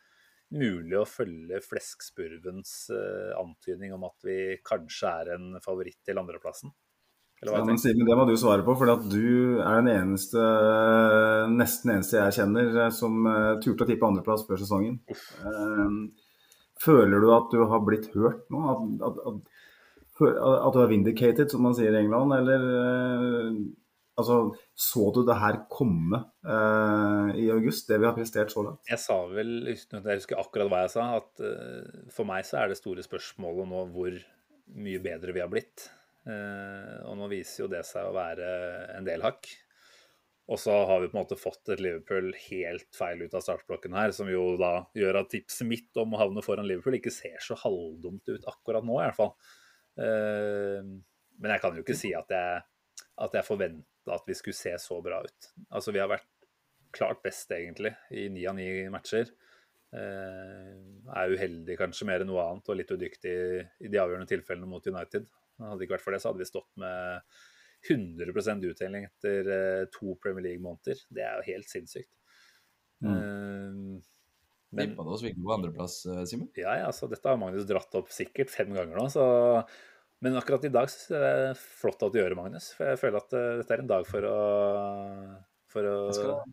mulig 0.53 0.97
å 0.99 1.07
følge 1.09 1.61
Fleskspurvens 1.65 2.73
eh, 2.93 3.33
antydning 3.39 3.93
om 3.95 4.07
at 4.07 4.25
vi 4.27 4.39
kanskje 4.65 5.13
er 5.23 5.35
en 5.37 5.53
favoritt 5.63 5.99
til 6.05 6.21
andreplassen. 6.21 6.73
Eller 7.43 7.57
Ja, 7.57 7.63
men? 7.67 7.79
Simen, 7.81 8.05
det 8.07 8.15
må 8.15 8.25
du 8.29 8.35
svare 8.39 8.63
på, 8.63 8.75
for 8.79 8.91
at 8.93 9.03
du 9.11 9.59
er 9.59 9.81
den 9.81 9.91
eneste, 9.91 10.43
nesten 11.51 11.97
eneste 11.97 12.21
jeg 12.21 12.37
kjenner 12.39 12.83
eh, 12.85 12.91
som 12.95 13.25
eh, 13.27 13.55
turte 13.63 13.87
å 13.87 13.89
tippe 13.89 14.07
andreplass 14.07 14.45
før 14.47 14.61
sesongen. 14.61 15.01
Eh, 15.11 15.97
Føler 16.83 17.21
du 17.21 17.29
at 17.31 17.51
du 17.53 17.61
har 17.69 17.83
blitt 17.85 18.09
hørt 18.15 18.47
nå? 18.51 18.63
At, 18.73 19.03
at, 19.07 19.19
at, 19.29 20.25
at 20.33 20.75
du 20.75 20.81
er 20.81 20.89
vindicated, 20.91 21.51
som 21.51 21.63
man 21.63 21.75
sier 21.77 21.93
i 21.93 22.01
England? 22.01 22.33
Eller 22.35 22.65
eh, 22.79 23.51
altså, 24.19 24.37
så 24.75 25.07
du 25.15 25.21
det 25.27 25.39
her 25.39 25.59
komme 25.71 26.19
eh, 26.45 27.33
i 27.43 27.47
august, 27.53 27.87
det 27.89 27.99
vi 28.01 28.07
har 28.07 28.15
prestert 28.17 28.53
så 28.53 28.65
langt? 28.67 28.83
Jeg 28.89 29.01
sa 29.01 29.17
vel, 29.31 29.55
uten 29.69 29.99
jeg 29.99 30.21
husker 30.21 30.41
akkurat 30.41 30.71
hva 30.71 30.83
jeg 30.85 30.93
sa, 30.95 31.09
at 31.19 31.43
eh, 31.43 32.07
for 32.13 32.29
meg 32.29 32.47
så 32.47 32.61
er 32.61 32.71
det 32.71 32.79
store 32.79 33.05
spørsmålet 33.05 33.69
nå 33.69 33.83
hvor 33.93 34.17
mye 34.83 35.03
bedre 35.03 35.35
vi 35.35 35.43
har 35.43 35.51
blitt. 35.51 35.89
Eh, 36.29 36.95
og 37.09 37.19
nå 37.19 37.29
viser 37.31 37.65
jo 37.65 37.71
det 37.71 37.83
seg 37.87 38.07
å 38.07 38.15
være 38.15 38.49
en 38.97 39.07
del 39.07 39.25
hakk. 39.25 39.49
Og 40.51 40.59
så 40.59 40.73
har 40.89 40.99
vi 40.99 41.07
på 41.07 41.15
en 41.15 41.21
måte 41.21 41.39
fått 41.39 41.71
et 41.71 41.79
Liverpool 41.79 42.33
helt 42.49 42.89
feil 42.97 43.21
ut 43.23 43.35
av 43.37 43.45
startblokken 43.45 43.95
her, 43.95 44.11
som 44.15 44.27
jo 44.27 44.57
da 44.59 44.73
gjør 44.97 45.21
at 45.21 45.31
tipset 45.31 45.67
mitt 45.69 45.95
om 46.01 46.15
å 46.15 46.19
havne 46.19 46.43
foran 46.43 46.67
Liverpool 46.67 46.97
ikke 46.97 47.13
ser 47.15 47.39
så 47.43 47.55
halvdumt 47.61 48.27
ut 48.27 48.49
akkurat 48.51 48.83
nå, 48.83 48.97
i 48.97 49.05
hvert 49.05 49.19
fall. 49.21 49.31
Men 49.95 51.53
jeg 51.53 51.63
kan 51.63 51.79
jo 51.79 51.85
ikke 51.85 51.95
si 51.95 52.11
at 52.17 52.35
jeg, 52.35 52.59
at 53.23 53.39
jeg 53.39 53.47
forventa 54.03 54.21
at 54.21 54.27
vi 54.27 54.35
skulle 54.35 54.53
se 54.53 54.77
så 54.79 55.01
bra 55.01 55.23
ut. 55.23 55.53
Altså, 55.71 55.91
vi 55.91 55.99
har 55.99 56.09
vært 56.09 56.27
klart 56.93 57.23
best, 57.23 57.51
egentlig, 57.51 57.95
i 58.11 58.29
ni 58.29 58.45
av 58.47 58.55
ni 58.55 58.89
matcher. 58.89 59.29
Eh, 59.93 60.77
er 61.13 61.33
uheldig 61.33 61.77
kanskje 61.77 62.05
mer 62.05 62.21
enn 62.21 62.27
noe 62.27 62.41
annet 62.41 62.69
og 62.69 62.77
litt 62.77 62.91
udyktig 62.91 63.33
i 63.79 63.89
de 63.89 63.99
avgjørende 63.99 64.29
tilfellene 64.29 64.67
mot 64.67 64.85
United. 64.85 65.27
Hadde 65.59 65.77
det 65.79 65.85
ikke 65.85 65.97
vært 65.97 66.05
for 66.05 66.13
det, 66.13 66.21
så 66.21 66.31
hadde 66.31 66.41
vi 66.41 66.49
stått 66.49 66.71
med 66.77 67.21
100 67.89 68.69
uttelling 68.71 69.05
etter 69.05 69.49
eh, 69.49 69.85
to 69.91 70.15
Premier 70.21 70.43
League-måneder. 70.43 71.05
Det 71.09 71.23
er 71.23 71.39
jo 71.39 71.53
helt 71.53 71.69
sinnssykt. 71.69 72.11
Mm. 73.03 73.13
Eh, 73.13 74.03
men 74.73 74.89
Vippa 74.89 75.05
det 75.05 75.13
oss 75.13 75.21
virkelig 75.21 75.45
på 75.45 75.53
andreplass, 75.53 76.05
eh, 76.09 76.23
Simen? 76.25 76.49
ja, 76.57 76.77
ja, 76.79 76.93
så 76.93 77.09
dette 77.09 77.29
har 77.29 77.37
Magnus 77.37 77.67
dratt 77.69 77.93
opp 77.99 78.13
sikkert 78.13 78.53
fem 78.53 78.73
ganger 78.73 78.97
nå. 78.97 79.09
Så... 79.13 79.25
Men 80.23 80.37
akkurat 80.39 80.63
i 80.63 80.71
dag 80.71 80.87
synes 80.87 81.11
jeg 81.11 81.19
det 81.19 81.31
er 81.49 81.57
flott 81.59 82.03
at 82.05 82.13
du 82.13 82.19
gjør 82.21 82.31
det, 82.31 82.39
Magnus. 82.39 82.69
For 82.77 82.87
jeg 82.87 82.99
føler 83.01 83.19
at 83.19 83.35
eh, 83.35 83.49
dette 83.59 83.75
er 83.75 83.83
en 83.83 83.89
dag 83.91 84.05
for 84.07 84.27
å, 84.29 84.37
for 85.73 85.89
å 85.89 85.97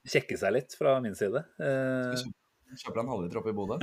kjekke 0.02 0.38
seg 0.40 0.56
litt 0.56 0.74
fra 0.78 0.97
min 1.05 1.14
side. 1.18 1.44
Eh, 1.62 2.16
Skal 2.18 2.34
Kjøper 2.70 3.01
deg 3.01 3.02
en 3.02 3.10
halvliter 3.10 3.40
oppe 3.40 3.51
i 3.51 3.55
Bodø? 3.59 3.78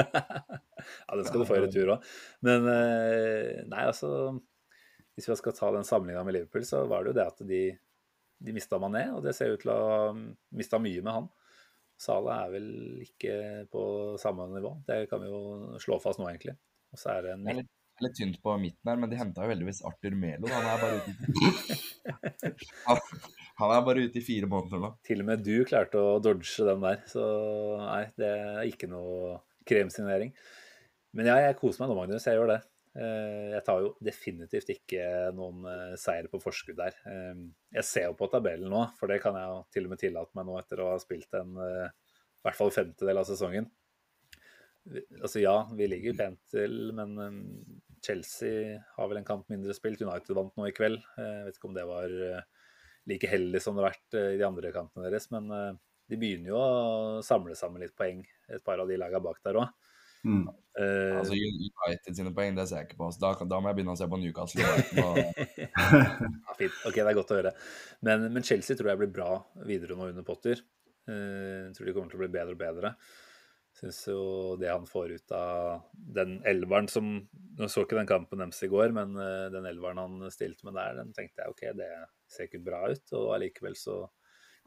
ja, 1.07 1.15
den 1.15 1.25
skal 1.27 1.41
du 1.43 1.47
få 1.47 1.57
i 1.57 1.63
retur 1.63 1.93
òg. 1.95 2.11
Men 2.47 2.67
eh, 2.71 3.63
nei, 3.67 3.81
altså 3.83 4.11
Hvis 5.15 5.27
vi 5.27 5.39
skal 5.39 5.55
ta 5.57 5.71
den 5.75 5.87
sammenligna 5.87 6.23
med 6.27 6.37
Liverpool, 6.37 6.67
så 6.67 6.85
var 6.87 7.03
det 7.03 7.11
jo 7.11 7.17
det 7.17 7.25
at 7.27 7.43
de, 7.49 7.63
de 8.47 8.55
mista 8.55 8.79
Mané, 8.79 9.07
og 9.15 9.23
det 9.25 9.35
ser 9.35 9.55
ut 9.55 9.63
til 9.63 9.73
å 9.73 9.81
ha 9.87 9.99
mista 10.15 10.79
mye 10.83 11.03
med 11.03 11.15
han. 11.15 11.31
Salah 11.99 12.45
er 12.45 12.53
vel 12.53 12.69
ikke 13.03 13.35
på 13.73 13.83
samme 14.21 14.51
nivå. 14.53 14.75
Det 14.87 15.05
kan 15.11 15.23
vi 15.23 15.31
jo 15.31 15.79
slå 15.81 15.97
fast 16.03 16.21
nå, 16.21 16.27
egentlig. 16.29 16.55
Og 16.93 17.01
så 17.01 17.15
er 17.15 17.25
det 17.25 17.35
en 17.35 17.67
er 17.99 18.07
litt, 18.07 18.15
tynt 18.19 18.37
på 18.43 18.53
midten 18.61 18.91
her, 18.91 18.99
men 19.01 19.11
de 19.11 19.19
henta 19.19 19.45
jo 19.45 19.51
heldigvis 19.53 19.83
Arthur 19.87 20.15
Melo. 20.19 20.49
Han 20.51 20.69
er 20.69 20.83
bare 20.83 20.99
ute 21.01 21.11
i 21.11 21.17
han, 23.57 23.71
er 23.73 23.83
bare 23.89 24.05
ute 24.05 24.19
i 24.21 24.25
fire 24.25 24.49
måneder 24.51 24.81
nå. 24.83 24.93
Til 25.07 25.23
og 25.23 25.29
med 25.31 25.43
du 25.45 25.55
klarte 25.67 26.01
å 26.01 26.17
dodge 26.23 26.67
den 26.69 26.83
der, 26.85 27.03
så 27.09 27.25
nei, 27.81 28.03
det 28.19 28.31
er 28.31 28.69
ikke 28.69 28.89
noe 28.91 29.37
kremsignering. 29.67 30.33
Men 31.17 31.29
ja, 31.31 31.37
jeg 31.47 31.57
koser 31.59 31.83
meg 31.83 31.91
nå, 31.91 31.97
Magnus. 32.01 32.27
Jeg 32.27 32.37
gjør 32.37 32.51
det. 32.53 32.59
Eh, 32.97 33.47
Jeg 33.55 33.63
tar 33.65 33.81
jo 33.83 33.89
definitivt 34.03 34.69
ikke 34.73 35.07
noen 35.37 35.65
eh, 35.69 35.95
seier 35.99 36.29
på 36.31 36.39
forskudd 36.43 36.77
der. 36.79 36.95
Eh, 37.09 37.41
Jeg 37.79 37.85
ser 37.87 38.07
jo 38.09 38.17
på 38.19 38.29
tabellen 38.31 38.69
nå, 38.73 38.83
for 38.99 39.09
det 39.11 39.19
kan 39.23 39.37
jeg 39.37 39.49
jo 39.51 39.59
til 39.73 39.87
og 39.87 39.93
med 39.93 40.01
tillate 40.03 40.37
meg 40.37 40.47
nå 40.47 40.59
etter 40.61 40.83
å 40.83 40.91
ha 40.93 41.01
spilt 41.01 41.33
en 41.39 41.57
i 41.57 42.45
hvert 42.45 42.57
fall 42.59 42.71
femtedel 42.71 43.17
av 43.19 43.25
sesongen. 43.27 43.65
Altså 45.19 45.41
ja, 45.41 45.55
vi 45.75 45.87
ligger 45.89 46.15
pent 46.15 46.39
til, 46.53 46.93
men 46.95 47.17
Chelsea 48.05 48.77
har 48.97 49.09
vel 49.09 49.19
en 49.21 49.27
kamp 49.27 49.49
mindre 49.51 49.75
spilt. 49.75 50.01
United 50.01 50.35
vant 50.37 50.53
nå 50.57 50.69
i 50.69 50.75
kveld. 50.75 51.01
Eh, 51.17 51.33
Jeg 51.39 51.47
vet 51.47 51.59
ikke 51.59 51.69
om 51.71 51.75
det 51.77 51.87
var 51.89 52.13
eh, 52.29 52.45
like 53.11 53.31
heldig 53.31 53.61
som 53.63 53.75
det 53.75 53.83
har 53.83 53.91
vært 53.91 54.17
eh, 54.19 54.31
i 54.35 54.39
de 54.39 54.47
andre 54.47 54.71
kampene 54.75 55.07
deres, 55.07 55.29
men 55.33 55.51
de 56.07 56.19
begynner 56.19 56.53
jo 56.53 56.61
å 56.61 57.25
samle 57.25 57.55
sammen 57.59 57.83
litt 57.83 57.95
poeng, 57.97 58.21
et 58.47 58.63
par 58.63 58.79
av 58.79 58.87
de 58.89 58.99
lagene 58.99 59.23
bak 59.23 59.41
der 59.43 59.59
òg. 59.59 59.91
Mm. 60.27 60.47
Altså 60.77 61.35
United 61.35 62.15
sine 62.15 62.31
poeng, 62.35 62.55
det 62.57 62.65
ser 62.69 62.81
jeg 62.81 62.89
ikke 62.89 62.99
på. 62.99 63.09
Så 63.13 63.21
da, 63.21 63.33
da 63.47 63.59
må 63.61 63.69
jeg 63.69 63.79
begynne 63.79 63.95
å 63.95 63.99
se 63.99 64.07
på 64.09 64.19
Newcastle. 64.21 64.65
Ja, 65.77 66.55
fint. 66.57 66.73
Ok, 66.89 66.95
det 66.95 67.05
er 67.05 67.15
godt 67.17 67.31
å 67.31 67.37
høre. 67.37 67.51
Men, 68.07 68.25
men 68.33 68.45
Chelsea 68.45 68.77
tror 68.77 68.89
jeg 68.91 69.01
blir 69.03 69.11
bra 69.13 69.29
videre 69.67 69.97
nå 69.97 70.09
under 70.09 70.25
Potter. 70.25 70.63
Uh, 71.07 71.69
tror 71.75 71.87
de 71.87 71.93
kommer 71.95 72.11
til 72.11 72.19
å 72.19 72.23
bli 72.23 72.33
bedre 72.33 72.55
og 72.55 72.59
bedre. 72.59 72.95
Syns 73.77 73.99
jo 74.09 74.21
det 74.57 74.71
han 74.71 74.87
får 74.89 75.11
ut 75.19 75.33
av 75.37 75.83
den 75.93 76.39
elveren 76.49 76.87
som 76.89 77.11
Nå 77.57 77.67
så 77.69 77.83
ikke 77.85 77.97
den 77.97 78.09
kampen 78.09 78.41
deres 78.41 78.59
i 78.65 78.69
går, 78.69 78.91
men 78.93 79.15
eh, 79.17 79.47
den 79.49 79.65
elveren 79.65 79.97
han 79.97 80.31
stilte 80.33 80.67
med 80.67 80.75
der, 80.77 80.99
den 80.99 81.13
tenkte 81.15 81.41
jeg 81.41 81.53
OK, 81.53 81.63
det 81.77 81.87
ser 82.29 82.45
ikke 82.45 82.61
bra 82.61 82.83
ut. 82.91 83.13
Og 83.17 83.31
allikevel 83.33 83.73
så 83.77 84.03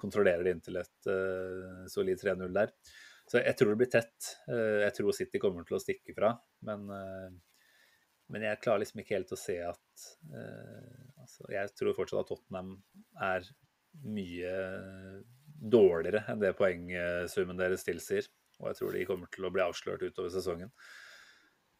kontrollerer 0.00 0.42
de 0.42 0.54
inntil 0.56 0.80
et 0.80 1.06
uh, 1.06 1.84
solid 1.92 2.18
3-0 2.18 2.50
der. 2.56 2.72
Så 3.30 3.44
jeg 3.44 3.54
tror 3.54 3.70
det 3.70 3.78
blir 3.82 3.92
tett. 3.92 4.30
Uh, 4.48 4.80
jeg 4.82 4.96
tror 4.96 5.14
City 5.14 5.38
kommer 5.42 5.68
til 5.68 5.78
å 5.78 5.82
stikke 5.82 6.16
fra, 6.16 6.32
men 6.66 6.88
uh, 6.90 7.30
men 8.30 8.46
jeg 8.46 8.60
klarer 8.62 8.84
liksom 8.84 9.02
ikke 9.02 9.16
helt 9.16 9.32
å 9.34 9.38
se 9.38 9.56
at 9.66 10.04
uh, 10.30 10.98
altså, 11.18 11.48
Jeg 11.50 11.72
tror 11.74 11.96
fortsatt 11.96 12.22
at 12.22 12.28
Tottenham 12.30 12.76
er 13.26 13.48
mye 14.06 14.52
dårligere 15.60 16.22
enn 16.30 16.42
det 16.42 16.54
poengsummen 16.58 17.58
deres 17.58 17.82
tilsier. 17.84 18.28
Og 18.60 18.70
jeg 18.70 18.80
tror 18.80 18.96
de 18.96 19.06
kommer 19.08 19.30
til 19.32 19.46
å 19.46 19.52
bli 19.54 19.64
avslørt 19.64 20.04
utover 20.04 20.32
sesongen. 20.32 20.72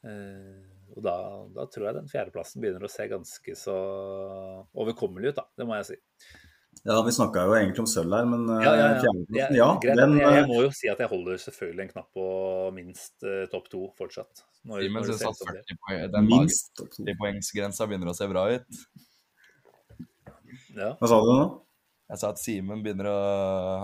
Eh, 0.01 0.61
og 0.97 1.03
da, 1.05 1.17
da 1.55 1.67
tror 1.71 1.91
jeg 1.91 1.99
den 1.99 2.09
fjerdeplassen 2.11 2.63
begynner 2.63 2.87
å 2.87 2.93
se 2.93 3.07
ganske 3.11 3.57
så 3.59 3.75
overkommelig 4.73 5.35
ut, 5.35 5.43
da. 5.43 5.45
Det 5.61 5.67
må 5.69 5.77
jeg 5.81 5.93
si. 5.93 5.99
Ja, 6.87 6.97
vi 7.05 7.13
snakka 7.13 7.43
jo 7.45 7.55
egentlig 7.59 7.83
om 7.83 7.89
sølv 7.91 8.15
her, 8.17 8.29
men 8.31 8.47
eh, 8.55 8.63
Ja, 8.65 8.73
ja, 8.79 8.85
ja. 8.95 9.01
fjerdeplassen, 9.03 9.37
Jeg, 9.37 9.57
ja, 9.59 9.69
greit, 9.83 9.99
den, 10.01 10.15
jeg, 10.17 10.33
jeg 10.39 10.45
eh, 10.47 10.49
må 10.49 10.61
jo 10.65 10.71
si 10.75 10.89
at 10.89 11.03
jeg 11.03 11.11
holder 11.11 11.43
selvfølgelig 11.43 11.85
en 11.85 11.93
knapp 11.93 12.09
på 12.17 12.27
minst 12.77 13.27
uh, 13.27 13.43
topp 13.53 13.69
to 13.73 13.83
fortsatt. 13.99 14.45
Når, 14.71 14.87
Simen 14.87 15.09
syns 15.11 15.25
at 15.29 15.35
ut 15.35 15.43
som 15.43 15.51
40 15.53 15.81
poeng, 15.85 16.05
den 16.15 16.31
minst 16.31 16.81
40-poengsgrensa 16.81 17.89
begynner 17.91 18.13
å 18.13 18.17
se 18.17 18.29
bra 18.31 18.47
ut. 18.55 18.81
Ja. 20.79 20.95
Hva 20.97 21.11
sa 21.11 21.21
du 21.21 21.29
nå? 21.35 21.45
Jeg 22.11 22.19
sa 22.19 22.33
at 22.33 22.41
Simen 22.43 22.83
begynner 22.83 23.07
å 23.07 23.19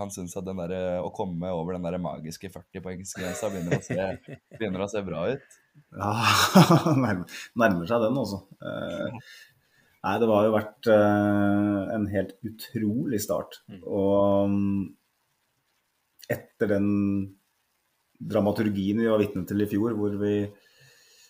Han 0.01 0.11
syns 0.11 0.35
at 0.39 0.47
den 0.47 0.59
der, 0.59 0.99
å 0.99 1.11
komme 1.15 1.51
over 1.55 1.77
den 1.77 1.85
der 1.87 1.99
magiske 2.01 2.51
40-poengsgrensa 2.51 3.51
begynner, 3.53 4.19
begynner 4.57 4.83
å 4.83 4.89
se 4.91 5.03
bra 5.05 5.23
ut. 5.31 5.57
Ja, 5.95 6.11
nærmer, 7.05 7.23
nærmer 7.55 7.87
seg 7.87 8.03
den, 8.03 8.19
altså. 8.19 8.41
Eh, 8.59 9.17
nei, 10.03 10.15
det 10.19 10.29
har 10.33 10.47
jo 10.47 10.55
vært 10.57 10.91
eh, 10.91 11.81
en 11.95 12.07
helt 12.11 12.35
utrolig 12.49 13.21
start. 13.23 13.61
Og 13.79 14.51
mm, 14.51 14.85
etter 16.35 16.73
den 16.75 16.87
dramaturgien 18.17 18.99
vi 18.99 19.07
var 19.07 19.21
vitne 19.21 19.45
til 19.47 19.63
i 19.63 19.69
fjor, 19.69 19.95
hvor 19.95 20.17
vi 20.19 20.39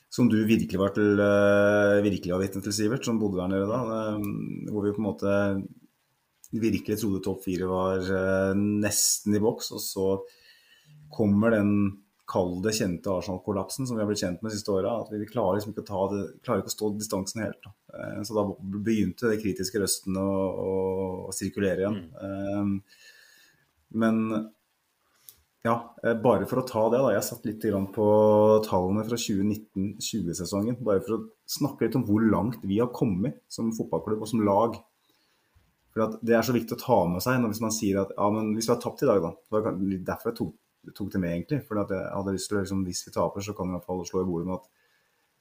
som 0.09 0.29
du 0.31 0.39
virkelig 0.47 0.79
var, 0.79 0.95
til, 0.95 1.19
eh, 1.19 2.01
virkelig 2.05 2.33
var 2.33 2.41
vitne 2.41 2.63
til, 2.63 2.73
Sivert, 2.73 3.05
som 3.05 3.19
bodde 3.21 3.43
der 3.43 3.51
nede 3.51 3.67
da. 3.69 4.15
hvor 4.71 4.87
vi 4.87 4.95
på 4.95 5.03
en 5.03 5.11
måte 5.11 5.33
virkelig 6.55 6.99
trodde 7.01 7.23
topp 7.25 7.43
fire 7.45 7.69
var 7.69 8.03
eh, 8.03 8.57
nesten 8.57 9.35
i 9.35 9.41
boks, 9.43 9.71
og 9.75 9.83
så 9.83 10.09
kommer 11.13 11.55
den 11.57 11.71
kalde, 12.27 12.73
kjente 12.75 13.11
Arsenal-kollapsen 13.11 13.87
som 13.87 13.95
vi 13.95 14.03
har 14.03 14.09
blitt 14.09 14.19
kjent 14.19 14.41
med 14.41 14.51
de 14.51 14.57
siste 14.57 14.73
åra. 14.73 14.97
At 15.03 15.11
vi 15.13 15.27
klarer 15.29 15.57
liksom 15.57 15.73
ikke 15.73 15.85
det, 15.87 16.23
klarer 16.43 16.63
ikke 16.63 16.73
å 16.73 16.75
stå 16.75 16.91
distansen 16.97 17.43
helt. 17.45 17.61
Da. 17.63 17.71
Eh, 17.95 18.19
Så 18.27 18.35
da 18.35 18.43
begynte 18.83 19.31
de 19.31 19.39
kritiske 19.39 19.79
røstene 19.79 20.23
å, 20.23 20.75
å, 21.27 21.35
sirkulere 21.35 21.85
igjen. 21.85 22.01
Eh, 22.27 23.01
Men 23.97 24.21
ja, 25.63 25.77
bare 26.23 26.45
for 26.47 26.61
å 26.61 26.67
ta 26.67 26.83
det, 26.91 26.99
da. 26.99 27.13
Jeg 27.15 27.25
satt 27.27 27.47
litt 27.47 27.63
på 27.95 28.07
tallene 28.67 29.03
fra 29.07 29.19
2019-20-sesongen. 29.19 30.77
Bare 30.83 31.03
for 31.03 31.15
å 31.15 31.23
snakke 31.47 31.87
litt 31.87 31.95
om 31.99 32.05
hvor 32.07 32.23
langt 32.23 32.63
vi 32.67 32.79
har 32.79 32.91
kommet 32.95 33.39
som 33.51 33.71
fotballklubb 33.75 34.23
og 34.23 34.31
som 34.31 34.43
lag. 34.47 34.77
For 35.97 36.05
at 36.05 36.19
Det 36.21 36.35
er 36.37 36.45
så 36.45 36.53
viktig 36.53 36.77
å 36.77 36.83
ta 36.83 36.99
med 37.09 37.23
seg 37.25 37.39
når 37.41 37.49
hvis 37.55 37.63
man 37.63 37.73
sier 37.73 37.97
at 38.03 38.11
ja, 38.13 38.25
men 38.29 38.51
hvis 38.53 38.67
vi 38.69 38.73
har 38.75 38.83
tapt 38.83 39.01
i 39.01 39.09
dag, 39.09 39.17
da. 39.23 39.31
Det 39.33 39.49
var 39.55 39.63
derfor 40.11 40.29
jeg 40.29 40.37
tok, 40.37 40.51
tok 40.93 41.09
det 41.15 41.21
med, 41.23 41.31
egentlig. 41.33 41.59
For 41.65 41.73
at 41.81 41.89
jeg 41.95 42.11
hadde 42.13 42.35
lyst 42.35 42.47
til 42.51 42.57
å 42.59 42.61
liksom, 42.61 42.85
Hvis 42.85 43.01
vi 43.07 43.11
taper, 43.15 43.41
så 43.41 43.51
kan 43.57 43.65
vi 43.65 43.71
i 43.73 43.75
hvert 43.79 43.89
fall 43.89 44.05
slå 44.05 44.21
i 44.21 44.29
bordet 44.29 44.47
med 44.51 44.59
at 44.59 44.67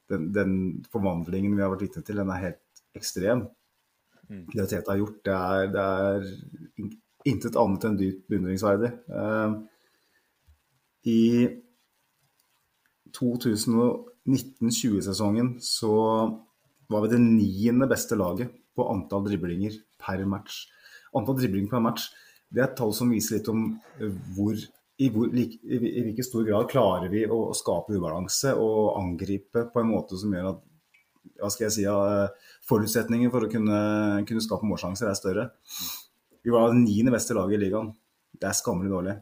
den, 0.07 0.23
den 0.33 0.53
forvandlingen 0.89 1.53
vi 1.53 1.61
har 1.61 1.69
vært 1.73 1.85
vitne 1.85 2.01
til, 2.07 2.17
den 2.23 2.33
er 2.33 2.45
helt 2.47 2.65
ekstrem. 2.97 3.41
Det 4.27 4.67
Teta 4.71 4.91
har 4.95 5.01
gjort, 5.03 5.19
det 5.27 5.35
er, 5.35 5.67
det 5.75 5.83
er 5.85 6.19
intet 7.29 7.59
annet 7.59 7.83
enn 7.85 7.99
dypt 7.99 8.23
beundringsverdig. 8.31 8.91
Uh, 9.11 9.51
I 11.05 11.47
2019-20-sesongen 13.13 15.59
så 15.63 15.93
var 16.87 17.01
vi 17.03 17.09
det 17.13 17.21
niende 17.21 17.87
beste 17.91 18.15
laget 18.17 18.49
på 18.75 18.89
antall 18.89 19.23
driblinger 19.27 19.73
per 20.07 20.23
match. 20.29 20.63
Antall 21.15 21.37
driblinger 21.41 21.71
per 21.75 21.83
match 21.83 22.07
det 22.47 22.61
er 22.61 22.69
et 22.69 22.77
tall 22.79 22.93
som 22.95 23.11
viser 23.11 23.37
litt 23.37 23.49
om 23.51 23.63
eh, 23.99 24.13
hvor, 24.37 24.55
i, 24.55 25.09
hvor, 25.11 25.27
lik- 25.33 25.59
i, 25.67 25.77
i 25.77 26.03
hvilken 26.05 26.25
stor 26.25 26.45
grad 26.47 26.69
klarer 26.71 27.11
vi 27.11 27.25
å, 27.27 27.41
skape 27.57 27.97
ubalanse 27.97 28.53
og 28.55 28.95
angripe 29.01 29.65
på 29.73 29.83
en 29.83 29.91
måte 29.91 30.19
som 30.19 30.31
gjør 30.33 30.53
at 30.53 30.63
hva 31.37 31.49
skal 31.53 31.67
jeg 31.67 31.73
si, 31.75 31.83
ja, 31.83 31.95
forutsetningen 32.65 33.29
for 33.33 33.45
å 33.45 33.49
kunne, 33.51 33.79
kunne 34.25 34.41
skape 34.41 34.65
målsjanser 34.65 35.09
er 35.11 35.17
større. 35.19 35.43
Vi 36.41 36.53
var 36.53 36.71
det 36.71 36.79
niende 36.79 37.11
beste 37.13 37.35
laget 37.37 37.59
i 37.59 37.65
ligaen. 37.65 37.91
Det 38.31 38.47
er 38.47 38.55
skammelig 38.57 38.89
dårlig. 38.93 39.17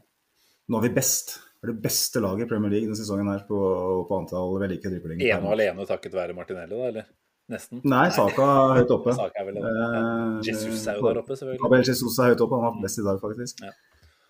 Nå 0.70 0.78
er 0.78 0.86
vi 0.86 0.92
best. 0.96 1.34
Vi 1.58 1.66
er 1.66 1.72
det 1.74 1.82
beste 1.82 2.22
laget 2.22 2.46
i 2.46 2.48
Premier 2.52 2.72
League 2.72 2.86
denne 2.86 2.96
sesongen 2.96 3.28
her 3.28 3.42
på, 3.48 3.58
på 4.06 4.20
antall 4.20 4.54
vellykkede 4.62 5.00
driblinger. 5.00 5.26
Ene 5.34 5.50
og 5.50 5.56
alene 5.58 5.86
takket 5.90 6.14
være 6.16 6.36
Martinelli, 6.38 6.78
da, 6.78 6.88
eller? 6.92 7.10
Nesten. 7.52 7.80
Nei, 7.86 8.06
Saka 8.14 8.46
er 8.50 8.80
høyt 8.80 8.92
oppe. 8.96 9.14
Saka 9.14 9.42
er 9.42 9.46
vel. 9.46 9.58
Ja. 9.62 9.70
Eh, 9.70 10.38
Jesus 10.48 10.86
er 10.90 10.98
jo 10.98 11.06
der 11.06 11.20
oppe, 11.20 11.36
selvfølgelig. 11.38 11.66
Abel 11.68 11.84
Jesus 11.86 12.18
er 12.18 12.32
høyt 12.32 12.42
oppe, 12.42 12.58
han 12.58 12.64
var 12.66 12.80
best 12.82 12.98
i 12.98 13.04
dag, 13.06 13.20
faktisk. 13.22 13.62
Ja. 13.62 13.74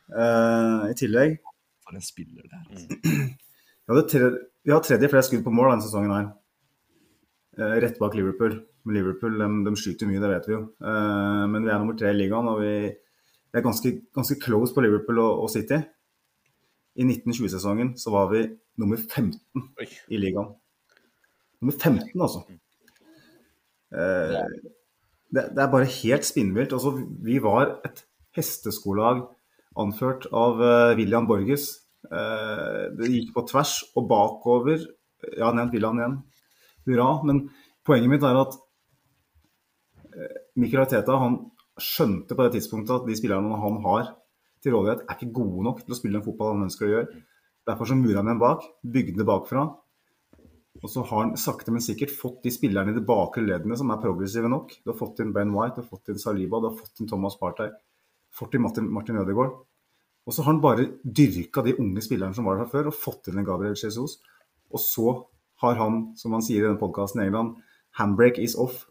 Uh, 0.06 0.84
I 0.86 0.94
tillegg 0.94 1.32
For 1.82 1.96
en 1.98 2.04
spiller 2.04 2.44
det 2.46 2.54
er. 2.54 2.66
Altså. 2.70 4.04
Vi 4.12 4.28
vi 4.66 4.74
har 4.74 4.82
tredje 4.82 5.08
flest 5.10 5.30
skudd 5.30 5.42
på 5.46 5.54
mål 5.54 5.72
denne 5.72 5.86
sesongen 5.86 6.12
her. 6.12 6.28
Uh, 7.56 7.76
rett 7.82 7.98
bak 8.02 8.14
Liverpool. 8.18 8.58
Men 8.84 8.98
Liverpool 8.98 9.40
de, 9.40 9.48
de 9.66 9.74
skyter 9.78 10.10
mye, 10.10 10.20
det 10.22 10.30
vet 10.30 10.48
vi 10.50 10.54
jo. 10.56 10.60
Uh, 10.82 11.46
men 11.50 11.64
vi 11.64 11.72
er 11.72 11.80
nummer 11.80 11.96
tre 11.98 12.12
i 12.12 12.18
ligaen, 12.18 12.50
og 12.52 12.60
vi, 12.60 12.74
er 13.56 13.64
ganske, 13.64 13.92
ganske 14.14 14.36
close 14.42 14.74
på 14.74 14.84
Liverpool 14.84 15.22
og, 15.22 15.46
og 15.46 15.50
City. 15.54 15.80
I 16.96 17.06
1920-sesongen 17.06 17.94
så 18.00 18.12
var 18.12 18.28
vi 18.32 18.44
nummer 18.80 19.00
15 19.00 19.32
Oi. 19.80 19.88
i 20.12 20.20
ligaen. 20.20 20.52
Nummer 21.62 21.78
15, 21.78 22.12
altså. 22.20 22.44
Eh, 23.94 24.36
det, 25.34 25.48
det 25.54 25.62
er 25.62 25.72
bare 25.72 25.88
helt 25.90 26.26
spinnvilt. 26.26 26.74
Altså, 26.76 26.94
vi 27.24 27.38
var 27.42 27.78
et 27.86 28.04
hesteskolag 28.36 29.24
anført 29.76 30.28
av 30.32 30.60
uh, 30.60 30.94
William 30.96 31.26
Borges. 31.28 31.68
Uh, 32.06 32.92
det 32.96 33.10
gikk 33.12 33.32
på 33.34 33.44
tvers 33.50 33.78
og 33.96 34.06
bakover. 34.08 34.86
Jeg 35.26 35.42
har 35.42 35.56
nevnt 35.56 35.74
William 35.76 36.00
igjen. 36.00 36.16
Hurra. 36.86 37.08
Men 37.28 37.42
poenget 37.86 38.12
mitt 38.12 38.24
er 38.24 38.40
at 38.40 38.56
uh, 40.16 40.38
Mikkel 40.56 40.84
Arteta 40.84 41.18
han 41.20 41.40
skjønte 41.76 42.36
på 42.36 42.46
det 42.46 42.56
tidspunktet 42.56 43.02
at 43.02 43.08
de 43.08 43.18
spillerne 43.18 43.60
han 43.60 43.82
har 43.84 44.14
til 44.64 44.72
rådighet, 44.72 45.02
er 45.04 45.18
ikke 45.18 45.34
gode 45.36 45.64
nok 45.66 45.82
til 45.84 45.92
å 45.92 45.98
spille 45.98 46.16
den 46.16 46.24
fotball 46.24 46.54
han 46.54 46.66
ønsker 46.66 46.86
å 46.86 46.92
gjøre. 46.94 47.24
Derfor 47.68 47.88
så 47.90 47.98
mura 47.98 48.22
han 48.22 48.30
igjen 48.30 48.40
bak, 48.40 48.64
bygde 48.94 49.20
det 49.20 49.26
bakfra. 49.28 49.66
Og 50.82 50.90
så 50.90 51.02
har 51.06 51.22
han 51.22 51.36
sakte, 51.40 51.72
men 51.72 51.84
sikkert 51.84 52.12
fått 52.12 52.42
de 52.44 52.52
spillerne 52.52 52.92
i 52.92 52.96
de 52.96 53.04
bakre 53.06 53.44
leddene 53.44 53.78
som 53.78 53.90
er 53.92 54.02
progressive 54.02 54.50
nok. 54.50 54.74
Du 54.82 54.92
har 54.92 54.98
fått 54.98 55.22
inn 55.22 55.32
Ben 55.36 55.54
White, 55.54 55.78
du 55.78 55.84
har 55.84 55.88
fått 55.88 56.12
inn 56.12 56.20
Saliba, 56.20 56.60
du 56.60 56.68
har 56.70 56.76
fått 56.76 57.00
inn 57.00 57.10
Thomas 57.10 57.38
Partey, 57.40 57.70
fått 58.34 58.56
inn 58.56 58.64
Martin, 58.64 58.90
Martin 58.92 59.20
Ødegaard. 59.22 59.54
Og 60.26 60.34
så 60.34 60.42
har 60.42 60.52
han 60.52 60.62
bare 60.64 60.88
dyrka 61.02 61.62
de 61.62 61.76
unge 61.78 62.02
spillerne 62.02 62.34
som 62.34 62.48
var 62.48 62.58
der 62.60 62.70
før, 62.70 62.90
og 62.90 62.98
fått 62.98 63.30
inn 63.30 63.38
en 63.40 63.46
Gabriel 63.46 63.78
Jesus. 63.78 64.18
Og 64.74 64.82
så 64.82 65.14
har 65.62 65.78
han, 65.80 66.02
som 66.18 66.34
han 66.36 66.44
sier 66.44 66.64
i 66.64 66.66
denne 66.66 66.80
podkasten 66.80 67.22
i 67.22 67.28
England, 67.28 67.56
handbrake 68.00 68.42
is 68.42 68.58
off. 68.58 68.84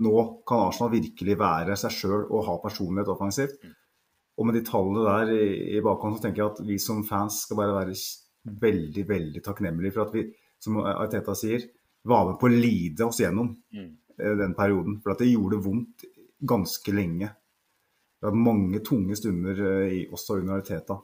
Nå 0.00 0.14
kan 0.48 0.70
Arsenal 0.70 0.94
virkelig 0.94 1.36
være 1.40 1.76
seg 1.76 1.92
sjøl 1.92 2.22
og 2.22 2.46
ha 2.46 2.56
personlighet 2.62 3.10
offensivt. 3.12 3.58
Og 4.40 4.46
med 4.48 4.56
de 4.56 4.64
tallene 4.64 5.04
der 5.04 5.34
i, 5.34 5.48
i 5.76 5.82
bakhånd, 5.84 6.16
så 6.16 6.24
tenker 6.24 6.44
jeg 6.44 6.52
at 6.54 6.62
vi 6.64 6.78
som 6.80 7.02
fans 7.04 7.42
skal 7.44 7.58
bare 7.60 7.76
være 7.82 7.96
veldig, 8.62 9.04
veldig 9.08 9.42
takknemlige 9.44 9.92
for 9.92 10.06
at 10.06 10.14
vi, 10.16 10.24
som 10.60 10.78
Arteta 10.84 11.34
sier, 11.38 11.64
var 12.04 12.26
med 12.30 12.38
på 12.40 12.48
å 12.48 12.54
lide 12.54 13.04
oss 13.06 13.20
gjennom 13.20 13.54
Mm. 13.72 13.90
eh, 14.18 14.34
den 14.36 14.54
perioden. 14.54 15.00
For 15.02 15.12
at 15.12 15.18
det 15.24 15.32
gjorde 15.32 15.62
vondt 15.64 16.04
ganske 16.46 16.92
lenge. 16.92 17.28
Det 18.20 18.28
var 18.28 18.36
mange 18.36 18.80
tunge 18.84 19.16
stunder 19.16 19.56
eh, 19.60 19.92
i, 19.98 20.06
også 20.12 20.38
under 20.40 20.60
Arteta. 20.60 20.98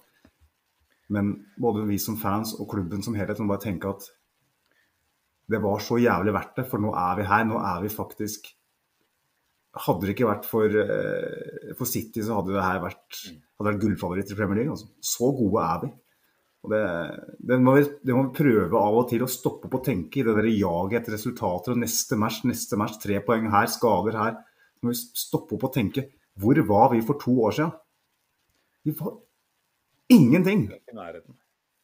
Men 1.09 1.33
både 1.59 1.87
vi 1.87 1.99
som 2.03 2.17
fans 2.19 2.55
og 2.59 2.69
klubben 2.71 3.03
som 3.05 3.15
helhet 3.15 3.39
må 3.39 3.49
bare 3.55 3.63
tenke 3.69 3.89
at 3.89 4.09
det 5.49 5.61
var 5.63 5.79
så 5.79 5.95
jævlig 6.03 6.33
verdt 6.35 6.57
det, 6.59 6.65
for 6.67 6.83
nå 6.83 6.91
er 6.99 7.17
vi 7.21 7.27
her. 7.31 7.45
Nå 7.47 7.61
er 7.63 7.83
vi 7.85 7.89
faktisk 7.93 8.53
Hadde 9.77 10.07
det 10.07 10.15
ikke 10.15 10.25
vært 10.31 10.47
for, 10.49 10.65
eh, 10.73 11.75
for 11.77 11.85
City, 11.85 12.23
så 12.25 12.39
hadde 12.39 12.55
det 12.55 12.63
her 12.65 12.79
vært, 12.81 13.19
hadde 13.61 13.69
vært 13.69 13.81
gullfavoritter 13.83 14.33
i 14.33 14.39
Premier 14.39 14.57
League. 14.63 14.73
Altså. 14.73 14.87
Så 15.05 15.29
gode 15.37 15.61
er 15.61 15.83
vi. 15.83 15.91
Og 16.67 16.73
det, 16.75 16.83
det, 17.47 17.57
må 17.63 17.77
vi, 17.77 17.85
det 18.03 18.15
må 18.17 18.25
vi 18.27 18.35
prøve 18.41 18.81
av 18.83 18.97
og 18.99 19.07
til 19.13 19.23
å 19.23 19.31
stoppe 19.31 19.69
opp 19.71 19.79
og 19.79 19.85
tenke 19.87 20.19
i 20.19 20.27
det 20.27 20.35
der 20.35 20.49
jaget 20.51 20.99
etter 21.05 21.15
resultater 21.15 21.77
og 21.77 21.79
neste 21.85 22.19
match, 22.19 22.43
neste 22.49 22.79
match, 22.81 22.99
tre 23.03 23.21
poeng 23.23 23.47
her, 23.53 23.71
skader 23.71 24.19
her. 24.19 24.37
Så 24.77 24.89
må 24.89 24.93
vi 24.93 24.99
stoppe 25.23 25.55
opp 25.57 25.69
og 25.71 25.75
tenke 25.79 26.09
hvor 26.43 26.59
var 26.69 26.91
vi 26.93 27.01
for 27.07 27.17
to 27.23 27.33
år 27.47 27.55
siden? 27.57 27.71
Vi 28.85 28.93
var 28.99 29.15
ingenting. 30.13 30.67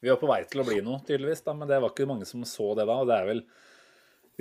Vi 0.02 0.10
var 0.10 0.18
på 0.18 0.28
vei 0.28 0.40
til 0.50 0.60
å 0.60 0.66
bli 0.66 0.80
noe, 0.82 0.98
tydeligvis, 1.06 1.44
da, 1.46 1.54
men 1.54 1.70
det 1.70 1.78
var 1.80 1.94
ikke 1.94 2.08
mange 2.10 2.26
som 2.26 2.42
så 2.46 2.72
det 2.74 2.88
da. 2.90 2.98
og 3.04 3.06
det 3.08 3.20
er 3.20 3.28
vel 3.30 3.44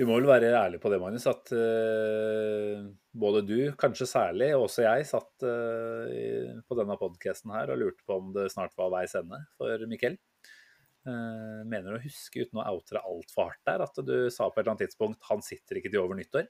Vi 0.00 0.06
må 0.08 0.16
vel 0.18 0.26
være 0.26 0.50
ærlige 0.58 0.82
på 0.82 0.90
det, 0.90 0.98
Magnus, 1.02 1.26
at 1.30 1.50
uh, 1.54 2.82
både 3.14 3.42
du, 3.46 3.56
kanskje 3.78 4.08
særlig, 4.08 4.48
og 4.56 4.64
også 4.66 4.86
jeg, 4.86 5.06
satt 5.06 5.44
uh, 5.46 6.08
i- 6.10 6.58
på 6.66 6.78
denne 6.78 6.96
podkasten 6.98 7.52
her 7.54 7.70
og 7.74 7.78
lurte 7.82 8.02
på 8.08 8.16
om 8.16 8.30
det 8.34 8.48
snart 8.50 8.72
var 8.80 8.90
veis 8.96 9.14
ende 9.20 9.38
for 9.60 9.84
Mikkel. 9.90 10.16
Eh, 11.02 11.62
mener 11.66 11.96
å 11.96 12.02
huske, 12.02 12.44
uten 12.44 12.60
å 12.62 12.66
outre 12.70 13.00
altfor 13.02 13.48
hardt 13.48 13.64
der, 13.66 13.82
at 13.82 13.96
du 14.06 14.30
sa 14.30 14.46
på 14.48 14.60
et 14.60 14.62
eller 14.62 14.76
annet 14.76 14.84
tidspunkt 14.86 15.18
'han 15.28 15.42
sitter 15.42 15.76
ikke 15.80 15.90
til 15.90 15.98
over 16.00 16.14
nyttår'. 16.14 16.46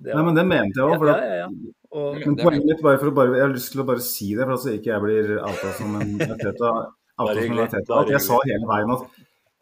Det 0.00 0.14
Nei, 0.14 0.22
men 0.24 0.34
det 0.34 0.46
mente 0.46 0.78
jeg 0.78 0.86
òg. 0.90 1.06
ja, 1.06 1.18
ja, 1.18 1.34
ja. 1.42 1.48
Og, 1.92 2.18
Men 2.26 2.36
poenget 2.36 2.64
mitt 2.66 2.82
bare 2.82 2.98
for 2.98 3.10
å 3.10 3.14
bare, 3.14 3.34
Jeg 3.34 3.42
har 3.46 3.52
lyst 3.54 3.72
til 3.72 3.80
å 3.82 3.86
bare 3.86 4.00
si 4.00 4.34
det, 4.34 4.44
for 4.44 4.52
at 4.54 4.60
så 4.60 4.74
ikke 4.74 4.90
jeg 4.90 5.02
blir 5.02 5.38
outa 5.42 5.72
som 5.74 5.94
en 5.94 6.18
Arteta. 6.34 6.92
At 7.18 8.08
jeg 8.10 8.20
sa 8.20 8.38
hele 8.44 8.66
veien 8.66 8.90
at 8.90 9.10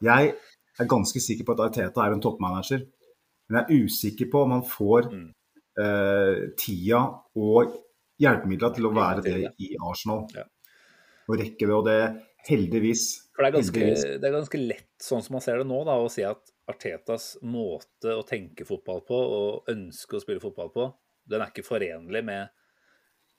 jeg 0.01 0.34
er 0.80 0.86
ganske 0.86 1.20
sikker 1.20 1.44
på 1.44 1.52
at 1.52 1.70
Arteta 1.70 2.01
er 2.06 2.12
en 2.12 2.20
toppmanager. 2.20 2.86
Men 3.48 3.60
jeg 3.60 3.64
er 3.68 3.84
usikker 3.84 4.30
på 4.30 4.43
om 4.43 4.51
han 4.51 4.62
får 4.62 5.12
Mm. 5.12 5.34
uh, 5.78 6.48
tida 6.56 7.20
og 7.36 7.72
hjelpemidler 8.20 8.74
til 8.74 8.84
å 8.86 8.94
være 8.94 9.22
det 9.22 9.55
i 9.59 9.76
Arsenal. 9.80 10.26
Ja. 10.34 10.44
Og 11.28 11.39
rekke 11.39 11.59
det. 11.66 11.70
Og 11.70 11.84
det 11.84 12.22
heldigvis 12.48 13.22
For 13.32 13.44
det 13.44 13.48
er, 13.48 13.56
ganske, 13.56 13.84
det 14.20 14.28
er 14.28 14.34
ganske 14.34 14.59
lett, 14.60 14.90
sånn 15.00 15.22
som 15.24 15.38
man 15.38 15.44
ser 15.44 15.62
det 15.62 15.68
nå, 15.68 15.78
da, 15.88 15.96
å 15.96 16.10
si 16.12 16.24
at 16.26 16.50
Artetas 16.68 17.38
måte 17.40 18.12
å 18.12 18.24
tenke 18.28 18.66
fotball 18.68 19.00
på 19.09 19.16
og 19.16 19.70
ønske 19.72 20.18
å 20.18 20.22
spille 20.22 20.42
fotball 20.42 20.68
på, 20.74 20.88
den 21.32 21.40
er 21.40 21.52
ikke 21.52 21.64
forenlig 21.64 22.22
med 22.28 22.52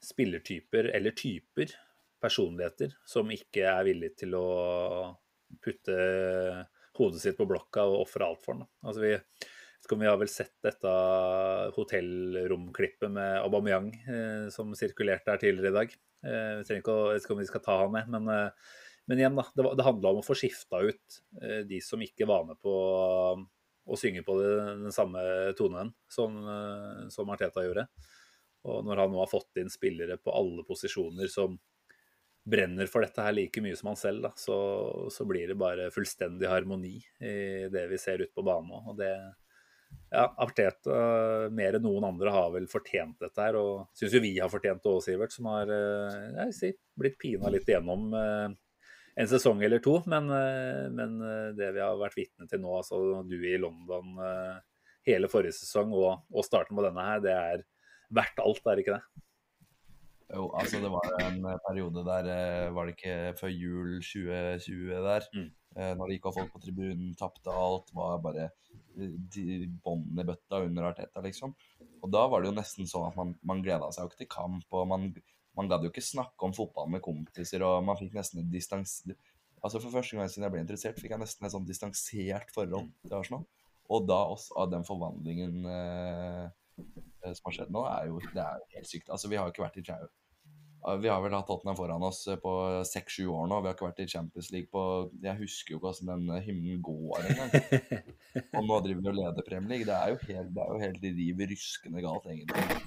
spillertyper 0.04 0.90
eller 0.98 1.16
typer, 1.16 1.76
personligheter, 2.24 2.96
som 3.06 3.30
ikke 3.32 3.68
er 3.70 3.86
villige 3.88 4.24
til 4.24 4.36
å 4.40 4.48
putte 5.62 5.98
hodet 6.98 7.22
sitt 7.22 7.38
på 7.38 7.48
blokka 7.50 7.86
og 7.90 8.04
ofre 8.06 8.28
alt 8.28 8.42
for 8.44 8.58
den. 8.58 8.68
Altså 8.86 9.04
vi, 9.04 9.14
vi 9.94 10.10
har 10.10 10.20
vel 10.22 10.32
sett 10.32 10.56
dette 10.64 10.94
hotellromklippet 11.76 13.12
med 13.14 13.42
Aubameyang 13.44 13.92
eh, 14.04 14.48
som 14.54 14.74
sirkulerte 14.78 15.34
her 15.34 15.42
tidligere 15.42 15.74
i 15.74 15.78
dag. 15.78 15.98
Eh, 16.24 16.54
vi 16.60 16.68
trenger 16.68 16.84
ikke 16.84 16.96
å, 16.96 17.06
jeg 17.12 17.20
vet 17.20 17.28
ikke 17.28 17.38
om 17.38 17.44
vi 17.44 17.50
skal 17.52 17.66
ta 17.66 17.78
han 17.84 17.94
med, 17.96 18.12
men 18.16 18.32
eh, 18.34 18.72
men 19.10 19.20
igjen, 19.20 19.36
da, 19.36 19.46
det, 19.56 19.66
det 19.78 19.88
handla 19.88 20.14
om 20.14 20.22
å 20.22 20.26
få 20.26 20.36
skifta 20.38 20.80
ut 20.86 21.20
eh, 21.42 21.62
de 21.68 21.82
som 21.84 22.02
ikke 22.04 22.28
var 22.30 22.46
med 22.48 22.60
på 22.64 22.74
um, 23.36 23.46
å 23.84 24.00
synge 24.00 24.24
på 24.24 24.38
den 24.40 24.88
samme 24.96 25.22
tonen 25.60 25.92
som, 26.12 26.38
eh, 26.40 27.04
som 27.12 27.32
Arteta 27.34 27.66
gjorde. 27.66 27.88
Og 28.64 28.86
når 28.88 29.04
han 29.04 29.12
nå 29.12 29.20
har 29.20 29.32
fått 29.32 29.60
inn 29.60 29.72
spillere 29.72 30.16
på 30.24 30.32
alle 30.32 30.64
posisjoner 30.68 31.28
som 31.32 31.58
brenner 32.44 32.88
for 32.92 33.04
dette 33.04 33.24
her 33.24 33.36
like 33.36 33.62
mye 33.64 33.76
som 33.76 33.92
han 33.92 34.00
selv, 34.00 34.24
da, 34.24 34.32
så, 34.40 34.58
så 35.12 35.28
blir 35.28 35.52
det 35.52 35.60
bare 35.60 35.92
fullstendig 35.96 36.48
harmoni 36.48 36.98
i 37.24 37.68
det 37.72 37.86
vi 37.92 38.00
ser 38.00 38.24
ute 38.24 38.36
på 38.36 38.44
banen. 38.48 38.72
Og 38.88 39.00
det 39.00 39.12
ja, 40.14 40.26
Arteta 40.44 41.50
mer 41.54 41.78
enn 41.78 41.86
noen 41.86 42.08
andre 42.08 42.34
har 42.34 42.52
vel 42.54 42.68
fortjent 42.72 43.20
dette 43.22 43.42
her, 43.42 43.58
og 43.60 43.88
syns 43.98 44.16
jo 44.16 44.22
vi 44.24 44.36
har 44.38 44.52
fortjent 44.52 44.84
det 44.84 44.92
òg, 44.92 45.02
Sivert, 45.06 45.34
som 45.36 45.50
har 45.52 45.70
eh, 45.74 46.52
jeg 46.54 46.78
blitt 47.00 47.18
pina 47.22 47.52
litt 47.54 47.70
igjennom 47.70 48.12
eh, 48.18 48.48
en 49.20 49.30
sesong 49.30 49.62
eller 49.64 49.82
to. 49.84 50.00
Men, 50.10 50.30
eh, 50.30 50.86
men 50.94 51.20
eh, 51.22 51.50
det 51.58 51.74
vi 51.76 51.84
har 51.84 52.00
vært 52.00 52.18
vitne 52.18 52.48
til 52.50 52.64
nå, 52.64 52.78
altså 52.80 53.22
du 53.28 53.38
i 53.38 53.58
London 53.62 54.18
eh, 54.24 54.58
hele 55.10 55.30
forrige 55.32 55.58
sesong 55.60 55.94
og, 55.94 56.24
og 56.32 56.48
starten 56.48 56.78
på 56.78 56.86
denne 56.86 57.08
her, 57.10 57.22
det 57.24 57.36
er 57.36 57.66
verdt 58.14 58.42
alt, 58.44 58.64
er 58.66 58.78
det 58.78 58.86
ikke 58.86 58.98
det? 58.98 59.24
Jo, 60.34 60.48
altså 60.58 60.80
det 60.82 60.90
var 60.90 61.12
en 61.22 61.44
periode 61.68 62.02
der, 62.08 62.30
var 62.74 62.88
det 62.88 62.96
ikke 62.96 63.18
før 63.38 63.52
jul 63.54 63.92
2020 64.02 65.04
der, 65.06 65.28
Mm. 65.34 65.52
når 65.98 66.08
det 66.08 66.16
gikk 66.16 66.26
av 66.30 66.36
folk 66.38 66.52
på 66.54 66.62
tribunen, 66.64 67.12
tapte 67.18 67.54
alt, 67.54 67.92
var 67.94 68.22
bare 68.24 68.48
bånd 69.84 70.22
i 70.22 70.26
bøtta 70.26 70.62
under 70.64 70.88
Arteta, 70.90 71.22
liksom. 71.26 71.54
Og 72.02 72.12
da 72.14 72.24
var 72.30 72.42
det 72.42 72.50
jo 72.50 72.56
nesten 72.58 72.90
sånn 72.90 73.08
at 73.12 73.18
man, 73.20 73.36
man 73.46 73.62
gleda 73.66 73.92
seg 73.94 74.06
jo 74.06 74.12
ikke 74.12 74.22
til 74.24 74.32
kamp, 74.32 74.66
og 74.74 74.88
man, 74.90 75.08
man 75.58 75.70
gadd 75.70 75.86
jo 75.86 75.92
ikke 75.94 76.04
snakke 76.04 76.48
om 76.48 76.54
fotball 76.56 76.90
med 76.90 77.04
kompiser, 77.06 77.66
og 77.66 77.84
man 77.86 78.00
fikk 78.00 78.18
nesten 78.18 78.50
distans... 78.54 79.02
Altså 79.64 79.80
For 79.80 79.94
første 79.94 80.18
gang 80.18 80.28
siden 80.28 80.44
jeg 80.44 80.52
ble 80.52 80.64
interessert, 80.66 80.98
fikk 81.00 81.14
jeg 81.14 81.22
nesten 81.22 81.48
et 81.48 81.54
sånn 81.54 81.68
distansert 81.68 82.50
forhold 82.52 82.90
til 83.06 83.16
Arsenal. 83.16 83.46
Og 83.92 84.08
da 84.08 84.20
også 84.32 84.58
av 84.60 84.74
den 84.74 84.84
forvandlingen 84.88 85.64
eh, 85.70 86.44
eh, 87.24 87.32
som 87.32 87.48
har 87.50 87.56
skjedd 87.58 87.72
nå, 87.72 87.86
er 87.88 88.10
jo 88.10 88.20
det 88.26 88.44
er 88.44 88.68
helt 88.78 88.90
sykt. 88.90 89.12
Altså 89.14 89.32
Vi 89.32 89.40
har 89.40 89.48
jo 89.48 89.56
ikke 89.56 89.66
vært 89.66 89.80
i 89.80 89.86
Chau. 89.88 90.06
vi 91.00 91.08
har 91.08 91.22
vel 91.24 91.36
hatt 91.36 91.48
Tottenham 91.48 91.80
foran 91.80 92.04
oss 92.04 92.26
eh, 92.28 92.40
på 92.44 92.54
seks-sju 92.90 93.28
år 93.32 93.50
nå. 93.52 93.62
Vi 93.62 93.72
har 93.72 93.78
ikke 93.78 93.90
vært 93.90 94.04
i 94.04 94.10
Champions 94.16 94.52
League 94.56 94.72
på 94.72 94.84
Jeg 95.24 95.40
husker 95.40 95.76
jo 95.76 95.80
ikke 95.80 95.92
hvordan 95.92 96.12
den 96.12 96.38
eh, 96.38 96.48
himmelen 96.48 96.82
går 96.84 97.28
engang. 97.30 97.54
Og 98.60 98.68
nå 98.68 98.80
driver 98.88 99.04
vi 99.04 99.14
og 99.14 99.20
leder 99.20 99.48
Premier 99.48 99.76
League. 99.76 99.88
Det 99.88 100.00
er 100.00 100.12
jo 100.12 100.20
helt, 100.32 100.56
det 100.56 100.64
er 100.64 100.74
jo 100.74 100.84
helt 100.88 101.08
riv 101.22 101.46
ryskende 101.54 102.04
galt, 102.04 102.28
egentlig. 102.32 102.82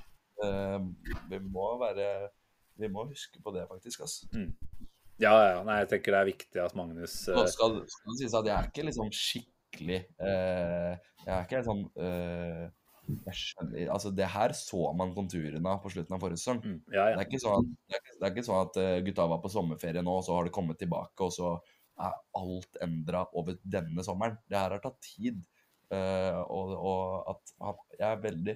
Vi 1.30 1.38
må 1.48 1.70
være 1.80 2.08
Vi 2.76 2.88
må 2.92 3.06
huske 3.08 3.42
på 3.42 3.52
det, 3.54 3.66
faktisk. 3.70 4.04
Altså. 4.06 4.28
Ja, 5.22 5.32
ja. 5.32 5.60
Nei, 5.64 5.78
jeg 5.82 5.92
tenker 5.94 6.12
det 6.12 6.22
er 6.22 6.30
viktig 6.30 6.60
at 6.60 6.74
Magnus 6.76 7.14
uh... 7.30 7.38
Nå 7.38 7.46
skal, 7.48 7.78
skal 7.88 8.12
det 8.12 8.18
sies 8.20 8.34
at 8.36 8.48
jeg 8.50 8.56
er 8.56 8.66
ikke 8.68 8.84
liksom 8.84 9.12
skikkelig 9.16 10.00
uh, 10.20 10.92
Jeg 11.24 11.30
er 11.32 11.46
ikke 11.46 11.56
helt 11.56 11.70
sånn 11.70 11.86
uh, 11.96 12.66
jeg 13.06 13.38
skjønner, 13.38 13.90
altså 13.94 14.10
Det 14.14 14.28
her 14.32 14.54
så 14.58 14.90
man 14.98 15.14
konturene 15.14 15.72
av 15.72 15.82
på 15.82 15.92
slutten 15.94 16.16
av 16.16 16.22
forrige 16.22 16.42
sesong. 16.42 16.60
mm, 16.62 16.78
Ja, 16.90 17.04
Det 17.04 17.12
ja. 17.12 17.18
er 17.20 17.26
ikke 17.26 17.42
sånn 17.42 17.58
at, 17.60 17.68
det 17.86 17.96
er 17.96 18.02
ikke, 18.02 18.14
det 18.16 18.26
er 18.26 18.34
ikke 18.34 18.46
sånn 18.48 18.62
at 18.62 18.78
eh, 18.82 19.00
gutta 19.06 19.26
var 19.30 19.42
på 19.42 19.52
sommerferie 19.52 20.02
nå, 20.02 20.14
og 20.20 20.24
så 20.26 20.36
har 20.36 20.48
det 20.48 20.54
kommet 20.56 20.80
tilbake, 20.82 21.26
og 21.26 21.34
så 21.34 21.52
er 22.06 22.16
alt 22.40 22.80
endra 22.84 23.22
over 23.38 23.60
denne 23.62 24.04
sommeren. 24.04 24.36
Det 24.50 24.58
her 24.58 24.74
har 24.74 24.82
tatt 24.82 24.98
tid. 25.06 25.38
Uh, 25.86 26.42
og, 26.50 26.72
og 26.74 27.28
at 27.30 27.92
jeg 27.94 28.06
er 28.08 28.24
veldig 28.24 28.54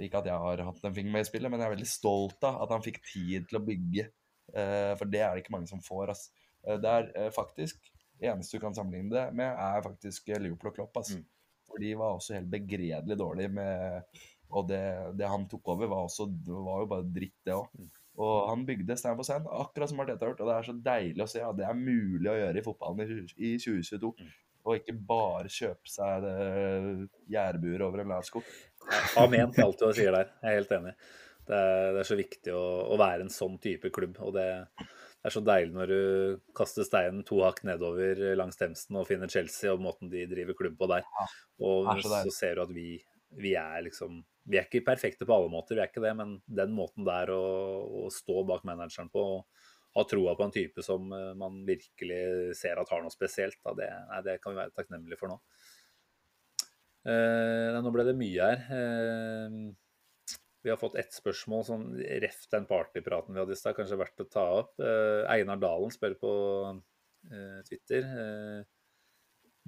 Ikke 0.00 0.22
at 0.22 0.28
jeg 0.30 0.40
har 0.42 0.64
hatt 0.66 0.86
en 0.86 0.96
finger 0.96 1.14
med 1.14 1.24
i 1.24 1.28
spillet, 1.28 1.52
men 1.52 1.60
jeg 1.60 1.68
er 1.68 1.76
veldig 1.76 1.90
stolt 1.90 2.48
av 2.48 2.62
at 2.64 2.72
han 2.74 2.84
fikk 2.84 3.02
tid 3.04 3.48
til 3.50 3.60
å 3.60 3.64
bygge. 3.64 4.08
Eh, 4.54 4.92
for 4.98 5.10
det 5.10 5.22
er 5.22 5.34
det 5.34 5.44
ikke 5.44 5.54
mange 5.56 5.70
som 5.70 5.82
får. 5.84 6.14
ass. 6.14 6.26
Eh, 6.66 6.78
det 6.80 6.90
er 6.90 7.12
eh, 7.14 7.30
faktisk 7.34 7.92
eneste 8.20 8.58
du 8.58 8.64
kan 8.64 8.76
sammenligne 8.76 9.14
det 9.14 9.28
med, 9.36 9.54
er 9.54 9.86
faktisk 9.86 10.28
Liverpool 10.34 10.72
og 10.72 10.76
Klopp. 10.76 11.00
ass. 11.00 11.14
Mm. 11.16 11.24
For 11.70 11.82
de 11.82 11.94
var 11.96 12.16
også 12.16 12.36
helt 12.36 12.50
begredelig 12.50 13.16
dårlige 13.18 13.54
med 13.54 14.20
Og 14.50 14.66
det, 14.66 14.82
det 15.14 15.28
han 15.30 15.44
tok 15.46 15.68
over, 15.70 15.86
var, 15.86 16.08
også, 16.08 16.24
var 16.48 16.80
jo 16.82 16.86
bare 16.90 17.06
dritt, 17.06 17.36
det 17.46 17.54
òg. 17.54 17.68
Mm. 17.78 17.90
Og 18.20 18.48
han 18.48 18.64
bygde 18.66 18.96
stein 18.98 19.14
på 19.16 19.22
stein, 19.22 19.44
akkurat 19.46 19.88
som 19.92 20.00
Arteta 20.02 20.26
har 20.26 20.32
gjort. 20.32 20.40
Og 20.42 20.48
det 20.48 20.56
er 20.56 20.66
så 20.66 20.74
deilig 20.88 21.22
å 21.22 21.30
se 21.30 21.44
at 21.46 21.56
det 21.56 21.68
er 21.68 21.78
mulig 21.78 22.26
å 22.26 22.34
gjøre 22.34 22.58
i 22.58 22.64
fotballen 22.66 23.04
i, 23.04 23.20
i 23.38 23.52
2022. 23.62 24.10
Mm. 24.18 24.32
Og 24.66 24.80
ikke 24.80 24.96
bare 25.06 25.52
kjøpe 25.54 25.88
seg 25.88 26.26
gjærbuer 27.30 27.86
over 27.86 28.02
en 28.02 28.10
lav. 28.10 28.26
Amen 29.20 29.52
til 29.54 29.66
alt 29.66 29.82
du 29.82 29.90
sier 29.96 30.14
der. 30.14 30.32
Jeg 30.42 30.50
er 30.50 30.58
helt 30.60 30.72
enig. 30.78 30.94
Det 31.50 31.58
er, 31.58 31.92
det 31.94 32.02
er 32.02 32.08
så 32.08 32.18
viktig 32.18 32.54
å, 32.54 32.64
å 32.94 32.98
være 33.00 33.26
en 33.26 33.32
sånn 33.32 33.58
type 33.62 33.90
klubb. 33.94 34.18
Og 34.22 34.34
det, 34.36 34.46
det 34.78 35.30
er 35.30 35.34
så 35.34 35.42
deilig 35.44 35.74
når 35.76 35.92
du 35.92 36.02
kaster 36.56 36.86
steinen 36.86 37.24
to 37.26 37.42
hakk 37.44 37.62
nedover 37.66 38.20
langs 38.38 38.60
Themsen 38.60 38.98
og 39.00 39.08
finner 39.08 39.30
Chelsea 39.32 39.72
og 39.72 39.82
måten 39.84 40.12
de 40.12 40.26
driver 40.30 40.58
klubb 40.58 40.78
på 40.80 40.90
der. 40.92 41.06
Og 41.60 41.90
så 42.00 42.22
så, 42.26 42.34
ser 42.34 42.58
du 42.58 42.64
at 42.64 42.74
vi, 42.76 42.92
vi 43.40 43.56
er 43.58 43.82
liksom 43.86 44.22
Vi 44.50 44.56
er 44.56 44.64
ikke 44.66 44.86
perfekte 44.86 45.26
på 45.28 45.34
alle 45.36 45.50
måter, 45.52 45.76
vi 45.76 45.82
er 45.84 45.90
ikke 45.90 46.02
det, 46.02 46.14
men 46.16 46.38
den 46.48 46.72
måten 46.74 47.04
der 47.06 47.30
å, 47.30 47.42
å 48.00 48.08
stå 48.10 48.40
bak 48.48 48.64
manageren 48.66 49.10
på 49.12 49.20
og 49.36 49.44
ha 49.94 50.04
troa 50.08 50.32
på 50.38 50.46
en 50.46 50.54
type 50.54 50.82
som 50.82 51.12
eh, 51.12 51.34
man 51.38 51.60
virkelig 51.66 52.56
ser 52.58 52.80
at 52.80 52.90
har 52.90 53.02
noe 53.04 53.12
spesielt, 53.12 53.58
da, 53.64 53.74
det, 53.78 53.90
nei, 54.10 54.20
det 54.26 54.36
kan 54.42 54.54
vi 54.54 54.60
være 54.62 54.74
takknemlige 54.74 55.18
for 55.20 55.32
nå. 55.32 55.38
Eh, 57.10 57.78
nå 57.82 57.92
ble 57.94 58.06
det 58.06 58.16
mye 58.18 58.48
her. 58.50 58.66
Eh, 58.76 60.34
vi 60.62 60.68
har 60.70 60.80
fått 60.80 60.98
ett 61.00 61.14
spørsmål 61.16 61.62
sånn 61.64 61.86
ref 62.22 62.42
den 62.52 62.66
partypraten 62.68 63.32
vi 63.32 63.40
hadde 63.40 63.56
i 63.56 63.60
stad, 63.60 63.76
kanskje 63.78 63.98
verdt 64.00 64.24
å 64.26 64.28
ta 64.28 64.44
opp. 64.58 64.74
Eh, 64.84 65.22
Einar 65.32 65.60
Dalen 65.62 65.94
spør 65.94 66.18
på 66.20 66.32
eh, 67.30 67.62
Twitter. 67.68 68.04
Eh, 68.04 68.60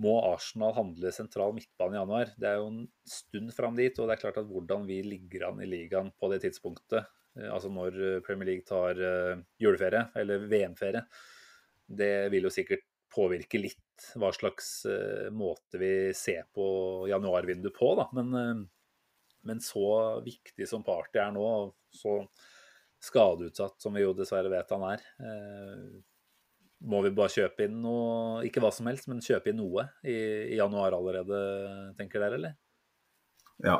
må 0.03 0.13
Arsenal 0.25 0.75
handle 0.77 1.13
sentral 1.15 1.55
midtbane 1.57 1.97
i 1.97 2.01
januar? 2.01 2.35
Det 2.37 2.49
er 2.49 2.61
jo 2.61 2.69
en 2.69 2.85
stund 3.09 3.53
fram 3.57 3.77
dit, 3.79 3.97
og 3.99 4.09
det 4.09 4.17
er 4.17 4.23
klart 4.27 4.41
at 4.43 4.49
hvordan 4.49 4.87
vi 4.89 5.01
ligger 5.07 5.49
an 5.49 5.65
i 5.65 5.69
ligaen 5.69 6.13
på 6.21 6.33
det 6.33 6.43
tidspunktet, 6.45 7.09
eh, 7.39 7.49
altså 7.49 7.73
når 7.73 8.25
Premier 8.27 8.53
League 8.53 8.69
tar 8.69 9.01
juleferie, 9.61 10.07
eller 10.21 10.45
VM-ferie, 10.53 11.07
det 11.93 12.15
vil 12.33 12.49
jo 12.49 12.53
sikkert 12.53 12.85
påvirke 13.13 13.61
litt 13.61 14.09
hva 14.19 14.33
slags 14.35 14.85
eh, 14.89 15.29
måte 15.35 15.81
vi 15.81 15.93
ser 16.17 16.47
på 16.55 16.65
januarvinduet 17.11 17.77
på, 17.77 17.93
da. 17.99 18.09
Men, 18.17 18.33
eh, 18.39 18.63
men 19.49 19.63
så 19.63 19.87
viktig 20.25 20.69
som 20.69 20.85
Party 20.87 21.21
er 21.23 21.33
nå, 21.35 21.43
og 21.43 21.75
så 21.95 22.21
skadeutsatt 23.03 23.83
som 23.83 23.95
vi 23.97 24.05
jo 24.05 24.15
dessverre 24.15 24.51
vet 24.53 24.71
han 24.75 24.85
er, 24.93 25.07
eh, 25.23 25.87
må 26.83 26.99
vi 27.05 27.15
bare 27.15 27.31
kjøpe 27.31 27.67
inn 27.67 27.81
noe, 27.83 28.43
ikke 28.47 28.63
hva 28.63 28.73
som 28.75 28.89
helst, 28.91 29.09
men 29.11 29.23
kjøpe 29.23 29.53
inn 29.53 29.61
noe 29.61 29.87
i, 30.03 30.17
i 30.55 30.59
januar 30.59 30.97
allerede, 30.97 31.43
tenker 31.99 32.23
dere, 32.23 32.39
eller? 32.41 32.57
Ja. 33.63 33.79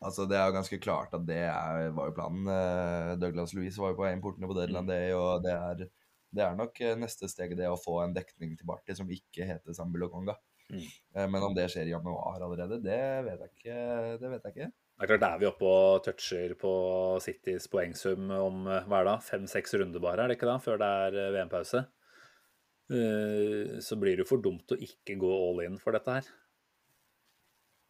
Altså, 0.00 0.24
Det 0.26 0.38
er 0.38 0.48
jo 0.48 0.56
ganske 0.56 0.78
klart 0.82 1.12
at 1.14 1.26
det 1.28 1.42
er, 1.44 1.90
var 1.94 2.08
jo 2.08 2.16
planen. 2.16 2.48
Douglas 3.20 3.52
Louise 3.54 3.78
var 3.78 3.92
jo 3.92 3.98
på 4.00 4.08
importene 4.08 4.48
på 4.48 4.56
Deadland 4.56 4.88
day, 4.90 5.12
og 5.14 5.44
det 5.44 5.52
er, 5.52 5.84
det 6.34 6.44
er 6.46 6.58
nok 6.58 6.80
eh, 6.84 6.96
neste 6.98 7.28
steg 7.30 7.56
det 7.58 7.68
å 7.70 7.78
få 7.80 8.00
en 8.04 8.14
dekning 8.14 8.54
til 8.58 8.68
Barti 8.68 8.94
som 8.96 9.10
ikke 9.10 9.48
heter 9.48 9.76
Sambulokonga. 9.76 10.36
Mm. 10.70 10.84
Eh, 11.16 11.26
Men 11.26 11.48
om 11.48 11.56
det 11.56 11.68
skjer 11.72 11.88
i 11.90 11.94
januar 11.94 12.42
allerede, 12.44 12.78
det 12.84 13.00
vet 13.26 13.44
jeg 13.46 13.52
ikke. 13.56 13.78
Det 14.22 14.32
vet 14.34 14.46
jeg 14.46 14.56
ikke. 14.56 14.70
Det 15.00 15.06
er 15.06 15.10
klart, 15.14 15.24
er 15.30 15.40
vi 15.40 15.48
oppe 15.48 15.64
og 15.64 16.02
toucher 16.04 16.52
på 16.60 16.72
Citys 17.24 17.70
poengsum 17.72 18.28
om 18.36 18.66
eh, 18.68 18.84
hva 18.86 19.00
er 19.00 19.08
det, 19.08 19.16
fem-seks 19.30 19.78
runder 19.80 20.02
bare, 20.04 20.26
er 20.26 20.32
det 20.32 20.38
ikke 20.38 20.50
da, 20.50 20.58
før 20.62 20.82
det 20.82 20.90
er 21.06 21.34
VM-pause? 21.38 21.86
Eh, 22.90 23.80
Så 23.80 23.98
blir 23.98 24.18
det 24.18 24.26
jo 24.26 24.30
for 24.34 24.44
dumt 24.44 24.74
å 24.74 24.78
ikke 24.78 25.18
gå 25.18 25.32
all 25.48 25.64
in 25.66 25.80
for 25.80 25.96
dette 25.96 26.20
her. 26.20 26.30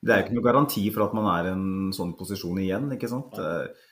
Det 0.01 0.15
er 0.15 0.23
jo 0.23 0.25
ikke 0.29 0.37
noe 0.39 0.47
garanti 0.47 0.83
for 0.95 1.05
at 1.05 1.17
man 1.17 1.27
er 1.29 1.51
i 1.51 1.53
en 1.53 1.91
sånn 1.93 2.15
posisjon 2.17 2.61
igjen, 2.63 2.87
ikke 2.97 3.11
sant. 3.11 3.37
Eh, 3.37 3.90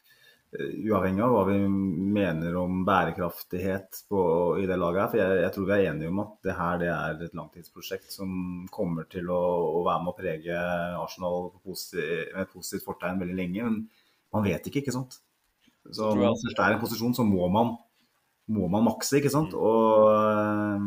Uavhengig 0.57 1.21
av 1.21 1.35
hva 1.35 1.43
vi 1.45 1.59
mener 1.69 2.55
om 2.57 2.79
bærekraftighet 2.89 3.99
på, 4.09 4.21
i 4.57 4.65
det 4.69 4.79
laget 4.81 5.03
her. 5.03 5.11
For 5.13 5.21
jeg, 5.21 5.41
jeg 5.43 5.53
tror 5.55 5.67
vi 5.69 5.75
er 5.75 5.89
enige 5.91 6.09
om 6.09 6.23
at 6.23 6.31
det 6.47 6.55
her 6.57 6.79
det 6.81 6.89
er 6.89 7.25
et 7.27 7.37
langtidsprosjekt 7.37 8.15
som 8.15 8.31
kommer 8.73 9.05
til 9.13 9.29
å, 9.29 9.43
å 9.77 9.83
være 9.85 10.05
med 10.07 10.13
å 10.15 10.17
prege 10.17 10.63
Arsenal 11.03 11.51
på 11.53 11.61
posi- 11.69 12.01
med 12.33 12.47
et 12.47 12.55
positivt 12.55 12.87
fortegn 12.89 13.21
veldig 13.21 13.37
lenge. 13.37 13.67
Men 13.67 13.77
man 14.33 14.49
vet 14.49 14.71
ikke, 14.71 14.81
ikke 14.81 14.97
sant. 14.97 15.21
Så 15.93 16.15
når 16.15 16.31
man 16.31 16.41
først 16.41 16.65
er 16.65 16.73
i 16.73 16.79
en 16.79 16.83
posisjon, 16.83 17.17
så 17.17 17.29
må 17.29 17.51
man, 17.53 17.75
må 18.49 18.73
man 18.73 18.89
makse, 18.89 19.21
ikke 19.21 19.33
sant. 19.33 19.53
Og 19.53 20.09
øh, 20.17 20.81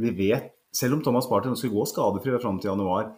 vi 0.00 0.14
vet, 0.16 0.48
selv 0.72 0.96
om 0.96 1.04
Thomas 1.04 1.28
Party 1.28 1.52
skulle 1.52 1.76
gå 1.76 1.84
skadefri 1.92 2.40
fram 2.40 2.56
til 2.56 2.72
januar, 2.72 3.12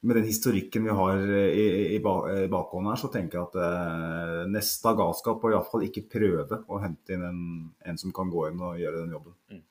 med 0.00 0.16
den 0.16 0.28
historikken 0.28 0.84
vi 0.86 0.94
har 0.94 1.18
i, 1.18 1.64
i, 1.64 1.96
i 1.96 2.00
bakhånd 2.02 2.90
her, 2.90 3.00
så 3.00 3.10
tenker 3.10 3.40
jeg 3.40 3.48
at 3.48 3.56
eh, 3.64 4.42
neste 4.52 4.90
av 4.90 4.98
galskap 5.00 5.42
og 5.42 5.54
iallfall 5.54 5.86
ikke 5.88 6.06
prøve 6.12 6.60
å 6.70 6.78
hente 6.82 7.16
inn 7.16 7.24
en, 7.26 7.40
en 7.82 7.98
som 7.98 8.14
kan 8.14 8.30
gå 8.30 8.46
inn 8.50 8.62
og 8.62 8.78
gjøre 8.78 9.02
den 9.02 9.16
jobben. 9.16 9.64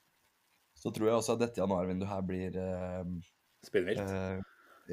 Så 0.77 0.91
tror 0.93 1.09
jeg 1.09 1.19
også 1.21 1.37
at 1.37 1.45
dette 1.45 1.61
januarvinduet 1.63 2.11
her 2.11 2.25
blir 2.27 2.59
eh, 2.61 3.03
Spinnvilt. 3.65 4.03
Eh, 4.03 4.43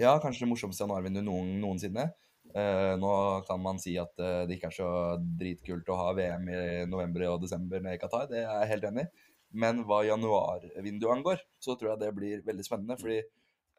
ja, 0.01 0.15
kanskje 0.23 0.47
det 0.47 0.53
morsomste 0.53 0.87
januarvinduet 0.87 1.27
noen, 1.27 1.51
noensinne. 1.63 2.09
Eh, 2.55 2.95
nå 3.01 3.13
kan 3.49 3.63
man 3.63 3.81
si 3.83 3.97
at 3.99 4.19
eh, 4.23 4.45
det 4.49 4.59
ikke 4.59 4.71
er 4.71 4.77
så 4.77 4.89
dritkult 5.19 5.89
å 5.91 5.99
ha 5.99 6.11
VM 6.17 6.51
i 6.51 6.59
november 6.87 7.27
og 7.33 7.43
desember 7.43 7.83
nede 7.83 7.99
i 7.99 8.03
Qatar, 8.03 8.29
det 8.31 8.45
er 8.45 8.51
jeg 8.63 8.73
helt 8.77 8.91
enig 8.91 9.07
i. 9.07 9.31
Men 9.65 9.85
hva 9.87 10.01
januarvinduet 10.07 11.15
angår, 11.15 11.43
så 11.63 11.77
tror 11.79 11.93
jeg 11.93 12.03
det 12.03 12.13
blir 12.17 12.43
veldig 12.47 12.67
spennende. 12.67 12.99
fordi 13.01 13.21
eh, 13.21 13.29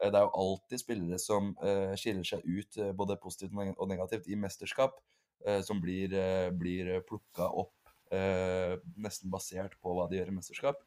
det 0.00 0.18
er 0.18 0.26
jo 0.26 0.34
alltid 0.42 0.82
spillere 0.82 1.18
som 1.22 1.54
eh, 1.64 1.94
skiller 1.98 2.26
seg 2.28 2.44
ut 2.44 2.78
eh, 2.82 2.92
både 2.96 3.16
positivt 3.22 3.56
og 3.56 3.88
negativt 3.88 4.28
i 4.28 4.36
mesterskap, 4.38 4.98
eh, 5.46 5.62
som 5.64 5.80
blir, 5.80 6.12
blir 6.52 6.98
plukka 7.08 7.48
opp 7.48 7.76
eh, 8.14 8.76
nesten 9.00 9.32
basert 9.32 9.76
på 9.82 9.94
hva 9.96 10.08
de 10.10 10.20
gjør 10.20 10.32
i 10.32 10.36
mesterskap. 10.36 10.82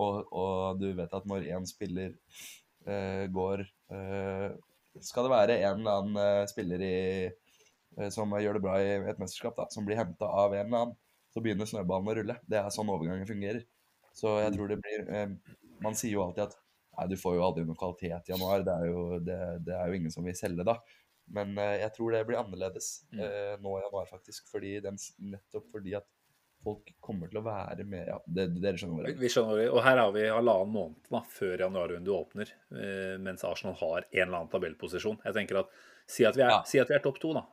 Og, 0.00 0.28
og 0.32 0.80
du 0.80 0.90
vet 0.96 1.12
at 1.16 1.26
når 1.28 1.48
én 1.50 1.66
spiller 1.68 2.14
eh, 2.86 3.26
går 3.32 3.64
eh, 3.92 4.48
Skal 5.04 5.26
det 5.26 5.32
være 5.32 5.58
en 5.66 5.82
eller 5.82 5.98
annen 5.98 6.20
eh, 6.22 6.46
spiller 6.50 6.84
i, 6.84 6.96
eh, 7.98 8.10
som 8.14 8.32
gjør 8.36 8.58
det 8.58 8.64
bra 8.64 8.78
i 8.80 8.94
et 9.12 9.20
mesterskap, 9.22 9.56
da, 9.58 9.68
som 9.74 9.86
blir 9.86 10.00
henta 10.00 10.28
av 10.28 10.54
en 10.54 10.66
eller 10.66 10.84
annen, 10.84 10.96
så 11.30 11.42
begynner 11.42 11.68
snøballen 11.68 12.10
å 12.10 12.16
rulle. 12.18 12.38
Det 12.50 12.58
er 12.58 12.72
sånn 12.74 12.90
overgangen 12.90 13.28
fungerer. 13.28 13.62
Så 14.16 14.40
jeg 14.42 14.54
tror 14.56 14.70
det 14.72 14.80
blir 14.82 15.04
eh, 15.14 15.28
Man 15.80 15.94
sier 15.96 16.16
jo 16.16 16.24
alltid 16.26 16.48
at 16.48 16.56
nei, 17.00 17.08
du 17.10 17.16
får 17.18 17.36
jo 17.40 17.44
aldri 17.48 17.64
noe 17.66 17.80
kvalitet 17.80 18.28
i 18.30 18.34
januar. 18.36 18.62
Det 18.68 18.76
er 18.76 18.90
jo, 18.92 19.04
det, 19.24 19.40
det 19.66 19.74
er 19.80 19.88
jo 19.90 19.98
ingen 20.00 20.12
som 20.14 20.24
vil 20.28 20.36
selge 20.38 20.66
da. 20.68 20.76
Men 21.30 21.52
uh, 21.58 21.74
jeg 21.78 21.92
tror 21.96 22.14
det 22.14 22.24
blir 22.28 22.40
annerledes 22.40 22.92
Mm. 23.14 23.20
eh, 23.24 23.52
nå 23.62 23.76
i 23.78 23.82
januar, 23.84 24.06
faktisk. 24.10 24.48
Fordi 24.50 24.76
den, 24.84 24.96
nettopp 25.32 25.68
fordi 25.72 25.94
at 25.98 26.06
folk 26.60 26.90
kommer 27.00 27.30
til 27.30 27.38
å 27.40 27.44
være 27.46 27.84
med 27.88 28.08
Ja, 28.10 28.18
det, 28.28 28.48
dere 28.60 28.76
skjønner 28.76 28.98
hva 29.06 29.12
Vi, 29.16 29.28
er. 29.28 29.32
skjønner, 29.32 29.60
og 29.72 29.78
her 29.86 29.96
har 30.02 30.10
vi 30.12 30.26
halvannen 30.28 30.74
måned 30.74 31.06
da, 31.08 31.22
før 31.32 31.62
januarvinduet 31.62 32.18
åpner, 32.18 32.50
uh, 32.74 33.14
mens 33.22 33.46
Arsenal 33.48 33.78
har 33.80 34.04
en 34.10 34.26
eller 34.26 34.40
annen 34.42 34.52
tabellposisjon. 34.52 35.22
Jeg 35.24 35.38
tenker 35.38 35.62
at 35.64 35.72
Si 36.10 36.24
at 36.26 36.34
vi 36.34 36.42
er, 36.42 36.50
Ja. 36.50 36.62
si 36.66 36.80
at 36.82 36.88
vi 36.90 36.94
er 36.96 37.02
topp 37.04 37.20
to, 37.22 37.28
da, 37.36 37.44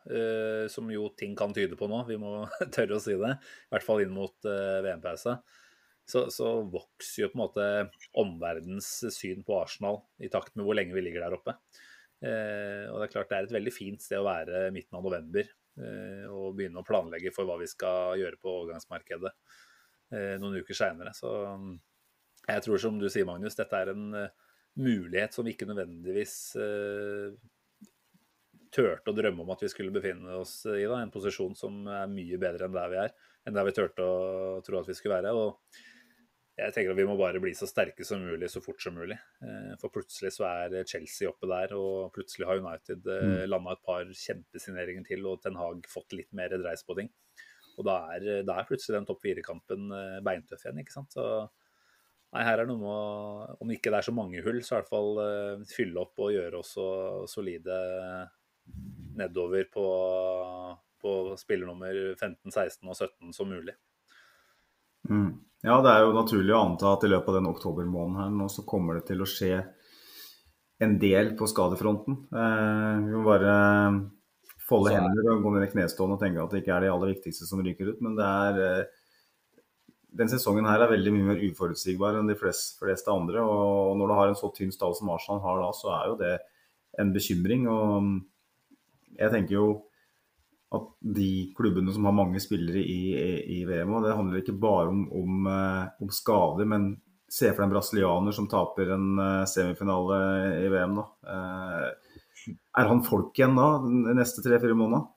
som 0.74 0.88
jo 0.90 1.12
ting 1.14 1.36
kan 1.38 1.52
tyde 1.54 1.76
på 1.78 1.86
nå. 1.92 2.00
Vi 2.08 2.16
må 2.18 2.32
tørre 2.74 2.96
å 2.98 3.02
si 3.04 3.14
det. 3.14 3.36
I 3.38 3.70
hvert 3.76 3.86
fall 3.86 4.02
inn 4.02 4.10
mot 4.16 4.34
VM-pause. 4.48 5.36
Så, 6.08 6.28
så 6.32 6.54
vokser 6.72 7.26
jo 7.26 7.30
på 7.34 7.36
en 7.36 7.44
måte 7.44 7.68
omverdens 8.16 8.90
syn 9.12 9.44
på 9.48 9.58
Arsenal 9.60 10.00
i 10.24 10.30
takt 10.32 10.56
med 10.56 10.64
hvor 10.64 10.78
lenge 10.78 10.96
vi 10.96 11.04
ligger 11.04 11.26
der 11.26 11.36
oppe. 11.36 11.58
Eh, 12.24 12.86
og 12.88 13.02
det 13.02 13.08
er 13.08 13.12
klart 13.14 13.30
det 13.30 13.40
er 13.42 13.48
et 13.50 13.56
veldig 13.58 13.74
fint 13.76 14.02
sted 14.02 14.22
å 14.22 14.26
være 14.26 14.70
midten 14.74 14.98
av 14.98 15.04
november 15.06 15.44
eh, 15.44 16.24
og 16.32 16.56
begynne 16.58 16.82
å 16.82 16.88
planlegge 16.88 17.34
for 17.36 17.46
hva 17.46 17.60
vi 17.60 17.68
skal 17.70 18.16
gjøre 18.22 18.40
på 18.42 18.54
overgangsmarkedet 18.64 19.34
eh, 20.16 20.38
noen 20.42 20.62
uker 20.64 20.78
seinere. 20.80 21.12
Mm, 21.12 21.76
jeg 22.48 22.64
tror 22.66 22.82
som 22.82 22.98
du 23.02 23.10
sier, 23.12 23.28
Magnus, 23.28 23.60
dette 23.60 23.84
er 23.84 23.92
en 23.94 24.08
eh, 24.18 24.34
mulighet 24.80 25.36
som 25.36 25.46
vi 25.46 25.54
ikke 25.54 25.68
nødvendigvis 25.70 26.38
eh, 26.62 27.36
turte 28.74 29.12
å 29.12 29.16
drømme 29.16 29.44
om 29.44 29.54
at 29.54 29.64
vi 29.64 29.72
skulle 29.72 29.94
befinne 29.96 30.40
oss 30.40 30.62
i. 30.70 30.86
da, 30.88 31.02
En 31.02 31.14
posisjon 31.14 31.56
som 31.58 31.86
er 31.92 32.10
mye 32.12 32.40
bedre 32.42 32.68
enn 32.68 32.76
der 32.80 32.92
vi 32.92 33.04
er, 33.04 33.14
enn 33.48 33.60
der 33.60 33.68
vi 33.68 33.76
turte 33.76 34.08
å 34.08 34.58
tro 34.66 34.82
at 34.82 34.90
vi 34.90 34.98
skulle 34.98 35.20
være. 35.20 35.36
og 35.36 35.62
jeg 36.58 36.74
tenker 36.74 36.92
at 36.92 36.98
Vi 36.98 37.06
må 37.06 37.14
bare 37.20 37.42
bli 37.42 37.52
så 37.58 37.68
sterke 37.70 38.06
som 38.08 38.24
mulig 38.26 38.50
så 38.50 38.62
fort 38.66 38.82
som 38.82 38.96
mulig. 38.98 39.18
Eh, 39.46 39.76
For 39.82 39.94
plutselig 39.94 40.34
så 40.34 40.48
er 40.50 40.90
Chelsea 40.90 41.30
oppe 41.30 41.50
der, 41.52 41.76
og 41.78 42.10
plutselig 42.16 42.48
har 42.50 42.64
United 42.64 43.06
mm. 43.06 43.36
landa 43.50 43.76
et 43.76 43.84
par 43.86 44.10
kjempesigneringer 44.10 45.06
til, 45.06 45.28
og 45.30 45.44
Ten 45.44 45.60
Hag 45.60 45.86
fått 45.92 46.18
litt 46.18 46.32
mer 46.38 46.56
dreis 46.58 46.82
på 46.88 46.98
ting. 46.98 47.12
Og 47.78 47.86
da 47.86 48.00
er, 48.16 48.42
da 48.48 48.58
er 48.58 48.66
plutselig 48.66 48.98
den 48.98 49.06
topp 49.06 49.22
fire-kampen 49.22 49.94
eh, 49.94 50.18
beintøff 50.26 50.66
igjen. 50.66 50.82
ikke 50.82 50.98
sant? 50.98 51.14
Så 51.14 51.30
Nei, 52.36 52.42
her 52.44 52.60
er 52.60 52.68
noe 52.68 52.82
med 52.82 52.90
å, 52.92 53.58
om 53.64 53.70
ikke 53.72 53.88
det 53.94 54.02
er 54.02 54.06
så 54.10 54.12
mange 54.12 54.42
hull, 54.44 54.58
så 54.60 54.74
i 54.74 54.78
hvert 54.82 54.90
fall 54.90 55.22
fylle 55.70 56.02
opp 56.02 56.20
og 56.20 56.34
gjøre 56.34 56.60
oss 56.60 56.74
så 56.76 56.88
solide 57.32 57.78
nedover 59.16 59.70
på, 59.72 59.86
på 61.00 61.14
spillernummer 61.40 62.02
15, 62.18 62.52
16 62.52 62.84
og 62.84 62.98
17 62.98 63.32
som 63.38 63.48
mulig. 63.48 63.78
Mm. 65.08 65.38
Ja, 65.66 65.80
det 65.82 65.90
er 65.90 66.04
jo 66.06 66.14
naturlig 66.16 66.54
å 66.54 66.62
anta 66.68 66.92
at 66.94 67.04
i 67.04 67.10
løpet 67.10 67.32
av 67.34 67.40
den 67.40 67.50
oktobermåneden 67.50 68.20
her 68.22 68.30
nå 68.36 68.46
så 68.54 68.64
kommer 68.68 69.00
det 69.00 69.08
til 69.10 69.24
å 69.24 69.30
skje 69.30 69.56
en 70.86 70.94
del 71.02 71.32
på 71.40 71.48
skadefronten. 71.50 72.20
Eh, 72.30 73.00
vi 73.08 73.16
må 73.18 73.24
bare 73.26 73.56
folde 74.68 74.92
er- 74.94 75.00
hender 75.02 75.32
og 75.34 75.42
gå 75.44 75.54
ned 75.56 75.66
i 75.66 75.72
knestående 75.72 76.18
og 76.18 76.22
tenke 76.22 76.44
at 76.44 76.52
det 76.54 76.62
ikke 76.62 76.76
er 76.76 76.82
de 76.86 76.92
aller 76.94 77.14
viktigste 77.16 77.48
som 77.50 77.64
ryker 77.66 77.90
ut. 77.90 78.02
Men 78.06 78.16
det 78.20 78.28
er 78.28 78.62
eh, 78.68 78.86
den 80.18 80.30
sesongen 80.30 80.66
her 80.70 80.82
er 80.82 80.94
veldig 80.94 81.14
mye 81.14 81.34
mer 81.34 81.42
uforutsigbar 81.50 82.20
enn 82.20 82.30
de 82.30 82.36
fleste, 82.38 82.78
fleste 82.80 83.10
andre. 83.12 83.42
Og 83.42 83.98
når 83.98 84.08
du 84.08 84.14
har 84.14 84.28
en 84.28 84.36
så 84.40 84.54
tynn 84.54 84.72
stall 84.72 84.94
som 84.96 85.10
Arsenal 85.10 85.42
har 85.42 85.62
da, 85.62 85.72
så 85.74 85.92
er 85.98 86.08
jo 86.12 86.16
det 86.22 86.40
en 87.02 87.14
bekymring. 87.14 87.68
Og 87.68 88.22
jeg 89.18 89.32
tenker 89.34 89.58
jo 89.58 89.68
at 90.76 90.88
de 91.00 91.54
klubbene 91.56 91.94
som 91.96 92.08
har 92.10 92.16
mange 92.16 92.42
spillere 92.44 92.82
i, 92.82 93.02
i, 93.16 93.36
i 93.58 93.60
VM, 93.68 93.94
og 93.96 94.04
det 94.04 94.16
handler 94.18 94.42
ikke 94.42 94.58
bare 94.60 94.90
om, 94.92 95.06
om, 95.16 95.46
eh, 95.52 95.84
om 96.04 96.12
skader, 96.12 96.68
men 96.68 96.90
se 97.28 97.52
for 97.52 97.62
deg 97.62 97.70
en 97.70 97.76
brasilianer 97.76 98.36
som 98.36 98.50
taper 98.52 98.92
en 98.96 99.08
eh, 99.24 99.46
semifinale 99.48 100.20
i 100.66 100.68
VM, 100.74 101.00
da. 101.00 101.06
Eh, 101.34 102.52
er 102.80 102.92
han 102.92 103.04
folk 103.04 103.36
igjen 103.40 103.56
da, 103.60 103.70
de 103.84 104.16
neste 104.16 104.44
tre-fire 104.44 104.76
månedene? 104.78 105.08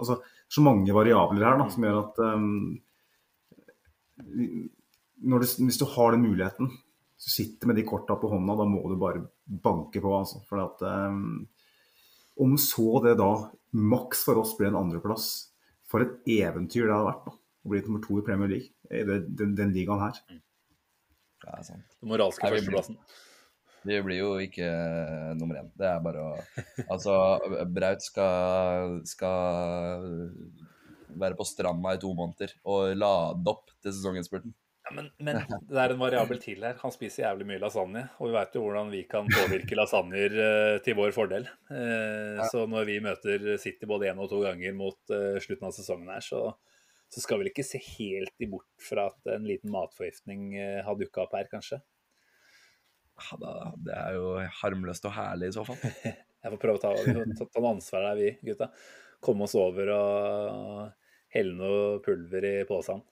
Altså, 0.00 0.20
så 0.48 0.62
mange 0.64 0.94
variabler 0.96 1.44
her 1.44 1.58
da, 1.60 1.66
som 1.68 1.84
gjør 1.84 1.98
at 1.98 2.20
um, 2.24 2.46
du, 4.24 5.36
hvis 5.36 5.80
du 5.80 5.84
har 5.92 6.14
den 6.14 6.24
muligheten, 6.24 6.70
så 7.20 7.32
sitter 7.34 7.68
med 7.68 7.76
de 7.76 7.84
korta 7.84 8.16
på 8.16 8.30
hånda, 8.32 8.56
da 8.56 8.66
må 8.68 8.80
du 8.88 8.96
bare 9.00 9.20
banke 9.44 10.00
på. 10.00 10.14
Altså. 10.16 10.40
For 10.48 10.62
at, 10.64 10.80
um, 11.12 11.44
om 12.40 12.56
så 12.60 13.00
det 13.04 13.16
da 13.20 13.32
maks 13.70 14.24
for 14.26 14.40
oss 14.42 14.56
blir 14.58 14.70
en 14.70 14.80
andreplass, 14.80 15.30
for 15.90 16.04
et 16.04 16.30
eventyr 16.30 16.86
det 16.86 16.94
hadde 16.94 17.08
vært 17.08 17.26
da, 17.26 17.34
å 17.36 17.72
bli 17.72 17.82
nummer 17.86 18.04
to 18.04 18.20
i 18.20 18.26
Premier 18.26 18.50
League 18.50 18.72
i 18.90 19.02
det, 19.06 19.18
den, 19.38 19.56
den 19.58 19.74
ligaen 19.74 20.02
her. 20.02 20.20
Det 21.40 21.50
er 21.56 21.66
sant. 21.66 21.98
Den 22.00 22.12
moralske 22.12 22.50
førsteplassen. 22.52 22.98
vi 23.88 24.00
blir 24.04 24.20
jo 24.20 24.32
ikke 24.44 24.66
eh, 24.66 25.30
nummer 25.38 25.60
én. 25.62 25.70
Det 25.78 25.88
er 25.88 26.02
bare 26.04 26.24
å 26.24 26.32
Altså, 26.90 27.14
Braut 27.70 28.04
skal, 28.04 28.98
skal 29.08 30.26
være 31.20 31.38
på 31.38 31.46
stranda 31.48 31.94
i 31.96 32.02
to 32.02 32.12
måneder 32.16 32.54
og 32.64 32.96
lade 32.98 33.54
opp 33.54 33.72
til 33.80 33.94
sesonginnspurten. 33.94 34.54
Ja, 34.90 34.96
men, 34.96 35.08
men 35.22 35.36
det 35.70 35.78
er 35.78 35.92
en 35.94 36.00
variabel 36.00 36.40
til 36.42 36.64
her. 36.66 36.74
Han 36.82 36.90
spiser 36.90 37.22
jævlig 37.22 37.46
mye 37.46 37.60
lasagne. 37.62 38.00
Og 38.18 38.26
vi 38.26 38.34
veit 38.34 38.56
jo 38.58 38.62
hvordan 38.64 38.88
vi 38.90 39.04
kan 39.06 39.28
påvirke 39.30 39.76
lasagner 39.78 40.34
eh, 40.44 40.78
til 40.82 40.96
vår 40.98 41.12
fordel. 41.14 41.46
Eh, 41.70 42.40
Så 42.50 42.64
når 42.66 42.88
vi 42.88 42.96
møter 43.04 43.44
City 43.62 43.86
både 43.86 44.10
én 44.10 44.18
og 44.18 44.26
to 44.32 44.40
ganger 44.42 44.74
mot 44.74 45.14
eh, 45.14 45.38
slutten 45.44 45.68
av 45.70 45.76
sesongen 45.76 46.10
her, 46.10 46.24
så, 46.26 46.42
så 47.06 47.22
skal 47.22 47.38
vi 47.38 47.44
vel 47.46 47.52
ikke 47.52 47.66
se 47.70 47.78
helt 47.84 48.34
i 48.42 48.50
bort 48.50 48.66
fra 48.82 49.06
at 49.12 49.30
en 49.36 49.46
liten 49.46 49.70
matforgiftning 49.70 50.50
eh, 50.58 50.80
har 50.86 50.98
dukka 50.98 51.22
opp 51.28 51.38
her, 51.38 51.46
kanskje. 51.54 51.78
Ja, 53.20 53.36
da- 53.38 53.74
Det 53.86 53.94
er 53.94 54.18
jo 54.18 54.34
harmløst 54.62 55.06
og 55.06 55.14
herlig 55.14 55.52
i 55.52 55.56
så 55.60 55.66
fall. 55.70 55.78
Jeg 56.42 56.54
får 56.54 56.60
prøve 56.66 56.80
å 56.80 56.82
ta, 56.82 56.94
ta, 56.96 57.44
ta 57.52 57.60
noe 57.62 57.74
ansvar 57.76 58.08
der, 58.10 58.16
vi 58.42 58.50
gutta. 58.50 58.70
Komme 59.22 59.44
oss 59.46 59.54
over 59.60 59.90
og 59.92 60.86
helle 61.36 61.52
noe 61.54 61.98
pulver 62.02 62.46
i 62.48 62.54
posen. 62.66 63.04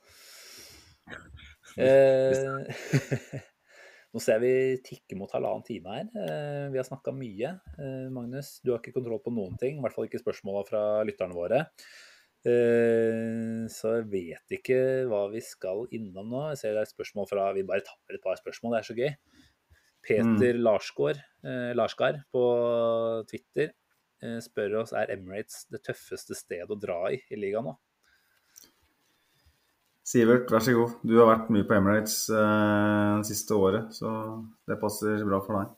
Eh, 1.79 3.39
nå 4.13 4.23
ser 4.23 4.43
vi 4.43 4.53
tikke 4.85 5.19
mot 5.21 5.33
halvannen 5.35 5.65
time 5.67 5.95
her. 5.95 6.11
Eh, 6.27 6.67
vi 6.75 6.81
har 6.81 6.89
snakka 6.89 7.15
mye. 7.15 7.55
Eh, 7.79 8.07
Magnus, 8.15 8.59
du 8.65 8.73
har 8.75 8.83
ikke 8.83 8.97
kontroll 8.99 9.23
på 9.25 9.35
noen 9.35 9.59
ting, 9.61 9.79
i 9.79 9.85
hvert 9.85 9.95
fall 9.97 10.09
ikke 10.09 10.23
spørsmåla 10.23 10.65
fra 10.69 10.85
lytterne 11.07 11.37
våre. 11.39 11.65
Eh, 12.47 13.65
så 13.73 13.97
jeg 13.97 14.07
vet 14.13 14.59
ikke 14.59 14.79
hva 15.11 15.25
vi 15.33 15.43
skal 15.45 15.87
innom 15.95 16.31
nå. 16.31 16.45
Jeg 16.53 16.63
ser 16.63 16.77
det 16.77 16.85
er 16.85 16.89
et 16.89 16.95
spørsmål 16.95 17.29
fra 17.31 17.51
Vi 17.57 17.67
bare 17.67 17.87
tar 17.87 18.15
et 18.15 18.25
par 18.25 18.39
spørsmål, 18.41 18.77
det 18.77 18.81
er 18.81 18.89
så 18.89 18.99
gøy. 18.99 19.13
Peter 20.09 20.57
Larsgaard, 20.57 21.19
eh, 21.45 21.73
Larsgaard 21.77 22.23
på 22.33 22.43
Twitter 23.29 23.73
eh, 24.23 24.39
spør 24.41 24.79
oss 24.85 24.95
er 24.97 25.11
Emirates 25.13 25.67
det 25.73 25.83
tøffeste 25.85 26.37
sted 26.39 26.71
å 26.71 26.79
dra 26.79 27.03
i 27.13 27.19
i 27.29 27.41
ligaen 27.41 27.69
nå. 27.69 27.75
Sivert, 30.09 30.49
vær 30.53 30.63
så 30.65 30.73
god. 30.73 30.93
Du 31.05 31.17
har 31.19 31.27
vært 31.29 31.51
mye 31.53 31.67
på 31.69 31.75
Emirates 31.77 32.15
eh, 32.33 33.19
det 33.21 33.29
siste 33.29 33.57
året, 33.59 33.91
så 33.93 34.09
det 34.71 34.79
passer 34.81 35.21
bra 35.29 35.41
for 35.45 35.59
deg. 35.59 35.75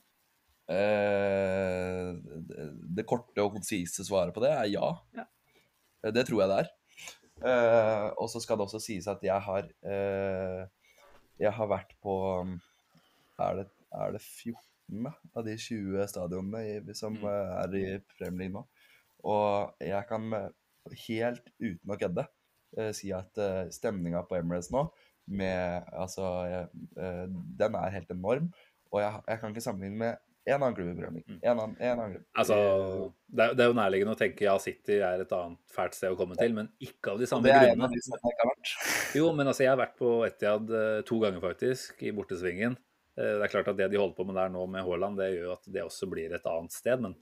Eh, 0.71 2.11
det, 2.47 2.67
det 3.01 3.07
korte 3.11 3.43
og 3.43 3.57
konsise 3.57 4.05
svaret 4.07 4.31
på 4.37 4.43
det 4.45 4.53
er 4.55 4.69
ja. 4.71 4.93
Ja. 5.19 5.25
Eh, 6.05 6.13
Det 6.15 6.23
tror 6.29 6.45
jeg 6.45 6.53
det 6.53 6.59
er. 6.63 6.71
Eh, 7.41 8.07
og 8.21 8.29
så 8.31 8.39
skal 8.45 8.61
det 8.61 8.69
også 8.69 8.79
sies 8.85 9.09
at 9.11 9.23
jeg 9.25 9.41
har 9.41 9.65
eh, 9.89 10.67
Jeg 11.41 11.53
har 11.57 11.71
vært 11.71 11.95
på 12.05 12.15
Er 13.41 13.55
det, 13.57 13.65
er 13.97 14.13
det 14.13 14.21
14 14.21 15.07
av 15.39 15.47
de 15.47 15.55
20 15.57 16.05
stadionene 16.13 16.61
i, 16.69 16.95
som 16.95 17.17
Mm. 17.17 17.25
eh, 17.33 17.55
er 17.65 17.79
i 17.81 17.87
Premier 18.19 18.45
League 18.45 18.55
nå? 18.61 18.67
Og 19.25 19.73
jeg 19.83 20.05
kan 20.11 20.29
helt 21.09 21.49
uten 21.59 21.91
å 21.95 21.99
kødde 21.99 22.27
eh, 22.27 22.29
si 22.95 23.11
at 23.13 23.39
uh, 23.43 23.65
stemninga 23.75 24.23
på 24.29 24.37
Emirates 24.39 24.71
nå 24.75 24.87
med, 25.31 25.85
altså, 25.95 26.25
eh, 26.99 27.29
den 27.61 27.75
er 27.79 27.93
helt 27.95 28.11
enorm. 28.11 28.49
Og 28.91 28.99
jeg, 29.03 29.21
jeg 29.29 29.39
kan 29.39 29.53
ikke 29.53 29.63
sammenligne 29.63 29.99
med 30.01 30.17
en 30.51 30.57
annen 30.57 30.75
klubb 30.75 30.89
i 30.91 30.95
Premier 30.99 31.23
League. 31.23 31.37
Klubb. 32.09 32.25
Altså, 32.41 32.57
det 33.31 33.45
er, 33.45 33.53
det 33.55 33.63
er 33.63 33.69
jo 33.71 33.77
nærliggende 33.79 34.17
å 34.17 34.19
tenke 34.19 34.49
ja, 34.49 34.57
City 34.59 34.97
er 35.07 35.23
et 35.23 35.35
annet 35.37 35.61
fælt 35.71 35.95
sted 35.95 36.11
å 36.11 36.19
komme 36.19 36.35
til, 36.41 36.57
men 36.57 36.73
ikke 36.83 37.13
av 37.15 37.21
de 37.23 37.29
samme 37.31 37.47
er 37.53 37.69
grunnene. 37.77 37.93
de. 37.95 38.03
Jo, 39.21 39.29
men 39.37 39.47
altså, 39.53 39.63
jeg 39.67 39.71
har 39.71 39.79
vært 39.85 39.95
på 40.01 40.15
Etiad 40.27 40.75
eh, 40.81 41.03
to 41.07 41.21
ganger 41.23 41.45
faktisk, 41.45 42.03
i 42.03 42.11
bortesvingen. 42.17 42.75
Eh, 43.15 43.37
Det 43.37 43.47
er 43.47 43.53
klart 43.55 43.71
at 43.71 43.79
det 43.79 43.91
de 43.93 44.01
holder 44.03 44.17
på 44.19 44.27
med 44.27 44.41
der 44.41 44.51
nå 44.57 44.67
med 44.67 44.83
Haaland, 44.89 45.21
det 45.21 45.31
gjør 45.37 45.47
jo 45.47 45.55
at 45.61 45.71
det 45.77 45.87
også 45.87 46.11
blir 46.11 46.35
et 46.35 46.51
annet 46.51 46.75
sted, 46.75 47.07
men 47.07 47.15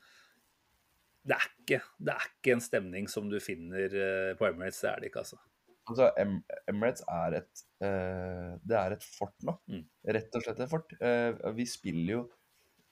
det 1.28 1.36
er 1.36 1.46
ikke, 1.50 1.82
det 2.00 2.14
er 2.14 2.26
ikke 2.30 2.56
en 2.56 2.64
stemning 2.64 3.09
som 3.12 3.28
du 3.28 3.38
finner 3.42 3.92
eh, 3.92 4.32
på 4.38 4.48
Emirates, 4.48 4.80
det 4.84 4.90
er 4.90 5.02
det 5.02 5.10
ikke, 5.10 5.24
altså. 5.26 5.40
Altså, 5.88 6.10
Em 6.20 6.34
Emirates 6.68 7.05
er 7.09 7.38
et 7.38 7.62
uh, 7.80 8.56
Det 8.60 8.76
er 8.76 8.94
et 8.96 9.05
fort 9.05 9.34
nå. 9.46 9.55
Mm. 9.72 9.84
Rett 10.16 10.34
og 10.36 10.44
slett 10.44 10.60
et 10.60 10.68
fort. 10.68 10.92
Uh, 11.00 11.48
vi 11.56 11.64
spiller 11.68 12.12
jo 12.12 12.20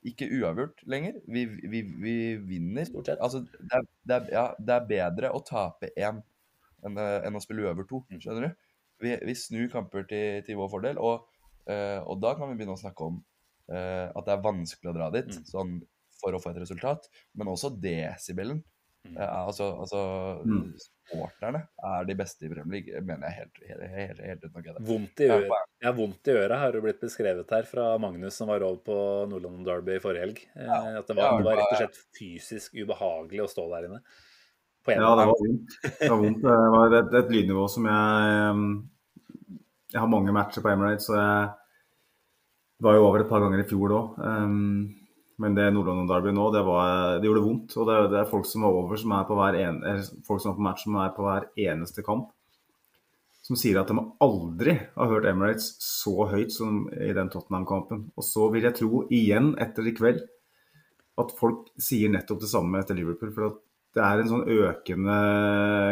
ikke 0.06 0.28
uavgjort 0.38 0.80
lenger. 0.88 1.18
Vi, 1.28 1.44
vi, 1.44 1.82
vi 1.82 2.14
vinner. 2.40 2.86
Stort 2.88 3.10
sett. 3.10 3.20
Altså, 3.20 3.42
det 3.44 3.74
er, 3.76 3.84
det, 4.06 4.16
er, 4.16 4.30
ja, 4.32 4.46
det 4.56 4.76
er 4.76 4.88
bedre 4.88 5.32
å 5.34 5.42
tape 5.44 5.90
én 5.92 6.22
enn, 6.86 7.00
eh, 7.02 7.16
enn 7.26 7.36
å 7.36 7.42
spille 7.42 7.64
uavgjort 7.66 7.90
to. 7.90 8.00
Mm. 8.08 8.20
Skjønner 8.22 8.46
du? 8.46 8.66
Vi, 9.02 9.12
vi 9.28 9.34
snur 9.36 9.68
kamper 9.72 10.06
til, 10.08 10.44
til 10.46 10.60
vår 10.60 10.70
fordel, 10.72 11.00
og, 11.02 11.26
uh, 11.66 12.00
og 12.06 12.22
da 12.22 12.36
kan 12.38 12.52
vi 12.52 12.60
begynne 12.60 12.78
å 12.78 12.80
snakke 12.80 13.10
om 13.12 13.24
at 13.66 14.22
det 14.28 14.30
er 14.30 14.44
vanskelig 14.44 14.92
å 14.92 14.94
dra 14.94 15.06
dit 15.10 15.26
Mm. 15.26 15.46
sånn 15.50 15.70
for 16.20 16.32
å 16.36 16.40
få 16.42 16.50
et 16.54 16.62
resultat. 16.64 17.06
Men 17.34 17.52
også 17.52 17.70
desibelen. 17.80 18.62
Mm. 19.06 19.16
Eh, 19.22 19.32
altså, 19.46 19.68
altså 19.78 20.00
Mm. 20.42 20.72
supporterne 20.82 21.60
er 21.78 22.04
de 22.08 22.14
beste 22.18 22.42
i 22.42 22.48
Premier 22.50 22.80
League, 22.80 23.02
mener 23.06 23.28
jeg 23.28 23.36
helt, 23.38 23.60
helt, 23.68 23.90
helt, 23.94 24.20
helt 24.26 24.44
uten 24.44 24.58
å 24.58 24.64
kødde. 24.64 24.82
Vondt 24.88 25.20
i 25.22 25.28
Ja, 25.28 25.36
øret, 25.38 25.68
ja, 25.84 25.92
vondt 25.92 26.26
i 26.26 26.34
øret 26.34 26.58
har 26.58 26.72
jo 26.74 26.80
blitt 26.82 27.00
beskrevet 27.00 27.50
her 27.54 27.62
fra 27.62 27.84
Magnus 28.02 28.34
som 28.34 28.48
var 28.50 28.64
over 28.66 28.80
på 28.82 28.96
Nordland 29.30 29.64
Derby 29.68 30.00
forrige 30.02 30.24
helg. 30.26 30.40
Eh, 30.56 30.98
At 30.98 31.06
det 31.06 31.16
var, 31.16 31.38
det 31.38 31.46
var 31.46 31.60
rett 31.60 31.70
og 31.70 31.78
slett 31.84 32.00
fysisk 32.18 32.74
ubehagelig 32.74 33.44
å 33.44 33.48
stå 33.52 33.68
der 33.76 33.86
inne. 33.86 34.02
På 34.82 34.90
en 34.94 35.00
Ja, 35.02 35.14
det 35.20 35.26
var 35.30 35.38
vondt. 35.38 35.78
Det 36.00 36.10
var, 36.10 36.18
vondt. 36.24 36.42
Det 36.42 36.58
var 36.74 36.98
et, 36.98 37.14
et 37.22 37.30
lydnivå 37.36 37.68
som 37.70 37.86
jeg 37.86 38.50
um, 38.50 38.66
Jeg 39.92 40.00
har 40.02 40.10
mange 40.10 40.34
matcher 40.34 40.62
på 40.62 40.70
Emirates, 40.74 41.06
så 41.06 41.14
jeg 41.14 41.54
var 42.82 42.94
jo 42.98 43.06
over 43.06 43.22
et 43.22 43.28
par 43.30 43.40
ganger 43.40 43.62
i 43.62 43.68
fjor 43.70 43.94
òg. 43.94 44.18
Men 45.42 45.56
det 45.56 45.66
Nord-London 45.74 46.08
Derby 46.08 46.32
nå, 46.32 46.46
det, 46.54 46.62
var, 46.64 47.18
det 47.20 47.28
gjorde 47.28 47.44
vondt. 47.44 47.74
Og 47.76 47.88
det, 47.88 47.96
det 48.12 48.20
er 48.22 48.30
folk 48.30 48.46
som 48.48 48.64
var 48.64 48.78
over, 48.78 48.96
som 49.00 49.12
er 49.12 49.26
på 49.28 49.36
hver 49.36 49.58
en, 49.60 49.82
folk 50.24 50.40
som 50.42 50.52
er 50.52 50.56
på 50.56 50.64
match, 50.64 50.86
som 50.86 50.96
er 51.02 51.12
på 51.16 51.26
hver 51.26 51.48
eneste 51.66 52.04
kamp. 52.06 52.30
Som 53.44 53.58
sier 53.60 53.78
at 53.78 53.92
de 53.92 54.02
aldri 54.24 54.74
har 54.96 55.12
hørt 55.12 55.28
Emirates 55.30 55.68
så 55.84 56.24
høyt 56.32 56.54
som 56.54 56.86
i 56.90 57.12
den 57.14 57.28
Tottenham-kampen. 57.30 58.08
Og 58.16 58.26
så 58.26 58.48
vil 58.54 58.66
jeg 58.66 58.78
tro, 58.80 59.04
igjen 59.12 59.52
etter 59.62 59.86
i 59.86 59.94
kveld, 59.94 60.24
at 61.20 61.36
folk 61.36 61.68
sier 61.80 62.10
nettopp 62.12 62.42
det 62.42 62.50
samme 62.50 62.80
etter 62.80 62.96
Liverpool. 62.98 63.30
For 63.36 63.50
at 63.50 63.60
det 63.96 64.02
er 64.04 64.22
en 64.22 64.32
sånn 64.32 64.48
økende 64.56 65.20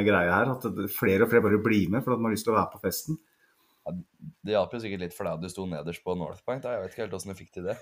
greie 0.09 0.33
her. 0.33 0.51
At 0.57 0.67
flere 0.97 1.29
og 1.29 1.31
flere 1.31 1.45
bare 1.47 1.63
blir 1.69 1.93
med 1.93 2.05
for 2.05 2.17
at 2.17 2.21
man 2.21 2.33
har 2.33 2.39
lyst 2.39 2.49
til 2.49 2.57
å 2.57 2.59
være 2.59 2.73
på 2.75 2.83
festen. 2.89 3.21
Det 3.85 4.53
hjalp 4.53 4.73
jo 4.73 4.79
sikkert 4.81 5.03
litt 5.03 5.15
for 5.17 5.29
deg 5.29 5.37
at 5.37 5.43
du 5.45 5.51
sto 5.53 5.65
nederst 5.69 6.01
på 6.05 6.15
North 6.17 6.41
Point. 6.45 6.63
Da. 6.65 6.73
Jeg 6.73 6.83
vet 6.85 6.95
ikke 6.95 7.03
helt 7.03 7.17
åssen 7.19 7.33
du 7.33 7.37
fikk 7.37 7.51
til 7.53 7.67
det. 7.69 7.75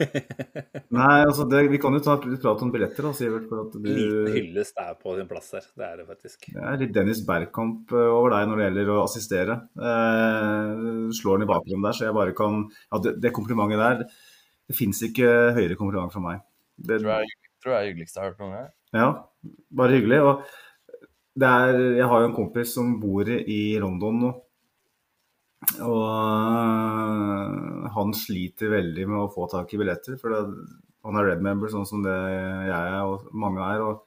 Nei, 0.96 1.18
altså 1.22 1.46
det, 1.50 1.60
vi 1.70 1.78
kan 1.82 1.94
jo 1.94 2.00
ta 2.02 2.16
litt 2.22 2.42
prat 2.42 2.64
om 2.66 2.72
billetter, 2.74 3.06
da, 3.06 3.12
Sivert. 3.14 3.46
For 3.50 3.62
at 3.64 3.76
du, 3.76 3.86
Liten 3.86 4.34
hyllest 4.34 4.80
er 4.82 4.96
på 4.98 5.14
din 5.18 5.30
plass 5.30 5.52
her. 5.54 5.68
Det 5.78 5.86
er 5.86 6.00
det 6.00 6.06
faktisk. 6.10 6.48
det 6.54 6.66
er 6.72 6.80
litt 6.82 6.94
Dennis 6.96 7.22
Bergkamp 7.28 7.94
eh, 7.94 8.10
over 8.10 8.34
deg 8.34 8.50
når 8.50 8.58
det 8.58 8.66
gjelder 8.68 8.92
å 8.94 8.98
assistere. 9.04 9.58
Eh, 9.90 10.84
slår 11.20 11.38
den 11.38 11.46
i 11.46 11.50
bakgrunnen 11.52 11.86
der, 11.86 11.98
så 11.98 12.08
jeg 12.08 12.18
bare 12.18 12.36
kan 12.38 12.64
Ja, 12.66 13.02
det, 13.06 13.16
det 13.22 13.34
komplimentet 13.34 13.82
der 13.82 14.02
Det 14.06 14.78
fins 14.78 15.02
ikke 15.06 15.30
høyere 15.58 15.78
kompliment 15.78 16.14
fra 16.14 16.22
meg. 16.24 16.46
Det, 16.82 16.98
Tror 17.02 17.14
jeg, 17.20 17.34
tror 17.62 17.76
jeg 17.76 17.82
er 17.82 17.92
hyggeligste 17.92 18.18
jeg 18.18 18.24
har 18.26 18.32
hørt 18.34 18.42
noen 18.42 18.56
gang. 18.58 18.70
Ja, 18.92 19.10
bare 19.78 19.98
hyggelig. 19.98 20.22
Og 20.26 20.46
det 21.38 21.48
er, 21.48 21.78
jeg 21.96 22.08
har 22.10 22.22
jo 22.22 22.28
en 22.28 22.36
kompis 22.36 22.74
som 22.76 22.96
bor 23.00 23.28
i 23.30 23.60
London 23.80 24.18
nå. 24.26 24.32
Og 25.62 26.06
øh, 26.10 27.90
han 27.94 28.14
sliter 28.16 28.72
veldig 28.72 29.04
med 29.08 29.20
å 29.22 29.30
få 29.32 29.46
tak 29.50 29.72
i 29.74 29.80
billetter. 29.80 30.18
For 30.20 30.34
det, 30.34 30.42
han 31.06 31.18
er 31.18 31.28
red 31.30 31.42
member, 31.44 31.70
sånn 31.72 31.88
som 31.88 32.02
det 32.04 32.16
jeg 32.68 33.02
og 33.06 33.28
mange 33.34 33.62
er. 33.66 33.82
Og 33.86 34.02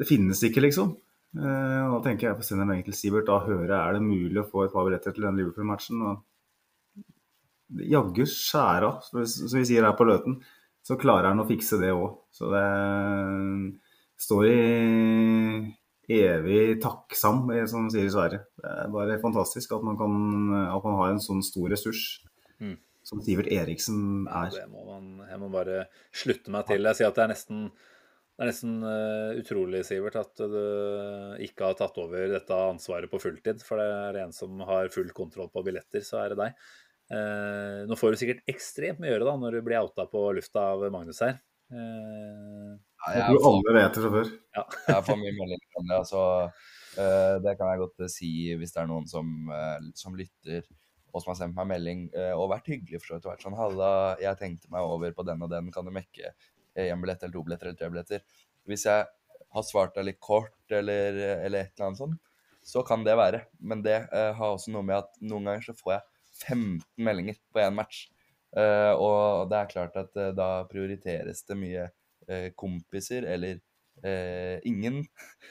det 0.00 0.08
finnes 0.08 0.40
ikke, 0.46 0.62
liksom. 0.64 0.94
Eh, 1.38 1.82
og 1.86 1.98
da 1.98 2.00
tenker 2.08 2.28
jeg 2.28 2.38
på 2.38 2.44
å 2.44 2.48
sende 2.48 2.64
en 2.64 2.72
melding 2.72 2.86
til 2.88 2.98
Sivert. 2.98 3.28
Da 3.28 3.42
hører 3.44 3.68
jeg 3.68 3.80
er 3.80 3.98
det 3.98 4.06
mulig 4.06 4.40
å 4.42 4.48
få 4.48 4.64
et 4.64 4.74
par 4.74 4.86
billetter 4.86 5.14
til 5.16 5.26
den 5.26 5.38
Liverpool-matchen. 5.40 6.06
Og 6.08 7.84
jaggu 7.90 8.24
skjæra, 8.26 8.96
som 9.10 9.58
vi 9.58 9.66
sier 9.68 9.86
her 9.86 9.98
på 9.98 10.06
Løten, 10.08 10.40
så 10.86 10.98
klarer 10.98 11.30
han 11.30 11.42
å 11.42 11.48
fikse 11.48 11.78
det 11.82 11.92
òg. 11.94 12.16
Så 12.34 12.50
det 12.50 12.66
står 14.20 14.48
i 14.48 14.56
evig 16.10 16.80
takksam, 16.82 17.44
eh, 17.54 17.64
som 17.70 17.86
sier 17.92 18.08
i 18.08 18.12
Sverige. 18.12 18.42
Det 18.58 18.70
er 18.84 18.90
bare 18.92 19.20
fantastisk 19.22 19.72
at 19.76 19.84
man, 19.86 19.96
kan, 20.00 20.14
at 20.66 20.84
man 20.86 20.98
har 20.98 21.14
en 21.14 21.22
sånn 21.22 21.42
stor 21.46 21.70
ressurs 21.72 22.20
Mm. 22.60 22.74
som 23.02 23.22
Sivert 23.24 23.48
Eriksen 23.48 24.26
er. 24.28 24.50
Det 24.52 24.66
må 24.68 24.82
man, 24.84 25.26
jeg 25.28 25.38
må 25.40 25.48
bare 25.52 25.86
slutte 26.12 26.52
meg 26.52 26.66
til. 26.68 26.84
Jeg 26.84 26.98
sier 26.98 27.08
at 27.08 27.16
det 27.16 27.22
er 27.24 27.30
nesten, 27.32 27.62
det 27.70 28.44
er 28.44 28.50
nesten 28.50 28.74
eh, 28.84 29.38
utrolig, 29.40 29.80
Sivert, 29.88 30.18
at 30.20 30.36
du 30.36 30.60
ikke 31.46 31.70
har 31.70 31.78
tatt 31.78 31.96
over 32.02 32.28
dette 32.34 32.58
ansvaret 32.74 33.08
på 33.10 33.20
fulltid. 33.22 33.64
For 33.64 33.80
det 33.80 33.88
er 33.88 34.20
en 34.26 34.32
som 34.36 34.60
har 34.68 34.92
full 34.92 35.08
kontroll 35.16 35.48
på 35.48 35.64
billetter, 35.64 36.04
så 36.04 36.20
er 36.24 36.34
det 36.34 36.40
deg. 36.42 36.60
Eh, 37.10 37.80
nå 37.88 37.96
får 37.98 38.12
du 38.12 38.20
sikkert 38.20 38.44
ekstremt 38.52 39.00
mye 39.00 39.08
å 39.10 39.16
gjøre 39.16 39.30
da, 39.32 39.36
når 39.40 39.56
du 39.56 39.62
blir 39.66 39.80
outa 39.80 40.04
på 40.12 40.26
lufta 40.36 40.68
av 40.74 40.84
Magnus 40.92 41.24
her. 41.24 41.40
Ja, 43.00 43.12
Jeg 43.14 43.22
jeg 43.22 43.40
tror 43.40 43.46
alle 43.50 43.74
vet 43.76 43.94
det 43.96 44.02
fra 44.02 44.12
før. 44.12 44.30
jeg 44.88 45.04
får 45.06 45.18
mye 45.20 45.36
meldinger 45.38 45.80
om 45.80 45.88
det. 45.88 45.96
Altså, 45.96 46.22
uh, 46.98 47.36
det 47.44 47.56
kan 47.56 47.70
jeg 47.72 47.80
godt 47.80 48.04
eh, 48.04 48.12
si 48.12 48.30
hvis 48.60 48.74
det 48.74 48.82
er 48.82 48.90
noen 48.90 49.08
som, 49.08 49.30
uh, 49.48 49.78
som 49.96 50.16
lytter 50.18 50.66
og 51.10 51.22
som 51.22 51.32
har 51.32 51.38
sendt 51.40 51.56
meg 51.56 51.66
melding 51.66 52.02
og 52.38 52.52
vært 52.52 52.68
hyggelig 52.70 53.00
for 53.00 53.08
så 53.08 53.16
vidt. 53.16 53.24
vært 53.26 53.40
sånn, 53.42 53.56
Halla, 53.58 53.86
jeg 54.22 54.38
tenkte 54.38 54.68
meg 54.70 54.86
over 54.86 55.10
på 55.10 55.24
den 55.26 55.40
og 55.42 55.48
den, 55.50 55.72
kan 55.74 55.82
du 55.82 55.90
mekke 55.90 56.30
én 56.78 57.02
billett 57.02 57.24
eller 57.24 57.34
to 57.34 57.42
billetter 57.42 57.66
eller 57.66 57.80
tre 57.80 57.88
billetter? 57.90 58.44
Hvis 58.70 58.84
jeg 58.86 59.08
har 59.56 59.64
svart 59.66 59.96
deg 59.96 60.06
litt 60.06 60.20
kort 60.22 60.70
eller, 60.70 61.18
eller 61.48 61.64
et 61.64 61.72
eller 61.74 61.88
annet 61.88 61.98
sånt, 61.98 62.20
så 62.62 62.84
kan 62.86 63.02
det 63.02 63.18
være. 63.18 63.40
Men 63.58 63.82
det 63.82 63.96
har 64.14 64.44
også 64.52 64.70
noe 64.70 64.86
med 64.86 65.00
at 65.00 65.18
noen 65.18 65.50
ganger 65.50 65.66
så 65.66 65.74
får 65.80 65.96
jeg 65.96 66.06
15 66.46 66.78
meldinger 67.08 67.42
på 67.50 67.64
én 67.64 67.74
match. 67.74 68.04
Og 68.54 69.50
det 69.50 69.58
er 69.64 69.74
klart 69.74 69.98
at 69.98 70.14
da 70.38 70.52
prioriteres 70.70 71.42
det 71.50 71.58
mye 71.58 71.90
kompiser 72.58 73.26
eller 73.28 73.60
eh, 74.04 74.58
ingen. 74.68 75.02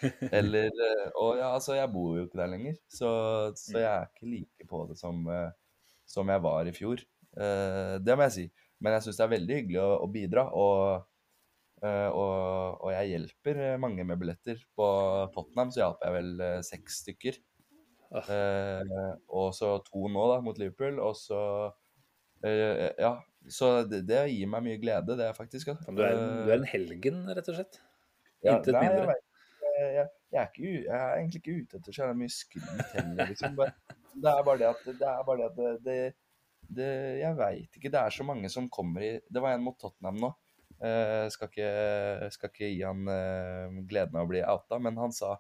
Eller 0.32 0.70
eh, 0.70 1.06
Og 1.20 1.38
ja, 1.40 1.52
altså, 1.54 1.76
jeg 1.78 1.92
bor 1.94 2.18
jo 2.18 2.26
ikke 2.28 2.42
der 2.42 2.54
lenger, 2.54 2.80
så, 2.92 3.12
så 3.58 3.78
jeg 3.78 3.90
er 3.90 4.08
ikke 4.10 4.32
like 4.34 4.70
på 4.70 4.86
det 4.90 4.98
som, 5.00 5.22
eh, 5.34 5.52
som 6.10 6.30
jeg 6.32 6.44
var 6.46 6.70
i 6.70 6.76
fjor. 6.76 7.04
Eh, 7.38 7.96
det 8.04 8.18
må 8.18 8.28
jeg 8.28 8.36
si. 8.38 8.48
Men 8.80 8.96
jeg 8.96 9.08
syns 9.08 9.20
det 9.20 9.26
er 9.26 9.36
veldig 9.36 9.60
hyggelig 9.60 9.82
å, 9.84 9.90
å 10.06 10.08
bidra, 10.12 10.46
og, 10.56 11.06
eh, 11.84 12.08
og, 12.10 12.80
og 12.86 12.94
jeg 12.96 13.14
hjelper 13.14 13.62
eh, 13.66 13.78
mange 13.82 14.06
med 14.08 14.22
billetter. 14.22 14.64
På 14.78 14.88
Tottenham 15.36 15.74
så 15.76 15.84
hjalp 15.86 16.06
jeg 16.08 16.18
vel 16.18 16.34
eh, 16.46 16.60
seks 16.66 17.04
stykker. 17.04 17.40
Ah. 18.10 18.30
Eh, 18.34 19.10
og 19.38 19.52
så 19.54 19.76
to 19.86 20.08
nå, 20.10 20.24
da, 20.32 20.40
mot 20.46 20.58
Liverpool. 20.62 21.02
Og 21.04 21.18
så 21.20 21.42
eh, 22.44 22.90
Ja, 22.98 23.18
så 23.54 23.72
det, 23.90 24.04
det 24.10 24.24
gir 24.32 24.50
meg 24.52 24.66
mye 24.66 24.80
glede, 24.82 25.18
det 25.20 25.30
faktisk. 25.38 25.74
altså. 25.74 25.96
du, 25.96 26.04
er, 26.06 26.20
du 26.46 26.52
er 26.54 26.60
en 26.60 26.70
helgen, 26.70 27.24
rett 27.30 27.52
og 27.52 27.60
slett. 27.60 27.82
Ja, 28.46 28.56
Intet 28.56 28.76
nei, 28.76 28.86
mindre. 28.86 29.16
jeg, 29.60 29.92
jeg, 29.98 30.08
jeg, 30.32 30.42
er 30.42 30.50
ikke, 30.50 30.72
jeg 30.72 30.96
er 31.00 31.18
egentlig 31.18 31.42
ikke 31.42 31.58
ute 31.58 31.80
etter 31.80 31.96
så 31.96 32.04
jævla 32.04 32.18
mye 32.22 32.34
skryt 32.34 32.94
heller, 32.96 33.32
liksom. 33.34 33.60
Det 34.20 34.32
er 34.32 34.44
bare 34.44 34.60
det 34.60 34.68
at 34.70 34.86
det, 34.88 35.10
er 35.10 35.26
bare 35.28 35.40
det, 35.40 35.50
at 35.50 35.58
det, 35.58 35.74
det, 35.86 35.98
det 36.80 36.92
Jeg 37.20 37.38
veit 37.40 37.80
ikke. 37.80 37.92
Det 37.92 38.00
er 38.00 38.16
så 38.16 38.26
mange 38.28 38.52
som 38.52 38.70
kommer 38.72 39.06
i 39.06 39.12
Det 39.22 39.44
var 39.44 39.56
en 39.56 39.66
mot 39.66 39.78
Tottenham 39.80 40.22
nå. 40.24 40.32
Eh, 40.80 41.26
skal, 41.34 41.52
ikke, 41.52 41.70
skal 42.32 42.52
ikke 42.54 42.72
gi 42.72 42.84
han 42.88 43.04
eh, 43.12 43.80
gleden 43.90 44.16
av 44.16 44.28
å 44.28 44.32
bli 44.32 44.44
outa, 44.48 44.78
men 44.80 45.00
han 45.02 45.12
sa 45.16 45.34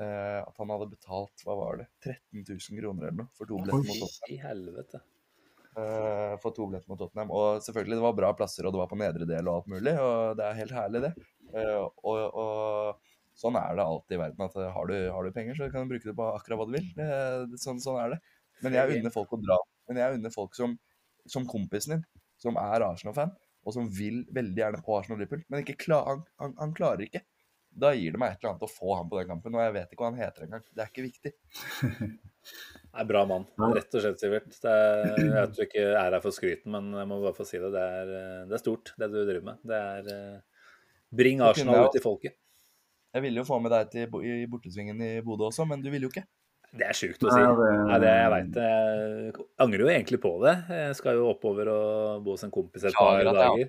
eh, 0.00 0.40
at 0.40 0.56
han 0.62 0.72
hadde 0.72 0.88
betalt 0.94 1.44
hva 1.44 1.58
var 1.60 1.82
det, 1.82 1.88
13 2.00 2.40
000 2.40 2.80
kroner 2.80 3.10
eller 3.10 3.18
noe 3.20 3.36
for 3.36 3.50
to 3.50 3.58
billetter 3.60 3.84
mot 3.84 4.00
Tottenham. 4.00 4.32
I 4.32 4.40
helvete. 4.40 5.02
Eh, 5.80 6.36
for 6.42 6.54
to 6.56 6.66
billetter 6.66 6.90
mot 6.92 7.00
Tottenham. 7.00 7.32
Og 7.34 7.62
selvfølgelig, 7.64 7.98
det 7.98 8.06
var 8.06 8.16
bra 8.18 8.32
plasser, 8.38 8.66
og 8.66 8.74
det 8.74 8.82
var 8.82 8.90
på 8.90 8.98
nedre 9.00 9.28
del 9.28 9.50
og 9.50 9.60
alt 9.60 9.70
mulig, 9.74 9.94
og 10.00 10.38
det 10.38 10.46
er 10.46 10.58
helt 10.60 10.76
herlig, 10.76 11.04
det. 11.06 11.12
Uh, 11.52 11.86
og, 12.02 12.40
og 12.42 13.14
sånn 13.38 13.58
er 13.60 13.76
det 13.76 13.84
alltid 13.84 14.16
i 14.16 14.20
verden, 14.20 14.44
at 14.48 14.58
eh, 14.60 14.72
har 14.72 14.90
du, 14.90 14.96
har 15.12 15.26
du 15.26 15.34
penger, 15.36 15.58
så 15.58 15.70
kan 15.72 15.84
du 15.84 15.94
bruke 15.94 16.08
det 16.08 16.16
på 16.16 16.28
akkurat 16.32 16.60
hva 16.60 16.68
du 16.68 16.76
vil. 16.78 16.90
Det, 16.96 17.60
sånn, 17.62 17.80
sånn 17.82 18.00
er 18.02 18.14
det. 18.16 18.20
Men 18.64 18.78
jeg 18.78 19.00
unner 19.00 19.12
folk 19.12 19.34
å 19.36 19.40
dra. 19.42 19.58
Men 19.90 20.00
jeg 20.00 20.18
unner 20.18 20.32
folk 20.32 20.56
som, 20.56 20.76
som 21.28 21.48
kompisen 21.48 21.96
din, 21.96 22.06
som 22.40 22.56
er 22.60 22.84
Arsenal-fan, 22.86 23.34
og 23.66 23.74
som 23.74 23.88
vil 23.92 24.22
veldig 24.34 24.62
gjerne 24.62 24.82
på 24.84 24.94
Arsenal-Liverpool, 24.96 25.42
men 25.50 25.64
ikke 25.64 25.76
klar, 25.86 26.06
han, 26.08 26.22
han, 26.40 26.54
han 26.60 26.72
klarer 26.76 27.04
ikke. 27.06 27.24
Da 27.76 27.90
gir 27.92 28.14
det 28.14 28.20
meg 28.22 28.32
et 28.32 28.40
eller 28.40 28.54
annet 28.54 28.64
å 28.64 28.72
få 28.72 28.94
han 28.96 29.08
på 29.10 29.18
den 29.20 29.28
kampen, 29.28 29.56
og 29.58 29.66
jeg 29.66 29.74
vet 29.76 29.92
ikke 29.92 30.06
hva 30.06 30.12
han 30.14 30.22
heter 30.22 30.46
engang. 30.46 30.64
Det 30.72 30.84
er 30.84 30.92
ikke 30.92 31.06
viktig. 31.10 31.34
Nei, 32.96 33.04
bra 33.04 33.24
mann. 33.28 33.44
Rett 33.76 33.94
og 33.98 34.00
slett, 34.04 34.20
Sivert. 34.22 34.48
Det 34.62 34.72
er, 34.72 35.16
jeg 35.20 35.32
vet 35.34 35.54
du 35.56 35.62
ikke 35.66 35.82
er 35.90 36.14
her 36.16 36.20
for 36.24 36.32
skryten, 36.32 36.70
men 36.72 36.92
jeg 36.96 37.08
må 37.10 37.18
bare 37.22 37.36
få 37.36 37.44
si 37.48 37.58
det. 37.60 37.70
Det 37.74 37.82
er, 37.82 38.12
eh, 38.20 38.44
det 38.48 38.56
er 38.56 38.62
stort, 38.62 38.92
det 38.98 39.10
du 39.12 39.18
driver 39.24 39.44
med. 39.50 39.58
Det 39.66 39.80
er 39.82 40.10
eh, 40.14 40.40
Bring 41.16 41.40
Arsenal 41.44 41.74
jeg- 41.76 41.84
ut 41.90 41.92
til 41.98 42.04
folket. 42.06 42.36
Jeg 43.16 43.22
ville 43.24 43.40
jo 43.40 43.44
få 43.48 43.60
med 43.62 43.70
deg 43.72 43.90
til, 43.90 44.16
i 44.28 44.46
bortesvingen 44.50 44.98
i 45.00 45.12
Bodø 45.24 45.46
også, 45.50 45.64
men 45.68 45.80
du 45.84 45.90
ville 45.90 46.04
jo 46.08 46.12
ikke. 46.12 46.24
Det 46.76 46.84
er 46.88 46.96
sjukt 46.98 47.22
å 47.24 47.30
si. 47.32 47.40
Nei, 47.40 47.54
det- 47.56 47.86
Nei, 47.86 47.98
det, 48.02 48.10
jeg 48.16 48.30
veit 48.34 48.50
det. 48.56 48.66
Jeg 48.66 49.46
angrer 49.64 49.80
jo 49.84 49.86
egentlig 49.92 50.20
på 50.20 50.32
det. 50.42 50.54
Jeg 50.68 50.96
skal 50.98 51.14
jo 51.20 51.28
oppover 51.32 51.68
og 51.72 52.24
bo 52.24 52.30
hos 52.34 52.44
en 52.44 52.50
kompis 52.52 52.84
et 52.84 52.92
par 52.96 53.22
dager. 53.24 53.56
jeg 53.56 53.68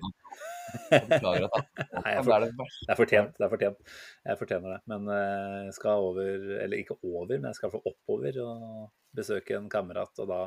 Beklager 0.90 1.46
at 1.46 1.56
jeg 1.58 1.86
Nei, 1.94 2.12
Det 2.14 2.34
er 2.34 2.44
det 2.44 2.50
verste. 2.58 2.84
Det 2.86 2.92
er 2.94 2.98
fortjent. 3.00 3.32
det 3.38 3.46
er 3.46 3.52
fortjent. 3.52 3.94
Jeg 4.30 4.40
fortjener 4.40 4.74
det. 4.76 4.80
Men 4.92 5.08
eh, 5.14 5.56
jeg 5.68 5.76
skal 5.78 6.04
over, 6.10 6.46
eller 6.64 6.82
ikke 6.82 6.98
over, 7.02 7.34
men 7.34 7.48
jeg 7.50 7.58
skal 7.60 7.72
få 7.74 7.82
oppover 7.84 8.40
og 8.44 8.88
besøke 9.16 9.56
en 9.58 9.68
kamerat. 9.72 10.12
Og 10.22 10.30
da 10.30 10.40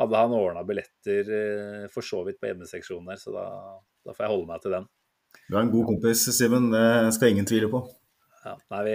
hadde 0.00 0.22
han 0.24 0.36
ordna 0.36 0.64
billetter 0.66 1.32
eh, 1.36 1.86
for 1.92 2.06
så 2.06 2.22
vidt 2.26 2.40
på 2.40 2.50
hjemmeseksjonen 2.50 3.12
der, 3.12 3.20
så 3.20 3.34
da, 3.34 3.46
da 4.06 4.16
får 4.16 4.26
jeg 4.26 4.34
holde 4.34 4.50
meg 4.50 4.64
til 4.64 4.76
den. 4.78 4.90
Du 5.46 5.56
er 5.56 5.62
en 5.64 5.72
god 5.72 5.90
kompis, 5.92 6.26
Simen. 6.34 6.70
Det 6.74 7.14
skal 7.14 7.34
ingen 7.34 7.46
tvile 7.48 7.70
på. 7.70 7.84
Ja, 8.40 8.54
nei, 8.72 8.80
vi 8.86 8.92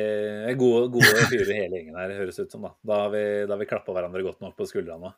er 0.49 0.55
gode, 0.57 0.87
gode 0.95 1.25
fyrer 1.29 1.51
hele 1.53 1.77
gjengen 1.77 1.97
her, 1.99 2.13
høres 2.17 2.39
ut 2.41 2.51
som. 2.51 2.63
Da 2.65 2.71
Da 2.89 3.01
har 3.03 3.11
vi, 3.13 3.25
da 3.45 3.53
har 3.53 3.61
vi 3.61 3.67
klappa 3.69 3.93
hverandre 3.93 4.23
godt 4.25 4.41
nok 4.41 4.55
på 4.57 4.65
skuldrene. 4.65 5.11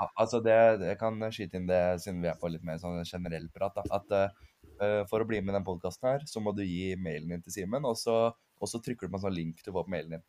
Ja, 0.00 0.06
altså 0.18 0.40
det, 0.42 0.56
Jeg 0.88 0.98
kan 0.98 1.20
skyte 1.30 1.60
inn 1.60 1.68
det 1.68 1.80
siden 2.02 2.22
vi 2.24 2.30
er 2.32 2.38
på 2.40 2.50
litt 2.50 2.64
mer 2.66 2.80
sånn 2.82 2.98
generell 3.06 3.46
prat. 3.54 3.76
Da, 3.76 3.84
at 4.00 4.34
eh, 4.80 5.02
For 5.10 5.20
å 5.22 5.28
bli 5.28 5.40
med 5.40 5.54
i 5.54 5.58
den 5.58 5.66
podkasten 5.66 6.08
her, 6.10 6.26
så 6.26 6.42
må 6.42 6.52
du 6.56 6.62
gi 6.64 6.94
mailen 6.96 7.28
din 7.34 7.42
til 7.44 7.52
Simen, 7.60 7.84
og, 7.88 7.96
så- 8.00 8.32
og 8.60 8.68
så 8.68 8.80
trykker 8.82 9.06
du 9.08 9.12
på 9.14 9.18
en 9.20 9.26
sånn 9.28 9.36
link 9.36 9.62
du 9.64 9.70
får 9.72 9.86
på 9.86 9.92
mailen 9.94 10.16
din. 10.18 10.24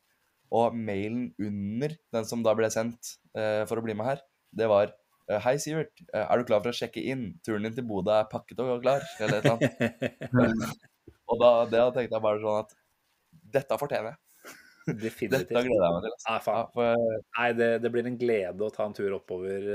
Og 0.51 0.75
mailen 0.75 1.29
under 1.39 1.93
den 2.11 2.25
som 2.27 2.41
da 2.43 2.51
ble 2.57 2.67
sendt 2.73 3.13
uh, 3.37 3.63
for 3.69 3.79
å 3.79 3.83
bli 3.85 3.93
med 3.95 4.05
her, 4.09 4.19
det 4.51 4.67
var 4.67 4.89
eh, 5.29 5.39
Hei, 5.45 5.53
Sivert. 5.63 5.93
Er 6.11 6.41
du 6.41 6.43
klar 6.49 6.59
for 6.63 6.73
å 6.73 6.75
sjekke 6.75 6.99
inn? 7.07 7.29
Turen 7.45 7.63
din 7.63 7.75
til 7.77 7.85
Bodø 7.87 8.11
er 8.17 8.27
pakket 8.31 8.59
og 8.59 8.81
klar? 8.83 8.99
Eller 9.23 9.39
et 9.39 9.47
eller 9.47 9.55
annet. 9.55 10.81
og 11.31 11.39
da, 11.39 11.51
da 11.71 11.85
tenkte 11.95 12.17
jeg 12.17 12.25
bare 12.27 12.41
sånn 12.43 12.59
at 12.65 12.75
dette 13.55 13.77
fortjener 13.79 14.11
jeg. 14.11 14.19
Definitivt. 14.97 15.51
Dette 15.53 15.61
gleder 15.63 15.85
jeg 15.85 15.93
meg 15.95 16.03
til. 16.03 16.13
altså. 16.17 16.27
Nei, 16.27 16.35
Ja, 16.57 16.65
for, 16.73 17.15
Nei, 17.37 17.47
det, 17.61 17.69
det 17.85 17.91
blir 17.93 18.07
en 18.09 18.19
glede 18.19 18.65
å 18.67 18.71
ta 18.73 18.87
en 18.89 18.95
tur 18.97 19.13
oppover 19.15 19.67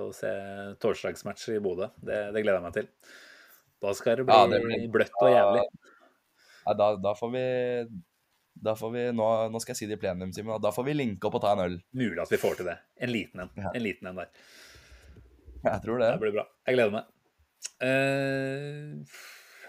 og 0.00 0.10
se 0.16 0.32
torsdagsmatch 0.82 1.50
i 1.54 1.60
Bodø. 1.62 1.90
Det, 2.00 2.20
det 2.34 2.42
gleder 2.42 2.58
jeg 2.58 2.66
meg 2.66 2.76
til. 2.80 2.88
Da 3.86 3.94
skal 3.94 4.18
det 4.20 4.26
bli 4.26 4.34
Ja, 4.36 4.50
det 4.50 4.60
blir- 4.64 4.90
bløtt 4.98 5.16
og 5.22 5.30
jævlig. 5.30 5.64
ja, 6.66 6.76
da, 6.82 6.90
da 7.06 7.14
får 7.14 7.32
vi 7.36 7.46
da 8.56 8.72
får 8.74 8.90
vi, 8.94 9.02
nå, 9.12 9.24
nå 9.52 9.60
skal 9.60 9.74
jeg 9.74 9.78
si 9.82 9.86
det 9.90 9.98
i 9.98 10.00
plenum, 10.00 10.30
Simen, 10.32 10.56
da 10.64 10.70
får 10.72 10.86
vi 10.88 10.94
linke 10.96 11.28
opp 11.28 11.34
og 11.36 11.42
ta 11.44 11.52
en 11.52 11.64
øl. 11.66 11.74
Mulig 11.92 12.22
at 12.22 12.30
vi 12.32 12.38
får 12.40 12.56
til 12.56 12.70
det. 12.70 12.78
En 13.04 13.12
liten 13.12 13.42
en. 13.44 13.50
En 13.68 13.82
liten 13.84 14.08
en 14.08 14.22
der. 14.22 14.30
Jeg 15.66 15.82
tror 15.84 16.00
det. 16.00 16.08
Det 16.14 16.22
blir 16.22 16.32
bra. 16.38 16.46
Jeg 16.66 16.78
gleder 16.78 16.94
meg. 16.94 17.10
Uh, 17.82 19.02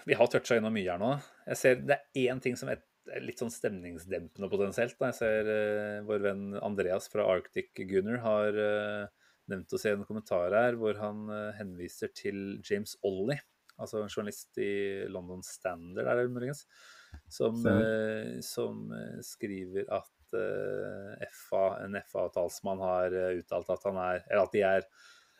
vi 0.08 0.16
har 0.16 0.30
toucha 0.32 0.56
innom 0.56 0.72
mye 0.72 0.88
her 0.88 1.00
nå. 1.02 1.10
Jeg 1.50 1.60
ser 1.60 1.82
Det 1.84 1.98
er 1.98 2.28
én 2.32 2.40
ting 2.40 2.56
som 2.56 2.70
er 2.72 2.80
litt 3.24 3.40
sånn 3.40 3.52
stemningsdempende 3.52 4.48
potensielt. 4.52 4.96
Da. 5.00 5.10
Jeg 5.12 5.18
ser 5.20 5.52
uh, 5.52 6.06
vår 6.08 6.24
venn 6.24 6.44
Andreas 6.64 7.08
fra 7.12 7.26
Arctic 7.28 7.74
Gunner 7.88 8.20
har 8.24 8.56
uh, 8.56 9.04
nevnt 9.52 9.72
oss 9.76 9.84
i 9.88 9.92
en 9.92 10.04
kommentar 10.08 10.56
her 10.56 10.76
hvor 10.80 10.96
han 11.00 11.26
uh, 11.28 11.52
henviser 11.58 12.12
til 12.16 12.58
James 12.64 12.96
Ollie, 13.04 13.40
altså 13.78 14.02
en 14.02 14.12
journalist 14.12 14.58
i 14.62 15.06
London 15.10 15.42
Standard, 15.46 16.06
er 16.06 16.22
det 16.22 16.32
muligens, 16.34 16.64
som, 17.32 17.58
eh, 17.66 18.38
som 18.44 18.88
eh, 18.92 19.20
skriver 19.24 19.88
at 19.94 20.36
eh, 20.36 21.28
FA, 21.32 21.62
en 21.84 21.98
FA-talsmann 22.02 22.82
har 22.84 23.14
eh, 23.16 23.38
uttalt 23.42 23.70
at 23.72 23.86
han 23.88 24.00
er, 24.02 24.24
eller 24.28 24.44
at 24.44 24.56
de 24.56 24.64
er 24.66 24.88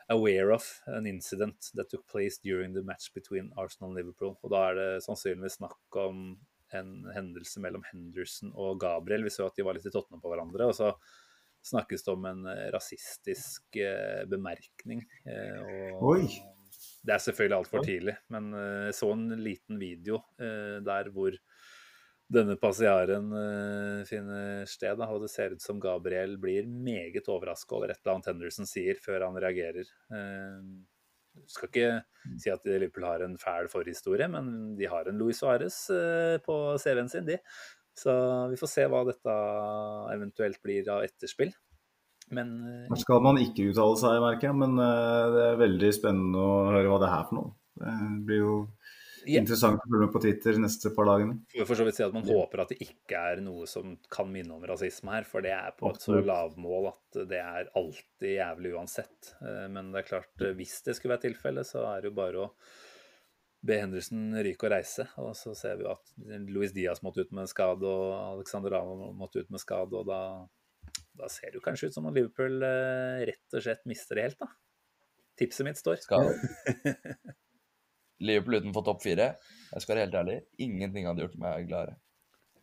aware 0.09 0.55
of 0.55 0.69
an 0.89 1.07
incident 1.07 1.71
that 1.77 1.91
took 1.91 2.07
place 2.09 2.41
during 2.43 2.73
the 2.75 2.83
match 2.83 3.13
between 3.15 3.53
Arsenal 3.57 3.91
and 3.91 3.99
Liverpool. 4.01 4.39
Og 4.41 4.53
da 4.55 4.63
er 4.71 4.79
det 4.79 4.91
sannsynligvis 5.05 5.59
snakk 5.61 5.99
om 6.01 6.31
en 6.77 6.93
hendelse 7.13 7.61
mellom 7.61 7.85
Henderson 7.91 8.55
og 8.57 8.81
Gabriel. 8.81 9.27
Vi 9.27 9.33
så 9.33 9.49
at 9.49 9.57
de 9.57 9.67
var 9.67 9.77
litt 9.77 9.89
i 9.89 9.93
tottene 9.93 10.21
på 10.23 10.33
hverandre. 10.33 10.71
Og 10.71 10.77
så 10.77 10.95
snakkes 11.69 12.07
det 12.07 12.15
om 12.15 12.25
en 12.29 12.47
rasistisk 12.73 13.77
eh, 13.83 14.25
bemerkning. 14.31 15.05
eh, 15.29 15.61
og 15.61 16.15
Oi. 16.15 16.23
Det 17.09 17.15
er 17.15 17.25
selvfølgelig 17.25 17.57
altfor 17.57 17.85
tidlig, 17.87 18.15
men 18.35 18.53
eh, 18.53 18.87
jeg 18.91 18.97
så 18.99 19.09
en 19.15 19.29
liten 19.41 19.79
video 19.81 20.21
eh, 20.37 20.77
der 20.85 21.09
hvor 21.15 21.33
denne 22.29 22.59
passiaren 22.61 23.31
eh, 23.33 24.03
finner 24.09 24.69
sted, 24.69 25.01
og 25.01 25.23
det 25.25 25.31
ser 25.33 25.55
ut 25.57 25.65
som 25.65 25.81
Gabriel 25.81 26.37
blir 26.41 26.69
meget 26.69 27.31
overraska 27.33 27.79
over 27.79 27.95
et 27.95 28.03
eller 28.03 28.19
annet 28.19 28.29
Henderson 28.29 28.69
sier, 28.69 29.01
før 29.01 29.25
han 29.25 29.41
reagerer. 29.41 29.89
Eh, 30.13 31.41
skal 31.49 31.71
ikke 31.71 31.89
si 32.43 32.53
at 32.53 32.69
Liverpool 32.69 33.07
har 33.09 33.25
en 33.25 33.39
fæl 33.41 33.71
forhistorie, 33.73 34.29
men 34.29 34.75
de 34.77 34.91
har 34.91 35.09
en 35.09 35.21
Luis 35.21 35.41
Suárez 35.41 35.79
på 36.45 36.57
CV-en 36.83 37.09
sin, 37.09 37.29
de. 37.29 37.39
Så 37.97 38.13
vi 38.51 38.59
får 38.59 38.71
se 38.75 38.85
hva 38.91 39.05
dette 39.07 39.39
eventuelt 40.13 40.61
blir 40.63 40.91
av 40.93 41.07
etterspill. 41.07 41.55
Men 42.31 42.49
Her 42.91 43.01
skal 43.01 43.23
man 43.25 43.39
ikke 43.41 43.71
uttale 43.71 43.97
seg, 44.01 44.19
merker 44.21 44.49
jeg, 44.51 44.57
men 44.61 44.79
eh, 44.79 45.29
det 45.35 45.45
er 45.53 45.61
veldig 45.63 45.93
spennende 45.97 46.43
å 46.45 46.57
høre 46.75 46.89
hva 46.91 46.99
det 47.01 47.09
er 47.09 47.15
her 47.17 47.29
for 47.31 47.39
noe. 47.41 47.55
Det 47.79 48.27
blir 48.27 48.43
jo 48.43 48.57
Ja. 49.29 49.41
interessant 49.43 49.77
å 49.81 49.89
følge 49.91 50.07
med 50.07 50.13
på 50.15 50.21
Twitter 50.23 50.53
de 50.57 50.61
neste 50.63 50.91
par 50.95 51.05
dagene. 51.09 51.35
får 51.53 51.67
for 51.67 51.75
så 51.77 51.85
vidt 51.85 51.97
si 51.99 52.03
at 52.05 52.13
man 52.15 52.25
håper 52.25 52.61
at 52.63 52.69
det 52.73 52.79
ikke 52.81 53.19
er 53.33 53.41
noe 53.45 53.67
som 53.67 53.97
kan 54.11 54.31
minne 54.33 54.55
om 54.55 54.63
rasisme 54.63 55.11
her, 55.13 55.25
for 55.29 55.41
det 55.45 55.53
er 55.53 55.73
på 55.79 55.91
et 55.91 56.01
så 56.01 56.21
lavmål 56.25 56.89
at 56.93 57.29
det 57.29 57.41
er 57.43 57.69
alltid 57.77 58.37
jævlig 58.39 58.75
uansett. 58.79 59.35
Eh, 59.43 59.69
Men 59.69 59.93
det 59.93 60.05
er 60.05 60.09
klart, 60.09 60.33
eh, 60.41 60.55
hvis 60.55 60.83
det 60.85 60.97
skulle 60.97 61.17
være 61.19 61.29
tilfelle, 61.31 61.65
så 61.65 61.85
er 61.97 62.03
det 62.03 62.11
jo 62.11 62.17
bare 62.17 62.45
å 62.47 62.51
be 63.65 63.75
Henderson 63.81 64.33
ryke 64.39 64.65
og 64.69 64.71
reise. 64.73 65.09
Og 65.19 65.35
så 65.35 65.55
ser 65.57 65.77
vi 65.77 65.85
jo 65.85 65.91
at 65.91 66.13
Luis 66.49 66.73
Diaz 66.73 67.01
måtte 67.03 67.21
ut 67.25 67.33
med 67.33 67.49
skade, 67.51 67.83
og 67.85 68.39
Alexander 68.39 68.71
Arnold 68.79 69.17
måtte 69.19 69.41
ut 69.43 69.51
med 69.51 69.61
skade, 69.61 69.93
og 69.99 70.07
da, 70.07 70.21
da 71.19 71.29
ser 71.33 71.51
det 71.51 71.61
jo 71.61 71.65
kanskje 71.65 71.91
ut 71.91 71.99
som 71.99 72.09
om 72.09 72.15
Liverpool 72.15 72.63
eh, 72.65 73.27
rett 73.29 73.59
og 73.59 73.65
slett 73.65 73.85
mister 73.91 74.19
det 74.19 74.29
helt, 74.29 74.41
da. 74.43 74.51
Tipset 75.39 75.67
mitt 75.67 75.79
står. 75.79 76.01
Skal 76.03 76.33
Liverpool 78.29 78.59
utenfor 78.59 78.87
topp 78.87 79.05
fire. 79.05 79.33
Jeg 79.73 79.85
skal 79.85 79.95
være 79.95 80.07
helt 80.07 80.19
ærlig, 80.23 80.37
ingenting 80.65 81.07
hadde 81.07 81.27
gjort 81.27 81.39
meg 81.43 81.69
gladere. 81.71 81.99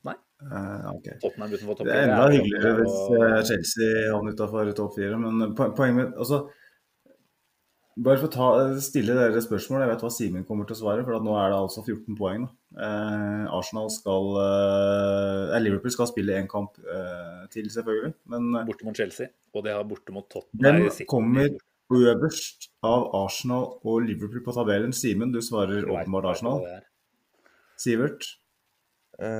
Nei. 0.05 0.15
Uh, 0.43 0.91
okay. 0.91 1.15
Tottenham 1.23 1.55
utenfor 1.55 1.79
topp 1.79 1.87
Det 1.87 1.95
er 1.95 2.09
enda 2.09 2.27
hyggeligere 2.33 2.73
hvis 2.81 2.97
og... 3.05 3.23
Chelsea 3.49 4.05
havner 4.11 4.35
utafor 4.35 4.71
topp 4.77 4.97
fire, 4.99 5.19
men 5.21 5.55
poenget 5.55 5.97
mitt 6.01 6.19
altså, 6.19 6.43
Bare 7.95 8.19
for 8.19 8.27
å 8.27 8.31
ta, 8.33 8.47
stille 8.83 9.13
dere 9.15 9.39
spørsmål. 9.39 9.85
Jeg 9.85 9.89
vet 9.93 10.01
hva 10.03 10.09
Simen 10.11 10.43
kommer 10.47 10.67
til 10.67 10.75
å 10.75 10.79
svare, 10.81 11.03
for 11.07 11.15
at 11.15 11.23
nå 11.23 11.31
er 11.39 11.53
det 11.53 11.59
altså 11.61 11.79
14 11.85 12.17
poeng. 12.19 12.43
Da. 12.43 12.51
Eh, 12.83 13.45
Arsenal 13.55 13.87
skal 13.93 14.25
eh, 14.41 15.55
Liverpool 15.63 15.93
skal 15.95 16.09
spille 16.09 16.35
én 16.35 16.49
kamp 16.51 16.75
eh, 16.83 17.45
til, 17.53 17.69
selvfølgelig. 17.71 18.11
Men 18.33 18.49
eh, 18.51 18.65
borte 18.67 18.87
mot 18.87 18.99
Chelsea, 18.99 19.31
og 19.55 19.63
det 19.63 19.77
har 19.77 19.87
borte 19.87 20.11
mot 20.15 20.27
Tottenham. 20.27 20.89
hvem 20.89 21.07
kommer 21.07 21.55
øverst 21.95 22.67
av 22.83 23.07
Arsenal 23.21 23.79
og 23.79 24.03
Liverpool 24.09 24.43
på 24.43 24.57
tabellen? 24.59 24.91
Simen, 24.91 25.31
du 25.31 25.39
svarer 25.45 25.79
vet 25.79 25.95
åpenbart 25.95 26.33
Arsenal. 26.33 26.67
er. 26.67 26.83
Sivert? 27.79 28.27
Uh, 29.15 29.31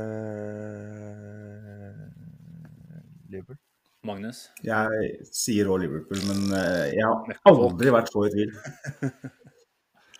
Liverpool. 3.27 3.59
Magnus. 4.07 4.45
Jeg 4.65 5.15
sier 5.33 5.67
òg 5.71 5.81
Liverpool, 5.83 6.21
men 6.29 6.45
eh, 6.57 6.93
jeg 6.95 7.05
har 7.05 7.35
aldri 7.51 7.91
vært 7.93 8.11
så 8.13 8.27
i 8.27 8.33
tvil. 8.35 8.53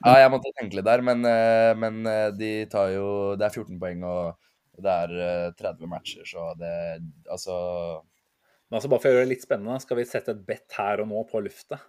Ja, 0.06 0.20
jeg 0.22 0.32
måtte 0.34 0.52
tenke 0.54 0.76
litt 0.78 0.86
der, 0.86 1.02
men, 1.06 1.24
eh, 1.26 1.72
men 1.80 2.02
eh, 2.10 2.28
de 2.36 2.50
tar 2.70 2.92
jo 2.94 3.06
Det 3.40 3.48
er 3.48 3.56
14 3.56 3.80
poeng, 3.82 4.04
og 4.06 4.84
det 4.84 4.92
er 4.92 5.14
eh, 5.24 5.54
30 5.58 5.90
matcher, 5.90 6.28
så 6.28 6.52
det 6.60 6.74
Altså 7.32 7.56
Men 8.68 8.78
altså, 8.78 8.92
bare 8.92 9.02
for 9.02 9.10
å 9.10 9.16
gjøre 9.16 9.26
det 9.26 9.32
litt 9.32 9.46
spennende, 9.48 9.80
skal 9.82 9.98
vi 9.98 10.06
sette 10.10 10.36
et 10.36 10.44
bet 10.46 10.78
her 10.78 11.02
og 11.02 11.10
nå 11.10 11.24
på 11.32 11.42
lufta? 11.46 11.80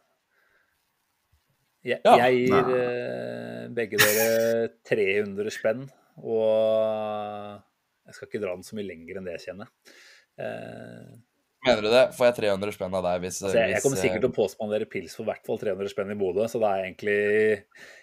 Jeg, 1.86 2.01
Ja. 2.06 2.16
jeg 2.24 2.47
gir 2.47 2.70
Nei. 2.70 3.68
begge 3.77 4.01
dere 4.01 4.70
300 4.89 5.52
spenn, 5.55 5.85
og 6.18 7.60
jeg 8.06 8.16
skal 8.16 8.27
ikke 8.31 8.40
dra 8.43 8.56
den 8.56 8.66
så 8.66 8.78
mye 8.78 8.89
lenger 8.89 9.20
enn 9.20 9.28
det, 9.28 9.36
jeg 9.36 9.51
kjenner 9.51 9.68
jeg. 9.70 11.20
Eh, 11.67 11.73
Mener 11.75 11.83
du 11.83 11.91
det? 11.91 12.03
Får 12.15 12.29
jeg 12.29 12.37
300 12.41 12.75
spenn 12.77 12.95
av 12.95 13.07
deg 13.07 13.23
hvis, 13.25 13.39
altså 13.43 13.59
jeg, 13.59 13.73
jeg 13.75 13.83
kommer 13.83 13.99
sikkert 14.01 14.23
til 14.23 14.31
å 14.31 14.37
påspandere 14.37 14.87
pils 14.91 15.17
for 15.19 15.27
i 15.27 15.31
hvert 15.33 15.49
fall 15.49 15.59
300 15.63 15.93
spenn 15.93 16.13
i 16.15 16.19
Bodø, 16.19 16.45
så 16.51 16.61
det 16.63 16.69
er 16.71 16.85
egentlig 16.85 17.17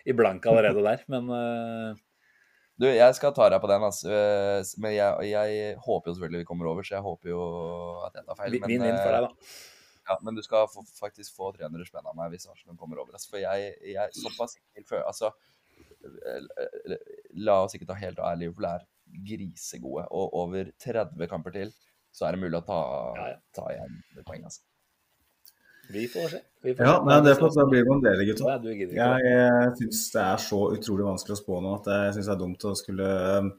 i 0.10 0.16
blank 0.18 0.48
allerede 0.52 0.84
der. 0.84 1.06
Men 1.14 1.30
uh... 1.32 2.02
Du, 2.82 2.88
jeg 2.90 3.16
skal 3.16 3.32
ta 3.38 3.48
deg 3.54 3.62
på 3.62 3.70
den, 3.70 3.86
altså. 3.86 4.10
Eh, 4.10 4.72
Men 4.82 4.96
jeg, 4.96 5.30
jeg 5.30 5.76
håper 5.86 6.10
jo 6.10 6.16
selvfølgelig 6.18 6.42
vi 6.42 6.48
kommer 6.50 6.72
over, 6.72 6.86
så 6.86 6.98
jeg 6.98 7.06
håper 7.06 7.32
jo 7.32 7.44
at 8.08 8.18
jeg 8.18 8.28
tar 8.28 8.40
feil. 8.40 8.58
Men, 8.58 8.74
vinn-vinn 8.74 8.98
for 8.98 9.16
deg, 9.16 9.28
da. 9.30 9.54
Ja, 10.10 10.18
men 10.26 10.36
du 10.36 10.42
skal 10.44 10.66
få, 10.68 10.84
faktisk 10.98 11.38
få 11.38 11.54
300 11.56 11.88
spenn 11.88 12.10
av 12.10 12.18
meg 12.18 12.34
hvis 12.34 12.50
Arsenal 12.50 12.76
kommer 12.80 13.00
over. 13.00 13.16
Altså, 13.16 13.30
for 13.32 13.40
jeg, 13.40 13.70
jeg 13.88 14.18
såpass 14.20 14.58
ikke 14.60 14.84
før 14.90 15.06
Altså, 15.08 15.30
eh, 16.04 16.98
la 17.46 17.62
oss 17.64 17.78
ikke 17.78 17.88
ta 17.88 17.96
helt 18.02 18.20
av, 18.20 18.36
Liverpool 18.42 18.68
er 18.74 18.84
grisegode. 19.30 20.10
Og 20.12 20.36
over 20.42 20.74
30 20.84 21.30
kamper 21.32 21.56
til 21.56 21.72
så 22.14 22.28
er 22.30 22.36
det 22.38 22.44
mulig 22.46 22.60
å 22.62 22.66
ta, 22.68 22.80
Ja, 23.18 23.28
ja. 23.34 23.40
ta 23.58 23.66
igjen 23.74 23.98
det 24.16 24.24
poenget. 24.28 24.46
Altså. 24.52 24.62
Vi 25.94 26.06
får 26.08 26.30
se. 26.32 26.40
Vi 26.64 26.72
får 26.78 26.86
Ja, 26.88 26.94
se. 27.00 27.06
nei, 27.10 27.18
det 27.26 27.36
får 27.42 27.54
da 27.58 27.66
blir 27.68 27.84
noen 27.90 28.02
deler, 28.06 28.22
dere, 28.24 28.30
gutta. 28.32 28.56
Jeg, 28.96 29.28
jeg 29.28 29.74
syns 29.82 30.04
det 30.14 30.22
er 30.24 30.38
så 30.46 30.60
utrolig 30.78 31.06
vanskelig 31.10 31.36
å 31.36 31.42
spå 31.42 31.58
nå 31.66 31.74
at 31.82 31.90
jeg 31.92 32.14
syns 32.20 32.30
det 32.30 32.36
er 32.38 32.40
dumt 32.46 32.66
å 32.70 32.72
skulle 32.80 33.10
eh, 33.34 33.50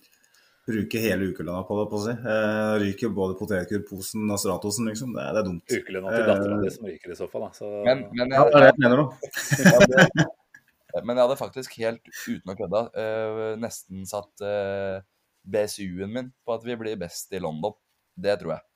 bruke 0.64 1.02
hele 1.04 1.26
ukelønna 1.34 1.66
på 1.68 1.76
det, 1.76 1.84
på 1.92 1.98
å 2.00 2.04
si. 2.06 2.14
Eh, 2.16 2.70
ryker 2.86 3.12
både 3.18 3.36
potetgullposen 3.42 4.24
og 4.32 4.40
Stratosen, 4.40 4.88
liksom. 4.88 5.12
Det, 5.18 5.26
er- 5.26 5.36
det 5.36 5.42
er 5.42 5.48
dumt. 5.50 5.76
Ukelønna 5.76 6.14
til 6.16 6.26
dattera 6.30 6.60
di 6.64 6.70
som 6.78 6.88
ryker 6.88 7.12
i 7.12 7.18
så 7.20 7.28
fall, 7.34 7.44
da. 7.44 7.52
Så 7.60 7.68
Men, 7.84 8.06
men, 8.16 8.32
Ja, 8.38 8.46
det 8.48 8.54
er 8.54 8.64
det 8.64 8.72
jeg 8.72 8.80
mener 8.86 9.02
nå. 9.02 9.06
men 11.04 11.16
jeg 11.18 11.24
hadde 11.26 11.36
faktisk 11.42 11.76
helt 11.82 12.12
uten 12.24 12.52
å 12.54 12.56
kødde 12.58 12.82
eh, 13.02 13.54
nesten 13.60 14.04
satt 14.08 14.44
eh, 14.46 15.02
BSU-en 15.44 16.12
min 16.14 16.32
på 16.46 16.54
at 16.56 16.64
vi 16.64 16.76
blir 16.80 16.96
best 17.00 17.34
i 17.36 17.40
London. 17.42 17.74
Det 18.14 18.38
tror 18.40 18.56
jeg. 18.56 18.66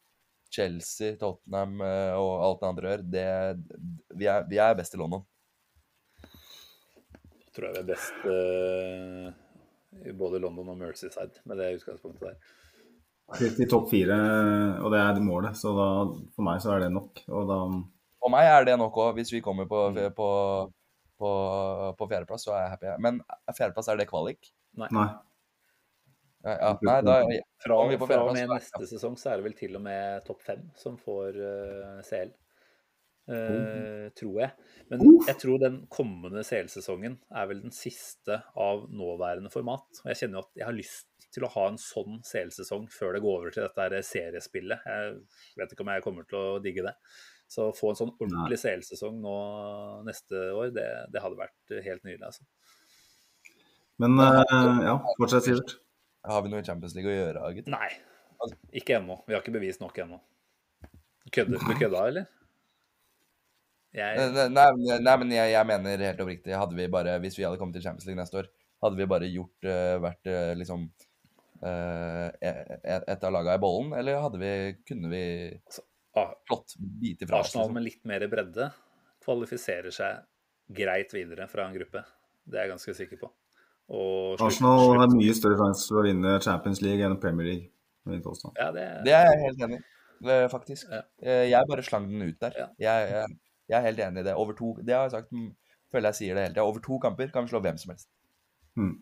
Chelsea, 0.53 1.17
Tottenham 1.21 1.81
eh, 1.85 2.15
og 2.17 2.31
alt 2.45 2.63
det 2.63 2.69
andre 2.69 2.93
gjør, 2.93 3.03
det, 3.13 3.27
vi, 4.17 4.29
er, 4.31 4.47
vi 4.49 4.61
er 4.63 4.79
best 4.79 4.97
i 4.97 5.01
London. 5.01 5.27
tror 7.55 7.69
jeg 7.69 7.75
vi 7.77 7.83
er 7.83 7.91
best 7.91 8.25
uh, 8.25 10.07
i 10.09 10.15
både 10.17 10.41
London 10.43 10.73
og 10.73 10.79
Mercyside 10.79 11.43
med 11.49 11.61
det 11.61 11.75
utgangspunktet 11.81 12.31
der. 12.31 12.57
Litt 13.43 13.61
i 13.61 13.69
topp 13.69 13.91
fire, 13.91 14.17
og 14.81 14.93
det 14.95 15.01
er 15.03 15.19
målet. 15.21 15.57
Så 15.59 15.75
da, 15.77 15.89
for 16.33 16.47
meg 16.47 16.63
så 16.65 16.73
er 16.75 16.87
det 16.87 16.93
nok. 16.95 17.21
Og 17.29 17.49
da 17.51 17.59
For 18.23 18.33
meg 18.33 18.49
er 18.49 18.65
det 18.71 18.77
nok 18.81 18.97
òg. 18.97 19.11
Hvis 19.19 19.35
vi 19.35 19.43
kommer 19.45 19.69
på, 19.69 19.83
på, 20.17 20.29
på, 21.21 21.33
på 21.99 22.09
fjerdeplass, 22.09 22.47
så 22.47 22.55
er 22.55 22.63
jeg 22.63 22.73
happy. 22.73 22.95
Men 23.05 23.21
fjerdeplass, 23.53 23.91
er 23.93 24.01
det 24.01 24.09
kvalik? 24.09 24.49
Nei. 24.81 24.89
Ja, 26.47 26.55
ja. 26.55 26.75
Nei, 26.87 26.99
da 27.03 27.17
Fra, 27.65 27.79
er 27.83 27.99
på 27.99 28.07
fra 28.07 28.21
og 28.23 28.37
med 28.37 28.53
neste 28.53 28.87
sesong 28.87 29.17
så 29.19 29.33
er 29.33 29.41
det 29.41 29.49
vel 29.49 29.57
til 29.59 29.75
og 29.75 29.83
med 29.83 30.23
topp 30.27 30.45
fem 30.47 30.69
som 30.79 30.99
får 31.01 31.41
uh, 31.41 32.05
CL. 32.07 32.31
Eh, 33.29 34.07
tror 34.17 34.39
jeg. 34.41 34.53
Men 34.89 35.03
jeg 35.27 35.37
tror 35.43 35.59
den 35.61 35.83
kommende 35.93 36.41
CL-sesongen 36.47 37.19
er 37.29 37.49
vel 37.51 37.61
den 37.67 37.75
siste 37.77 38.39
av 38.57 38.87
nåværende 38.89 39.51
format. 39.53 40.01
Og 40.01 40.09
jeg 40.09 40.23
kjenner 40.23 40.39
jo 40.39 40.45
at 40.47 40.61
jeg 40.63 40.65
har 40.65 40.77
lyst 40.77 41.27
til 41.35 41.45
å 41.45 41.51
ha 41.53 41.67
en 41.69 41.77
sånn 41.83 42.23
CL-sesong 42.25 42.87
før 42.93 43.19
det 43.19 43.23
går 43.25 43.35
over 43.35 43.53
til 43.53 43.67
dette 43.67 43.85
her 43.85 44.07
seriespillet. 44.07 44.87
Jeg 44.89 45.19
vet 45.61 45.75
ikke 45.75 45.85
om 45.85 45.93
jeg 45.93 46.07
kommer 46.07 46.29
til 46.31 46.41
å 46.41 46.63
digge 46.65 46.87
det. 46.89 46.95
Så 47.49 47.69
å 47.69 47.77
få 47.77 47.93
en 47.93 48.01
sånn 48.01 48.15
ordentlig 48.15 48.61
CL-sesong 48.63 49.21
nå 49.21 49.37
neste 50.09 50.49
år, 50.55 50.73
det, 50.77 50.89
det 51.13 51.25
hadde 51.25 51.41
vært 51.41 51.77
helt 51.85 52.09
nydelig. 52.09 52.31
altså. 52.31 52.49
Men 54.01 54.17
uh, 54.23 54.81
ja, 54.87 54.97
fortsett, 55.19 55.51
Sivert. 55.51 55.77
Har 56.27 56.43
vi 56.43 56.51
noe 56.53 56.63
i 56.63 56.67
Champions 56.67 56.97
League 56.97 57.11
å 57.11 57.15
gjøre, 57.15 57.53
gutt? 57.59 57.71
Nei, 57.71 57.91
ikke 58.81 58.99
ennå. 58.99 59.21
Vi 59.27 59.37
har 59.37 59.45
ikke 59.45 59.55
bevist 59.55 59.83
nok 59.83 59.99
ennå. 60.03 60.19
Kødder 61.35 61.61
du 61.61 61.75
kødda, 61.79 62.05
eller? 62.11 62.29
Jeg, 63.97 64.31
Nei, 64.53 64.53
nei, 64.53 64.97
nei, 65.01 65.15
men 65.23 65.31
jeg, 65.33 65.53
jeg 65.55 65.67
mener 65.69 66.03
helt 66.05 66.19
oppriktig, 66.21 66.53
hadde 66.53 66.77
vi 66.77 66.89
bare, 66.93 67.17
hvis 67.23 67.39
vi 67.39 67.47
hadde 67.47 67.61
kommet 67.61 67.79
til 67.79 67.87
Champions 67.87 68.09
League 68.09 68.21
neste 68.21 68.43
år, 68.43 68.51
hadde 68.85 69.01
vi 69.01 69.07
bare 69.11 69.31
gjort, 69.33 69.57
uh, 69.65 69.95
vært 70.05 70.29
uh, 70.29 70.53
liksom 70.61 70.85
uh, 71.65 72.27
et, 72.39 73.15
av 73.17 73.33
laga 73.33 73.57
i 73.57 73.63
bollen, 73.63 73.95
eller 73.97 74.21
hadde 74.23 74.43
vi, 74.43 74.53
kunne 74.89 75.13
vi 75.13 75.23
Ah, 76.19 76.35
flott 76.49 76.75
bite 76.79 77.27
fra 77.27 77.41
oss? 77.41 77.47
Arsenal 77.47 77.69
Liksom? 77.69 77.75
med 77.75 77.85
litt 77.85 78.05
mer 78.09 78.25
bredde 78.31 78.71
kvalifiserer 79.25 79.95
seg 79.95 80.25
greit 80.79 81.13
videre 81.15 81.49
fra 81.51 81.67
en 81.69 81.77
gruppe. 81.77 82.03
Det 82.49 82.59
er 82.59 82.67
jeg 82.67 82.73
ganske 82.75 82.95
sikker 82.97 83.21
på. 83.21 83.31
Og 83.89 84.37
slutt- 84.39 84.47
Arsenal 84.47 84.79
slutt- 84.85 84.99
har 85.01 85.15
mye 85.17 85.35
større 85.35 85.57
sjanse 85.61 85.87
til 85.89 85.97
å 85.97 86.05
vinne 86.05 86.33
Champions 86.45 86.83
League 86.85 87.05
enn 87.07 87.21
Premier 87.21 87.47
League. 87.47 87.71
Ja, 88.09 88.71
det, 88.73 88.85
Det 89.05 89.13
er 89.13 89.27
jeg 89.29 89.41
helt 89.45 89.63
enig 89.67 89.79
i, 89.79 90.29
eh, 90.33 90.49
faktisk. 90.49 90.89
Ja. 90.91 91.03
Eh, 91.23 91.49
Jeg 91.51 91.67
bare 91.69 91.83
slang 91.85 92.07
den 92.09 92.23
ut 92.29 92.39
der. 92.41 92.53
Ja. 92.57 92.67
Jeg, 92.79 93.11
jeg, 93.11 93.37
jeg 93.69 93.77
er 93.79 93.85
helt 93.87 93.99
enig 93.99 94.21
i 94.21 94.23
det. 94.31 94.35
Over 94.35 94.53
to 94.57 94.75
Det 94.81 94.95
har 94.95 95.03
jeg 95.09 95.11
sagt, 95.13 95.33
mm, 95.33 95.51
føler 95.93 96.09
jeg 96.09 96.15
sier 96.21 96.35
det 96.35 96.43
hele 96.47 96.55
tida. 96.55 96.65
Over 96.65 96.81
to 96.81 96.99
kamper 96.99 97.29
kan 97.33 97.45
vi 97.45 97.53
slå 97.53 97.61
hvem 97.61 97.77
som 97.79 97.93
helst. 97.93 98.09
Mm. 98.79 98.95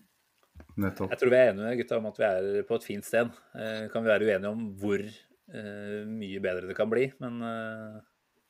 Nettopp. 0.79 1.11
Jeg 1.13 1.19
tror 1.21 1.31
vi 1.31 1.37
er 1.37 1.53
enige 1.53 1.77
gutta, 1.83 1.99
om 2.01 2.07
at 2.11 2.17
vi 2.19 2.25
er 2.25 2.63
på 2.67 2.75
et 2.81 2.85
fint 2.85 3.05
sted. 3.05 3.31
Eh, 3.55 3.89
kan 3.93 4.03
vi 4.03 4.09
være 4.11 4.27
uenige 4.27 4.51
om 4.51 4.67
hvor 4.81 4.99
eh, 4.99 6.05
mye 6.07 6.41
bedre 6.43 6.67
det 6.67 6.77
kan 6.77 6.91
bli, 6.91 7.13
men 7.21 7.43
eh, 7.43 8.01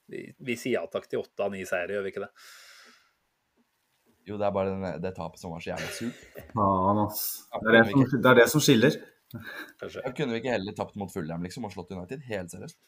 vi, 0.09 0.23
vi 0.41 0.57
sier 0.57 0.81
ja 0.81 0.87
takk 0.87 1.09
til 1.11 1.21
åtte 1.21 1.45
av 1.45 1.53
ni 1.53 1.65
seire, 1.69 1.93
gjør 1.97 2.03
vi 2.07 2.13
ikke 2.15 2.25
det? 2.25 2.31
Jo, 4.27 4.39
det 4.41 4.47
er 4.49 4.55
bare 4.55 4.73
den, 4.73 4.87
det 5.03 5.13
tapet 5.15 5.39
som 5.39 5.53
var 5.55 5.63
så 5.63 5.71
jævlig 5.73 5.93
surt. 5.95 6.23
Faen, 6.51 7.03
ass. 7.05 7.27
Det 7.53 7.71
er 7.71 7.77
det, 7.79 7.85
som, 7.91 8.07
det 8.17 8.31
er 8.33 8.41
det 8.41 8.47
som 8.51 8.65
skiller. 8.65 8.97
Kanskje. 9.81 10.03
Da 10.03 10.13
kunne 10.15 10.35
vi 10.35 10.41
ikke 10.43 10.55
heller 10.55 10.75
tapt 10.77 10.97
mot 10.99 11.13
Fulham 11.13 11.45
liksom, 11.47 11.67
og 11.69 11.75
slått 11.75 11.93
United? 11.95 12.25
Helt 12.31 12.55
seriøst. 12.55 12.79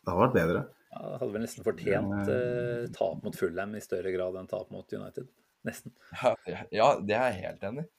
Det 0.00 0.12
hadde 0.12 0.22
vært 0.22 0.36
bedre. 0.36 0.64
Ja, 0.90 1.00
hadde 1.20 1.30
vel 1.34 1.44
nesten 1.44 1.66
fortjent 1.66 2.30
eh, 2.32 2.84
tap 2.94 3.24
mot 3.26 3.36
Fulham 3.38 3.74
i 3.78 3.82
større 3.82 4.12
grad 4.14 4.38
enn 4.40 4.50
tap 4.50 4.70
mot 4.74 4.94
United. 4.96 5.26
Nesten. 5.66 5.92
Ja, 6.22 6.62
ja, 6.72 6.92
det 7.04 7.16
er 7.18 7.34
jeg 7.34 7.42
helt 7.44 7.66
enig 7.68 7.84
i. 7.84 7.90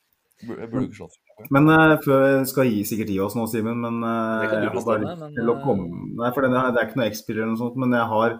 Burde 0.42 0.68
burde 0.72 0.88
ikke 0.88 1.00
slått 1.04 1.20
Fulham. 1.20 1.52
Men 1.54 1.70
uh, 1.72 1.98
før 2.04 2.26
skal 2.50 2.72
gi, 2.72 2.82
sikkert 2.88 3.12
gi 3.14 3.20
oss 3.24 3.36
nå, 3.38 3.46
Simen, 3.52 3.84
men 3.84 4.00
uh, 4.06 4.48
Det 4.48 4.72
bestemme, 4.76 5.14
men, 5.20 5.38
eh, 5.38 5.62
komme 5.64 6.08
Nei, 6.18 6.32
for 6.34 6.46
det 6.46 6.52
er, 6.52 6.72
det 6.74 6.82
er 6.82 6.90
ikke 6.90 7.02
noe 7.02 7.12
X-spiller 7.12 7.44
eller 7.44 7.54
noe 7.54 7.62
sånt, 7.62 7.80
men 7.82 7.96
jeg 7.98 8.10
har 8.12 8.36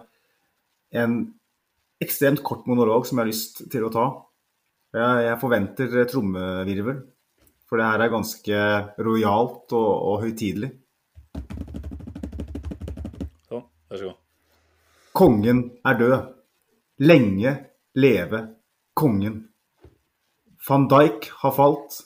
en 1.02 1.16
ekstremt 2.02 2.42
kort 2.44 2.66
monolog 2.70 3.06
som 3.08 3.18
jeg 3.18 3.24
har 3.24 3.30
lyst 3.30 3.62
til 3.72 3.86
å 3.86 3.92
ta. 3.92 4.06
Jeg, 4.92 5.36
forventer 5.40 5.94
trommevirvel, 6.10 6.98
for 7.64 7.80
det 7.80 7.88
her 7.88 8.04
er 8.04 8.12
ganske 8.12 8.64
rojalt 9.06 9.72
og, 9.78 9.92
og 10.10 10.26
høytidelig. 10.26 10.68
Sånn, 13.48 13.64
vær 13.88 14.02
så 14.02 14.10
god. 14.10 14.18
Kongen 15.16 15.62
er 15.88 15.98
død. 16.00 16.16
Lenge 17.02 17.54
leve 17.98 18.42
kongen. 18.94 19.40
Van 20.68 20.88
Dijk 20.88 21.30
har 21.42 21.54
falt. 21.56 22.02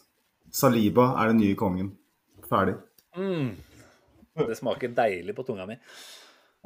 Saliba 0.50 1.10
er 1.20 1.32
den 1.32 1.42
nye 1.42 1.58
kongen. 1.58 1.90
Ferdig. 2.48 2.78
Mm. 3.18 3.50
Det 4.36 4.56
smaker 4.56 4.94
deilig 4.96 5.34
på 5.36 5.44
tunga 5.46 5.66
mi. 5.68 5.76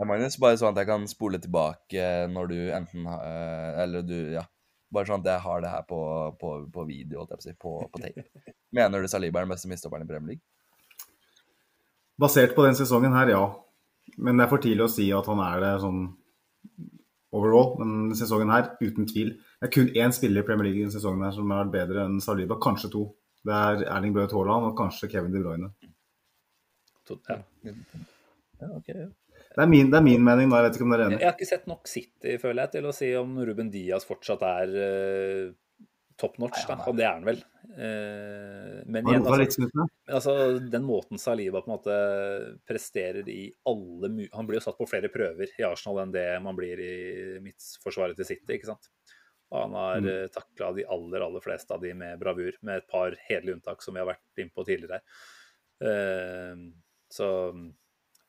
Ja, 0.01 0.07
Magnus, 0.09 0.39
bare 0.41 0.57
sånn 0.57 0.73
at 0.73 0.79
jeg 0.81 0.89
kan 0.89 1.03
spole 1.11 1.37
tilbake 1.43 2.05
når 2.33 2.47
du 2.49 2.57
enten 2.73 3.05
har 3.11 3.21
eh, 3.27 3.83
Eller 3.83 4.07
du, 4.09 4.17
ja. 4.33 4.47
Bare 4.91 5.07
sånn 5.07 5.21
at 5.21 5.29
jeg 5.29 5.43
har 5.45 5.61
det 5.63 5.71
her 5.71 5.83
på, 5.87 5.99
på, 6.41 6.53
på 6.73 6.85
video, 6.89 7.21
holdt 7.21 7.35
jeg 7.37 7.37
på 7.37 7.45
å 7.45 7.47
si, 7.47 7.53
på, 7.61 7.75
på 7.93 8.01
tape. 8.03 8.55
Mener 8.75 9.05
du 9.05 9.11
Saliba 9.13 9.39
er 9.43 9.47
den 9.47 9.53
beste 9.53 9.69
midtstopperen 9.71 10.07
i 10.07 10.09
Premier 10.09 10.33
League? 10.33 11.05
Basert 12.21 12.57
på 12.57 12.65
den 12.67 12.75
sesongen 12.79 13.15
her, 13.15 13.31
ja. 13.31 13.45
Men 14.19 14.41
det 14.41 14.47
er 14.49 14.51
for 14.51 14.65
tidlig 14.65 14.89
å 14.89 14.91
si 14.91 15.07
at 15.15 15.29
han 15.31 15.45
er 15.45 15.63
det 15.63 15.71
sånn 15.85 16.01
overall. 17.37 17.77
Men 17.79 18.17
sesongen 18.19 18.51
her, 18.51 18.73
uten 18.83 19.07
tvil. 19.09 19.37
Det 19.61 19.69
er 19.69 19.75
kun 19.77 19.93
én 19.95 20.17
spiller 20.17 20.43
i 20.43 20.49
Premier 20.49 20.67
League 20.69 20.81
i 20.81 20.85
denne 20.89 20.97
sesongen 20.97 21.23
her 21.29 21.37
som 21.37 21.53
har 21.55 21.63
vært 21.69 21.77
bedre 21.77 22.09
enn 22.09 22.19
Saliba. 22.25 22.59
Kanskje 22.61 22.91
to. 22.97 23.05
Det 23.47 23.55
er 23.57 23.85
Erling 23.95 24.17
Braut 24.17 24.35
Haaland 24.37 24.73
og 24.73 24.75
kanskje 24.81 25.09
Kevin 25.15 25.37
De 25.37 25.45
Bruyne. 25.45 25.71
To- 27.09 27.21
Ja. 27.31 27.39
Ja. 28.61 29.09
Det 29.51 29.65
er 29.65 29.71
min, 29.71 29.89
det 29.91 29.99
er 29.99 30.05
min 30.05 30.23
mening, 30.23 30.51
da. 30.51 30.61
Jeg 30.61 30.69
vet 30.69 30.79
ikke 30.79 30.87
om 30.87 30.93
dere 30.95 31.07
er 31.07 31.11
enig. 31.11 31.23
Jeg 31.23 31.31
har 31.31 31.39
ikke 31.39 31.49
sett 31.49 31.67
nok 31.71 31.91
City, 31.91 32.37
føler 32.43 32.63
jeg, 32.65 32.73
til 32.77 32.87
å 32.87 32.95
si 32.95 33.09
om 33.19 33.33
Ruben 33.49 33.71
Diaz 33.73 34.07
fortsatt 34.07 34.45
er 34.47 34.75
uh, 34.77 35.87
top 36.21 36.37
notch, 36.43 36.63
da. 36.69 36.77
Og 36.87 36.99
det 36.99 37.07
er 37.07 37.17
han 37.17 37.27
vel. 37.27 37.41
Uh, 37.71 38.79
men 38.91 39.09
igjen, 39.11 39.27
altså, 39.27 39.81
altså, 40.11 40.35
den 40.73 40.87
måten 40.87 41.21
Saliba 41.23 41.63
på 41.63 41.71
en 41.71 41.75
måte 41.77 41.97
presterer 42.67 43.29
i 43.31 43.45
alle 43.71 44.09
Han 44.35 44.49
blir 44.49 44.59
jo 44.59 44.65
satt 44.65 44.79
på 44.81 44.89
flere 44.91 45.11
prøver 45.13 45.53
i 45.55 45.67
Arsenal 45.69 46.03
enn 46.03 46.15
det 46.15 46.27
man 46.43 46.59
blir 46.59 46.83
i 46.83 46.95
midtforsvaret 47.45 48.19
til 48.19 48.29
City, 48.33 48.59
ikke 48.59 48.73
sant. 48.73 48.91
Og 49.51 49.65
han 49.65 49.77
har 49.81 50.01
Mm. 50.01 50.09
Uh, 50.11 50.31
takla 50.31 50.73
de 50.77 50.87
aller, 50.87 51.27
aller 51.27 51.43
fleste 51.43 51.75
av 51.75 51.83
de 51.83 51.91
med 51.95 52.19
bravur, 52.23 52.55
med 52.63 52.85
et 52.85 52.91
par 52.91 53.19
hederlige 53.27 53.59
unntak 53.59 53.83
som 53.83 53.97
vi 53.97 54.03
har 54.05 54.13
vært 54.13 54.45
innpå 54.45 54.67
tidligere. 54.69 55.03
Eh, 55.81 56.57
så 57.11 57.27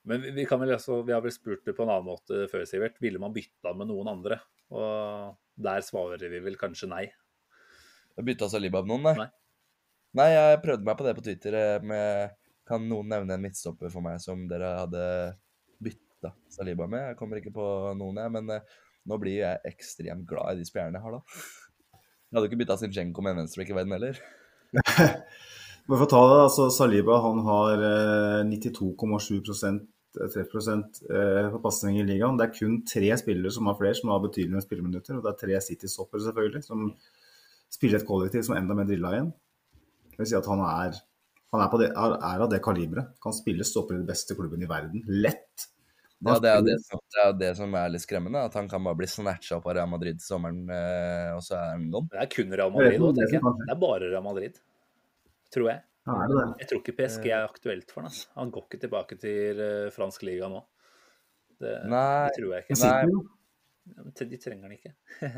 men 0.07 0.23
vi, 0.23 0.32
vi 0.34 0.45
kan 0.49 0.61
vel 0.61 0.73
også, 0.76 1.02
vi 1.06 1.14
har 1.14 1.22
vel 1.22 1.34
spurt 1.34 1.65
det 1.68 1.76
på 1.78 1.86
en 1.86 1.91
annen 1.94 2.07
måte 2.07 2.45
før, 2.52 2.65
Sivert. 2.69 2.98
Ville 3.03 3.22
man 3.22 3.34
bytta 3.36 3.73
med 3.78 3.90
noen 3.91 4.10
andre? 4.10 4.40
Og 4.73 5.36
der 5.61 5.84
svarer 5.86 6.32
vi 6.32 6.41
vel 6.41 6.57
kanskje 6.60 6.90
nei. 6.90 7.06
Bytta 8.22 8.49
Saliba 8.52 8.82
med 8.84 8.91
noen, 8.94 9.06
nei? 9.07 9.15
Nei. 9.22 9.30
Nei, 10.19 10.28
jeg 10.34 10.60
prøvde 10.65 10.88
meg 10.88 10.98
på 10.99 11.06
det 11.07 11.15
på 11.15 11.23
Twitter 11.23 11.56
eh, 11.56 11.84
med 11.88 12.34
Kan 12.68 12.84
noen 12.90 13.07
nevne 13.14 13.38
en 13.38 13.44
midtstopper 13.45 13.91
for 13.94 14.03
meg 14.03 14.18
som 14.19 14.44
dere 14.49 14.73
hadde 14.82 15.06
bytta 15.82 16.34
Saliba 16.52 16.88
med? 16.91 17.11
Jeg 17.11 17.19
kommer 17.22 17.40
ikke 17.40 17.53
på 17.56 17.68
noen, 17.98 18.19
jeg, 18.19 18.34
men 18.36 18.52
eh, 18.57 18.76
nå 19.07 19.18
blir 19.22 19.40
jeg 19.40 19.64
ekstremt 19.72 20.28
glad 20.30 20.57
i 20.57 20.61
de 20.61 20.68
spjærene 20.68 20.99
jeg 20.99 21.06
har, 21.06 21.18
da. 21.18 22.02
Jeg 22.32 22.38
hadde 22.38 22.49
ikke 22.49 22.61
bytta 22.64 22.78
Zinchenko 22.82 23.23
med 23.23 23.36
en 23.36 23.44
venstreback 23.44 23.72
i 23.72 23.78
verden 23.80 23.95
heller. 23.98 24.22
Men 25.90 25.98
for 25.98 26.06
å 26.06 26.11
ta 26.11 26.19
det, 26.30 26.41
altså 26.45 26.68
Saliba 26.72 27.18
han 27.23 27.41
har 27.48 27.82
eh, 27.88 28.44
92,7 28.48 29.41
treffprosent 30.15 31.01
eh, 31.09 31.47
på 31.53 31.61
pasning 31.63 31.99
i 32.01 32.05
ligaen. 32.07 32.38
Det 32.39 32.47
er 32.49 32.55
kun 32.57 32.79
tre 32.88 33.11
spillere 33.19 33.51
som 33.55 33.69
har 33.69 33.77
flere 33.79 33.97
som 33.97 34.11
har 34.13 34.21
betydelige 34.23 34.65
spilleminutter. 34.65 35.17
Og 35.17 35.23
det 35.25 35.31
er 35.33 35.39
tre 35.41 35.59
City-stoppere, 35.67 36.23
selvfølgelig, 36.27 36.63
som 36.67 36.88
spiller 37.71 38.01
et 38.01 38.07
kollektiv 38.09 38.43
som 38.47 38.55
er 38.57 38.61
enda 38.63 38.75
mer 38.77 38.89
drilla 38.89 39.13
igjen. 39.15 39.31
Det 40.11 40.19
vil 40.19 40.29
si 40.33 40.38
at 40.38 40.49
han 40.51 40.63
er, 40.67 40.97
han 41.55 41.63
er, 41.63 41.69
på 41.71 41.79
det, 41.81 41.91
er, 41.95 42.15
er 42.31 42.45
av 42.45 42.49
det 42.51 42.61
kaliberet. 42.63 43.13
Kan 43.23 43.33
spille 43.35 43.65
stopper 43.67 43.95
i 43.95 44.01
den 44.01 44.09
beste 44.09 44.35
klubben 44.38 44.61
i 44.63 44.69
verden. 44.69 45.05
Lett. 45.07 45.67
Ja, 46.21 46.35
det 46.38 46.51
er 46.51 46.59
jo 46.59 46.65
det, 46.67 46.75
som- 46.85 46.99
det, 47.01 47.21
er 47.23 47.31
det 47.39 47.53
som 47.57 47.71
er 47.79 47.88
litt 47.89 48.03
skremmende, 48.03 48.43
at 48.45 48.53
han 48.53 48.67
kan 48.69 48.83
bare 48.85 48.99
bli 48.99 49.07
snatcha 49.09 49.55
opp 49.57 49.65
av 49.71 49.73
Real 49.79 49.89
Madrid 49.89 50.19
til 50.19 50.27
sommeren, 50.35 50.59
eh, 50.69 51.31
og 51.33 51.41
så 51.41 51.55
er 51.57 51.71
han 51.71 51.88
gone. 51.89 52.11
Det 52.11 52.19
er 52.21 52.29
kun 52.35 52.51
Real 52.53 52.69
Madrid 52.75 52.99
nå, 53.01 53.07
Det 53.17 53.23
er. 53.25 53.39
Det 53.41 53.73
er 53.73 53.79
bare 53.81 54.11
Real 54.11 54.27
Madrid, 54.27 54.59
tror 55.55 55.71
jeg. 55.71 55.81
Ja, 56.07 56.15
er 56.15 56.32
det 56.32 56.38
det? 56.38 56.45
Jeg 56.61 56.69
tror 56.69 56.80
ikke 56.82 56.95
PSG 56.98 57.28
er 57.30 57.44
aktuelt 57.45 57.91
for 57.94 58.02
han. 58.02 58.10
Altså. 58.10 58.30
Han 58.40 58.53
går 58.53 58.65
ikke 58.65 58.80
tilbake 58.86 59.18
til 59.22 59.61
eh, 59.61 59.91
fransk 59.94 60.26
liga 60.26 60.49
nå. 60.49 60.64
Det, 61.61 61.76
Nei. 61.91 62.26
det 62.26 62.40
tror 62.40 62.56
jeg 62.56 62.65
ikke. 62.65 62.80
Nei. 62.82 63.22
Ja, 63.91 64.06
De 64.30 64.40
trenger 64.41 64.65
han 64.65 64.73
ikke. 64.76 64.94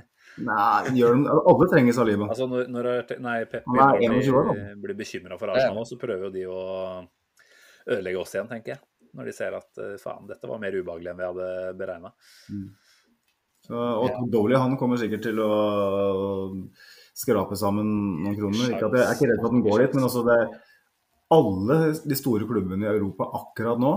Nei, 0.50 0.94
gjør 1.00 1.18
den, 1.18 1.28
alle 1.32 1.68
trenger 1.72 1.98
Saliba. 1.98 2.30
Altså 2.32 2.48
når, 2.52 2.72
når 2.72 2.90
nei, 3.24 3.36
Peppi 3.50 3.76
blir, 3.76 4.08
21 4.08 4.40
år, 4.40 4.50
blir, 4.84 4.96
bekymra 5.00 5.38
for 5.40 5.54
Arsenal 5.54 5.80
nå, 5.80 5.86
så 5.88 6.00
prøver 6.00 6.28
jo 6.28 6.32
de 6.34 6.48
å 6.52 6.64
ødelegge 7.94 8.24
oss 8.24 8.36
igjen, 8.36 8.50
tenker 8.52 8.76
jeg. 8.76 8.84
Når 9.14 9.30
de 9.30 9.36
ser 9.36 9.56
at 9.60 9.84
eh, 9.84 9.96
faen, 10.02 10.28
dette 10.32 10.50
var 10.50 10.64
mer 10.64 10.76
ubehagelig 10.76 11.12
enn 11.12 11.20
vi 11.20 11.28
hadde 11.28 11.52
beregna. 11.80 12.14
Mm. 12.50 12.68
og 13.80 14.28
Dolly 14.32 14.60
han 14.60 14.76
kommer 14.80 15.00
sikkert 15.00 15.28
til 15.28 15.44
å 15.44 15.52
skrape 17.14 17.58
sammen 17.60 17.90
noen 18.24 18.38
kroner. 18.38 18.74
Ikke 18.74 18.90
at 18.90 18.98
jeg 18.98 19.06
er 19.08 19.18
ikke 19.18 19.30
redd 19.32 19.42
for 19.42 19.50
at 19.50 19.56
den 19.56 19.66
går 19.66 19.84
dit, 19.84 19.98
men 19.98 20.08
altså 20.08 20.24
det 20.28 20.38
alle 21.34 21.78
de 22.06 22.18
store 22.18 22.46
klubbene 22.50 22.86
i 22.86 22.92
Europa 22.92 23.28
akkurat 23.40 23.82
nå 23.82 23.94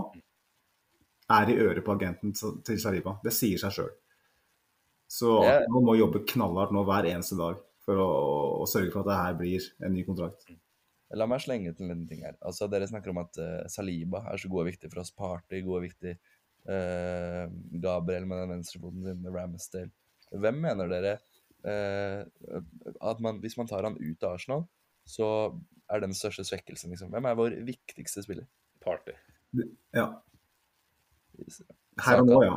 er 1.37 1.51
i 1.51 1.57
øret 1.59 1.85
på 1.85 1.97
agenten 1.97 2.35
til 2.37 2.79
Saliba. 2.81 3.17
Det 3.25 3.35
sier 3.35 3.61
seg 3.61 3.75
sjøl. 3.75 3.95
Så 5.11 5.39
man 5.71 5.87
må 5.87 5.97
jobbe 5.99 6.25
knallhardt 6.27 6.75
nå 6.75 6.85
hver 6.87 7.09
eneste 7.11 7.39
dag 7.39 7.59
for 7.87 8.03
å, 8.03 8.07
å 8.63 8.69
sørge 8.71 8.93
for 8.95 9.05
at 9.05 9.11
det 9.11 9.19
her 9.21 9.37
blir 9.39 9.67
en 9.87 9.95
ny 9.95 10.07
kontrakt. 10.07 10.49
La 11.15 11.29
meg 11.31 11.43
slenge 11.43 11.71
til 11.79 11.93
en 11.93 12.03
ting 12.09 12.25
her. 12.27 12.35
Altså, 12.43 12.67
Dere 12.71 12.89
snakker 12.91 13.13
om 13.13 13.21
at 13.23 13.39
uh, 13.39 13.67
Saliba 13.71 14.25
er 14.27 14.41
så 14.43 14.51
god 14.51 14.65
og 14.65 14.71
viktig 14.73 14.91
for 14.91 15.05
oss. 15.05 15.13
Party 15.15 15.61
god 15.63 15.79
og 15.79 15.85
viktig. 15.87 16.17
Uh, 16.67 17.47
Gabriel 17.83 18.27
med 18.27 18.43
den 18.43 18.57
venstrefoten 18.57 19.07
sin, 19.07 19.29
Ramsdale. 19.31 19.93
Hvem 20.35 20.59
mener 20.65 20.91
dere 20.91 21.13
at 21.67 23.21
man, 23.25 23.41
hvis 23.43 23.57
man 23.59 23.67
tar 23.71 23.87
han 23.89 23.97
ut 23.99 24.23
av 24.27 24.37
Arsenal, 24.37 24.65
så 25.07 25.27
er 25.91 26.03
den 26.03 26.15
største 26.15 26.45
svekkelsen? 26.47 26.91
liksom? 26.95 27.11
Hvem 27.15 27.27
er 27.31 27.39
vår 27.39 27.57
viktigste 27.67 28.23
spiller? 28.27 28.47
Party. 28.85 29.15
Ja. 29.97 30.09
Her 32.07 32.23
og 32.23 32.29
nå, 32.31 32.41
ja. 32.47 32.57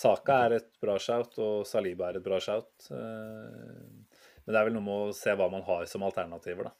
Saka 0.00 0.36
er 0.46 0.54
et 0.60 0.68
bra 0.80 0.94
shout, 1.02 1.34
og 1.42 1.66
Saliba 1.68 2.08
er 2.10 2.20
et 2.20 2.24
bra 2.24 2.38
shout. 2.42 2.70
Eh, 2.94 4.18
Men 4.46 4.54
det 4.54 4.60
er 4.60 4.66
vel 4.68 4.74
noe 4.78 4.84
med 4.86 5.08
å 5.10 5.14
se 5.14 5.34
hva 5.36 5.46
man 5.52 5.62
har 5.66 5.84
som 5.90 6.02
alternativer, 6.06 6.70
da. 6.70 6.72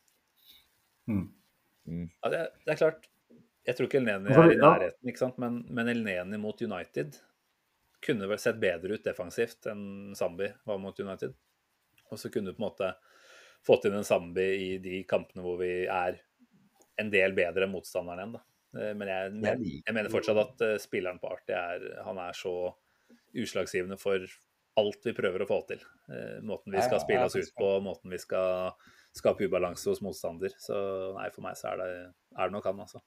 Mm. 1.10 1.26
Ja, 2.22 2.30
det, 2.32 2.40
det 2.64 2.72
er 2.72 2.78
klart. 2.80 3.08
Jeg 3.66 3.76
tror 3.76 3.88
ikke 3.90 3.98
Elneni 4.00 4.30
Altså, 4.30 4.46
er 4.46 4.54
i 4.54 4.60
nærheten, 4.62 5.10
ikke 5.10 5.20
sant? 5.20 5.36
men, 5.42 5.58
men 5.68 5.90
Elneni 5.92 6.38
mot 6.40 6.62
United 6.64 7.18
kunne 8.04 8.28
vel 8.30 8.40
sett 8.40 8.60
bedre 8.60 8.96
ut 8.96 9.04
defensivt 9.04 9.68
enn 9.70 10.14
Zambi 10.16 10.48
var 10.66 10.80
mot 10.82 11.00
United. 11.00 11.34
Og 12.10 12.18
så 12.18 12.30
kunne 12.32 12.50
du 12.50 12.56
på 12.56 12.62
en 12.64 12.68
måte 12.68 12.92
fått 13.66 13.86
inn 13.88 13.98
en 13.98 14.06
Zambi 14.06 14.46
i 14.56 14.70
de 14.82 15.02
kampene 15.08 15.44
hvor 15.44 15.58
vi 15.60 15.84
er 15.84 16.20
en 17.00 17.10
del 17.12 17.34
bedre 17.36 17.66
enn 17.66 17.74
motstanderen 17.74 18.22
igjen, 18.22 18.36
da. 18.38 18.44
Eh, 18.80 18.92
Men 18.96 19.10
jeg, 19.10 19.34
jeg 19.86 19.96
mener 19.96 20.12
fortsatt 20.12 20.40
at 20.42 20.64
eh, 20.66 20.78
spilleren 20.82 21.20
på 21.22 21.30
Arti 21.32 21.56
er, 21.56 21.84
han 22.06 22.20
er 22.22 22.36
så 22.36 22.54
utslagsgivende 23.36 23.98
for 24.00 24.24
alt 24.80 25.06
vi 25.06 25.14
prøver 25.16 25.44
å 25.44 25.48
få 25.48 25.60
til. 25.68 25.82
Eh, 26.12 26.40
Måten 26.46 26.74
vi 26.74 26.82
skal 26.84 27.02
spille 27.02 27.26
oss 27.26 27.36
ut 27.38 27.54
på, 27.56 27.70
måten 27.84 28.12
vi 28.12 28.20
skal 28.22 28.74
skape 29.16 29.48
ubalanse 29.48 29.90
hos 29.90 30.02
motstander. 30.04 30.54
Så 30.62 30.76
nei, 31.16 31.28
for 31.34 31.44
meg 31.46 31.58
så 31.58 31.72
er 31.72 31.80
det, 31.82 31.88
er 32.36 32.50
det 32.50 32.56
nok 32.56 32.68
han, 32.70 32.84
altså. 32.86 33.02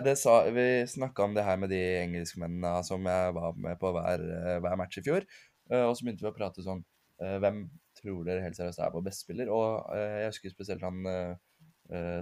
Det 0.00 0.16
sa, 0.16 0.50
vi 0.50 0.86
snakka 0.88 1.24
om 1.24 1.34
det 1.34 1.42
her 1.44 1.58
med 1.60 1.68
de 1.68 1.78
engelskmennene 2.00 2.80
som 2.86 3.04
jeg 3.04 3.32
var 3.36 3.56
med 3.60 3.76
på 3.80 3.90
hver, 3.92 4.22
eh, 4.24 4.58
hver 4.64 4.76
match 4.80 4.96
i 4.98 5.04
fjor. 5.04 5.26
eh, 5.70 5.84
Og 5.84 5.96
så 5.96 6.04
begynte 6.06 6.24
vi 6.24 6.30
å 6.30 6.36
prate 6.36 6.64
sånn 6.64 6.80
eh, 7.20 7.36
Hvem 7.38 7.68
tror 8.00 8.24
dere 8.24 8.40
helt 8.40 8.56
seriøst 8.56 8.80
er 8.80 8.92
vår 8.94 9.04
beste 9.04 9.26
spiller? 9.26 9.50
Og 9.52 9.92
jeg 9.92 10.30
husker 10.32 10.50
spesielt 10.54 10.82
han 10.82 11.04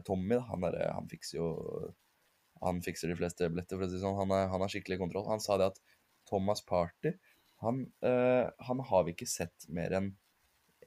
Tommy. 0.05 0.35
Han, 0.51 0.65
er, 0.67 0.91
han 0.91 1.07
fikser 1.07 1.39
jo 1.39 1.49
Han 2.63 2.83
fikser 2.83 3.09
de 3.09 3.17
fleste 3.17 3.47
billetter, 3.49 3.79
for 3.79 3.87
å 3.87 3.89
si 3.89 3.97
det 3.97 4.03
sånn. 4.03 4.19
Han, 4.19 4.33
er, 4.35 4.49
han 4.51 4.61
har 4.61 4.73
skikkelig 4.73 4.99
kontroll. 5.01 5.29
Han 5.31 5.41
sa 5.41 5.57
det 5.61 5.71
at 5.71 5.79
Thomas 6.29 6.61
Party 6.67 7.15
han, 7.61 7.85
han 8.03 8.81
har 8.89 9.03
vi 9.05 9.13
ikke 9.13 9.29
sett 9.29 9.67
mer 9.69 9.93
enn 9.93 10.15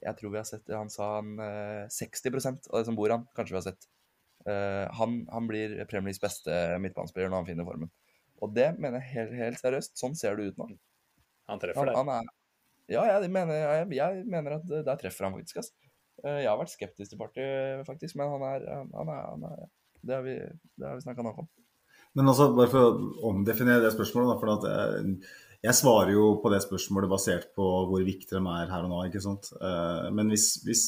Jeg 0.02 0.16
tror 0.18 0.32
vi 0.34 0.40
har 0.40 0.46
sett 0.48 0.68
Han 0.74 0.90
sa 0.90 1.16
han 1.20 1.38
eh, 1.38 1.84
60 1.88 2.34
av 2.70 2.80
det 2.80 2.86
som 2.88 2.98
bor 2.98 3.10
han, 3.14 3.26
kanskje 3.36 3.54
vi 3.54 3.60
har 3.60 3.66
sett. 3.70 3.88
Eh, 4.44 4.84
han, 4.98 5.20
han 5.32 5.46
blir 5.48 5.76
Premier 5.88 6.10
Leagues 6.12 6.20
beste 6.22 6.56
midtbanespiller 6.82 7.30
når 7.32 7.42
han 7.42 7.48
finner 7.48 7.68
formen. 7.68 7.92
Og 8.44 8.52
det 8.56 8.72
mener 8.78 9.00
jeg 9.00 9.14
helt, 9.14 9.34
helt 9.38 9.60
seriøst. 9.62 9.94
Sånn 10.00 10.16
ser 10.18 10.36
det 10.36 10.50
ut 10.52 10.58
nå. 10.60 10.68
Han 11.48 11.60
treffer 11.62 11.80
Han, 11.80 11.88
det. 11.90 11.96
han 12.00 12.12
er, 12.18 12.30
ja, 12.92 13.04
jeg 13.14 13.30
mener, 13.32 13.54
jeg, 13.56 13.88
jeg 13.96 14.24
mener 14.28 14.58
at 14.58 14.68
der 14.90 15.00
treffer 15.00 15.28
han 15.28 15.36
faktisk. 15.38 15.62
ass. 15.62 15.72
Eh, 16.24 16.42
Jeg 16.44 16.50
har 16.50 16.60
vært 16.60 16.74
skeptisk 16.74 17.14
til 17.14 17.20
Party, 17.20 17.46
faktisk, 17.88 18.18
men 18.20 18.32
han 18.36 18.44
er, 18.50 18.68
han 18.70 18.92
han 19.00 19.12
er, 19.14 19.22
han 19.32 19.46
er 19.50 19.64
Det 20.04 20.14
har 20.18 20.24
vi, 20.26 20.36
det 20.76 20.88
har 20.88 20.98
vi 20.98 21.06
snakka 21.06 21.24
nok 21.24 21.38
om. 21.44 21.48
Men 22.14 22.28
altså, 22.30 22.50
bare 22.54 22.70
for 22.70 22.84
å 22.84 23.30
omdefinere 23.32 23.82
det 23.82 23.94
spørsmålet, 23.96 24.34
da, 24.34 24.38
for 24.42 24.52
at 24.52 24.66
jeg, 24.68 25.14
jeg 25.64 25.76
svarer 25.78 26.10
jo 26.12 26.24
på 26.42 26.50
det 26.52 26.58
spørsmålet 26.60 27.08
basert 27.08 27.44
på 27.56 27.64
hvor 27.88 28.02
viktig 28.04 28.28
de 28.34 28.40
er 28.52 28.68
her 28.68 28.84
og 28.84 28.90
nå. 28.92 28.98
ikke 29.08 29.22
sant? 29.24 29.48
Eh, 29.56 30.08
Men 30.12 30.28
hvis, 30.28 30.58
hvis 30.66 30.82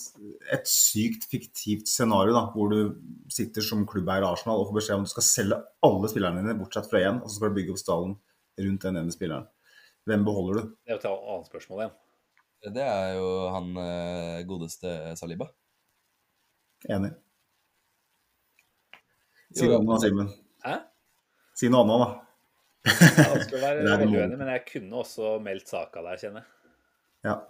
et 0.52 0.68
sykt 0.68 1.24
fiktivt 1.30 1.88
scenario 1.88 2.34
da, 2.36 2.42
hvor 2.52 2.68
du 2.72 2.96
sitter 3.32 3.64
som 3.64 3.86
klubbeier 3.88 4.26
i 4.26 4.28
Arsenal 4.28 4.60
og 4.60 4.68
får 4.68 4.78
beskjed 4.80 4.98
om 4.98 5.06
at 5.06 5.08
du 5.08 5.14
skal 5.14 5.28
selge 5.30 5.60
alle 5.88 6.10
spillerne 6.12 6.42
dine 6.44 6.58
bortsett 6.58 6.90
fra 6.90 7.00
én, 7.00 7.22
og 7.22 7.30
så 7.30 7.38
skal 7.38 7.54
du 7.54 7.60
bygge 7.60 7.72
opp 7.72 7.80
stallen 7.80 8.18
rundt 8.66 8.84
den 8.84 9.00
ene 9.00 9.14
spilleren, 9.14 9.48
hvem 10.08 10.28
beholder 10.28 10.60
du? 10.60 10.74
Det 10.84 10.92
er 10.92 10.98
jo 10.98 11.00
et 11.00 11.08
annet 11.14 11.48
spørsmål 11.48 11.82
igjen. 11.84 11.96
Det 12.76 12.84
er 12.84 13.16
jo 13.16 13.32
han 13.54 13.72
eh, 13.80 14.44
godeste 14.48 14.92
Saliba. 15.16 15.48
Enig. 16.92 17.14
Si 19.56 19.64
noe 19.64 19.80
annet, 19.80 20.04
Simen. 20.04 20.30
Hæ? 20.66 20.78
Si 21.56 21.72
noe 21.72 21.86
annet, 21.86 22.04
da. 22.04 22.25
Det 23.16 23.26
ønsker 23.26 23.56
å 23.58 23.62
være 23.62 23.86
er 23.94 24.04
uenig, 24.06 24.36
men 24.38 24.52
jeg 24.54 24.62
kunne 24.68 25.00
også 25.02 25.36
meldt 25.42 25.72
saka 25.72 26.04
der, 26.06 26.20
kjenner 26.20 26.44
jeg. 26.44 26.52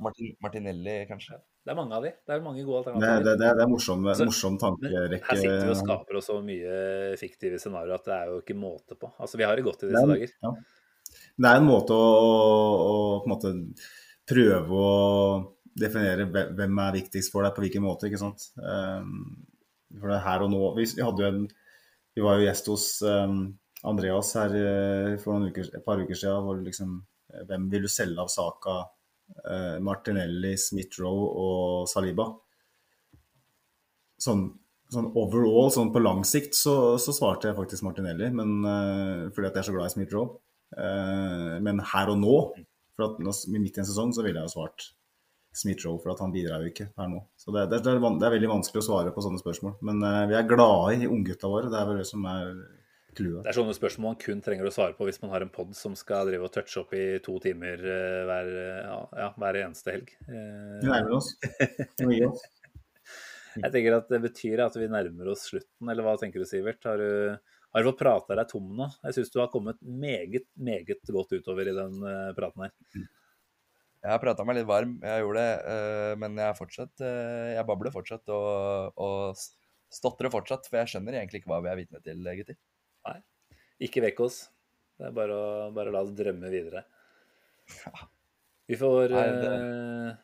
Martin, 0.00 0.32
Martinelli, 0.40 0.94
kanskje. 1.08 1.36
Det 1.66 1.72
er 1.72 1.76
mange 1.76 1.96
av 1.98 2.04
de. 2.06 2.12
Det 2.22 2.32
er 2.32 2.42
mange 2.44 2.62
gode 2.64 2.78
alternativer. 2.78 3.24
det, 3.26 3.34
det, 3.40 3.50
det 3.58 3.64
er 3.64 3.70
morsom, 3.70 4.06
altså, 4.06 4.26
morsom 4.28 4.56
tankerekke. 4.62 5.18
her 5.26 5.40
sitter 5.40 5.64
vi 5.66 5.72
og 5.74 5.80
skaper 5.80 6.18
oss 6.20 6.28
så 6.30 6.36
mye 6.46 6.76
fiktive 7.20 7.58
scenarioer 7.60 7.98
at 7.98 8.06
det 8.06 8.14
er 8.16 8.30
jo 8.30 8.38
ikke 8.44 8.56
måte 8.60 8.96
på. 9.00 9.10
Altså, 9.18 9.40
vi 9.40 9.46
har 9.48 9.58
det 9.58 9.66
godt 9.66 9.82
i 9.82 9.90
disse 9.90 10.04
er, 10.04 10.12
dager. 10.12 10.32
ja. 10.46 10.52
det 11.42 11.50
er 11.50 11.60
en 11.60 11.68
måte 11.68 11.98
å, 11.98 12.06
å 12.86 12.96
på 13.18 13.26
en 13.26 13.34
måte 13.34 13.52
prøve 14.30 14.80
å 14.86 14.94
definere 15.76 16.28
hvem 16.30 16.80
er 16.86 16.96
viktigst 17.00 17.34
for 17.34 17.44
deg 17.44 17.56
på 17.56 17.66
hvilken 17.66 17.84
måte, 17.84 18.08
ikke 18.08 18.22
sant. 18.22 18.48
Um, 18.56 19.42
for 19.98 20.10
det 20.10 20.20
er 20.20 20.26
her 20.26 20.46
og 20.46 20.50
nå 20.52 20.60
Vi, 20.76 20.86
vi 20.98 21.04
hadde 21.04 21.22
jo 21.22 21.28
en 21.30 21.44
Vi 22.16 22.24
var 22.24 22.40
jo 22.40 22.46
gjest 22.46 22.66
hos 22.72 22.86
um, 23.06 23.36
Andreas 23.84 24.32
her 24.38 24.54
eh, 24.56 25.16
for 25.20 25.44
uker, 25.44 25.70
et 25.74 25.84
par 25.84 26.00
uker 26.00 26.16
siden. 26.16 26.44
Hvor 26.46 26.60
liksom, 26.62 27.00
eh, 27.32 27.44
hvem 27.48 27.68
vil 27.72 27.86
du 27.86 27.92
selge 27.92 28.22
av 28.22 28.30
Saka, 28.32 28.78
eh, 29.44 29.76
Martinelli, 29.84 30.54
Smith-Roe 30.60 31.26
og 31.42 31.90
Saliba? 31.90 32.30
Sånn, 34.22 34.48
sånn 34.92 35.10
overall, 35.12 35.68
sånn 35.74 35.92
på 35.92 36.00
lang 36.00 36.24
sikt, 36.24 36.56
så, 36.56 36.96
så 37.02 37.12
svarte 37.12 37.50
jeg 37.50 37.58
faktisk 37.58 37.84
Martinelli, 37.84 38.30
men, 38.32 38.62
fordi 39.34 39.50
at 39.50 39.58
jeg 39.58 39.60
er 39.60 39.66
så 39.66 39.74
glad 39.74 39.90
i 39.90 39.92
Smith-Roe. 39.92 40.38
Men 41.60 41.82
her 41.92 42.12
og 42.14 42.16
nå, 42.22 42.36
for 42.96 43.10
at 43.10 43.18
midt 43.20 43.76
i 43.76 43.82
en 43.82 43.88
sesong, 43.90 44.14
så 44.16 44.24
ville 44.24 44.40
jeg 44.40 44.48
jo 44.48 44.54
svart 44.54 44.86
Smith-Roe, 45.52 46.00
for 46.00 46.14
at 46.14 46.22
han 46.24 46.32
bidrar 46.32 46.64
jo 46.64 46.72
ikke 46.72 46.88
her 46.96 47.10
nå. 47.12 47.20
Så 47.36 47.52
det, 47.52 47.66
det, 47.74 47.82
er, 47.82 48.00
det 48.00 48.24
er 48.30 48.34
veldig 48.38 48.52
vanskelig 48.54 48.86
å 48.86 48.88
svare 48.88 49.12
på 49.12 49.26
sånne 49.26 49.42
spørsmål. 49.42 49.76
Men 49.84 50.00
vi 50.32 50.38
er 50.40 50.48
glade 50.48 50.96
i 50.96 51.10
unggutta 51.10 51.52
våre, 51.52 51.68
det 51.68 51.76
er 51.82 51.90
vel 51.90 52.00
det 52.00 52.08
som 52.08 52.24
er 52.32 52.56
clouet. 53.16 53.42
Det 53.44 53.50
er 53.52 53.56
sånne 53.58 53.74
spørsmål 53.76 54.12
man 54.12 54.20
kun 54.22 54.42
trenger 54.44 54.68
å 54.68 54.74
svare 54.74 54.96
på 54.98 55.06
hvis 55.08 55.18
man 55.22 55.32
har 55.32 55.44
en 55.44 55.52
pod 55.52 55.72
som 55.78 55.96
skal 55.98 56.28
drive 56.28 56.46
og 56.46 56.52
touche 56.54 56.78
opp 56.82 56.94
i 56.96 57.06
to 57.24 57.38
timer 57.42 57.80
eh, 57.80 58.20
hver, 58.28 58.52
ja, 58.84 59.00
ja, 59.22 59.32
hver 59.40 59.60
eneste 59.64 59.96
helg. 59.96 60.12
Eh, 60.28 60.78
Vi 60.84 60.92
nærmer 60.92 61.16
oss. 61.18 61.32
Vi 62.02 62.22
oss. 62.28 62.46
Jeg 63.56 63.72
tenker 63.72 63.94
at 63.96 64.10
det 64.12 64.20
betyr 64.20 64.60
at 64.66 64.74
vi 64.76 64.88
nærmer 64.92 65.30
oss 65.32 65.46
slutten, 65.48 65.88
eller 65.88 66.04
hva 66.04 66.16
tenker 66.20 66.42
du, 66.42 66.48
Sivert? 66.48 66.82
Har 66.84 67.00
du, 67.00 67.36
har 67.72 67.82
du 67.82 67.88
fått 67.88 68.02
prata 68.02 68.36
deg 68.36 68.50
tom 68.50 68.66
nå? 68.76 68.88
Jeg 69.06 69.16
syns 69.16 69.32
du 69.32 69.38
har 69.40 69.48
kommet 69.52 69.80
meget, 69.80 70.44
meget 70.60 71.08
godt 71.08 71.32
utover 71.32 71.70
i 71.70 71.76
den 71.76 72.02
eh, 72.04 72.32
praten 72.36 72.66
her. 72.66 72.74
Jeg 74.06 74.12
har 74.12 74.20
prata 74.22 74.44
meg 74.46 74.60
litt 74.60 74.68
varm, 74.68 74.98
jeg 75.02 75.22
gjorde 75.24 75.42
det, 75.42 75.72
eh, 75.72 76.12
men 76.20 76.36
jeg 76.38 76.46
er 76.46 76.58
fortsatt 76.58 77.02
eh, 77.02 77.54
Jeg 77.56 77.66
babler 77.66 77.94
fortsatt 77.94 78.30
og, 78.30 79.00
og 79.02 79.40
stotrer 79.96 80.30
fortsatt, 80.30 80.68
for 80.68 80.78
jeg 80.82 80.92
skjønner 80.92 81.16
egentlig 81.16 81.40
ikke 81.42 81.50
hva 81.54 81.62
vi 81.64 81.72
er 81.72 81.80
vitne 81.80 82.02
til, 82.04 82.20
gutter. 82.22 82.58
Ikke 83.86 84.02
vekk 84.06 84.20
oss. 84.24 84.38
Det 84.96 85.10
er 85.10 85.16
bare 85.16 85.34
å 85.36 85.48
bare 85.76 85.92
la 85.92 86.00
oss 86.06 86.14
drømme 86.16 86.48
videre. 86.52 86.86
Vi 88.66 88.78
får 88.80 89.12
Nei, 89.12 89.26
det- 89.42 89.52
eh, 89.52 90.16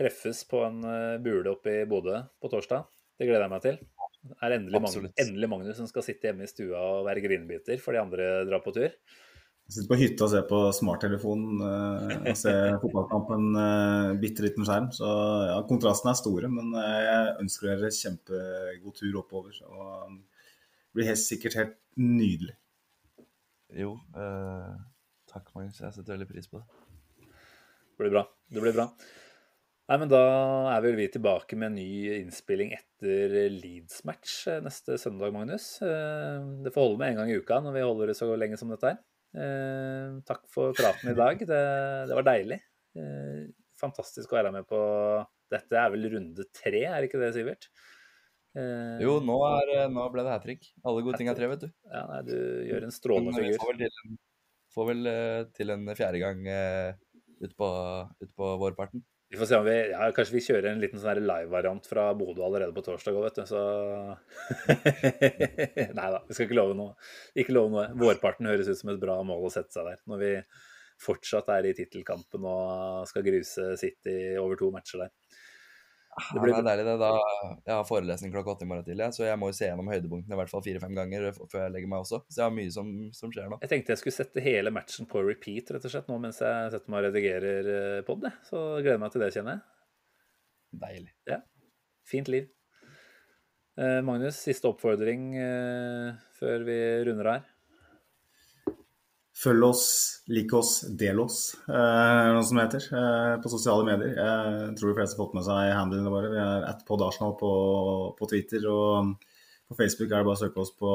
treffes 0.00 0.42
på 0.48 0.64
en 0.66 0.82
eh, 0.84 1.18
bule 1.22 1.52
oppe 1.54 1.80
i 1.82 1.86
Bodø 1.88 2.18
på 2.40 2.50
torsdag. 2.52 2.86
Det 3.18 3.28
gleder 3.28 3.46
jeg 3.46 3.52
meg 3.54 3.62
til. 3.62 3.80
Det 4.20 4.36
er 4.44 4.54
endelig, 4.58 4.80
Magnus, 4.84 5.12
endelig 5.16 5.48
Magnus 5.48 5.76
som 5.80 5.88
skal 5.88 6.04
sitte 6.04 6.28
hjemme 6.28 6.44
i 6.44 6.50
stua 6.50 6.76
og 6.76 7.06
være 7.06 7.22
grinebiter 7.24 7.80
for 7.80 7.96
de 7.96 8.00
andre 8.02 8.30
drar 8.48 8.60
på 8.64 8.72
tur. 8.76 8.90
Jeg 8.90 9.76
sitter 9.76 9.88
på 9.92 9.98
hytta 10.00 10.26
og 10.26 10.30
ser 10.32 10.42
på 10.50 10.60
smarttelefonen 10.74 11.60
uh, 11.62 12.14
og 12.26 12.36
ser 12.36 12.74
fotballkampen 12.82 13.46
eh, 13.62 14.08
bitte 14.20 14.42
liten 14.44 14.66
skjerm. 14.66 14.90
Så 14.92 15.06
ja, 15.46 15.60
kontrastene 15.68 16.10
er 16.12 16.18
store, 16.18 16.50
men 16.52 16.74
jeg 16.74 17.36
ønsker 17.44 17.70
dere 17.70 17.92
kjempegod 17.94 18.98
tur 18.98 19.20
oppover. 19.22 19.60
Og 19.70 20.18
blir 20.96 21.08
helt 21.10 21.22
sikkert 21.22 21.56
helt 21.58 21.76
nydelig. 22.00 22.56
Jo, 23.78 23.94
eh, 24.18 24.76
takk, 25.30 25.50
Magnus. 25.54 25.78
Jeg 25.80 25.94
setter 25.94 26.16
veldig 26.16 26.28
pris 26.30 26.48
på 26.50 26.58
det. 26.60 26.66
Det 27.20 27.98
blir 28.02 28.14
bra. 28.16 28.24
Det 28.50 28.62
blir 28.64 28.74
bra. 28.74 28.86
Nei, 29.90 29.96
men 29.98 30.08
Da 30.10 30.20
er 30.70 30.82
vel 30.84 30.94
vi 30.98 31.08
tilbake 31.10 31.56
med 31.58 31.72
en 31.72 31.78
ny 31.80 32.20
innspilling 32.20 32.72
etter 32.76 33.32
Leeds-match 33.50 34.34
eh, 34.50 34.60
neste 34.62 34.98
søndag, 35.02 35.32
Magnus. 35.34 35.80
Eh, 35.82 36.38
Det 36.64 36.72
får 36.74 36.86
holde 36.86 36.98
med 37.02 37.12
en 37.12 37.20
gang 37.22 37.30
i 37.32 37.38
uka 37.38 37.60
når 37.62 37.74
vi 37.74 37.86
holder 37.86 38.06
det 38.12 38.16
så 38.18 38.28
lenge 38.38 38.58
som 38.58 38.70
dette 38.70 38.92
her. 38.92 39.00
Eh, 39.34 40.20
Takk 40.26 40.46
for 40.50 40.74
praten 40.78 41.10
i 41.10 41.16
dag. 41.18 41.38
Det, 41.42 41.62
det 42.10 42.18
var 42.18 42.26
deilig. 42.26 42.60
Eh, 42.98 43.48
Fantastisk 43.80 44.30
å 44.32 44.36
være 44.40 44.52
med 44.52 44.66
på 44.68 44.78
Dette 45.50 45.74
er 45.74 45.90
vel 45.90 46.06
runde 46.12 46.44
tre, 46.54 46.84
er 46.86 47.02
ikke 47.06 47.18
det, 47.18 47.32
Sivert? 47.34 47.66
Eh, 48.58 48.96
Jo, 49.04 49.18
nå, 49.22 49.36
er, 49.46 49.70
eh, 49.76 49.92
nå 49.92 50.08
ble 50.10 50.24
det 50.26 50.34
hat 50.34 50.42
trick. 50.46 50.72
Alle 50.82 51.04
gode 51.06 51.20
ting 51.20 51.30
er 51.30 51.38
tre, 51.38 51.46
vet 51.52 51.62
du. 51.66 51.70
Ja, 51.86 52.02
nei, 52.10 52.20
du 52.26 52.34
gjør 52.66 52.88
en 52.88 52.94
strålende 52.94 53.36
figur. 53.36 53.60
får 53.62 53.72
vel 53.72 53.84
til 53.84 54.02
en, 54.02 54.18
får 54.74 54.90
vel, 54.90 55.06
uh, 55.06 55.44
til 55.56 55.74
en 55.76 55.94
fjerde 55.98 56.22
gang 56.22 56.44
uh, 56.50 56.90
utpå 57.46 57.70
ut 58.24 58.34
på 58.36 58.52
vårparten. 58.64 59.04
Vi 59.30 59.38
får 59.38 59.46
se 59.46 59.58
om 59.60 59.62
vi 59.62 59.74
ja, 59.92 60.08
Kanskje 60.10 60.34
vi 60.34 60.42
kjører 60.42 60.72
en 60.72 60.80
liten 60.82 60.98
sånn 60.98 61.20
live-variant 61.22 61.84
fra 61.86 62.08
Bodø 62.18 62.42
allerede 62.42 62.74
på 62.74 62.82
torsdag 62.82 63.14
òg, 63.14 63.28
vet 63.28 63.38
du. 63.38 63.44
Så 63.46 63.60
Nei 65.98 66.08
da, 66.16 66.18
vi 66.26 66.34
skal 66.34 66.48
ikke 66.48 66.58
love 66.58 66.74
noe. 66.74 66.96
Ikke 67.38 67.54
love 67.54 67.70
noe. 67.76 67.86
Vårparten 68.00 68.50
høres 68.50 68.72
ut 68.72 68.80
som 68.80 68.90
et 68.90 68.98
bra 69.02 69.20
mål 69.26 69.46
å 69.46 69.52
sette 69.54 69.70
seg 69.76 69.86
der. 69.86 70.02
Når 70.10 70.22
vi 70.24 70.32
fortsatt 71.00 71.48
er 71.54 71.70
i 71.70 71.76
tittelkampen 71.78 72.42
og 72.44 73.06
skal 73.08 73.24
gruse 73.24 73.70
City 73.80 74.16
over 74.42 74.58
to 74.58 74.72
matcher 74.74 75.06
der. 75.06 75.14
Det, 76.10 76.34
Det 76.34 76.40
blir- 76.42 76.56
er 76.58 76.64
deilig, 76.66 76.84
det. 76.84 76.94
Da, 77.00 77.10
jeg 77.64 77.74
har 77.78 77.84
forelesning 77.86 78.32
klokka 78.34 78.52
åtte 78.56 78.66
i 78.66 78.68
morgen 78.68 78.84
tidlig, 78.84 79.06
så 79.14 79.22
jeg 79.24 79.38
må 79.38 79.46
jo 79.48 79.56
se 79.56 79.68
gjennom 79.70 79.88
høydepunktene 79.88 80.34
i 80.34 80.38
hvert 80.40 80.50
fall 80.50 80.62
fire-fem 80.66 80.94
ganger 80.98 81.28
før 81.38 81.62
jeg 81.62 81.72
legger 81.76 81.88
meg 81.92 82.02
også. 82.02 82.18
Så 82.28 82.40
jeg 82.42 82.44
har 82.48 82.54
mye 82.56 82.72
som, 82.74 82.88
som 83.16 83.30
skjer 83.32 83.48
nå. 83.48 83.58
Jeg 83.62 83.70
tenkte 83.72 83.94
jeg 83.94 84.00
skulle 84.02 84.16
sette 84.18 84.42
hele 84.44 84.72
matchen 84.74 85.06
på 85.08 85.22
repeat 85.24 85.70
rett 85.70 85.86
og 85.86 85.94
slett 85.94 86.10
nå 86.10 86.18
mens 86.20 86.42
jeg 86.42 86.72
setter 86.74 86.90
meg 86.92 87.00
og 87.00 87.06
redigerer 87.08 87.70
eh, 87.76 88.00
pod. 88.08 88.26
Så 88.50 88.58
gleder 88.82 88.96
jeg 88.98 89.04
meg 89.06 89.14
til 89.14 89.24
det, 89.24 89.30
kjenner 89.38 89.56
jeg. 89.56 89.62
Deilig. 90.82 91.12
Fint 92.10 92.28
liv. 92.34 92.50
Eh, 93.80 94.00
Magnus, 94.04 94.42
siste 94.44 94.68
oppfordring 94.68 95.30
eh, 95.40 96.18
før 96.42 96.66
vi 96.66 96.76
runder 97.06 97.30
her. 97.36 97.46
Følg 99.40 99.64
oss, 99.64 99.84
lik 100.28 100.52
oss, 100.52 100.82
del 101.00 101.20
oss, 101.22 101.54
eh, 101.64 102.26
noe 102.34 102.44
som 102.44 102.58
heter, 102.60 102.84
eh, 102.92 103.36
på 103.40 103.48
sosiale 103.48 103.86
medier. 103.86 104.12
Jeg 104.12 104.74
tror 104.76 104.90
de 104.90 104.96
fleste 104.98 105.16
har 105.16 105.22
fått 105.22 105.36
med 105.38 105.46
seg 105.46 105.72
handlene 105.72 106.12
våre. 106.12 106.32
Vi 106.34 106.40
er 106.42 106.66
at 106.68 106.84
podarsenal 106.84 107.32
på, 107.40 107.52
på 108.18 108.28
Twitter 108.28 108.68
og 108.68 109.16
På 109.70 109.76
Facebook 109.78 110.10
er 110.10 110.18
det 110.18 110.26
bare 110.26 110.34
å 110.34 110.40
søke 110.40 110.58
oss 110.58 110.72
på 110.74 110.92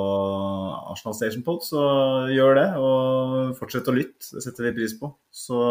Arsenal 0.91 1.13
Station 1.15 1.43
Pod, 1.47 1.61
så 1.63 1.80
gjør 2.27 2.57
det. 2.57 2.65
Og 2.76 3.53
fortsett 3.55 3.88
å 3.88 3.93
lytte, 3.95 4.34
det 4.35 4.43
setter 4.43 4.65
vi 4.65 4.73
pris 4.81 4.97
på. 4.99 5.13
Så 5.31 5.61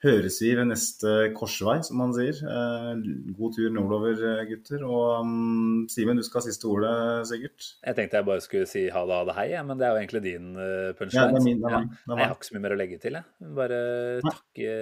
høres 0.00 0.38
vi 0.40 0.54
ved 0.56 0.68
neste 0.70 1.10
korsvei, 1.36 1.74
som 1.84 1.98
man 2.00 2.14
sier. 2.16 2.38
Eh, 2.40 3.02
god 3.36 3.52
tur 3.56 3.68
nordover, 3.74 4.16
eh, 4.30 4.42
gutter. 4.48 4.84
Og 4.88 5.20
um, 5.26 5.82
Simen, 5.92 6.16
du 6.16 6.24
skal 6.24 6.40
ha 6.40 6.46
siste 6.46 6.64
ordet, 6.70 6.92
sikkert. 7.28 7.66
Jeg 7.84 7.98
tenkte 7.98 8.16
jeg 8.20 8.26
bare 8.30 8.44
skulle 8.44 8.68
si 8.70 8.86
ha 8.88 9.02
det, 9.04 9.18
ha 9.18 9.26
det, 9.28 9.34
hei, 9.36 9.46
ja, 9.52 9.62
men 9.66 9.76
det 9.80 9.86
er 9.88 9.92
jo 9.92 10.00
egentlig 10.00 10.22
din 10.24 10.48
punchline. 10.96 11.20
Ja, 11.20 11.26
det 11.34 11.40
er 11.42 11.44
min, 11.44 11.60
det 11.60 11.68
er 11.68 11.76
Ja. 11.76 11.82
det 11.84 12.14
er. 12.14 12.22
Jeg 12.22 12.30
har 12.30 12.36
ikke 12.38 12.48
så 12.50 12.56
mye 12.56 12.64
mer 12.64 12.76
å 12.76 12.80
legge 12.80 13.00
til. 13.02 13.18
Jeg. 13.20 13.54
Bare 13.60 13.80
Nei. 14.24 14.32
takke 14.32 14.72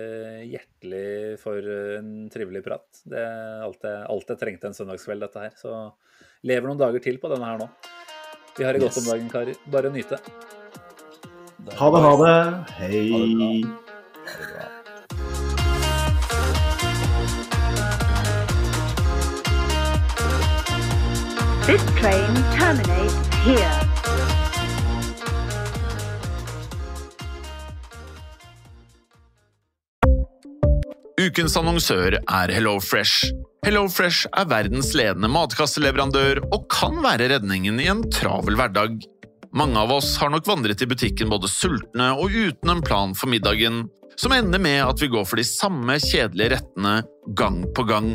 hjertelig 0.55 1.39
for 1.43 1.73
en 1.99 2.13
trivelig 2.31 2.65
prat. 2.65 2.87
Det 3.05 3.19
er 3.19 3.67
alt 3.67 3.83
jeg, 3.83 3.99
alt 4.15 4.29
jeg 4.35 4.39
trengte 4.45 4.71
en 4.71 4.79
søndagskveld, 4.79 5.21
dette 5.27 5.43
her. 5.49 5.51
Så 5.59 5.75
lever 6.47 6.71
noen 6.71 6.79
dager 6.79 7.03
til 7.03 7.19
på 7.19 7.31
denne 7.35 7.45
her 7.51 7.59
nå. 7.59 7.69
Vi 8.59 8.65
har 8.67 8.73
det 8.75 8.83
godt 8.83 8.97
Yes. 8.97 9.03
om 9.07 9.13
dagen, 9.13 9.29
karer. 9.31 9.59
Bare 9.71 9.91
nyte. 9.95 10.19
Ha 11.79 11.91
det, 11.93 12.01
ha 12.07 12.15
det. 12.23 12.35
Hei. 12.79 13.03
Ha 13.13 13.19
det 13.19 13.88
This 21.69 21.85
train 22.01 22.33
terminates 22.57 23.17
here. 23.45 23.75
Ukens 31.21 31.59
annonsør 31.61 32.17
er 32.17 32.53
HelloFresh. 32.57 33.35
HelloFresh 33.67 34.31
er 34.33 34.49
verdens 34.49 34.95
ledende 34.97 35.29
matkasseleverandør 35.29 36.41
og 36.47 36.65
kan 36.73 37.03
være 37.05 37.29
redningen 37.35 37.85
i 37.85 37.91
en 37.93 38.01
travel 38.17 38.57
hverdag. 38.57 38.97
Mange 39.53 39.77
av 39.85 39.93
oss 39.99 40.15
har 40.23 40.33
nok 40.33 40.49
vandret 40.49 40.81
i 40.81 40.89
butikken 40.89 41.29
både 41.29 41.53
sultne 41.53 42.15
og 42.17 42.33
uten 42.33 42.79
en 42.79 42.81
plan 42.81 43.13
for 43.13 43.29
middagen, 43.29 43.85
som 44.17 44.33
ender 44.33 44.65
med 44.71 44.87
at 44.87 45.05
vi 45.05 45.13
går 45.13 45.29
for 45.29 45.37
de 45.37 45.45
samme 45.45 46.01
kjedelige 46.01 46.57
rettene 46.57 47.03
gang 47.37 47.61
på 47.77 47.85
gang. 47.93 48.15